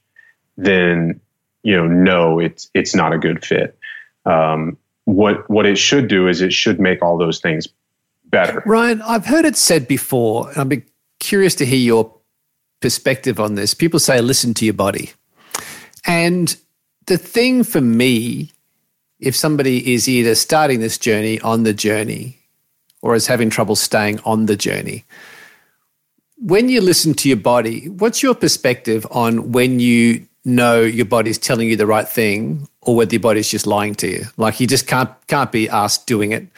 then 0.57 1.21
you 1.63 1.77
know, 1.77 1.87
no, 1.87 2.39
it's 2.41 2.69
it's 2.75 2.95
not 2.95 3.13
a 3.13 3.19
good 3.19 3.45
fit. 3.45 3.79
Um, 4.25 4.77
what 5.05 5.49
what 5.49 5.67
it 5.67 5.79
should 5.79 6.09
do 6.09 6.29
is 6.29 6.41
it 6.41 6.53
should 6.53 6.81
make 6.81 7.03
all 7.03 7.19
those 7.19 7.41
things 7.41 7.69
better. 8.25 8.63
Ryan, 8.67 9.01
I've 9.03 9.27
heard 9.27 9.45
it 9.45 9.57
said 9.57 9.87
before, 9.87 10.49
and 10.51 10.59
I'd 10.59 10.69
be 10.69 10.83
curious 11.21 11.55
to 11.57 11.67
hear 11.67 11.79
your 11.79 12.15
perspective 12.81 13.39
on 13.39 13.55
this. 13.55 13.75
People 13.75 14.01
say 14.01 14.21
listen 14.21 14.55
to 14.55 14.65
your 14.65 14.75
body. 14.75 15.13
And 16.07 16.57
the 17.07 17.19
thing 17.19 17.65
for 17.65 17.81
me, 17.81 18.53
if 19.21 19.37
somebody 19.37 19.95
is 19.95 20.09
either 20.09 20.35
starting 20.35 20.81
this 20.81 20.99
journey 20.99 21.41
on 21.41 21.63
the 21.63 21.73
journey 21.73 22.39
or 23.01 23.15
is 23.15 23.27
having 23.27 23.51
trouble 23.51 23.77
staying 23.77 24.21
on 24.25 24.47
the 24.47 24.57
journey, 24.57 25.05
when 26.39 26.69
you 26.69 26.81
listen 26.81 27.15
to 27.15 27.29
your 27.29 27.37
body, 27.37 27.89
what's 27.89 28.23
your 28.23 28.35
perspective 28.35 29.07
on 29.11 29.53
when 29.53 29.79
you 29.79 30.27
know 30.45 30.81
your 30.81 31.07
body's 31.07 31.39
telling 31.39 31.69
you 31.69 31.77
the 31.77 31.87
right 31.87 32.09
thing 32.09 32.69
or 32.81 32.97
whether 32.97 33.13
your 33.13 33.21
body's 33.21 33.49
just 33.49 33.67
lying 33.67 33.95
to 33.97 34.09
you? 34.09 34.25
Like 34.37 34.59
you 34.59 34.67
just 34.67 34.89
can't 34.89 35.11
can't 35.29 35.53
be 35.53 35.69
asked 35.69 36.09
doing 36.09 36.33
it, 36.33 36.49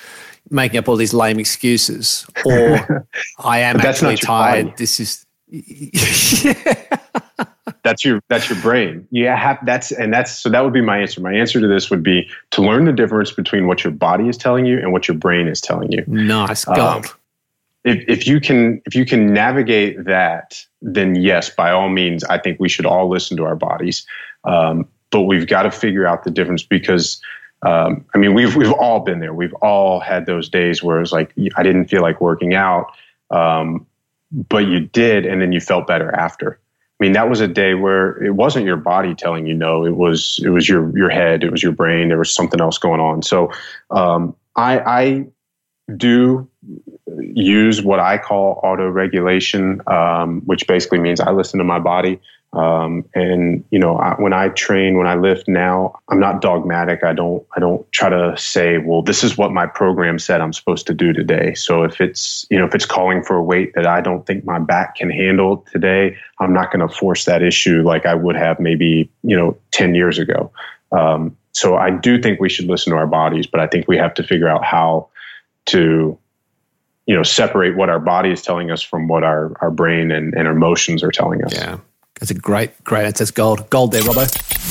making 0.50 0.78
up 0.78 0.88
all 0.88 0.96
these 0.96 1.12
lame 1.12 1.38
excuses. 1.38 2.26
Or 2.46 3.06
I 3.40 3.58
am 3.58 3.78
actually 3.80 4.16
tired. 4.16 4.66
Body. 4.66 4.76
This 4.78 5.00
is 5.00 5.23
that's 7.82 8.04
your 8.04 8.20
that's 8.28 8.48
your 8.48 8.60
brain. 8.60 9.06
Yeah, 9.10 9.36
have, 9.36 9.58
that's 9.64 9.92
and 9.92 10.12
that's 10.12 10.38
so 10.38 10.50
that 10.50 10.64
would 10.64 10.72
be 10.72 10.80
my 10.80 10.98
answer. 10.98 11.20
My 11.20 11.32
answer 11.32 11.60
to 11.60 11.68
this 11.68 11.90
would 11.90 12.02
be 12.02 12.28
to 12.50 12.62
learn 12.62 12.84
the 12.84 12.92
difference 12.92 13.30
between 13.30 13.66
what 13.66 13.84
your 13.84 13.92
body 13.92 14.28
is 14.28 14.36
telling 14.36 14.66
you 14.66 14.78
and 14.78 14.92
what 14.92 15.06
your 15.06 15.16
brain 15.16 15.46
is 15.46 15.60
telling 15.60 15.92
you. 15.92 16.04
Nice 16.06 16.64
gold. 16.64 16.78
Um, 16.78 17.04
if, 17.84 18.04
if 18.08 18.26
you 18.26 18.40
can 18.40 18.80
if 18.86 18.94
you 18.94 19.04
can 19.04 19.32
navigate 19.32 20.04
that, 20.04 20.64
then 20.80 21.14
yes, 21.14 21.50
by 21.50 21.70
all 21.70 21.88
means, 21.88 22.24
I 22.24 22.38
think 22.38 22.58
we 22.58 22.68
should 22.68 22.86
all 22.86 23.08
listen 23.08 23.36
to 23.36 23.44
our 23.44 23.56
bodies. 23.56 24.06
Um, 24.44 24.88
but 25.10 25.22
we've 25.22 25.46
got 25.46 25.62
to 25.62 25.70
figure 25.70 26.06
out 26.06 26.24
the 26.24 26.30
difference 26.30 26.62
because 26.62 27.20
um, 27.62 28.04
I 28.14 28.18
mean 28.18 28.34
we've 28.34 28.56
we've 28.56 28.72
all 28.72 29.00
been 29.00 29.20
there. 29.20 29.34
We've 29.34 29.54
all 29.54 30.00
had 30.00 30.26
those 30.26 30.48
days 30.48 30.82
where 30.82 31.00
it's 31.00 31.12
like 31.12 31.34
I 31.56 31.62
didn't 31.62 31.86
feel 31.86 32.02
like 32.02 32.20
working 32.20 32.54
out, 32.54 32.86
um, 33.30 33.86
but 34.34 34.66
you 34.66 34.80
did, 34.80 35.26
and 35.26 35.40
then 35.40 35.52
you 35.52 35.60
felt 35.60 35.86
better 35.86 36.14
after. 36.14 36.58
I 37.00 37.04
mean, 37.04 37.12
that 37.12 37.28
was 37.28 37.40
a 37.40 37.48
day 37.48 37.74
where 37.74 38.22
it 38.22 38.30
wasn't 38.30 38.66
your 38.66 38.76
body 38.76 39.14
telling 39.14 39.46
you 39.46 39.54
no. 39.54 39.84
It 39.84 39.96
was 39.96 40.40
it 40.44 40.50
was 40.50 40.68
your 40.68 40.96
your 40.96 41.10
head. 41.10 41.42
It 41.42 41.50
was 41.50 41.62
your 41.62 41.72
brain. 41.72 42.08
There 42.08 42.18
was 42.18 42.32
something 42.32 42.60
else 42.60 42.78
going 42.78 43.00
on. 43.00 43.22
So 43.22 43.50
um, 43.90 44.36
I, 44.56 44.78
I 44.78 45.26
do 45.96 46.48
use 47.18 47.82
what 47.82 48.00
I 48.00 48.18
call 48.18 48.60
auto 48.62 48.88
regulation, 48.88 49.80
um, 49.86 50.40
which 50.42 50.66
basically 50.66 50.98
means 50.98 51.20
I 51.20 51.32
listen 51.32 51.58
to 51.58 51.64
my 51.64 51.78
body. 51.78 52.20
Um, 52.56 53.04
and 53.14 53.64
you 53.70 53.78
know, 53.78 53.96
I, 53.96 54.14
when 54.14 54.32
I 54.32 54.48
train, 54.50 54.96
when 54.96 55.06
I 55.06 55.14
lift 55.14 55.48
now, 55.48 55.98
I'm 56.08 56.20
not 56.20 56.40
dogmatic. 56.40 57.02
I 57.02 57.12
don't, 57.12 57.44
I 57.56 57.60
don't 57.60 57.90
try 57.92 58.08
to 58.08 58.36
say, 58.36 58.78
well, 58.78 59.02
this 59.02 59.24
is 59.24 59.36
what 59.36 59.52
my 59.52 59.66
program 59.66 60.18
said 60.18 60.40
I'm 60.40 60.52
supposed 60.52 60.86
to 60.86 60.94
do 60.94 61.12
today. 61.12 61.54
So 61.54 61.82
if 61.82 62.00
it's, 62.00 62.46
you 62.50 62.58
know, 62.58 62.64
if 62.64 62.74
it's 62.74 62.86
calling 62.86 63.22
for 63.22 63.36
a 63.36 63.42
weight 63.42 63.74
that 63.74 63.86
I 63.86 64.00
don't 64.00 64.26
think 64.26 64.44
my 64.44 64.58
back 64.58 64.96
can 64.96 65.10
handle 65.10 65.64
today, 65.72 66.16
I'm 66.38 66.52
not 66.52 66.72
going 66.72 66.86
to 66.86 66.94
force 66.94 67.24
that 67.24 67.42
issue 67.42 67.82
like 67.82 68.06
I 68.06 68.14
would 68.14 68.36
have 68.36 68.60
maybe, 68.60 69.10
you 69.22 69.36
know, 69.36 69.56
10 69.72 69.94
years 69.94 70.18
ago. 70.18 70.52
Um, 70.92 71.36
so 71.52 71.76
I 71.76 71.90
do 71.90 72.20
think 72.20 72.40
we 72.40 72.48
should 72.48 72.66
listen 72.66 72.92
to 72.92 72.98
our 72.98 73.06
bodies, 73.06 73.46
but 73.46 73.60
I 73.60 73.66
think 73.66 73.88
we 73.88 73.96
have 73.96 74.14
to 74.14 74.22
figure 74.22 74.48
out 74.48 74.64
how 74.64 75.08
to 75.66 76.18
you 77.06 77.14
know 77.14 77.22
separate 77.22 77.76
what 77.76 77.90
our 77.90 77.98
body 78.00 78.30
is 78.30 78.42
telling 78.42 78.70
us 78.70 78.82
from 78.82 79.08
what 79.08 79.22
our 79.22 79.52
our 79.60 79.70
brain 79.70 80.10
and, 80.10 80.34
and 80.34 80.46
our 80.46 80.54
emotions 80.54 81.02
are 81.02 81.10
telling 81.10 81.44
us 81.44 81.54
yeah 81.54 81.78
that's 82.20 82.30
a 82.30 82.34
great 82.34 82.82
great 82.84 83.04
answer 83.04 83.30
gold 83.32 83.68
gold 83.70 83.92
there 83.92 84.02
robbo 84.02 84.64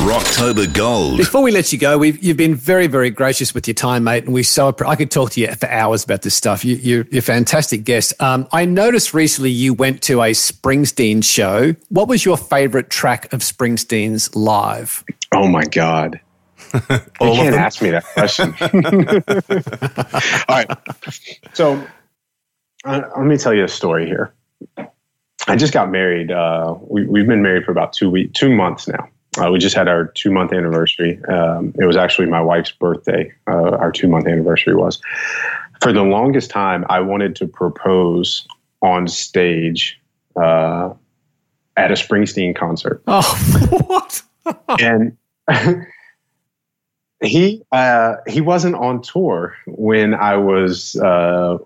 Rocktober 0.00 0.72
Gold. 0.72 1.18
Before 1.18 1.42
we 1.42 1.50
let 1.50 1.74
you 1.74 1.78
go, 1.78 1.98
we've, 1.98 2.24
you've 2.24 2.38
been 2.38 2.54
very, 2.54 2.86
very 2.86 3.10
gracious 3.10 3.52
with 3.52 3.68
your 3.68 3.74
time, 3.74 4.02
mate, 4.02 4.24
and 4.24 4.32
we 4.32 4.42
so 4.42 4.74
I 4.86 4.96
could 4.96 5.10
talk 5.10 5.32
to 5.32 5.40
you 5.42 5.54
for 5.54 5.68
hours 5.68 6.04
about 6.04 6.22
this 6.22 6.34
stuff. 6.34 6.64
You, 6.64 6.76
you're, 6.76 7.06
you're 7.10 7.18
a 7.18 7.22
fantastic 7.22 7.84
guest. 7.84 8.14
Um, 8.18 8.48
I 8.50 8.64
noticed 8.64 9.12
recently 9.12 9.50
you 9.50 9.74
went 9.74 10.00
to 10.04 10.22
a 10.22 10.30
Springsteen 10.30 11.22
show. 11.22 11.74
What 11.90 12.08
was 12.08 12.24
your 12.24 12.38
favorite 12.38 12.88
track 12.88 13.30
of 13.34 13.40
Springsteen's 13.40 14.34
live? 14.34 15.04
Oh 15.34 15.46
my 15.46 15.64
God! 15.64 16.18
you 16.72 16.80
can't 17.20 17.56
ask 17.56 17.82
me 17.82 17.90
that 17.90 18.04
question. 18.14 18.54
All 20.48 20.56
right. 20.56 20.78
So 21.52 21.86
uh, 22.84 23.02
let 23.18 23.26
me 23.26 23.36
tell 23.36 23.52
you 23.52 23.64
a 23.64 23.68
story 23.68 24.06
here. 24.06 24.32
I 25.48 25.56
just 25.56 25.72
got 25.72 25.90
married. 25.90 26.30
Uh, 26.30 26.76
we, 26.82 27.20
have 27.20 27.28
been 27.28 27.42
married 27.42 27.64
for 27.64 27.72
about 27.72 27.92
two 27.92 28.10
week, 28.10 28.32
two 28.34 28.54
months 28.54 28.86
now. 28.88 29.08
Uh, 29.38 29.50
we 29.50 29.58
just 29.58 29.76
had 29.76 29.88
our 29.88 30.06
two 30.06 30.30
month 30.30 30.52
anniversary. 30.52 31.20
Um, 31.26 31.72
it 31.78 31.86
was 31.86 31.96
actually 31.96 32.26
my 32.26 32.40
wife's 32.40 32.72
birthday. 32.72 33.32
Uh, 33.46 33.76
our 33.76 33.92
two 33.92 34.08
month 34.08 34.26
anniversary 34.26 34.74
was. 34.74 35.00
For 35.80 35.92
the 35.92 36.02
longest 36.02 36.50
time, 36.50 36.84
I 36.90 37.00
wanted 37.00 37.36
to 37.36 37.46
propose 37.46 38.46
on 38.82 39.08
stage 39.08 39.98
uh, 40.36 40.92
at 41.76 41.90
a 41.90 41.94
Springsteen 41.94 42.54
concert. 42.54 43.02
Oh, 43.08 43.82
what? 43.86 44.22
and 44.80 45.16
he 47.22 47.62
uh, 47.72 48.16
he 48.26 48.40
wasn't 48.40 48.74
on 48.74 49.02
tour 49.02 49.56
when 49.66 50.14
I 50.14 50.36
was 50.36 50.96
uh, 50.96 51.58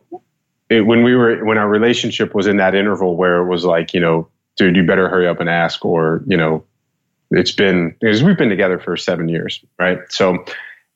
it, 0.70 0.82
when 0.82 1.02
we 1.02 1.14
were 1.14 1.44
when 1.44 1.58
our 1.58 1.68
relationship 1.68 2.34
was 2.34 2.46
in 2.46 2.56
that 2.56 2.74
interval 2.74 3.16
where 3.16 3.36
it 3.38 3.46
was 3.46 3.64
like 3.64 3.94
you 3.94 4.00
know 4.00 4.28
dude 4.56 4.76
you 4.76 4.84
better 4.84 5.08
hurry 5.08 5.28
up 5.28 5.40
and 5.40 5.48
ask 5.48 5.84
or 5.84 6.22
you 6.26 6.36
know 6.36 6.64
it's 7.30 7.52
been 7.52 7.94
because 8.00 8.22
we've 8.22 8.38
been 8.38 8.48
together 8.48 8.78
for 8.78 8.96
seven 8.96 9.28
years 9.28 9.64
right? 9.78 9.98
So 10.08 10.44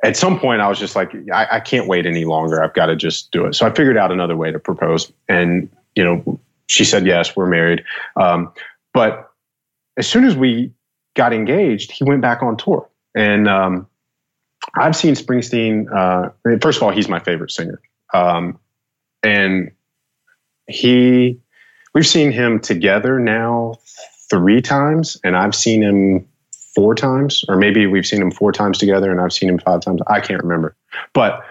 at 0.05 0.17
some 0.17 0.39
point 0.39 0.61
I 0.61 0.69
was 0.69 0.79
just 0.79 0.97
like 0.97 1.13
I, 1.33 1.47
I 1.53 1.61
can't 1.61 1.87
wait 1.87 2.07
any 2.07 2.25
longer. 2.25 2.63
I've 2.63 2.75
got 2.75 2.87
to 2.87 2.97
just 2.97 3.31
do 3.31 3.47
it. 3.47 3.55
So 3.55 3.67
I 3.67 3.71
figured 3.71 3.97
out 3.97 4.13
another 4.13 4.37
way 4.37 4.51
to 4.53 4.59
propose 4.59 5.13
and 5.29 5.69
you 5.95 6.05
know 6.05 6.41
she 6.67 6.85
said 6.85 7.07
yes 7.07 7.37
we're 7.37 7.49
married. 7.49 7.85
Um, 8.17 8.53
but 8.95 9.31
as 9.97 10.09
soon 10.09 10.25
as 10.25 10.37
we 10.37 10.73
got 11.15 11.33
engaged 11.33 11.93
he 11.93 12.05
went 12.05 12.23
back 12.23 12.43
on 12.43 12.57
tour. 12.57 12.89
And 13.15 13.49
um, 13.49 13.89
I've 14.77 14.97
seen 14.97 15.15
Springsteen. 15.15 15.87
Uh, 15.93 16.31
first 16.61 16.79
of 16.79 16.83
all, 16.83 16.91
he's 16.91 17.09
my 17.09 17.19
favorite 17.19 17.51
singer, 17.51 17.81
um, 18.15 18.59
and 19.23 19.71
he. 20.67 21.39
We've 21.95 22.07
seen 22.07 22.31
him 22.31 22.61
together 22.61 23.19
now 23.19 23.75
three 24.31 24.61
times, 24.61 25.17
and 25.25 25.37
I've 25.37 25.55
seen 25.55 25.83
him 25.83 26.29
four 26.75 26.95
times, 26.95 27.45
or 27.49 27.57
maybe 27.57 27.87
we've 27.87 28.07
seen 28.07 28.21
him 28.21 28.31
four 28.31 28.53
times 28.53 28.79
together, 28.79 29.11
and 29.11 29.21
I've 29.21 29.33
seen 29.33 29.49
him 29.49 29.59
five 29.59 29.81
times. 29.81 30.01
I 30.07 30.21
can't 30.21 30.43
remember, 30.43 30.77
but 31.13 31.43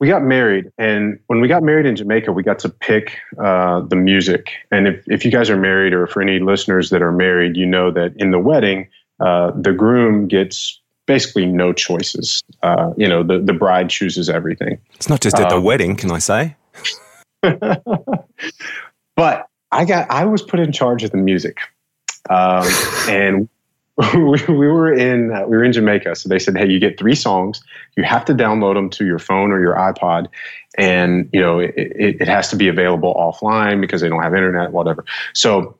we 0.00 0.08
got 0.08 0.22
married, 0.22 0.72
and 0.78 1.20
when 1.28 1.40
we 1.40 1.48
got 1.48 1.62
married 1.62 1.86
in 1.86 1.96
Jamaica, 1.96 2.32
we 2.32 2.42
got 2.42 2.58
to 2.60 2.68
pick 2.68 3.18
uh, 3.38 3.80
the 3.80 3.96
music. 3.96 4.50
And 4.70 4.88
if 4.88 5.04
if 5.06 5.24
you 5.24 5.30
guys 5.30 5.50
are 5.50 5.56
married, 5.56 5.92
or 5.92 6.06
for 6.06 6.20
any 6.20 6.40
listeners 6.40 6.90
that 6.90 7.02
are 7.02 7.12
married, 7.12 7.56
you 7.56 7.66
know 7.66 7.90
that 7.92 8.14
in 8.16 8.30
the 8.30 8.38
wedding, 8.38 8.88
uh, 9.20 9.52
the 9.54 9.72
groom 9.72 10.26
gets 10.26 10.80
basically 11.06 11.46
no 11.46 11.72
choices. 11.72 12.42
Uh, 12.62 12.92
you 12.96 13.08
know, 13.08 13.22
the, 13.22 13.38
the 13.38 13.52
bride 13.52 13.90
chooses 13.90 14.28
everything. 14.28 14.78
It's 14.94 15.08
not 15.08 15.20
just 15.20 15.38
at 15.38 15.48
the 15.48 15.56
um, 15.56 15.64
wedding, 15.64 15.96
can 15.96 16.10
I 16.10 16.18
say? 16.18 16.56
but 19.16 19.48
I 19.70 19.84
got 19.84 20.10
I 20.10 20.24
was 20.24 20.42
put 20.42 20.60
in 20.60 20.72
charge 20.72 21.04
of 21.04 21.10
the 21.10 21.16
music, 21.16 21.58
um, 22.30 22.66
and 23.08 23.48
we, 23.96 24.44
we, 24.48 24.68
were 24.68 24.92
in 24.92 25.32
uh, 25.32 25.46
we 25.46 25.56
were 25.56 25.64
in 25.64 25.72
Jamaica. 25.72 26.16
So 26.16 26.28
they 26.28 26.38
said, 26.38 26.56
"Hey, 26.56 26.68
you 26.68 26.78
get 26.78 26.98
three 26.98 27.14
songs. 27.14 27.62
You 27.96 28.04
have 28.04 28.24
to 28.26 28.34
download 28.34 28.74
them 28.74 28.90
to 28.90 29.04
your 29.04 29.18
phone 29.18 29.52
or 29.52 29.60
your 29.60 29.74
iPod, 29.74 30.28
and 30.76 31.28
you 31.32 31.40
know 31.40 31.58
it, 31.58 31.74
it, 31.76 32.20
it 32.22 32.28
has 32.28 32.48
to 32.50 32.56
be 32.56 32.68
available 32.68 33.14
offline 33.14 33.80
because 33.80 34.00
they 34.00 34.08
don't 34.08 34.22
have 34.22 34.34
internet, 34.34 34.72
whatever." 34.72 35.04
So 35.32 35.78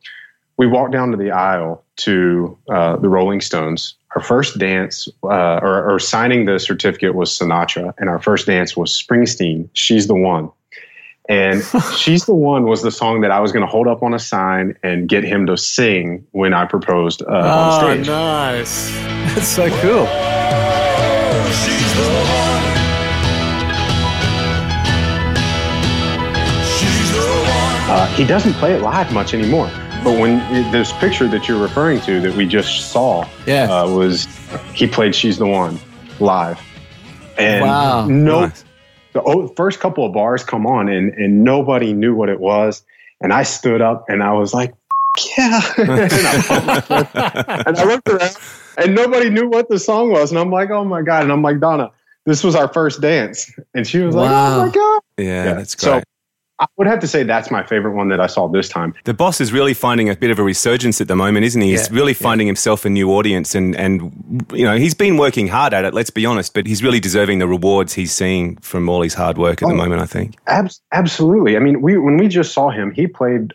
we 0.56 0.66
walked 0.66 0.92
down 0.92 1.10
to 1.10 1.16
the 1.16 1.32
aisle 1.32 1.84
to 1.96 2.56
uh, 2.68 2.96
the 2.96 3.08
Rolling 3.08 3.40
Stones 3.40 3.96
our 4.14 4.22
first 4.22 4.58
dance 4.58 5.08
uh, 5.24 5.58
or, 5.62 5.94
or, 5.94 5.98
signing 5.98 6.44
the 6.44 6.58
certificate 6.58 7.14
was 7.14 7.30
Sinatra, 7.30 7.94
and 7.98 8.08
our 8.08 8.20
first 8.20 8.46
dance 8.46 8.76
was 8.76 8.90
Springsteen. 8.90 9.68
She's 9.72 10.06
the 10.06 10.14
one. 10.14 10.50
And 11.28 11.64
She's 11.96 12.26
the 12.26 12.34
One 12.34 12.64
was 12.64 12.82
the 12.82 12.90
song 12.90 13.22
that 13.22 13.30
I 13.30 13.40
was 13.40 13.50
going 13.50 13.64
to 13.64 13.70
hold 13.70 13.88
up 13.88 14.02
on 14.02 14.12
a 14.12 14.18
sign 14.18 14.76
and 14.82 15.08
get 15.08 15.24
him 15.24 15.46
to 15.46 15.56
sing 15.56 16.26
when 16.32 16.52
I 16.52 16.66
proposed 16.66 17.22
uh, 17.22 17.26
oh, 17.28 17.30
on 17.32 17.80
stage. 17.80 18.06
nice. 18.06 18.90
That's 19.34 19.48
so 19.48 19.68
cool. 19.80 20.06
Uh, 27.86 28.06
he 28.08 28.24
doesn't 28.26 28.52
play 28.54 28.74
it 28.74 28.82
live 28.82 29.12
much 29.12 29.32
anymore. 29.32 29.70
But 30.02 30.18
when 30.18 30.38
this 30.72 30.92
picture 30.92 31.26
that 31.28 31.48
you're 31.48 31.60
referring 31.60 32.00
to 32.02 32.20
that 32.20 32.34
we 32.34 32.44
just 32.46 32.90
saw 32.90 33.26
yeah. 33.46 33.64
Uh, 33.70 33.88
was 33.88 34.26
he 34.74 34.86
played 34.86 35.14
She's 35.14 35.38
the 35.38 35.46
One 35.46 35.78
live. 36.20 36.60
And 37.38 37.62
wow. 37.64 38.06
no, 38.06 38.40
nice. 38.46 38.64
The 39.14 39.52
first 39.56 39.80
couple 39.80 40.04
of 40.04 40.12
bars 40.12 40.44
come 40.44 40.66
on, 40.66 40.88
and 40.88 41.14
and 41.14 41.44
nobody 41.44 41.92
knew 41.92 42.14
what 42.14 42.28
it 42.28 42.40
was, 42.40 42.82
and 43.20 43.32
I 43.32 43.42
stood 43.44 43.80
up 43.80 44.04
and 44.08 44.22
I 44.22 44.32
was 44.32 44.52
like, 44.52 44.74
yeah, 45.38 45.60
and, 45.78 45.90
I, 45.90 47.64
and 47.66 47.76
I 47.78 47.84
looked 47.84 48.08
around, 48.08 48.36
and 48.76 48.94
nobody 48.94 49.30
knew 49.30 49.48
what 49.48 49.68
the 49.68 49.78
song 49.78 50.10
was, 50.10 50.30
and 50.30 50.38
I'm 50.38 50.50
like, 50.50 50.70
oh 50.70 50.84
my 50.84 51.02
god, 51.02 51.22
and 51.22 51.32
I'm 51.32 51.42
like 51.42 51.60
Donna, 51.60 51.90
this 52.26 52.42
was 52.42 52.54
our 52.54 52.72
first 52.72 53.00
dance, 53.00 53.50
and 53.74 53.86
she 53.86 54.00
was 54.00 54.14
like, 54.14 54.30
oh 54.30 54.66
my 54.66 54.72
god, 54.72 55.00
Yeah, 55.16 55.54
that's 55.54 55.80
So 55.80 55.92
great. 55.92 56.04
I 56.60 56.66
would 56.76 56.86
have 56.86 57.00
to 57.00 57.08
say 57.08 57.24
that's 57.24 57.50
my 57.50 57.64
favorite 57.64 57.94
one 57.96 58.08
that 58.10 58.20
I 58.20 58.26
saw 58.28 58.46
this 58.48 58.68
time. 58.68 58.94
the 59.04 59.14
boss 59.14 59.40
is 59.40 59.52
really 59.52 59.74
finding 59.74 60.08
a 60.08 60.14
bit 60.16 60.30
of 60.30 60.38
a 60.38 60.42
resurgence 60.44 61.00
at 61.00 61.08
the 61.08 61.16
moment, 61.16 61.44
isn't 61.46 61.60
he? 61.60 61.70
He's 61.72 61.88
Yeah, 61.90 61.96
really 61.96 62.14
finding 62.14 62.46
himself 62.46 62.84
a 62.84 62.90
new 62.90 63.10
audience, 63.10 63.54
and 63.56 63.74
and 63.76 64.46
you 64.52 64.64
know 64.64 64.76
he's 64.76 64.94
been 64.94 65.16
working 65.16 65.48
hard 65.48 65.74
at 65.74 65.84
it. 65.84 65.94
Let's 65.94 66.10
be 66.10 66.24
honest, 66.26 66.54
but 66.54 66.66
he's 66.66 66.82
really 66.82 67.00
deserving 67.00 67.40
the 67.40 67.48
rewards 67.48 67.94
he's 67.94 68.12
seeing 68.14 68.56
from 68.58 68.88
all 68.88 69.02
his 69.02 69.14
hard 69.14 69.36
work 69.36 69.62
at 69.62 69.68
the 69.68 69.74
Oh. 69.74 69.76
moment. 69.76 70.00
I 70.00 70.06
think. 70.06 70.36
Abs- 70.46 70.80
absolutely. 70.92 71.56
I 71.56 71.58
mean, 71.60 71.82
we 71.82 71.98
when 71.98 72.16
we 72.18 72.28
just 72.28 72.52
saw 72.52 72.70
him, 72.70 72.92
he 72.92 73.06
played 73.08 73.52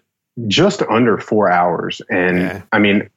just 0.48 0.82
under 0.84 1.18
four 1.18 1.50
hours, 1.52 2.02
and 2.10 2.64
I 2.74 2.80
mean, 2.80 3.10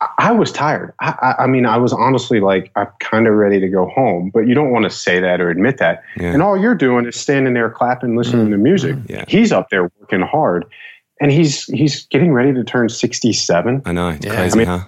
I- 0.00 0.08
I 0.18 0.32
was 0.32 0.50
tired. 0.52 0.92
I, 1.00 1.14
I, 1.38 1.44
I 1.44 1.46
mean, 1.46 1.66
I 1.66 1.76
was 1.76 1.92
honestly 1.92 2.40
like, 2.40 2.70
I'm 2.76 2.88
kind 3.00 3.26
of 3.26 3.34
ready 3.34 3.60
to 3.60 3.68
go 3.68 3.86
home, 3.88 4.30
but 4.32 4.46
you 4.46 4.54
don't 4.54 4.70
want 4.70 4.84
to 4.84 4.90
say 4.90 5.20
that 5.20 5.40
or 5.40 5.50
admit 5.50 5.78
that. 5.78 6.02
Yeah. 6.16 6.32
And 6.32 6.42
all 6.42 6.56
you're 6.56 6.74
doing 6.74 7.06
is 7.06 7.16
standing 7.16 7.54
there 7.54 7.68
clapping, 7.70 8.16
listening 8.16 8.50
to 8.50 8.56
music. 8.56 8.96
Yeah. 9.06 9.24
He's 9.28 9.52
up 9.52 9.70
there 9.70 9.90
working 10.00 10.20
hard, 10.22 10.64
and 11.20 11.30
he's 11.30 11.64
he's 11.64 12.06
getting 12.06 12.32
ready 12.32 12.52
to 12.54 12.64
turn 12.64 12.88
67. 12.88 13.82
I 13.84 13.92
know. 13.92 14.08
It's 14.08 14.24
Yeah. 14.26 14.34
crazy, 14.34 14.54
I 14.54 14.58
mean, 14.58 14.66
huh? 14.66 14.84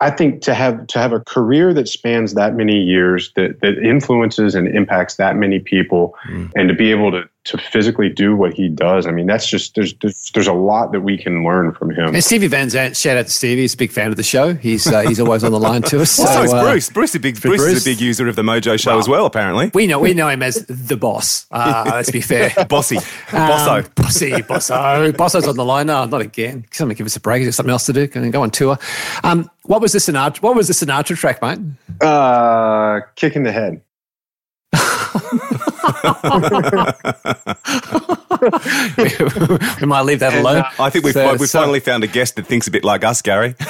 I 0.00 0.10
think 0.10 0.42
to 0.42 0.54
have 0.54 0.86
to 0.88 0.98
have 0.98 1.12
a 1.12 1.20
career 1.20 1.72
that 1.74 1.88
spans 1.88 2.34
that 2.34 2.54
many 2.56 2.80
years, 2.82 3.32
that 3.36 3.60
that 3.60 3.78
influences 3.78 4.54
and 4.56 4.66
impacts 4.68 5.14
that 5.16 5.36
many 5.36 5.60
people, 5.60 6.14
Mm. 6.28 6.50
and 6.56 6.68
to 6.68 6.74
be 6.74 6.90
able 6.90 7.12
to 7.12 7.22
to 7.44 7.58
physically 7.58 8.08
do 8.08 8.36
what 8.36 8.54
he 8.54 8.68
does, 8.68 9.06
I 9.06 9.10
mean, 9.10 9.26
that's 9.26 9.48
just 9.48 9.74
there's 9.74 9.94
there's, 9.94 10.30
there's 10.32 10.46
a 10.46 10.52
lot 10.52 10.92
that 10.92 11.00
we 11.00 11.18
can 11.18 11.44
learn 11.44 11.72
from 11.72 11.90
him. 11.90 12.14
And 12.14 12.22
Stevie 12.22 12.46
Van 12.46 12.70
Zandt, 12.70 12.96
shout 12.96 13.16
out 13.16 13.26
to 13.26 13.32
Stevie. 13.32 13.62
He's 13.62 13.74
a 13.74 13.76
big 13.76 13.90
fan 13.90 14.10
of 14.10 14.16
the 14.16 14.22
show. 14.22 14.54
He's 14.54 14.86
uh, 14.86 15.00
he's 15.00 15.18
always 15.18 15.42
on 15.42 15.50
the 15.50 15.58
line 15.58 15.82
to 15.82 16.00
us. 16.00 16.18
Also, 16.22 16.42
it's 16.44 16.52
uh, 16.52 16.62
Bruce. 16.62 16.90
Bruce, 16.90 17.10
is 17.10 17.14
a 17.16 17.20
big, 17.20 17.40
Bruce, 17.40 17.60
is 17.62 17.82
a 17.84 17.90
big 17.90 18.00
user 18.00 18.28
of 18.28 18.36
the 18.36 18.42
Mojo 18.42 18.78
Show 18.78 18.98
as 18.98 19.08
well. 19.08 19.26
Apparently, 19.26 19.70
We 19.74 19.86
know 19.88 19.98
we 19.98 20.14
know 20.14 20.28
him 20.28 20.42
as 20.42 20.64
the 20.66 20.96
boss. 20.96 21.46
Uh, 21.50 21.82
let's 21.86 22.10
be 22.12 22.20
fair. 22.20 22.52
Bossy, 22.68 22.96
Um, 22.98 23.02
Bosso. 23.32 23.94
Bossy, 23.96 24.30
Bosso. 24.30 25.12
Bosso's 25.16 25.48
on 25.48 25.56
the 25.56 25.64
line. 25.64 25.86
No, 25.88 26.04
not 26.04 26.20
again. 26.20 26.64
Somebody 26.70 26.96
give 26.98 27.06
us 27.06 27.16
a 27.16 27.20
break. 27.20 27.40
Is 27.40 27.46
there 27.46 27.52
something 27.52 27.72
else 27.72 27.86
to 27.86 27.92
do? 27.92 28.06
Can 28.06 28.22
we 28.22 28.30
go 28.30 28.42
on 28.42 28.50
tour? 28.52 28.78
Um, 29.24 29.50
what 29.64 29.80
was 29.80 29.92
the 29.92 29.98
Sinatra? 29.98 30.42
What 30.42 30.54
was 30.54 30.68
the 30.68 30.74
Sinatra 30.74 31.16
track, 31.16 31.42
mate? 31.42 31.58
Uh, 32.00 33.00
kick 33.16 33.34
in 33.36 33.42
the 33.42 33.52
head. 33.52 33.80
we 39.80 39.86
might 39.86 40.02
leave 40.02 40.20
that 40.20 40.34
alone. 40.34 40.64
I 40.78 40.90
think 40.90 41.04
we've, 41.04 41.14
So- 41.14 41.32
we've 41.36 41.48
so- 41.48 41.60
finally 41.60 41.80
found 41.80 42.04
a 42.04 42.06
guest 42.06 42.36
that 42.36 42.46
thinks 42.46 42.66
a 42.66 42.70
bit 42.70 42.84
like 42.84 43.04
us, 43.04 43.22
Gary. 43.22 43.54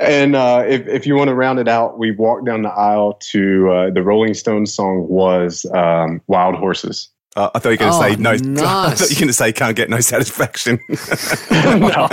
And 0.00 0.34
uh, 0.36 0.62
if 0.66 0.86
if 0.86 1.06
you 1.06 1.14
want 1.16 1.28
to 1.28 1.34
round 1.34 1.58
it 1.58 1.66
out, 1.68 1.98
we 1.98 2.12
walked 2.12 2.46
down 2.46 2.62
the 2.62 2.68
aisle 2.70 3.14
to 3.32 3.70
uh, 3.70 3.90
the 3.90 4.02
Rolling 4.02 4.32
Stones 4.34 4.72
song 4.74 5.06
was 5.08 5.66
um, 5.74 6.20
"Wild 6.28 6.54
Horses." 6.54 7.10
Uh, 7.36 7.50
I 7.54 7.58
thought 7.58 7.70
you 7.70 7.72
were 7.72 7.76
going 7.78 7.92
to 7.92 7.98
Oh, 7.98 8.02
say 8.02 8.16
no. 8.16 8.30
I 8.66 8.94
thought 8.94 9.10
you 9.10 9.16
were 9.16 9.20
going 9.20 9.26
to 9.28 9.32
say 9.32 9.52
can't 9.52 9.74
get 9.76 9.90
no 9.90 10.00
satisfaction. 10.00 10.78
no, 11.50 12.08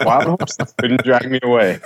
Wild 0.00 0.40
Horses 0.40 0.74
couldn't 0.78 1.02
drag 1.04 1.30
me 1.30 1.38
away. 1.42 1.78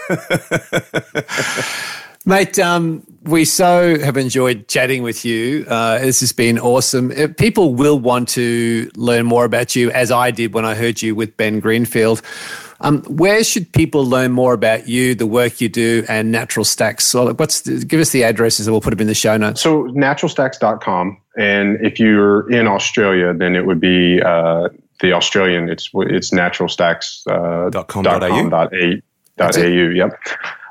Mate, 2.26 2.58
um, 2.58 3.06
we 3.24 3.44
so 3.44 3.98
have 3.98 4.16
enjoyed 4.16 4.66
chatting 4.66 5.02
with 5.02 5.24
you. 5.26 5.66
Uh, 5.68 5.98
this 5.98 6.20
has 6.20 6.32
been 6.32 6.58
awesome. 6.58 7.10
Uh, 7.10 7.28
People 7.36 7.74
will 7.74 7.98
want 7.98 8.30
to 8.30 8.90
learn 8.96 9.26
more 9.26 9.44
about 9.44 9.76
you, 9.76 9.90
as 9.90 10.10
I 10.10 10.30
did 10.30 10.54
when 10.54 10.64
I 10.64 10.74
heard 10.74 11.02
you 11.02 11.14
with 11.14 11.36
Ben 11.36 11.60
Greenfield. 11.60 12.22
Um, 12.80 13.02
where 13.04 13.44
should 13.44 13.72
people 13.72 14.04
learn 14.04 14.32
more 14.32 14.52
about 14.52 14.88
you, 14.88 15.14
the 15.14 15.26
work 15.26 15.60
you 15.60 15.68
do, 15.68 16.04
and 16.08 16.32
Natural 16.32 16.64
Stacks? 16.64 17.06
So, 17.06 17.32
what's 17.34 17.62
the, 17.62 17.84
give 17.84 18.00
us 18.00 18.10
the 18.10 18.24
addresses, 18.24 18.66
and 18.66 18.74
we'll 18.74 18.80
put 18.80 18.90
them 18.90 19.00
in 19.00 19.06
the 19.06 19.14
show 19.14 19.36
notes. 19.36 19.60
So 19.60 19.84
naturalstacks.com. 19.84 21.18
And 21.36 21.84
if 21.84 21.98
you're 21.98 22.50
in 22.50 22.66
Australia, 22.66 23.34
then 23.34 23.54
it 23.54 23.66
would 23.66 23.80
be 23.80 24.20
uh, 24.22 24.68
the 25.00 25.12
Australian. 25.12 25.68
It's 25.68 25.90
it's 25.94 26.30
naturalstacks 26.30 27.26
uh, 27.26 27.70
dot 27.70 27.88
com 27.88 28.02
dot 28.02 28.22
au. 28.22 28.48
dot 28.48 28.72
dot 29.36 29.58
au. 29.58 29.62
Yep. 29.62 30.18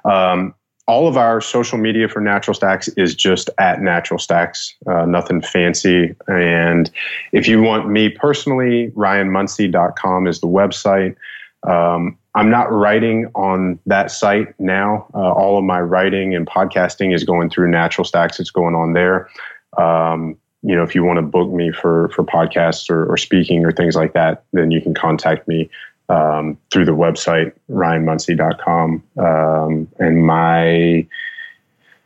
Um, 0.06 0.54
all 0.88 1.08
of 1.08 1.16
our 1.16 1.40
social 1.40 1.78
media 1.78 2.10
for 2.10 2.20
Natural 2.20 2.54
Stacks 2.54 2.90
is 2.90 3.16
just 3.16 3.50
at 3.58 3.82
Natural 3.82 4.20
Stacks, 4.20 4.76
uh, 4.86 5.06
nothing 5.06 5.42
fancy. 5.42 6.14
And 6.28 6.92
if 7.32 7.48
you 7.48 7.62
want 7.62 7.90
me 7.90 8.10
personally, 8.10 8.92
ryanmunsey.com 8.96 10.28
is 10.28 10.42
the 10.42 10.48
website. 10.48 11.16
Um, 11.64 12.18
I'm 12.36 12.50
not 12.50 12.72
writing 12.72 13.28
on 13.36 13.80
that 13.86 14.12
site 14.12 14.60
now. 14.60 15.08
Uh, 15.14 15.32
all 15.32 15.58
of 15.58 15.64
my 15.64 15.80
writing 15.80 16.36
and 16.36 16.46
podcasting 16.46 17.16
is 17.16 17.24
going 17.24 17.50
through 17.50 17.70
Natural 17.70 18.04
Stacks. 18.04 18.40
It's 18.40 18.52
going 18.52 18.76
on 18.76 18.94
there. 18.94 19.30
Um, 19.78 20.38
you 20.64 20.76
know, 20.76 20.84
if 20.84 20.96
you 20.96 21.04
want 21.04 21.18
to 21.18 21.22
book 21.22 21.52
me 21.52 21.72
for 21.72 22.10
for 22.10 22.24
podcasts 22.24 22.90
or, 22.90 23.06
or 23.06 23.18
speaking 23.18 23.66
or 23.66 23.72
things 23.72 23.96
like 23.96 24.14
that, 24.14 24.46
then 24.54 24.72
you 24.72 24.82
can 24.82 24.94
contact 24.94 25.48
me 25.48 25.70
um, 26.10 26.58
through 26.72 26.86
the 26.86 26.92
website 26.92 27.54
ryanmunsey.com. 27.70 29.04
Um, 29.18 29.88
and 30.00 30.26
my 30.26 31.08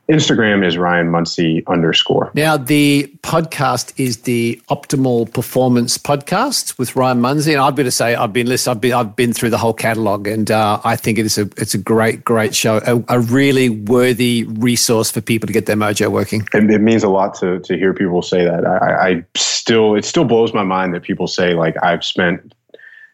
Instagram 0.10 0.66
is 0.66 0.78
Ryan 0.78 1.10
Munsey 1.10 1.64
underscore. 1.68 2.32
Now, 2.34 2.56
the 2.56 3.14
podcast 3.24 3.92
is 3.98 4.22
the 4.22 4.62
Optimal 4.70 5.34
Performance 5.34 5.98
Podcast 5.98 6.80
with 6.80 6.96
Ryan 6.96 7.20
Munsey, 7.20 7.52
and 7.52 7.62
I've 7.62 7.76
got 7.76 7.84
to 7.84 7.92
say, 7.92 8.16
I've 8.16 8.32
been 8.32 8.48
listening, 8.48 8.78
I've 8.78 8.82
been, 8.82 8.94
I've 8.94 9.16
been 9.18 9.34
through 9.34 9.50
the 9.50 9.58
whole 9.58 9.74
catalog, 9.74 10.28
and 10.28 10.50
uh, 10.50 10.80
I 10.86 10.96
think 10.96 11.18
it 11.18 11.26
is 11.26 11.38
a, 11.38 11.50
it's 11.58 11.74
a 11.74 11.78
great, 11.78 12.24
great 12.24 12.56
show, 12.56 12.80
a, 12.86 13.18
a 13.18 13.20
really 13.20 13.70
worthy 13.70 14.46
resource 14.46 15.12
for 15.12 15.20
people 15.20 15.48
to 15.48 15.54
get 15.54 15.66
their 15.66 15.76
mojo 15.76 16.08
working. 16.08 16.48
And 16.54 16.72
it 16.72 16.80
means 16.80 17.04
a 17.04 17.10
lot 17.10 17.36
to 17.40 17.60
to 17.60 17.78
hear 17.78 17.94
people 17.94 18.22
say 18.22 18.46
that. 18.46 18.66
I, 18.66 19.10
I 19.10 19.26
still 19.36 19.96
it 19.96 20.06
still 20.06 20.24
blows 20.24 20.54
my 20.54 20.64
mind 20.64 20.94
that 20.94 21.04
people 21.04 21.28
say 21.28 21.54
like 21.54 21.76
I've 21.84 22.06
spent 22.06 22.54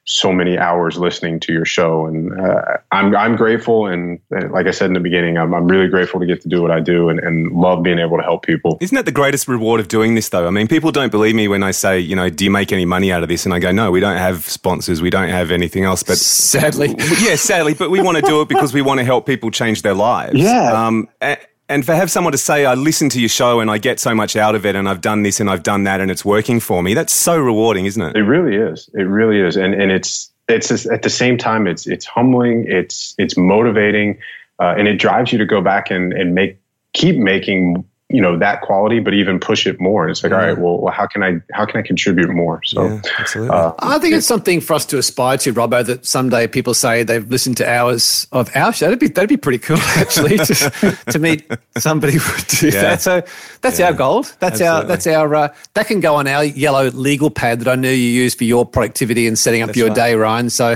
so 0.05 0.33
many 0.33 0.57
hours 0.57 0.97
listening 0.97 1.39
to 1.39 1.53
your 1.53 1.63
show, 1.63 2.05
and 2.05 2.37
uh, 2.39 2.77
I'm 2.91 3.15
I'm 3.15 3.35
grateful. 3.35 3.87
And 3.87 4.19
uh, 4.35 4.49
like 4.49 4.67
I 4.67 4.71
said 4.71 4.87
in 4.87 4.93
the 4.93 4.99
beginning, 4.99 5.37
I'm 5.37 5.53
I'm 5.53 5.65
really 5.67 5.87
grateful 5.87 6.19
to 6.19 6.25
get 6.25 6.41
to 6.41 6.49
do 6.49 6.61
what 6.61 6.71
I 6.71 6.79
do 6.81 7.09
and, 7.09 7.19
and 7.19 7.51
love 7.53 7.83
being 7.83 7.99
able 7.99 8.17
to 8.17 8.23
help 8.23 8.45
people. 8.45 8.77
Isn't 8.81 8.95
that 8.95 9.05
the 9.05 9.11
greatest 9.13 9.47
reward 9.47 9.79
of 9.79 9.87
doing 9.87 10.15
this, 10.15 10.29
though? 10.29 10.45
I 10.45 10.49
mean, 10.49 10.67
people 10.67 10.91
don't 10.91 11.11
believe 11.11 11.35
me 11.35 11.47
when 11.47 11.63
I 11.63 11.71
say, 11.71 11.99
you 11.99 12.15
know, 12.15 12.29
do 12.29 12.43
you 12.43 12.51
make 12.51 12.71
any 12.71 12.85
money 12.85 13.11
out 13.11 13.23
of 13.23 13.29
this? 13.29 13.45
And 13.45 13.53
I 13.53 13.59
go, 13.59 13.71
no, 13.71 13.91
we 13.91 13.99
don't 14.01 14.17
have 14.17 14.43
sponsors, 14.43 15.01
we 15.01 15.09
don't 15.09 15.29
have 15.29 15.51
anything 15.51 15.85
else. 15.85 16.03
But 16.03 16.17
sadly, 16.17 16.95
yeah, 17.19 17.35
sadly, 17.35 17.73
but 17.73 17.89
we 17.89 18.01
want 18.01 18.17
to 18.17 18.23
do 18.23 18.41
it 18.41 18.49
because 18.49 18.73
we 18.73 18.81
want 18.81 18.99
to 18.99 19.05
help 19.05 19.25
people 19.25 19.51
change 19.51 19.83
their 19.83 19.93
lives. 19.93 20.37
Yeah. 20.37 20.85
Um, 20.85 21.07
a- 21.21 21.37
and 21.73 21.83
for 21.83 21.95
have 21.95 22.11
someone 22.11 22.31
to 22.33 22.37
say, 22.37 22.65
I 22.65 22.75
listen 22.75 23.09
to 23.09 23.19
your 23.19 23.29
show 23.29 23.59
and 23.59 23.71
I 23.71 23.79
get 23.79 23.99
so 23.99 24.13
much 24.13 24.35
out 24.35 24.53
of 24.53 24.63
it, 24.63 24.75
and 24.75 24.87
I've 24.87 25.01
done 25.01 25.23
this 25.23 25.39
and 25.39 25.49
I've 25.49 25.63
done 25.63 25.85
that, 25.85 26.01
and 26.01 26.11
it's 26.11 26.23
working 26.23 26.59
for 26.59 26.83
me. 26.83 26.93
That's 26.93 27.11
so 27.13 27.37
rewarding, 27.37 27.85
isn't 27.87 28.01
it? 28.01 28.15
It 28.15 28.23
really 28.23 28.55
is. 28.55 28.89
It 28.93 29.03
really 29.03 29.39
is, 29.39 29.57
and 29.57 29.73
and 29.73 29.91
it's 29.91 30.31
it's 30.47 30.67
just, 30.67 30.85
at 30.87 31.01
the 31.01 31.09
same 31.09 31.37
time 31.37 31.65
it's 31.65 31.87
it's 31.87 32.05
humbling. 32.05 32.65
It's 32.67 33.15
it's 33.17 33.35
motivating, 33.35 34.19
uh, 34.59 34.75
and 34.77 34.87
it 34.87 34.97
drives 34.99 35.31
you 35.31 35.39
to 35.39 35.45
go 35.45 35.61
back 35.61 35.89
and 35.89 36.13
and 36.13 36.35
make 36.35 36.59
keep 36.93 37.17
making 37.17 37.83
you 38.13 38.21
know 38.21 38.37
that 38.37 38.61
quality, 38.61 38.99
but 38.99 39.13
even 39.15 39.39
push 39.39 39.65
it 39.65 39.81
more. 39.81 40.07
It's 40.07 40.23
like, 40.23 40.31
all 40.31 40.37
right, 40.37 40.57
well, 40.57 40.77
well, 40.79 40.93
how 40.93 41.07
can 41.07 41.23
I 41.23 41.41
how 41.51 41.65
can 41.65 41.79
I 41.79 41.81
contribute 41.81 42.29
more? 42.29 42.61
So, 42.63 43.01
absolutely. 43.17 43.49
Uh, 43.55 43.71
I 43.79 43.97
think 43.97 44.13
it's 44.13 44.27
something 44.27 44.61
for 44.61 44.75
us 44.75 44.85
to 44.85 44.99
aspire 44.99 45.37
to, 45.39 45.51
Robbo. 45.53 45.83
That 45.85 46.05
someday 46.05 46.47
people 46.47 46.73
say 46.75 47.01
they've 47.03 47.27
listened 47.27 47.57
to 47.57 47.67
hours 47.67 48.27
of 48.31 48.55
our 48.55 48.71
show. 48.71 48.85
That'd 48.85 48.99
be 48.99 49.07
that'd 49.07 49.27
be 49.29 49.35
pretty 49.37 49.57
cool, 49.57 49.77
actually, 49.97 50.37
to, 50.37 50.97
to 51.09 51.17
meet 51.19 51.49
somebody 51.77 52.13
who 52.13 52.33
would 52.33 52.47
do 52.47 52.67
Yeah. 52.67 52.81
that. 52.81 53.01
So 53.01 53.23
that's 53.61 53.79
our 53.79 53.93
goal. 53.93 54.25
That's 54.39 54.61
our 54.61 54.83
that's 54.83 55.07
our 55.07 55.33
uh, 55.33 55.55
that 55.73 55.87
can 55.87 55.99
go 55.99 56.15
on 56.15 56.27
our 56.27 56.43
yellow 56.43 56.91
legal 56.91 57.31
pad 57.31 57.59
that 57.61 57.67
I 57.67 57.75
know 57.75 57.89
you 57.89 57.95
use 57.97 58.35
for 58.35 58.43
your 58.43 58.65
productivity 58.65 59.25
and 59.27 59.37
setting 59.39 59.63
up 59.63 59.69
That's 59.69 59.77
your 59.79 59.87
right. 59.87 59.95
day, 59.95 60.15
Ryan. 60.15 60.49
So 60.51 60.75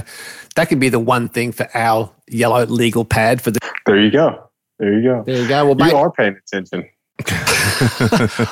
that 0.56 0.70
could 0.70 0.80
be 0.80 0.90
the 0.90 1.00
one 1.00 1.30
thing 1.30 1.52
for 1.52 1.68
our 1.76 2.12
yellow 2.28 2.66
legal 2.66 3.06
pad 3.06 3.44
for 3.44 3.52
the. 3.52 3.60
there 3.86 4.00
you 4.02 4.10
go. 4.10 4.44
There 4.80 4.94
you 4.94 5.04
go. 5.04 5.24
There 5.24 5.42
you 5.42 5.48
go. 5.48 5.66
Well, 5.66 5.76
You 5.78 5.86
mate, 5.86 5.94
are 5.94 6.12
paying 6.12 6.36
attention. 6.48 6.88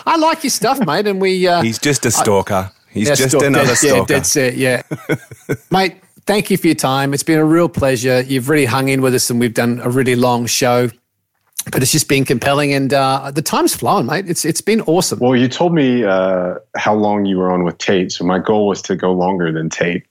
I 0.05 0.17
like 0.19 0.43
your 0.43 0.49
stuff, 0.51 0.79
mate, 0.85 1.07
and 1.07 1.21
we. 1.21 1.47
Uh, 1.47 1.61
He's 1.61 1.79
just 1.79 2.05
a 2.05 2.11
stalker. 2.11 2.71
He's 2.89 3.09
Yeah, 3.09 3.15
just 3.15 3.29
stalk- 3.29 3.43
another 3.43 3.69
yeah, 3.69 3.73
stalker. 3.75 3.95
Yeah, 3.97 4.17
that's 4.19 4.35
it. 4.35 4.55
Yeah, 4.55 4.81
mate. 5.71 5.95
Thank 6.25 6.49
you 6.49 6.57
for 6.57 6.65
your 6.67 6.75
time. 6.75 7.13
It's 7.13 7.21
been 7.21 7.37
a 7.37 7.45
real 7.45 7.69
pleasure. 7.69 8.21
You've 8.21 8.49
really 8.49 8.65
hung 8.65 8.89
in 8.89 9.01
with 9.01 9.13
us, 9.13 9.29
and 9.29 9.39
we've 9.39 9.53
done 9.53 9.79
a 9.83 9.89
really 9.89 10.15
long 10.15 10.47
show. 10.47 10.89
But 11.71 11.81
it's 11.81 11.91
just 11.91 12.07
been 12.07 12.25
compelling, 12.25 12.73
and 12.73 12.93
uh, 12.93 13.31
the 13.31 13.41
time's 13.41 13.75
flown, 13.75 14.05
mate. 14.07 14.25
It's 14.27 14.45
it's 14.45 14.61
been 14.61 14.81
awesome. 14.81 15.19
Well, 15.19 15.35
you 15.35 15.47
told 15.47 15.73
me 15.73 16.03
uh, 16.03 16.55
how 16.75 16.93
long 16.95 17.25
you 17.25 17.37
were 17.37 17.51
on 17.51 17.63
with 17.63 17.77
Tate, 17.79 18.11
so 18.11 18.23
my 18.23 18.39
goal 18.39 18.67
was 18.67 18.81
to 18.83 18.95
go 18.95 19.11
longer 19.13 19.51
than 19.51 19.69
Tate. 19.69 20.03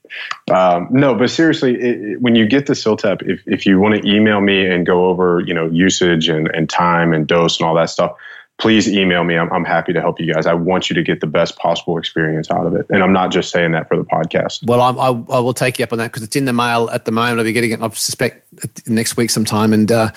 Um, 0.52 0.88
no, 0.90 1.14
but 1.14 1.30
seriously, 1.30 1.74
it, 1.74 2.00
it- 2.02 2.20
when 2.20 2.34
you 2.36 2.46
get 2.46 2.66
the 2.66 2.72
CILTEP, 2.74 3.22
if, 3.28 3.40
if 3.46 3.66
you 3.66 3.78
want 3.80 4.00
to 4.00 4.08
email 4.08 4.40
me 4.40 4.66
and 4.66 4.84
go 4.86 5.06
over, 5.06 5.40
you 5.46 5.54
know, 5.54 5.66
usage 5.66 6.28
and, 6.28 6.48
and 6.54 6.68
time 6.70 7.12
and 7.12 7.26
dose 7.26 7.58
and 7.60 7.68
all 7.68 7.74
that 7.76 7.90
stuff, 7.90 8.12
please 8.58 8.88
email 8.88 9.24
me. 9.24 9.36
I'm, 9.36 9.52
I'm 9.52 9.64
happy 9.64 9.92
to 9.92 10.00
help 10.00 10.20
you 10.20 10.32
guys. 10.32 10.46
I 10.46 10.54
want 10.54 10.88
you 10.88 10.94
to 10.94 11.02
get 11.02 11.20
the 11.20 11.26
best 11.26 11.56
possible 11.56 11.98
experience 11.98 12.50
out 12.50 12.66
of 12.66 12.74
it. 12.74 12.86
And 12.88 13.02
I'm 13.02 13.12
not 13.12 13.32
just 13.32 13.50
saying 13.50 13.72
that 13.72 13.88
for 13.88 13.96
the 13.96 14.04
podcast. 14.04 14.66
Well, 14.66 14.80
I'm, 14.80 14.98
I, 14.98 15.34
I 15.34 15.40
will 15.40 15.54
take 15.54 15.78
you 15.78 15.84
up 15.84 15.92
on 15.92 15.98
that 15.98 16.12
because 16.12 16.22
it's 16.22 16.36
in 16.36 16.44
the 16.44 16.52
mail 16.52 16.88
at 16.90 17.04
the 17.04 17.12
moment. 17.12 17.38
I'll 17.38 17.44
be 17.44 17.52
getting 17.52 17.72
it, 17.72 17.82
I 17.82 17.88
suspect, 17.90 18.46
next 18.88 19.16
week 19.16 19.30
sometime. 19.30 19.72
And 19.72 19.90
uh, 19.90 20.10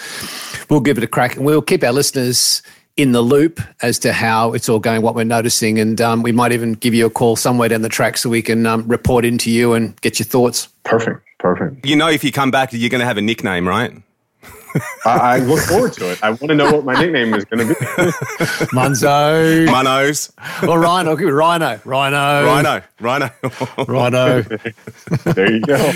we'll 0.70 0.82
give 0.82 0.98
it 0.98 1.04
a 1.04 1.08
crack. 1.08 1.36
And 1.36 1.46
we'll 1.46 1.62
keep 1.62 1.84
our 1.84 1.92
listeners 1.92 2.62
in 2.96 3.12
the 3.12 3.22
loop 3.22 3.60
as 3.82 4.00
to 4.00 4.12
how 4.12 4.54
it's 4.54 4.70
all 4.70 4.80
going, 4.80 5.02
what 5.02 5.16
we're 5.16 5.24
noticing. 5.24 5.80
And 5.80 6.00
um, 6.02 6.24
we 6.24 6.32
might 6.32 6.52
even 6.52 6.74
give 6.74 6.94
you 6.94 7.06
a 7.06 7.10
call 7.10 7.36
somewhere 7.36 7.70
down 7.70 7.82
the 7.82 7.90
track 7.90 8.18
so 8.18 8.30
we 8.30 8.42
can 8.42 8.66
um, 8.66 8.88
report 8.88 9.26
into 9.26 9.52
you 9.52 9.74
and 9.74 10.00
get 10.02 10.20
your 10.20 10.26
thoughts. 10.26 10.68
Perfect. 10.84 11.24
Perfect. 11.40 11.86
You 11.86 11.96
know, 11.96 12.08
if 12.08 12.24
you 12.24 12.32
come 12.32 12.50
back, 12.50 12.74
you're 12.74 12.90
going 12.90 13.00
to 13.00 13.06
have 13.06 13.18
a 13.18 13.22
nickname, 13.22 13.68
right? 13.68 13.94
I, 15.06 15.36
I, 15.36 15.38
look 15.40 15.60
forward 15.62 15.94
to 15.94 16.12
it. 16.12 16.24
I 16.24 16.30
want 16.30 16.48
to 16.48 16.56
know 16.56 16.72
what 16.72 16.86
my 16.86 16.99
nickname 16.99 17.34
is 17.34 17.45
going 17.45 17.68
to 17.68 17.74
be. 17.74 17.74
Munzo. 18.76 19.68
Munos. 19.68 20.32
Or 20.68 20.80
Rhino. 20.80 21.12
I'll 21.12 21.18
give 21.18 21.28
it 21.28 21.32
Rhino. 21.32 21.80
Rhino. 21.86 22.45
Rhino. 22.45 22.82
Rhino. 22.99 23.32
Rhino. 23.88 24.41
there 25.34 25.52
you 25.52 25.62
go. 25.62 25.91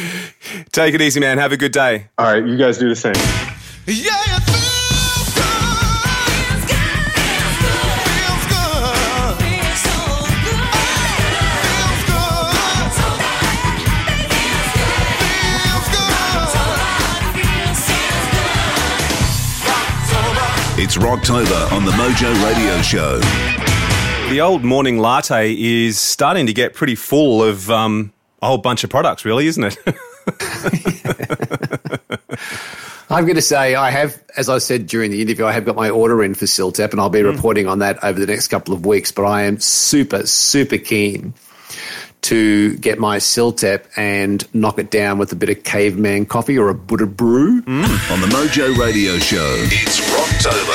Take 0.71 0.95
it 0.95 1.01
easy, 1.01 1.19
man. 1.19 1.37
Have 1.37 1.51
a 1.51 1.57
good 1.57 1.71
day. 1.71 2.07
All 2.17 2.25
right. 2.25 2.45
You 2.45 2.57
guys 2.57 2.77
do 2.77 2.89
the 2.89 2.95
same. 2.95 3.13
Yeah. 3.87 4.40
It's 20.93 20.97
Rocktober 20.97 21.71
on 21.71 21.85
the 21.85 21.91
Mojo 21.91 22.43
Radio 22.43 22.81
Show. 22.81 23.21
The 24.29 24.41
old 24.41 24.65
morning 24.65 24.97
latte 24.97 25.55
is 25.57 25.97
starting 25.97 26.47
to 26.47 26.53
get 26.53 26.73
pretty 26.73 26.95
full 26.95 27.41
of 27.41 27.71
um, 27.71 28.11
a 28.41 28.47
whole 28.47 28.57
bunch 28.57 28.83
of 28.83 28.89
products, 28.89 29.23
really, 29.23 29.47
isn't 29.47 29.63
it? 29.63 29.77
I'm 33.09 33.23
going 33.23 33.35
to 33.35 33.41
say 33.41 33.75
I 33.75 33.89
have, 33.89 34.21
as 34.35 34.49
I 34.49 34.57
said 34.57 34.85
during 34.85 35.11
the 35.11 35.21
interview, 35.21 35.45
I 35.45 35.53
have 35.53 35.63
got 35.63 35.77
my 35.77 35.89
order 35.89 36.21
in 36.25 36.33
for 36.33 36.43
CILTEP, 36.43 36.91
and 36.91 36.99
I'll 36.99 37.09
be 37.09 37.19
mm. 37.19 37.33
reporting 37.33 37.67
on 37.67 37.79
that 37.79 38.03
over 38.03 38.19
the 38.19 38.27
next 38.27 38.49
couple 38.49 38.73
of 38.73 38.85
weeks. 38.85 39.13
But 39.13 39.23
I 39.23 39.43
am 39.43 39.61
super, 39.61 40.27
super 40.27 40.77
keen 40.77 41.33
to 42.23 42.77
get 42.77 42.99
my 42.99 43.17
CILTEP 43.17 43.85
and 43.95 44.47
knock 44.53 44.77
it 44.77 44.91
down 44.91 45.17
with 45.17 45.31
a 45.31 45.35
bit 45.35 45.49
of 45.49 45.63
caveman 45.63 46.25
coffee 46.25 46.57
or 46.57 46.69
a 46.69 46.75
Buddha 46.75 47.07
brew. 47.07 47.61
Mm. 47.61 48.11
On 48.11 48.21
the 48.21 48.27
Mojo 48.27 48.77
Radio 48.77 49.17
Show, 49.17 49.55
it's 49.71 50.10
Rocktober. 50.41 50.73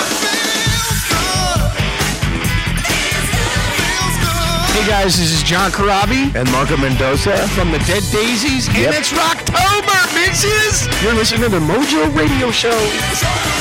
Hey 4.72 4.86
guys, 4.86 5.18
this 5.18 5.32
is 5.32 5.42
John 5.42 5.72
Corabi 5.72 6.32
and 6.36 6.50
Marco 6.52 6.76
Mendoza 6.76 7.36
from 7.48 7.72
the 7.72 7.78
Dead 7.80 8.04
Daisies, 8.12 8.68
yep. 8.68 8.88
and 8.88 8.94
it's 8.94 9.12
Rocktober, 9.12 10.06
bitches! 10.14 11.02
You're 11.02 11.14
listening 11.14 11.42
to 11.42 11.48
the 11.48 11.58
Mojo 11.58 12.14
Radio 12.14 12.52
Show. 12.52 13.55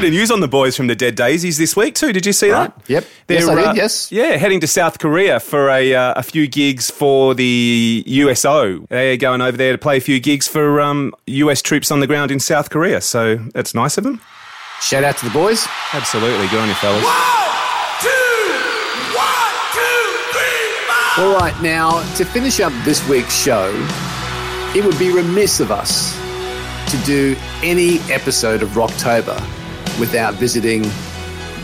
Bit 0.00 0.08
of 0.08 0.12
news 0.12 0.30
on 0.30 0.40
the 0.40 0.48
boys 0.48 0.76
from 0.76 0.88
the 0.88 0.94
Dead 0.94 1.14
Daisies 1.14 1.56
this 1.56 1.74
week 1.74 1.94
too. 1.94 2.12
Did 2.12 2.26
you 2.26 2.32
see 2.32 2.50
that? 2.50 2.78
Yep. 2.86 3.04
They're, 3.26 3.38
yes, 3.38 3.48
I 3.48 3.54
did. 3.54 3.64
Uh, 3.64 3.72
yes. 3.74 4.12
Yeah, 4.12 4.36
heading 4.36 4.60
to 4.60 4.66
South 4.66 4.98
Korea 4.98 5.40
for 5.40 5.70
a 5.70 5.94
uh, 5.94 6.14
a 6.16 6.22
few 6.22 6.46
gigs 6.46 6.90
for 6.90 7.34
the 7.34 8.04
USO. 8.06 8.80
They're 8.90 9.16
going 9.16 9.40
over 9.40 9.56
there 9.56 9.72
to 9.72 9.78
play 9.78 9.96
a 9.96 10.00
few 10.00 10.20
gigs 10.20 10.46
for 10.46 10.80
um, 10.80 11.14
US 11.26 11.62
troops 11.62 11.90
on 11.90 12.00
the 12.00 12.06
ground 12.06 12.30
in 12.30 12.40
South 12.40 12.68
Korea. 12.68 13.00
So 13.00 13.36
that's 13.54 13.74
nice 13.74 13.96
of 13.96 14.04
them. 14.04 14.20
Shout 14.82 15.04
out 15.04 15.16
to 15.18 15.24
the 15.24 15.30
boys. 15.30 15.66
Absolutely. 15.94 16.46
Good 16.48 16.60
on 16.60 16.68
you, 16.68 16.74
fellas. 16.74 17.02
One, 17.02 17.14
two, 18.02 18.08
one, 19.16 19.54
two, 19.72 20.18
three. 20.32 21.24
All 21.24 21.34
right, 21.38 21.54
now 21.62 22.02
to 22.16 22.24
finish 22.26 22.60
up 22.60 22.72
this 22.84 23.06
week's 23.08 23.34
show, 23.34 23.72
it 24.76 24.84
would 24.84 24.98
be 24.98 25.10
remiss 25.10 25.60
of 25.60 25.70
us 25.70 26.14
to 26.90 26.96
do 27.06 27.34
any 27.62 27.98
episode 28.12 28.62
of 28.62 28.68
Rocktober 28.70 29.40
without 29.98 30.34
visiting 30.34 30.82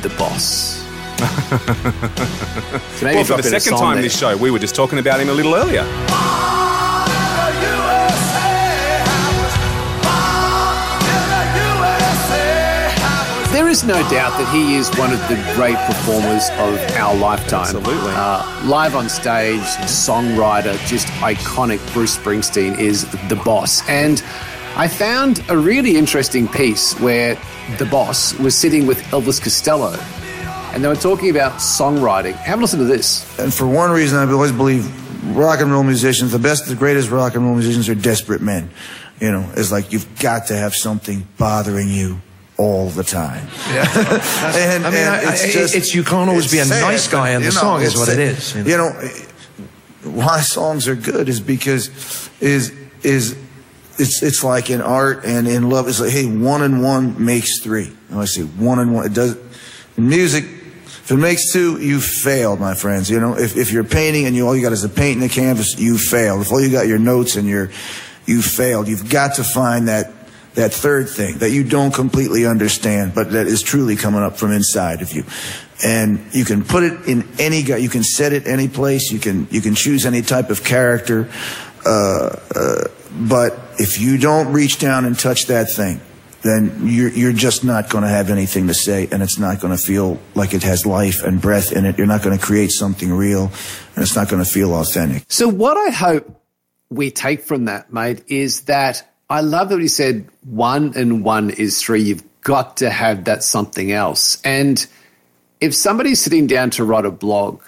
the 0.03 0.13
boss. 0.19 0.83
so 1.23 3.07
well, 3.07 3.25
for 3.25 3.37
the 3.37 3.43
second 3.43 3.79
time 3.79 3.95
there. 3.95 4.03
this 4.03 4.19
show, 4.19 4.37
we 4.37 4.51
were 4.51 4.59
just 4.59 4.75
talking 4.75 4.99
about 4.99 5.21
him 5.21 5.29
a 5.29 5.33
little 5.33 5.55
earlier. 5.55 5.85
There 13.53 13.69
is 13.69 13.85
no 13.85 14.01
doubt 14.09 14.37
that 14.39 14.53
he 14.53 14.77
is 14.77 14.89
one 14.99 15.13
of 15.13 15.21
the 15.29 15.37
great 15.55 15.77
performers 15.87 16.49
of 16.53 16.97
our 16.97 17.15
lifetime. 17.15 17.77
Absolutely. 17.77 18.13
Uh, 18.15 18.63
live 18.65 18.97
on 18.97 19.09
stage, 19.09 19.61
songwriter, 19.61 20.77
just 20.87 21.07
iconic 21.21 21.79
Bruce 21.93 22.17
Springsteen 22.17 22.79
is 22.79 23.05
the 23.29 23.37
boss. 23.45 23.87
And 23.89 24.23
I 24.75 24.89
found 24.89 25.45
a 25.51 25.57
really 25.57 25.97
interesting 25.97 26.49
piece 26.49 26.99
where 26.99 27.39
the 27.79 27.85
boss 27.85 28.33
was 28.39 28.55
sitting 28.55 28.87
with 28.87 28.99
Elvis 29.11 29.41
Costello 29.41 29.95
and 30.73 30.83
they 30.83 30.89
were 30.89 30.97
talking 30.97 31.29
about 31.29 31.61
songwriting. 31.61 32.33
Have 32.35 32.59
a 32.59 32.63
listen 32.63 32.79
to 32.79 32.87
this. 32.87 33.39
And 33.39 33.53
for 33.53 33.67
one 33.67 33.91
reason, 33.91 34.19
I 34.19 34.33
always 34.33 34.51
believe 34.51 34.87
rock 35.37 35.61
and 35.61 35.71
roll 35.71 35.83
musicians, 35.83 36.33
the 36.33 36.39
best, 36.39 36.69
the 36.69 36.75
greatest 36.75 37.11
rock 37.11 37.35
and 37.35 37.45
roll 37.45 37.55
musicians 37.55 37.91
are 37.91 37.95
desperate 37.95 38.41
men. 38.41 38.71
You 39.21 39.31
know, 39.31 39.51
it's 39.57 39.71
like 39.71 39.93
you've 39.93 40.19
got 40.19 40.47
to 40.47 40.57
have 40.57 40.75
something 40.75 41.27
bothering 41.37 41.91
you 41.91 42.23
all 42.57 42.89
the 42.89 43.05
time. 43.05 43.47
Yeah. 43.69 43.83
and, 44.57 44.87
I 44.87 44.91
mean, 44.91 45.01
and 45.01 45.15
I, 45.15 45.33
it's, 45.33 45.53
just, 45.53 45.75
it's 45.75 45.95
you 45.95 46.03
can't 46.03 46.31
always 46.31 46.51
be 46.51 46.61
a 46.61 46.65
sad, 46.65 46.81
nice 46.81 47.09
guy 47.09 47.33
in 47.33 47.43
the 47.43 47.49
know, 47.49 47.53
song, 47.53 47.83
is 47.83 47.95
what 47.95 48.09
it 48.09 48.19
is. 48.19 48.55
You 48.55 48.65
know? 48.65 48.71
you 48.71 48.77
know, 48.79 50.13
why 50.13 50.41
songs 50.41 50.89
are 50.89 50.97
good 50.97 51.29
is 51.29 51.41
because 51.41 52.31
is 52.41 52.73
is 53.03 53.37
it's 53.99 54.23
it's 54.23 54.43
like 54.45 54.71
in 54.71 54.81
art 54.81 55.25
and 55.25 55.47
in 55.47 55.69
love. 55.69 55.89
It's 55.89 56.01
like, 56.01 56.11
hey, 56.11 56.27
one 56.27 56.63
and 56.63 56.83
one 56.83 57.25
makes 57.25 57.61
three. 57.61 57.91
And 58.11 58.19
I 58.19 58.25
say 58.25 58.43
one 58.43 58.79
and 58.79 58.95
one. 58.95 59.07
It 59.07 59.15
does. 59.15 59.37
In 59.97 60.09
music, 60.09 60.45
if 60.45 61.11
it 61.11 61.17
makes 61.17 61.53
two, 61.53 61.81
you 61.81 62.01
failed, 62.01 62.61
my 62.61 62.75
friends. 62.75 63.11
You 63.11 63.21
know, 63.21 63.37
if, 63.37 63.57
if 63.57 63.73
you're 63.73 63.85
painting 63.85 64.27
and 64.27 64.37
you 64.37 64.47
all 64.47 64.57
you 64.57 64.63
got 64.63 64.73
is 64.73 64.85
a 64.85 64.89
paint 64.89 65.21
and 65.21 65.31
a 65.31 65.33
canvas, 65.33 65.79
you 65.79 65.99
failed. 65.99 66.43
If 66.43 66.53
all 66.53 66.61
you 66.61 66.71
got 66.71 66.87
your 66.87 66.99
notes 66.99 67.37
and 67.37 67.49
your, 67.49 67.71
you 68.25 68.41
failed. 68.41 68.89
You've 68.89 69.11
got 69.11 69.35
to 69.35 69.45
find 69.45 69.89
that 69.89 70.13
that 70.55 70.73
third 70.73 71.09
thing 71.09 71.39
that 71.39 71.51
you 71.51 71.65
don't 71.65 71.95
completely 71.95 72.47
understand, 72.47 73.15
but 73.15 73.33
that 73.33 73.47
is 73.47 73.63
truly 73.63 73.97
coming 73.97 74.23
up 74.23 74.37
from 74.37 74.53
inside 74.53 75.01
of 75.01 75.13
you. 75.13 75.25
And 75.85 76.21
you 76.33 76.45
can 76.45 76.63
put 76.63 76.85
it 76.85 77.09
in 77.09 77.27
any 77.39 77.63
guy. 77.63 77.79
You 77.79 77.89
can 77.89 78.05
set 78.05 78.33
it 78.33 78.47
any 78.47 78.69
place. 78.69 79.11
You 79.11 79.19
can 79.19 79.49
you 79.51 79.61
can 79.61 79.75
choose 79.75 80.07
any 80.07 80.23
type 80.23 80.51
of 80.51 80.63
character. 80.63 81.31
Uh, 81.85 82.37
uh, 82.55 82.85
but 83.11 83.59
if 83.79 84.01
you 84.01 84.19
don't 84.19 84.53
reach 84.53 84.79
down 84.79 85.05
and 85.05 85.19
touch 85.19 85.47
that 85.47 85.71
thing, 85.71 86.01
then 86.43 86.87
you're, 86.87 87.11
you're 87.11 87.33
just 87.33 87.65
not 87.65 87.89
going 87.89 88.03
to 88.03 88.11
have 88.11 88.29
anything 88.29 88.67
to 88.67 88.75
say 88.75 89.09
and 89.11 89.23
it's 89.23 89.39
not 89.39 89.61
going 89.61 89.77
to 89.77 89.83
feel 89.83 90.19
like 90.35 90.55
it 90.55 90.63
has 90.63 90.85
life 90.85 91.23
and 91.23 91.41
breath 91.41 91.73
in 91.73 91.85
it. 91.85 91.97
You're 91.97 92.07
not 92.07 92.23
going 92.23 92.37
to 92.37 92.45
create 92.45 92.73
something 92.73 93.13
real 93.13 93.45
and 93.95 94.03
it's 94.03 94.17
not 94.17 94.29
going 94.29 94.43
to 94.43 94.51
feel 94.51 94.75
authentic. 94.75 95.25
So 95.29 95.49
what 95.49 95.77
I 95.77 95.91
hope 95.91 96.43
we 96.91 97.11
take 97.11 97.43
from 97.43 97.67
that, 97.67 97.93
mate, 97.93 98.25
is 98.27 98.63
that 98.63 99.09
I 99.31 99.41
love 99.41 99.69
that 99.71 99.81
he 99.81 99.89
said 99.89 100.29
one 100.45 100.93
and 100.97 101.25
one 101.25 101.51
is 101.51 101.81
three. 101.81 102.03
You've 102.03 102.25
got 102.43 102.79
to 102.79 102.91
have 102.91 103.25
that 103.25 103.45
something 103.45 103.93
else. 103.93 104.41
And 104.43 104.85
if 105.61 105.75
somebody's 105.75 106.21
sitting 106.21 106.49
down 106.49 106.71
to 106.71 106.85
write 106.85 107.07
a 107.07 107.11
blog 107.11 107.63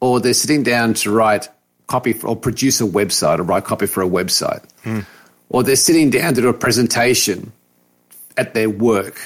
or 0.00 0.20
they're 0.20 0.32
sitting 0.32 0.62
down 0.62 0.94
to 0.94 1.10
write 1.10 1.48
copy 1.88 2.12
for, 2.12 2.28
or 2.28 2.36
produce 2.36 2.80
a 2.80 2.84
website 2.84 3.40
or 3.40 3.42
write 3.42 3.64
copy 3.64 3.86
for 3.86 4.02
a 4.02 4.08
website, 4.08 4.64
mm. 4.84 5.04
Or 5.52 5.62
they're 5.62 5.76
sitting 5.76 6.10
down 6.10 6.34
to 6.34 6.40
do 6.40 6.48
a 6.48 6.54
presentation 6.54 7.52
at 8.36 8.54
their 8.54 8.70
work 8.70 9.20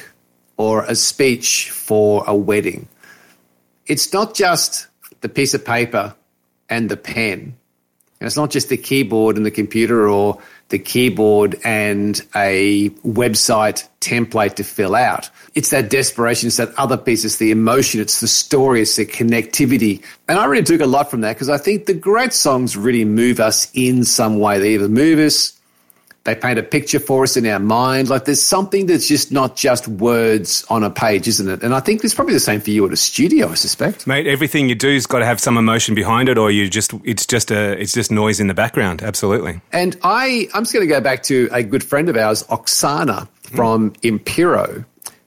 or 0.57 0.82
a 0.85 0.94
speech 0.94 1.70
for 1.70 2.24
a 2.27 2.35
wedding. 2.35 2.89
It's 3.86 4.12
not 4.12 4.35
just 4.35 4.89
the 5.20 5.28
piece 5.28 5.55
of 5.55 5.65
paper 5.65 6.15
and 6.69 6.89
the 6.90 6.97
pen. 6.97 7.57
And 8.19 8.27
it's 8.27 8.36
not 8.36 8.51
just 8.51 8.70
the 8.70 8.77
keyboard 8.77 9.36
and 9.36 9.47
the 9.47 9.51
computer 9.51 10.09
or 10.09 10.40
the 10.70 10.78
keyboard 10.78 11.61
and 11.62 12.20
a 12.35 12.89
website 13.05 13.86
template 14.01 14.55
to 14.55 14.65
fill 14.65 14.97
out. 14.97 15.31
It's 15.55 15.70
that 15.70 15.90
desperation, 15.90 16.48
it's 16.48 16.57
that 16.57 16.74
other 16.77 16.97
piece, 16.97 17.24
it's 17.24 17.36
the 17.36 17.53
emotion, 17.53 18.01
it's 18.01 18.20
the 18.20 18.27
story, 18.27 18.81
it's 18.82 18.97
the 18.97 19.07
connectivity. 19.07 20.03
And 20.27 20.39
I 20.39 20.47
really 20.47 20.65
took 20.65 20.81
a 20.81 20.86
lot 20.86 21.11
from 21.11 21.20
that 21.20 21.35
because 21.35 21.51
I 21.51 21.59
think 21.59 21.86
the 21.86 21.94
great 21.94 22.32
songs 22.32 22.77
really 22.77 23.05
move 23.05 23.39
us 23.39 23.70
in 23.74 24.03
some 24.03 24.39
way. 24.39 24.59
They 24.59 24.74
either 24.74 24.89
move 24.89 25.20
us, 25.20 25.53
They 26.27 26.35
paint 26.35 26.59
a 26.59 26.62
picture 26.65 26.98
for 26.98 27.23
us 27.23 27.36
in 27.36 27.47
our 27.47 27.61
mind. 27.61 28.09
Like 28.09 28.24
there's 28.24 28.43
something 28.43 28.86
that's 28.86 29.07
just 29.07 29.31
not 29.31 29.55
just 29.55 29.86
words 29.86 30.65
on 30.69 30.82
a 30.82 30.90
page, 30.90 31.28
isn't 31.28 31.48
it? 31.48 31.62
And 31.62 31.73
I 31.73 31.78
think 31.78 32.03
it's 32.03 32.15
probably 32.15 32.35
the 32.35 32.40
same 32.40 32.61
for 32.61 32.70
you 32.70 32.85
at 32.85 32.93
a 32.93 32.97
studio, 32.97 33.48
I 33.48 33.55
suspect. 33.55 34.09
Mate, 34.09 34.27
everything 34.27 34.69
you 34.69 34.74
do's 34.74 35.07
got 35.07 35.20
to 35.20 35.24
have 35.24 35.39
some 35.39 35.57
emotion 35.57 35.94
behind 35.94 36.28
it, 36.28 36.36
or 36.36 36.51
you 36.51 36.69
just 36.69 36.93
it's 37.05 37.27
just 37.27 37.53
a 37.53 37.81
it's 37.81 37.93
just 37.93 38.11
noise 38.11 38.40
in 38.40 38.48
the 38.48 38.55
background. 38.55 39.03
Absolutely. 39.03 39.61
And 39.70 39.97
I, 40.03 40.48
I'm 40.53 40.65
just 40.65 40.73
going 40.74 40.86
to 40.86 40.93
go 40.93 41.01
back 41.01 41.23
to 41.24 41.48
a 41.53 41.62
good 41.62 41.85
friend 41.85 42.09
of 42.09 42.16
ours, 42.16 42.43
Oksana 42.44 43.28
from 43.43 43.93
Impero. 44.03 44.85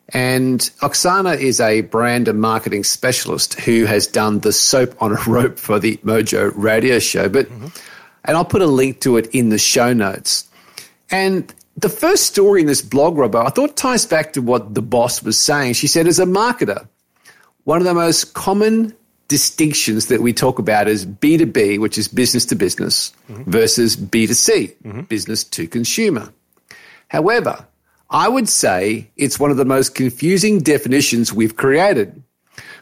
And 0.10 0.60
Oksana 0.82 1.40
is 1.40 1.62
a 1.62 1.82
brand 1.82 2.28
and 2.28 2.42
marketing 2.42 2.84
specialist 2.84 3.58
who 3.62 3.86
has 3.86 4.06
done 4.06 4.40
the 4.40 4.52
soap 4.52 5.02
on 5.02 5.14
a 5.14 5.22
rope 5.28 5.58
for 5.58 5.80
the 5.80 5.96
Mojo 5.98 6.52
radio 6.56 7.00
show. 7.00 7.30
But, 7.30 7.46
mm-hmm. 7.46 7.68
and 8.26 8.36
I'll 8.36 8.44
put 8.44 8.62
a 8.62 8.68
link 8.68 9.00
to 9.02 9.16
it 9.16 9.28
in 9.28 9.48
the 9.48 9.58
show 9.58 9.94
notes. 9.94 10.49
And 11.12 11.54
the 11.78 11.90
first 11.90 12.26
story 12.28 12.62
in 12.62 12.68
this 12.68 12.82
blog, 12.82 13.16
Robbo, 13.16 13.46
I 13.46 13.50
thought 13.50 13.78
ties 13.78 14.06
back 14.06 14.34
to 14.34 14.42
what 14.42 14.74
the 14.76 14.82
boss 14.82 15.24
was 15.24 15.40
saying. 15.40 15.74
She 15.74 15.88
said, 15.88 16.08
as 16.08 16.20
a 16.20 16.26
marketer, 16.26 16.88
one 17.64 17.80
of 17.80 17.86
the 17.86 17.94
most 17.94 18.34
common 18.34 18.96
distinctions 19.28 20.08
that 20.08 20.22
we 20.22 20.34
talk 20.34 20.60
about 20.60 20.88
is 20.88 21.06
B2B, 21.06 21.80
which 21.80 21.98
is 21.98 22.08
business 22.08 22.46
to 22.48 22.56
business, 22.56 23.14
mm-hmm. 23.30 23.50
versus 23.50 23.96
B2C, 23.96 24.76
mm-hmm. 24.84 25.02
business 25.02 25.44
to 25.46 25.68
consumer. 25.68 26.34
However, 27.08 27.66
I 28.10 28.28
would 28.28 28.50
say 28.50 29.10
it's 29.18 29.40
one 29.40 29.52
of 29.52 29.58
the 29.58 29.66
most 29.66 29.94
confusing 29.94 30.60
definitions 30.60 31.32
we've 31.32 31.56
created. 31.56 32.22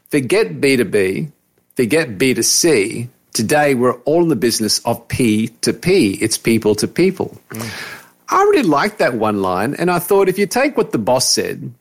Forget 0.09 0.61
B2B, 0.61 1.31
forget 1.75 2.17
B2C. 2.17 3.09
Today, 3.33 3.75
we're 3.75 3.99
all 4.01 4.23
in 4.23 4.29
the 4.29 4.35
business 4.35 4.79
of 4.79 5.05
P 5.09 5.49
to 5.61 5.73
P. 5.73 6.13
It's 6.13 6.37
people 6.37 6.73
to 6.75 6.87
people. 6.87 7.39
Mm. 7.49 7.96
I 8.29 8.43
really 8.43 8.63
liked 8.63 8.99
that 8.99 9.13
one 9.13 9.41
line, 9.41 9.75
and 9.75 9.89
I 9.89 9.99
thought 9.99 10.27
if 10.27 10.37
you 10.37 10.45
take 10.45 10.75
what 10.75 10.91
the 10.91 10.97
boss 10.97 11.33
said 11.33 11.73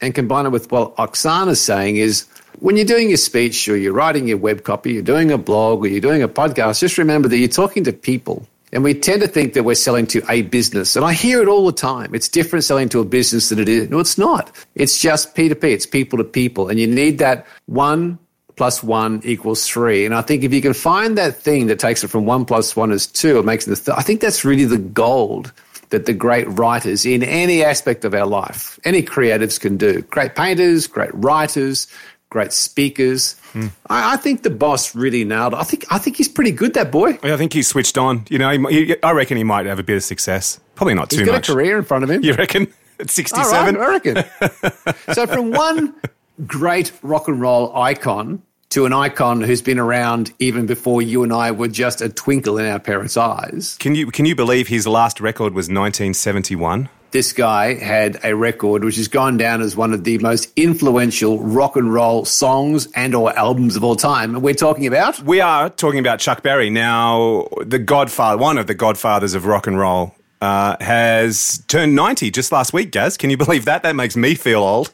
and 0.00 0.14
combine 0.14 0.46
it 0.46 0.50
with 0.50 0.70
what 0.70 0.96
Oksana's 0.96 1.60
saying 1.60 1.96
is 1.96 2.26
when 2.60 2.76
you're 2.76 2.86
doing 2.86 3.08
your 3.08 3.16
speech 3.16 3.68
or 3.68 3.76
you're 3.76 3.92
writing 3.92 4.28
your 4.28 4.38
web 4.38 4.62
copy, 4.62 4.92
you're 4.92 5.02
doing 5.02 5.32
a 5.32 5.38
blog 5.38 5.84
or 5.84 5.88
you're 5.88 6.00
doing 6.00 6.22
a 6.22 6.28
podcast, 6.28 6.80
just 6.80 6.98
remember 6.98 7.28
that 7.28 7.38
you're 7.38 7.48
talking 7.48 7.84
to 7.84 7.92
people. 7.92 8.46
And 8.72 8.82
we 8.82 8.94
tend 8.94 9.20
to 9.20 9.28
think 9.28 9.52
that 9.52 9.64
we're 9.64 9.74
selling 9.74 10.06
to 10.08 10.22
a 10.30 10.42
business. 10.42 10.96
And 10.96 11.04
I 11.04 11.12
hear 11.12 11.42
it 11.42 11.48
all 11.48 11.66
the 11.66 11.72
time. 11.72 12.14
It's 12.14 12.28
different 12.28 12.64
selling 12.64 12.88
to 12.90 13.00
a 13.00 13.04
business 13.04 13.50
than 13.50 13.58
it 13.58 13.68
is. 13.68 13.90
No, 13.90 13.98
it's 13.98 14.16
not. 14.16 14.50
It's 14.74 14.98
just 14.98 15.34
P2P. 15.34 15.64
It's 15.64 15.84
people 15.84 16.16
to 16.18 16.24
people. 16.24 16.68
And 16.68 16.80
you 16.80 16.86
need 16.86 17.18
that 17.18 17.46
one 17.66 18.18
plus 18.56 18.82
one 18.82 19.20
equals 19.24 19.66
three. 19.66 20.06
And 20.06 20.14
I 20.14 20.22
think 20.22 20.42
if 20.42 20.54
you 20.54 20.62
can 20.62 20.72
find 20.72 21.18
that 21.18 21.36
thing 21.36 21.66
that 21.66 21.80
takes 21.80 22.02
it 22.02 22.08
from 22.08 22.24
one 22.24 22.46
plus 22.46 22.74
one 22.74 22.92
is 22.92 23.06
two, 23.06 23.38
it 23.38 23.44
makes 23.44 23.68
it 23.68 23.76
th- 23.76 23.96
I 23.96 24.02
think 24.02 24.20
that's 24.20 24.44
really 24.44 24.64
the 24.64 24.78
gold 24.78 25.52
that 25.92 26.06
the 26.06 26.12
great 26.12 26.48
writers 26.48 27.06
in 27.06 27.22
any 27.22 27.62
aspect 27.62 28.04
of 28.04 28.12
our 28.14 28.26
life, 28.26 28.78
any 28.84 29.02
creatives 29.02 29.60
can 29.60 29.76
do. 29.76 30.02
Great 30.02 30.34
painters, 30.34 30.86
great 30.86 31.14
writers, 31.14 31.86
great 32.30 32.52
speakers. 32.52 33.36
I, 33.54 34.14
I 34.14 34.16
think 34.16 34.42
the 34.42 34.50
boss 34.50 34.94
really 34.94 35.22
nailed 35.24 35.52
it. 35.52 35.56
I 35.56 35.62
think 35.62 35.84
I 35.90 35.98
think 35.98 36.16
he's 36.16 36.28
pretty 36.28 36.50
good, 36.50 36.74
that 36.74 36.90
boy. 36.90 37.18
I 37.22 37.36
think 37.36 37.52
he's 37.52 37.68
switched 37.68 37.98
on. 37.98 38.24
You 38.28 38.38
know, 38.38 38.50
he, 38.50 38.86
he, 38.86 39.02
I 39.02 39.12
reckon 39.12 39.36
he 39.36 39.44
might 39.44 39.66
have 39.66 39.78
a 39.78 39.82
bit 39.82 39.96
of 39.96 40.02
success. 40.02 40.58
Probably 40.74 40.94
not 40.94 41.10
too 41.10 41.16
much. 41.16 41.20
He's 41.20 41.20
too 41.20 41.26
got 41.26 41.36
much. 41.36 41.48
a 41.48 41.52
career 41.52 41.78
in 41.78 41.84
front 41.84 42.04
of 42.04 42.10
him. 42.10 42.24
You 42.24 42.32
reckon? 42.32 42.72
At 42.98 43.10
67? 43.10 43.74
right, 43.74 43.82
I 43.82 43.90
reckon. 43.90 44.72
so 45.12 45.26
from 45.26 45.50
one 45.50 45.94
great 46.46 46.92
rock 47.02 47.28
and 47.28 47.40
roll 47.40 47.74
icon 47.76 48.42
to 48.72 48.86
an 48.86 48.92
icon 48.92 49.42
who's 49.42 49.60
been 49.60 49.78
around 49.78 50.32
even 50.38 50.64
before 50.64 51.02
you 51.02 51.22
and 51.22 51.32
I 51.32 51.50
were 51.50 51.68
just 51.68 52.00
a 52.00 52.08
twinkle 52.08 52.56
in 52.56 52.66
our 52.66 52.78
parents' 52.78 53.18
eyes. 53.18 53.76
Can 53.78 53.94
you 53.94 54.10
can 54.10 54.24
you 54.24 54.34
believe 54.34 54.68
his 54.68 54.86
last 54.86 55.20
record 55.20 55.52
was 55.54 55.66
1971? 55.66 56.88
This 57.10 57.34
guy 57.34 57.74
had 57.74 58.18
a 58.24 58.34
record 58.34 58.82
which 58.82 58.96
has 58.96 59.08
gone 59.08 59.36
down 59.36 59.60
as 59.60 59.76
one 59.76 59.92
of 59.92 60.04
the 60.04 60.16
most 60.18 60.50
influential 60.56 61.38
rock 61.38 61.76
and 61.76 61.92
roll 61.92 62.24
songs 62.24 62.88
and 62.94 63.14
or 63.14 63.36
albums 63.38 63.76
of 63.76 63.84
all 63.84 63.96
time. 63.96 64.34
And 64.34 64.42
we're 64.42 64.54
talking 64.54 64.86
about 64.86 65.20
We 65.20 65.42
are 65.42 65.68
talking 65.68 66.00
about 66.00 66.20
Chuck 66.20 66.42
Berry. 66.42 66.70
Now, 66.70 67.48
the 67.60 67.78
godfather, 67.78 68.38
one 68.38 68.56
of 68.56 68.66
the 68.66 68.74
godfathers 68.74 69.34
of 69.34 69.44
rock 69.44 69.66
and 69.66 69.78
roll, 69.78 70.14
uh, 70.40 70.78
has 70.80 71.62
turned 71.68 71.94
90 71.94 72.30
just 72.30 72.50
last 72.50 72.72
week, 72.72 72.90
Gaz. 72.90 73.18
Can 73.18 73.28
you 73.28 73.36
believe 73.36 73.66
that? 73.66 73.82
That 73.82 73.94
makes 73.94 74.16
me 74.16 74.34
feel 74.34 74.60
old. 74.62 74.90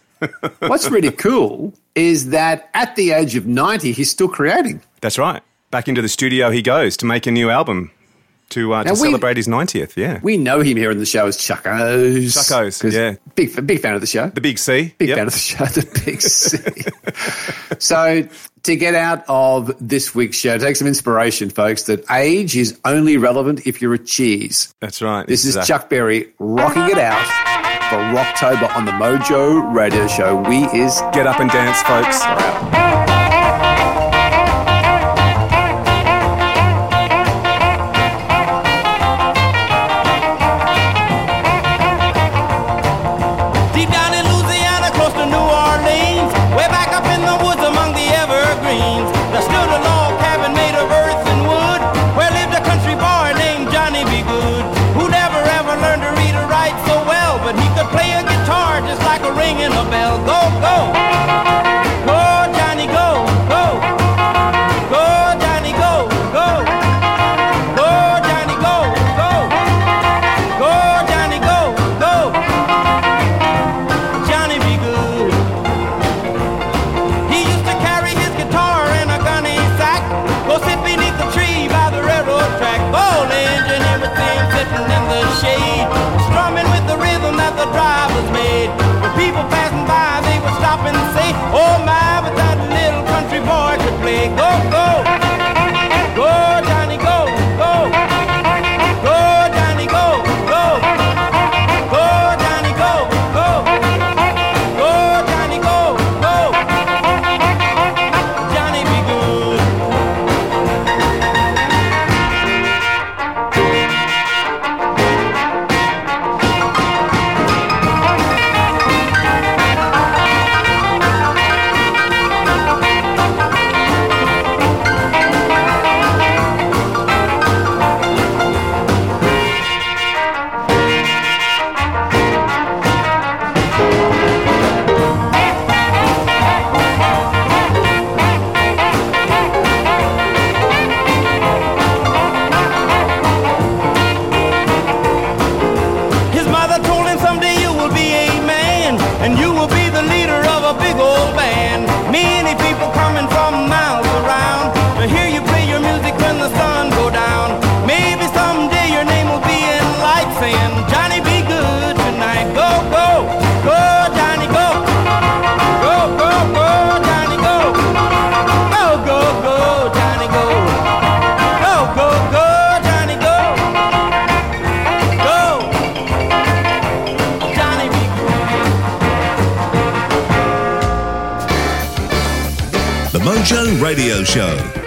What's 0.61 0.89
really 0.91 1.11
cool 1.11 1.75
is 1.95 2.31
that 2.31 2.71
at 2.75 2.97
the 2.97 3.13
age 3.13 3.37
of 3.37 3.47
90 3.47 3.93
he's 3.93 4.11
still 4.11 4.29
creating. 4.29 4.83
That's 5.01 5.19
right. 5.19 5.43
Back 5.71 5.89
into 5.89 6.03
the 6.03 6.09
studio 6.09 6.51
he 6.51 6.63
goes 6.63 6.97
to 6.99 7.07
make 7.07 7.27
a 7.27 7.31
new 7.31 7.51
album 7.51 7.91
to, 8.51 8.73
uh, 8.73 8.85
to 8.85 8.91
we- 8.93 8.97
celebrate 8.97 9.37
his 9.37 9.47
90th. 9.47 9.97
Yeah. 9.97 10.21
We 10.23 10.37
know 10.39 10.61
him 10.61 10.77
here 10.77 10.91
in 10.91 10.99
the 10.99 11.05
show 11.07 11.27
as 11.27 11.37
Chuckos. 11.37 12.33
Chuckos, 12.35 12.93
yeah. 12.93 13.17
Big, 13.35 13.67
big 13.67 13.81
fan 13.81 13.95
of 13.95 14.01
the 14.01 14.07
show. 14.07 14.29
The 14.29 14.41
Big 14.41 14.59
C. 14.59 14.95
Big 14.99 15.11
Yep. 15.11 15.19
fan 15.19 15.27
of 15.27 15.33
the 15.35 15.39
show, 15.39 15.65
the 15.67 16.03
Big 16.05 16.21
C. 16.23 16.59
so, 17.79 18.27
to 18.69 18.77
get 18.77 18.95
out 18.95 19.25
of 19.29 19.75
this 19.81 20.15
week's 20.15 20.37
show, 20.37 20.59
take 20.59 20.77
some 20.77 20.87
inspiration, 20.87 21.49
folks, 21.49 21.85
that 21.85 22.05
age 22.11 22.55
is 22.55 22.79
only 22.85 23.17
relevant 23.17 23.67
if 23.67 23.81
you're 23.81 23.95
a 23.95 23.99
cheese. 23.99 24.75
That's 24.81 25.01
right. 25.01 25.27
This 25.27 25.47
is 25.47 25.57
Chuck 25.67 25.89
Berry 25.89 26.33
rocking 26.39 26.85
it 26.85 26.99
out 26.99 27.25
for 27.89 27.97
Rocktober 27.97 28.75
on 28.77 28.85
the 28.85 28.93
Mojo 28.93 29.75
Radio 29.75 30.07
Show. 30.07 30.37
We 30.49 30.65
is 30.79 31.01
Get 31.13 31.27
up 31.27 31.41
and 31.41 31.51
dance, 31.51 31.83
folks. 31.83 33.08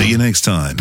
See 0.00 0.08
you 0.08 0.16
next 0.16 0.40
time. 0.46 0.76